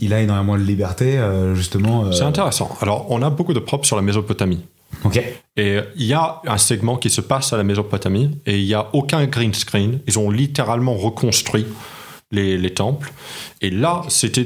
il 0.00 0.12
a 0.12 0.20
énormément 0.20 0.56
de 0.56 0.62
liberté 0.62 1.18
euh, 1.18 1.54
justement. 1.54 2.04
euh, 2.04 2.12
C'est 2.12 2.24
intéressant. 2.24 2.76
Alors, 2.82 3.06
on 3.10 3.22
a 3.22 3.30
beaucoup 3.30 3.54
de 3.54 3.58
props 3.58 3.86
sur 3.86 3.96
la 3.96 4.02
Mésopotamie. 4.02 4.60
Ok. 5.04 5.22
Et 5.56 5.78
il 5.96 6.04
y 6.04 6.12
a 6.12 6.40
un 6.46 6.58
segment 6.58 6.96
qui 6.96 7.08
se 7.10 7.20
passe 7.22 7.52
à 7.54 7.56
la 7.56 7.64
Mésopotamie 7.64 8.38
et 8.46 8.58
il 8.58 8.66
n'y 8.66 8.74
a 8.74 8.88
aucun 8.92 9.24
green 9.26 9.54
screen. 9.54 10.00
Ils 10.06 10.18
ont 10.18 10.30
littéralement 10.30 10.94
reconstruit 10.94 11.66
les, 12.30 12.56
les 12.58 12.70
temples. 12.74 13.12
Et 13.62 13.70
là, 13.70 14.02
c'était 14.08 14.44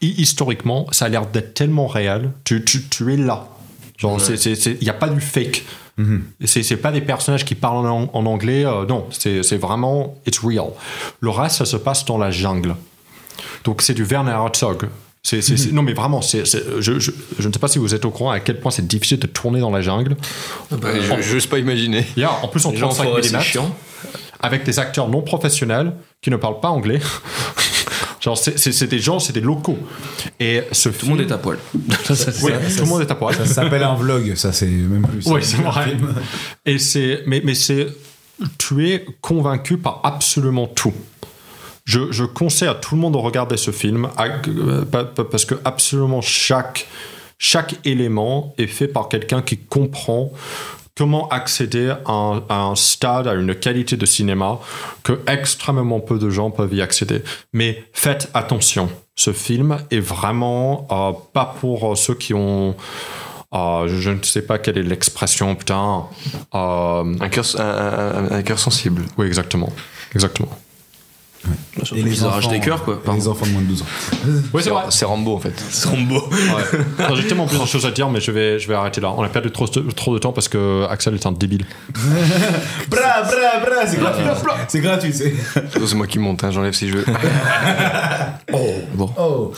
historiquement, 0.00 0.86
ça 0.90 1.06
a 1.06 1.08
l'air 1.08 1.26
d'être 1.26 1.54
tellement 1.54 1.86
réel. 1.86 2.30
Tu, 2.44 2.64
tu, 2.64 2.82
tu 2.88 3.12
es 3.12 3.16
là. 3.16 3.48
Genre, 3.98 4.20
c'est- 4.20 4.36
c'est- 4.36 4.54
c'est- 4.54 4.76
il 4.80 4.84
n'y 4.84 4.90
a 4.90 4.94
pas 4.94 5.08
du 5.08 5.20
fake. 5.20 5.64
C'est 6.44 6.62
c'est 6.62 6.76
pas 6.76 6.90
des 6.92 7.00
personnages 7.02 7.44
qui 7.44 7.54
parlent 7.54 7.86
en, 7.86 8.10
en 8.12 8.26
anglais. 8.26 8.64
euh, 8.64 8.86
non, 8.86 9.06
c'est 9.10 9.56
vraiment 9.56 10.14
it's 10.26 10.38
real. 10.40 10.70
Le 11.20 11.30
reste, 11.30 11.56
ça 11.56 11.64
se 11.64 11.76
passe 11.76 12.04
dans 12.04 12.18
la 12.18 12.30
jungle. 12.30 12.74
Donc 13.64 13.82
c'est 13.82 13.94
du 13.94 14.04
Werner 14.04 14.32
Herzog. 14.32 14.88
C'est- 15.24 15.40
non 15.72 15.82
mais 15.82 15.92
vraiment, 15.92 16.20
je, 16.20 16.44
je, 16.80 16.98
je 17.38 17.48
ne 17.48 17.52
sais 17.52 17.58
pas 17.60 17.68
si 17.68 17.78
vous 17.78 17.94
êtes 17.94 18.04
au 18.04 18.10
courant 18.10 18.32
à 18.32 18.40
quel 18.40 18.58
point 18.58 18.72
c'est 18.72 18.86
difficile 18.86 19.20
de 19.20 19.28
tourner 19.28 19.60
dans 19.60 19.70
la 19.70 19.80
jungle. 19.80 20.16
Bah, 20.72 20.88
je- 21.00 21.22
j'ose 21.22 21.46
pas 21.46 21.58
imaginer. 21.58 22.04
En 22.42 22.48
plus 22.48 22.66
en 22.66 22.72
Les 22.72 22.78
gens 22.78 22.88
35 22.88 23.04
forêt, 23.04 23.22
c'est 23.22 23.36
mm 23.36 23.40
avec 24.40 24.64
des 24.64 24.80
acteurs 24.80 25.08
non 25.08 25.22
professionnels 25.22 25.92
qui 26.20 26.30
ne 26.30 26.36
parlent 26.36 26.58
pas 26.58 26.70
anglais. 26.70 26.98
Genre 28.22 28.38
c'est- 28.38 28.84
des 28.86 28.98
gens, 29.00 29.18
c'est 29.18 29.32
des 29.32 29.40
locaux. 29.40 29.78
Et 30.38 30.62
ce 30.70 30.88
Tout 30.90 31.06
le 31.06 31.10
monde 31.10 31.20
est 31.22 31.32
à 31.32 31.38
poil. 31.38 31.58
Ça, 32.04 32.14
ça, 32.14 32.30
Oui, 32.42 32.52
ça, 32.68 32.76
tout 32.78 32.84
le 32.84 32.88
monde 32.88 33.02
est 33.02 33.10
à 33.10 33.14
poil. 33.16 33.34
Ça 33.34 33.46
s'appelle 33.46 33.82
un 33.82 33.94
vlog, 33.94 34.34
ça 34.36 34.52
c'est 34.52 34.66
même 34.66 35.06
plus. 35.06 35.26
Oui, 35.26 35.40
c'est 35.42 35.56
vrai. 35.56 35.96
Et 36.64 36.78
c'est, 36.78 37.22
mais, 37.26 37.42
mais 37.44 37.54
c'est, 37.54 37.88
tu 38.58 38.88
es 38.88 39.04
convaincu 39.20 39.76
par 39.76 40.00
absolument 40.04 40.68
tout. 40.68 40.94
Je, 41.84 42.12
je 42.12 42.22
conseille 42.22 42.68
à 42.68 42.74
tout 42.74 42.94
le 42.94 43.00
monde 43.00 43.14
de 43.14 43.18
regarder 43.18 43.56
ce 43.56 43.72
film 43.72 44.08
parce 45.32 45.44
que 45.44 45.56
absolument 45.64 46.20
chaque, 46.20 46.86
chaque 47.38 47.74
élément 47.84 48.54
est 48.56 48.68
fait 48.68 48.86
par 48.86 49.08
quelqu'un 49.08 49.42
qui 49.42 49.58
comprend 49.58 50.32
comment 50.96 51.28
accéder 51.28 51.94
à 52.04 52.12
un, 52.12 52.42
à 52.48 52.60
un 52.62 52.74
stade, 52.74 53.26
à 53.26 53.34
une 53.34 53.54
qualité 53.54 53.96
de 53.96 54.06
cinéma 54.06 54.58
que 55.02 55.20
extrêmement 55.26 56.00
peu 56.00 56.18
de 56.18 56.28
gens 56.30 56.50
peuvent 56.50 56.74
y 56.74 56.82
accéder. 56.82 57.22
Mais 57.52 57.84
faites 57.92 58.30
attention, 58.34 58.90
ce 59.16 59.32
film 59.32 59.78
est 59.90 60.00
vraiment 60.00 60.86
euh, 60.90 61.12
pas 61.32 61.56
pour 61.60 61.92
euh, 61.92 61.94
ceux 61.94 62.14
qui 62.14 62.34
ont... 62.34 62.74
euh, 63.54 63.88
je, 63.88 63.96
je 63.96 64.10
ne 64.10 64.22
sais 64.22 64.42
pas 64.42 64.58
quelle 64.58 64.78
est 64.78 64.82
l'expression, 64.82 65.54
putain. 65.54 66.04
euh, 66.54 67.14
Un 67.20 67.28
cœur, 67.28 67.44
un, 67.58 67.62
un- 67.64 68.30
un 68.32 68.42
cœur 68.42 68.58
sensible. 68.58 69.02
oui, 69.18 69.26
exactement. 69.26 69.70
Exactement. 70.14 70.48
Surtout 71.82 72.04
qu'ils 72.04 72.24
arrachent 72.24 72.48
des 72.48 72.60
cœurs, 72.60 72.84
quoi. 72.84 73.02
Les 73.14 73.28
enfants 73.28 73.46
de 73.46 73.50
moins 73.50 73.62
de 73.62 73.66
12 73.66 73.82
ans. 73.82 73.86
Oui, 74.52 74.62
c'est 74.62 74.70
vrai. 74.70 74.84
C'est 74.90 75.04
Rambo 75.04 75.34
en 75.34 75.38
fait. 75.38 75.52
C'est 75.70 75.88
Rambo. 75.88 76.28
Ouais. 76.30 77.16
J'ai 77.16 77.26
tellement 77.26 77.46
plus 77.46 77.58
de 77.58 77.66
choses 77.66 77.86
à 77.86 77.90
dire, 77.90 78.08
mais 78.10 78.20
je 78.20 78.30
vais, 78.30 78.58
je 78.58 78.68
vais 78.68 78.74
arrêter 78.74 79.00
là. 79.00 79.12
On 79.16 79.22
a 79.22 79.28
perdu 79.28 79.50
trop, 79.50 79.66
trop 79.66 80.14
de 80.14 80.18
temps 80.18 80.32
parce 80.32 80.48
que 80.48 80.86
Axel 80.88 81.14
est 81.14 81.26
un 81.26 81.32
débile. 81.32 81.64
Bra, 82.88 83.22
bra, 83.22 83.64
bra, 83.64 83.86
c'est 83.86 83.98
gratuit. 83.98 84.24
C'est 84.68 84.80
gratuit, 84.80 85.12
c'est. 85.12 85.34
Oh, 85.80 85.86
C'est 85.86 85.94
moi 85.94 86.06
qui 86.06 86.18
monte, 86.18 86.44
hein, 86.44 86.50
j'enlève 86.50 86.72
si 86.74 86.88
je 86.88 86.98
veux. 86.98 87.04
Bon. 88.94 89.10
Oh. 89.18 89.52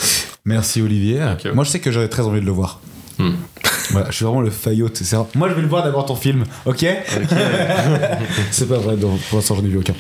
Merci 0.44 0.80
Olivier. 0.82 1.20
Moi 1.54 1.64
je 1.64 1.70
sais 1.70 1.80
que 1.80 1.90
j'aurais 1.90 2.08
très 2.08 2.22
envie 2.22 2.40
de 2.40 2.46
le 2.46 2.52
voir. 2.52 2.80
Voilà, 3.90 4.10
je 4.10 4.16
suis 4.16 4.24
vraiment 4.24 4.40
le 4.40 4.50
faillot. 4.50 4.88
c'est 4.92 5.14
vrai. 5.14 5.26
Moi 5.34 5.48
je 5.50 5.54
vais 5.54 5.62
le 5.62 5.68
voir 5.68 5.84
d'abord 5.84 6.06
ton 6.06 6.16
film, 6.16 6.44
ok, 6.66 6.84
C'est 8.50 8.68
pas 8.68 8.78
vrai, 8.78 8.96
donc, 8.96 9.20
pour 9.28 9.38
l'instant 9.38 9.54
j'en 9.56 9.64
ai 9.64 9.68
vu 9.68 9.78
aucun. 9.78 9.94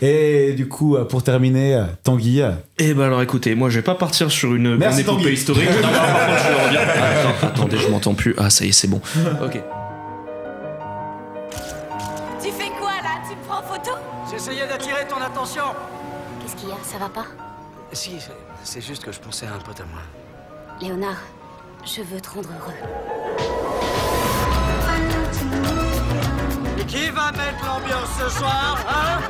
Et 0.00 0.52
du 0.54 0.68
coup, 0.68 0.96
euh, 0.96 1.04
pour 1.04 1.22
terminer, 1.22 1.74
euh, 1.76 1.84
Tanguy. 2.04 2.40
euh, 2.42 2.52
Eh 2.78 2.94
ben 2.94 3.04
alors 3.04 3.20
écoutez, 3.22 3.54
moi 3.54 3.68
je 3.68 3.76
vais 3.76 3.82
pas 3.84 3.94
partir 3.94 4.30
sur 4.30 4.54
une 4.54 4.64
grande 4.68 4.78
Merci, 4.78 5.00
épopée 5.02 5.22
Tanguy. 5.22 5.34
historique. 5.34 5.68
Non, 5.82 5.88
non, 5.88 5.92
par 5.92 6.26
contre, 6.26 6.38
je 6.42 6.64
reviens. 6.66 6.80
Attends, 6.80 7.46
attendez, 7.46 7.78
je 7.78 7.88
m'entends 7.88 8.14
plus. 8.14 8.34
Ah 8.38 8.48
ça 8.50 8.64
y 8.64 8.68
est, 8.68 8.72
c'est 8.72 8.88
bon. 8.88 9.00
Ok. 9.44 9.60
Tu 12.42 12.50
fais 12.52 12.70
quoi 12.80 12.90
là? 13.02 13.20
Tu 13.28 13.34
me 13.36 13.42
prends 13.46 13.58
en 13.58 13.62
photo? 13.62 13.90
J'essayais 14.30 14.66
d'attirer 14.66 15.06
ton 15.08 15.16
attention. 15.24 15.62
Qu'est-ce 16.42 16.56
qu'il 16.56 16.68
y 16.68 16.72
a? 16.72 16.76
Ça 16.82 16.98
va 16.98 17.08
pas? 17.08 17.26
Si, 17.92 18.12
c'est- 18.18 18.32
c'est 18.64 18.80
juste 18.86 19.04
que 19.04 19.12
je 19.12 19.18
pensais 19.18 19.46
à 19.46 19.50
un 19.54 19.58
pote 19.58 19.80
à 19.80 19.84
moi. 19.90 20.02
Léonard, 20.80 21.16
je 21.84 22.02
veux 22.02 22.20
te 22.20 22.28
rendre 22.30 22.48
heureux. 22.50 22.74
Et 26.78 26.84
qui 26.84 27.08
va 27.10 27.32
mettre 27.32 27.64
l'ambiance 27.64 28.08
ce 28.18 28.28
soir, 28.38 28.78
hein 28.88 29.20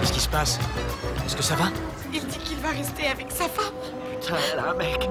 Qu'est-ce 0.00 0.12
qui 0.12 0.20
se 0.20 0.28
passe? 0.28 0.58
Est-ce 1.26 1.36
que 1.36 1.42
ça 1.42 1.54
va? 1.56 1.66
Il 2.12 2.24
dit 2.26 2.38
qu'il 2.38 2.58
va 2.58 2.70
rester 2.70 3.06
avec 3.06 3.30
sa 3.30 3.48
femme. 3.48 3.74
Putain, 4.20 4.36
un 4.68 4.74
mec. 4.74 5.08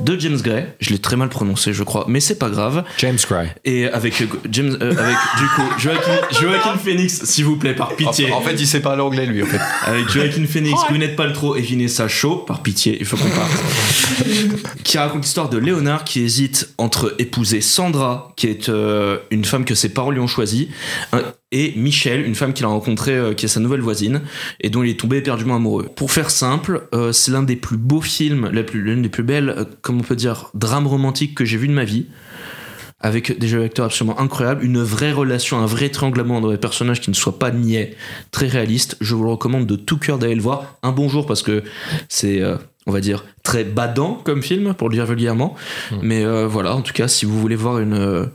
De 0.00 0.18
James 0.18 0.38
Gray, 0.40 0.66
je 0.80 0.90
l'ai 0.90 0.98
très 0.98 1.16
mal 1.16 1.28
prononcé, 1.28 1.72
je 1.72 1.82
crois, 1.82 2.04
mais 2.08 2.20
c'est 2.20 2.38
pas 2.38 2.50
grave. 2.50 2.84
James 2.98 3.18
Gray. 3.28 3.48
Et 3.64 3.86
avec 3.86 4.20
euh, 4.22 4.26
James, 4.50 4.76
euh, 4.80 4.90
avec 4.90 5.16
du 5.38 5.46
coup 5.54 5.78
Joaquin, 5.78 6.20
Joaquin 6.40 6.76
Phoenix, 6.76 7.24
s'il 7.24 7.44
vous 7.44 7.56
plaît, 7.56 7.74
par 7.74 7.94
pitié. 7.96 8.32
En, 8.32 8.38
en 8.38 8.40
fait, 8.40 8.54
il 8.54 8.66
sait 8.66 8.80
pas 8.80 8.96
l'anglais 8.96 9.26
lui 9.26 9.42
en 9.42 9.46
fait. 9.46 9.60
Avec 9.84 10.08
Joaquin 10.08 10.46
Phoenix, 10.46 10.80
Gwyneth 10.88 11.16
Paltrow 11.16 11.56
et 11.56 11.62
Vanessa 11.62 12.08
Shaw, 12.08 12.44
par 12.46 12.62
pitié, 12.62 12.96
il 13.00 13.06
faut 13.06 13.16
qu'on 13.16 13.30
parte. 13.30 13.52
qui 14.84 14.98
raconte 14.98 15.22
l'histoire 15.22 15.48
de 15.48 15.58
Léonard 15.58 16.04
qui 16.04 16.22
hésite 16.22 16.70
entre 16.78 17.14
épouser 17.18 17.60
Sandra, 17.60 18.32
qui 18.36 18.46
est 18.46 18.68
euh, 18.68 19.18
une 19.30 19.44
femme 19.44 19.64
que 19.64 19.74
ses 19.74 19.88
parents 19.88 20.10
lui 20.10 20.20
ont 20.20 20.26
choisie, 20.26 20.68
et 21.50 21.72
Michel, 21.76 22.26
une 22.26 22.34
femme 22.34 22.52
qu'il 22.52 22.66
a 22.66 22.68
rencontrée, 22.68 23.16
euh, 23.16 23.34
qui 23.34 23.46
est 23.46 23.48
sa 23.48 23.60
nouvelle 23.60 23.80
voisine, 23.80 24.22
et 24.60 24.68
dont 24.70 24.82
il 24.82 24.90
est 24.90 25.00
tombé 25.00 25.16
éperdument 25.16 25.56
amoureux. 25.56 25.88
Pour 25.94 26.10
faire 26.12 26.30
simple, 26.30 26.88
euh, 26.94 27.12
c'est 27.12 27.30
l'un 27.30 27.42
des 27.42 27.56
plus 27.56 27.78
beaux 27.78 28.02
films, 28.02 28.50
l'une 28.72 29.02
des 29.02 29.08
plus 29.08 29.22
belles, 29.22 29.50
euh, 29.50 29.64
comment 29.80 30.00
on 30.00 30.02
peut 30.02 30.16
dire, 30.16 30.50
drames 30.54 30.86
romantiques 30.86 31.34
que 31.34 31.44
j'ai 31.44 31.56
vu 31.56 31.68
de 31.68 31.72
ma 31.72 31.84
vie. 31.84 32.06
avec 33.00 33.38
des 33.38 33.46
jeux 33.46 33.60
d'acteurs 33.60 33.86
absolument 33.86 34.18
incroyables, 34.18 34.64
une 34.64 34.82
vraie 34.82 35.12
relation, 35.12 35.58
un 35.58 35.66
vrai 35.66 35.88
trianglement 35.88 36.40
dans 36.40 36.50
les 36.50 36.58
personnages 36.58 37.00
qui 37.00 37.10
ne 37.10 37.14
soient 37.14 37.38
pas 37.38 37.52
niais, 37.52 37.94
très 38.32 38.48
réaliste. 38.48 38.96
Je 39.00 39.14
vous 39.14 39.22
le 39.22 39.30
recommande 39.30 39.66
de 39.66 39.76
tout 39.76 39.98
cœur 39.98 40.18
d'aller 40.18 40.34
le 40.34 40.42
voir. 40.42 40.78
Un 40.82 40.90
bonjour 40.90 41.24
parce 41.24 41.44
que 41.44 41.62
c'est, 42.08 42.42
euh, 42.42 42.56
on 42.86 42.92
va 42.92 43.00
dire, 43.00 43.24
très 43.44 43.62
badant 43.62 44.20
comme 44.24 44.42
film, 44.42 44.74
pour 44.74 44.88
le 44.88 44.96
dire 44.96 45.06
vulgairement. 45.06 45.54
Mais 46.02 46.24
euh, 46.24 46.48
voilà, 46.48 46.74
en 46.74 46.82
tout 46.82 46.92
cas, 46.92 47.06
si 47.06 47.24
vous 47.24 47.38
voulez 47.38 47.56
voir 47.56 47.78
une. 47.78 48.28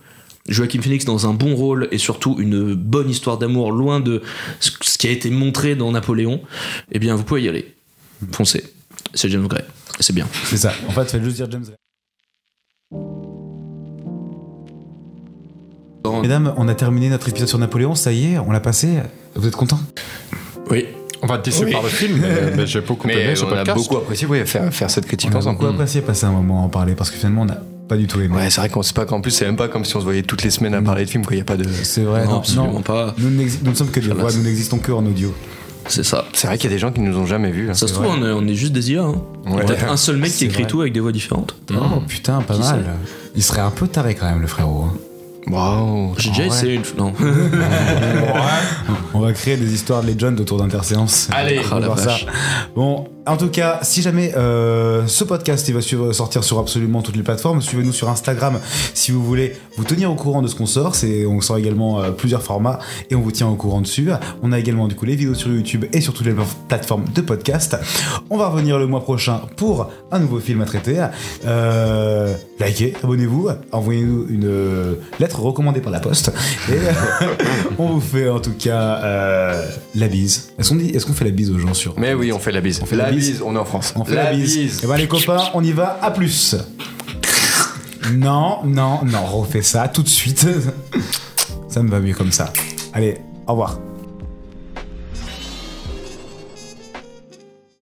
Joaquin 0.49 0.81
Phoenix 0.81 1.05
dans 1.05 1.27
un 1.27 1.33
bon 1.33 1.55
rôle 1.55 1.87
et 1.91 1.97
surtout 1.97 2.35
une 2.39 2.73
bonne 2.73 3.09
histoire 3.09 3.37
d'amour 3.37 3.71
loin 3.71 3.99
de 4.01 4.21
ce 4.59 4.97
qui 4.97 5.07
a 5.07 5.11
été 5.11 5.29
montré 5.29 5.75
dans 5.75 5.91
Napoléon, 5.91 6.41
eh 6.91 6.99
bien 6.99 7.15
vous 7.15 7.23
pouvez 7.23 7.43
y 7.43 7.49
aller. 7.49 7.73
Foncez. 8.31 8.63
C'est 9.13 9.29
James 9.29 9.47
Gray. 9.47 9.63
C'est 9.99 10.13
bien. 10.13 10.27
C'est 10.45 10.57
ça. 10.57 10.73
En 10.87 10.91
fait, 10.91 11.09
faites 11.09 11.23
juste 11.23 11.37
dire 11.37 11.47
James 11.49 11.63
Gray. 11.63 11.75
Mesdames, 16.21 16.53
on 16.57 16.67
a 16.67 16.75
terminé 16.75 17.09
notre 17.09 17.29
épisode 17.29 17.47
sur 17.49 17.57
Napoléon, 17.57 17.95
ça 17.95 18.11
y 18.11 18.33
est, 18.33 18.39
on 18.39 18.51
l'a 18.51 18.59
passé. 18.59 18.99
Vous 19.35 19.47
êtes 19.47 19.55
contents? 19.55 19.79
Oui. 20.69 20.85
On 21.21 21.27
va 21.27 21.37
déçu 21.37 21.63
Oui. 21.65 21.71
par 21.71 21.81
le 21.83 21.89
film, 21.89 22.19
mais, 22.21 22.51
mais 22.57 22.67
j'ai 22.67 22.81
beaucoup 22.81 23.07
aimé 23.09 23.35
ce 23.35 23.45
on 23.45 23.51
a 23.51 23.63
beaucoup 23.63 23.97
apprécié 23.97 24.27
oui, 24.27 24.45
faire, 24.45 24.73
faire 24.73 24.89
cette 24.89 25.05
critique 25.05 25.29
On 25.31 25.35
a 25.35 25.37
ensemble. 25.37 25.57
beaucoup 25.59 25.71
apprécié 25.71 26.01
passer 26.01 26.25
un 26.25 26.31
moment 26.31 26.61
à 26.61 26.65
en 26.65 26.69
parler 26.69 26.95
parce 26.95 27.11
que 27.11 27.17
finalement, 27.17 27.43
on 27.43 27.45
n'a 27.45 27.61
pas 27.93 27.97
du 27.97 28.07
tout 28.07 28.19
aimé. 28.21 28.35
Ouais, 28.35 28.49
c'est 28.49 28.59
vrai 28.61 28.69
qu'on 28.69 28.81
sait 28.81 28.93
pas 28.93 29.05
qu'en 29.05 29.21
plus, 29.21 29.31
c'est 29.31 29.45
même 29.45 29.55
pas 29.55 29.67
comme 29.67 29.85
si 29.85 29.95
on 29.95 29.99
se 29.99 30.05
voyait 30.05 30.23
toutes 30.23 30.43
les 30.43 30.49
semaines 30.49 30.73
à 30.73 30.81
parler 30.81 31.05
de 31.05 31.09
films, 31.09 31.25
quoi. 31.25 31.35
Il 31.35 31.39
y 31.39 31.41
a 31.41 31.45
pas 31.45 31.57
de. 31.57 31.65
C'est 31.83 32.01
vrai, 32.03 32.25
Non, 32.25 32.37
absolument 32.39 32.73
non. 32.73 32.81
pas. 32.81 33.13
Nous, 33.17 33.29
ne 33.29 33.75
sommes 33.75 33.89
que 33.91 33.99
des 33.99 34.09
voix, 34.09 34.31
nous 34.31 34.43
n'existons 34.43 34.79
que 34.79 34.91
en 34.91 35.05
audio. 35.05 35.33
C'est 35.87 36.03
ça. 36.03 36.25
C'est 36.33 36.47
vrai 36.47 36.57
qu'il 36.57 36.69
y 36.69 36.73
a 36.73 36.75
des 36.75 36.79
gens 36.79 36.91
qui 36.91 37.01
nous 37.01 37.17
ont 37.17 37.25
jamais 37.25 37.51
vus. 37.51 37.67
là. 37.67 37.73
Ça 37.73 37.87
se 37.87 37.93
trouve, 37.93 38.05
on 38.07 38.25
est, 38.25 38.31
on 38.31 38.47
est 38.47 38.55
juste 38.55 38.71
des 38.73 38.91
IA. 38.91 39.03
hein. 39.03 39.15
Ouais. 39.45 39.65
Peut-être 39.65 39.89
un 39.91 39.97
seul 39.97 40.15
mec 40.17 40.31
qui 40.31 40.37
C'est 40.39 40.45
écrit 40.45 40.63
vrai. 40.63 40.69
tout 40.71 40.81
avec 40.81 40.93
des 40.93 40.99
voix 41.01 41.11
différentes. 41.11 41.55
Oh 41.71 41.99
putain, 42.07 42.41
pas 42.41 42.53
Qui 42.55 42.61
mal. 42.61 42.85
Il 43.35 43.43
serait 43.43 43.61
un 43.61 43.69
peu 43.71 43.87
taré 43.87 44.15
quand 44.15 44.29
même, 44.29 44.41
le 44.41 44.47
frérot. 44.47 44.85
hein. 44.85 44.93
Waouh. 45.51 46.13
J'ai 46.17 46.29
déjà 46.29 46.45
essayé 46.45 46.73
une 46.75 46.85
fois. 46.85 46.97
Non. 47.03 47.13
On 49.13 49.19
va 49.19 49.33
créer 49.33 49.57
des 49.57 49.73
histoires 49.73 50.01
de 50.01 50.07
Legend 50.07 50.39
autour 50.39 50.57
d'interséance. 50.57 51.27
Allez. 51.31 51.59
On 51.71 51.79
va 51.79 51.85
voir 51.85 51.99
ça. 51.99 52.05
vache. 52.11 52.25
Bon, 52.75 53.07
en 53.25 53.37
tout 53.37 53.47
cas, 53.49 53.79
si 53.83 54.01
jamais 54.01 54.33
euh, 54.35 55.07
ce 55.07 55.23
podcast 55.23 55.67
il 55.69 55.73
va 55.73 55.81
suivre- 55.81 56.11
sortir 56.11 56.43
sur 56.43 56.59
absolument 56.59 57.01
toutes 57.01 57.15
les 57.15 57.23
plateformes, 57.23 57.61
suivez-nous 57.61 57.93
sur 57.93 58.09
Instagram 58.09 58.59
si 58.93 59.11
vous 59.11 59.23
voulez 59.23 59.55
vous 59.77 59.85
tenir 59.85 60.11
au 60.11 60.15
courant 60.15 60.41
de 60.41 60.47
ce 60.47 60.55
qu'on 60.55 60.65
sort. 60.65 60.95
C'est, 60.95 61.25
on 61.25 61.39
sort 61.39 61.57
également 61.57 62.01
euh, 62.01 62.11
plusieurs 62.11 62.43
formats 62.43 62.79
et 63.09 63.15
on 63.15 63.21
vous 63.21 63.31
tient 63.31 63.47
au 63.47 63.55
courant 63.55 63.79
dessus. 63.81 64.09
On 64.41 64.51
a 64.51 64.59
également 64.59 64.87
du 64.89 64.95
coup 64.95 65.05
les 65.05 65.15
vidéos 65.15 65.35
sur 65.35 65.49
YouTube 65.49 65.85
et 65.93 66.01
sur 66.01 66.13
toutes 66.13 66.25
les 66.25 66.35
plateformes 66.67 67.05
de 67.15 67.21
podcast. 67.21 67.77
On 68.29 68.37
va 68.37 68.49
revenir 68.49 68.77
le 68.77 68.87
mois 68.87 69.01
prochain 69.01 69.41
pour 69.55 69.89
un 70.11 70.19
nouveau 70.19 70.39
film 70.39 70.61
à 70.61 70.65
traiter. 70.65 71.05
Euh, 71.45 72.33
likez, 72.59 72.93
abonnez-vous, 73.03 73.49
envoyez-nous 73.71 74.27
une 74.29 74.97
lettre 75.19 75.39
recommandée 75.39 75.79
par 75.81 75.91
la 75.91 75.99
poste 76.01 76.31
et 76.69 76.77
on 77.77 77.87
vous 77.87 78.01
fait 78.01 78.27
en 78.29 78.39
tout 78.39 78.53
cas 78.57 78.99
la 79.95 80.07
bise. 80.07 80.49
Est-ce 80.59 80.69
qu'on 80.69 80.75
dit, 80.75 80.89
est-ce 80.89 81.05
qu'on 81.05 81.13
fait 81.13 81.25
la 81.25 81.31
bise 81.31 81.51
aux 81.51 81.59
gens 81.59 81.73
sur 81.73 81.97
Mais 81.97 82.13
oui, 82.13 82.31
on 82.33 82.39
fait 82.39 82.51
la 82.51 82.61
bise. 82.61 82.79
On 82.81 82.85
fait 82.85 82.95
la 82.95 83.12
bise. 83.15 83.41
on 83.45 83.55
est 83.55 83.59
en 83.59 83.65
France. 83.65 83.93
on 83.95 84.05
fait 84.05 84.15
la, 84.15 84.33
bise. 84.33 84.83
Et 84.83 84.87
ben 84.87 84.97
les 84.97 85.07
copains, 85.07 85.49
on 85.53 85.63
y 85.63 85.71
va, 85.71 85.99
à 86.01 86.11
plus. 86.11 86.55
non, 88.13 88.59
non, 88.63 88.99
non, 89.05 89.25
refais 89.25 89.61
ça 89.61 89.87
tout 89.87 90.03
de 90.03 90.09
suite. 90.09 90.47
ça 91.69 91.81
me 91.81 91.89
va 91.89 91.99
mieux 91.99 92.13
comme 92.13 92.31
ça. 92.31 92.51
Allez, 92.93 93.17
au 93.47 93.51
revoir. 93.51 93.79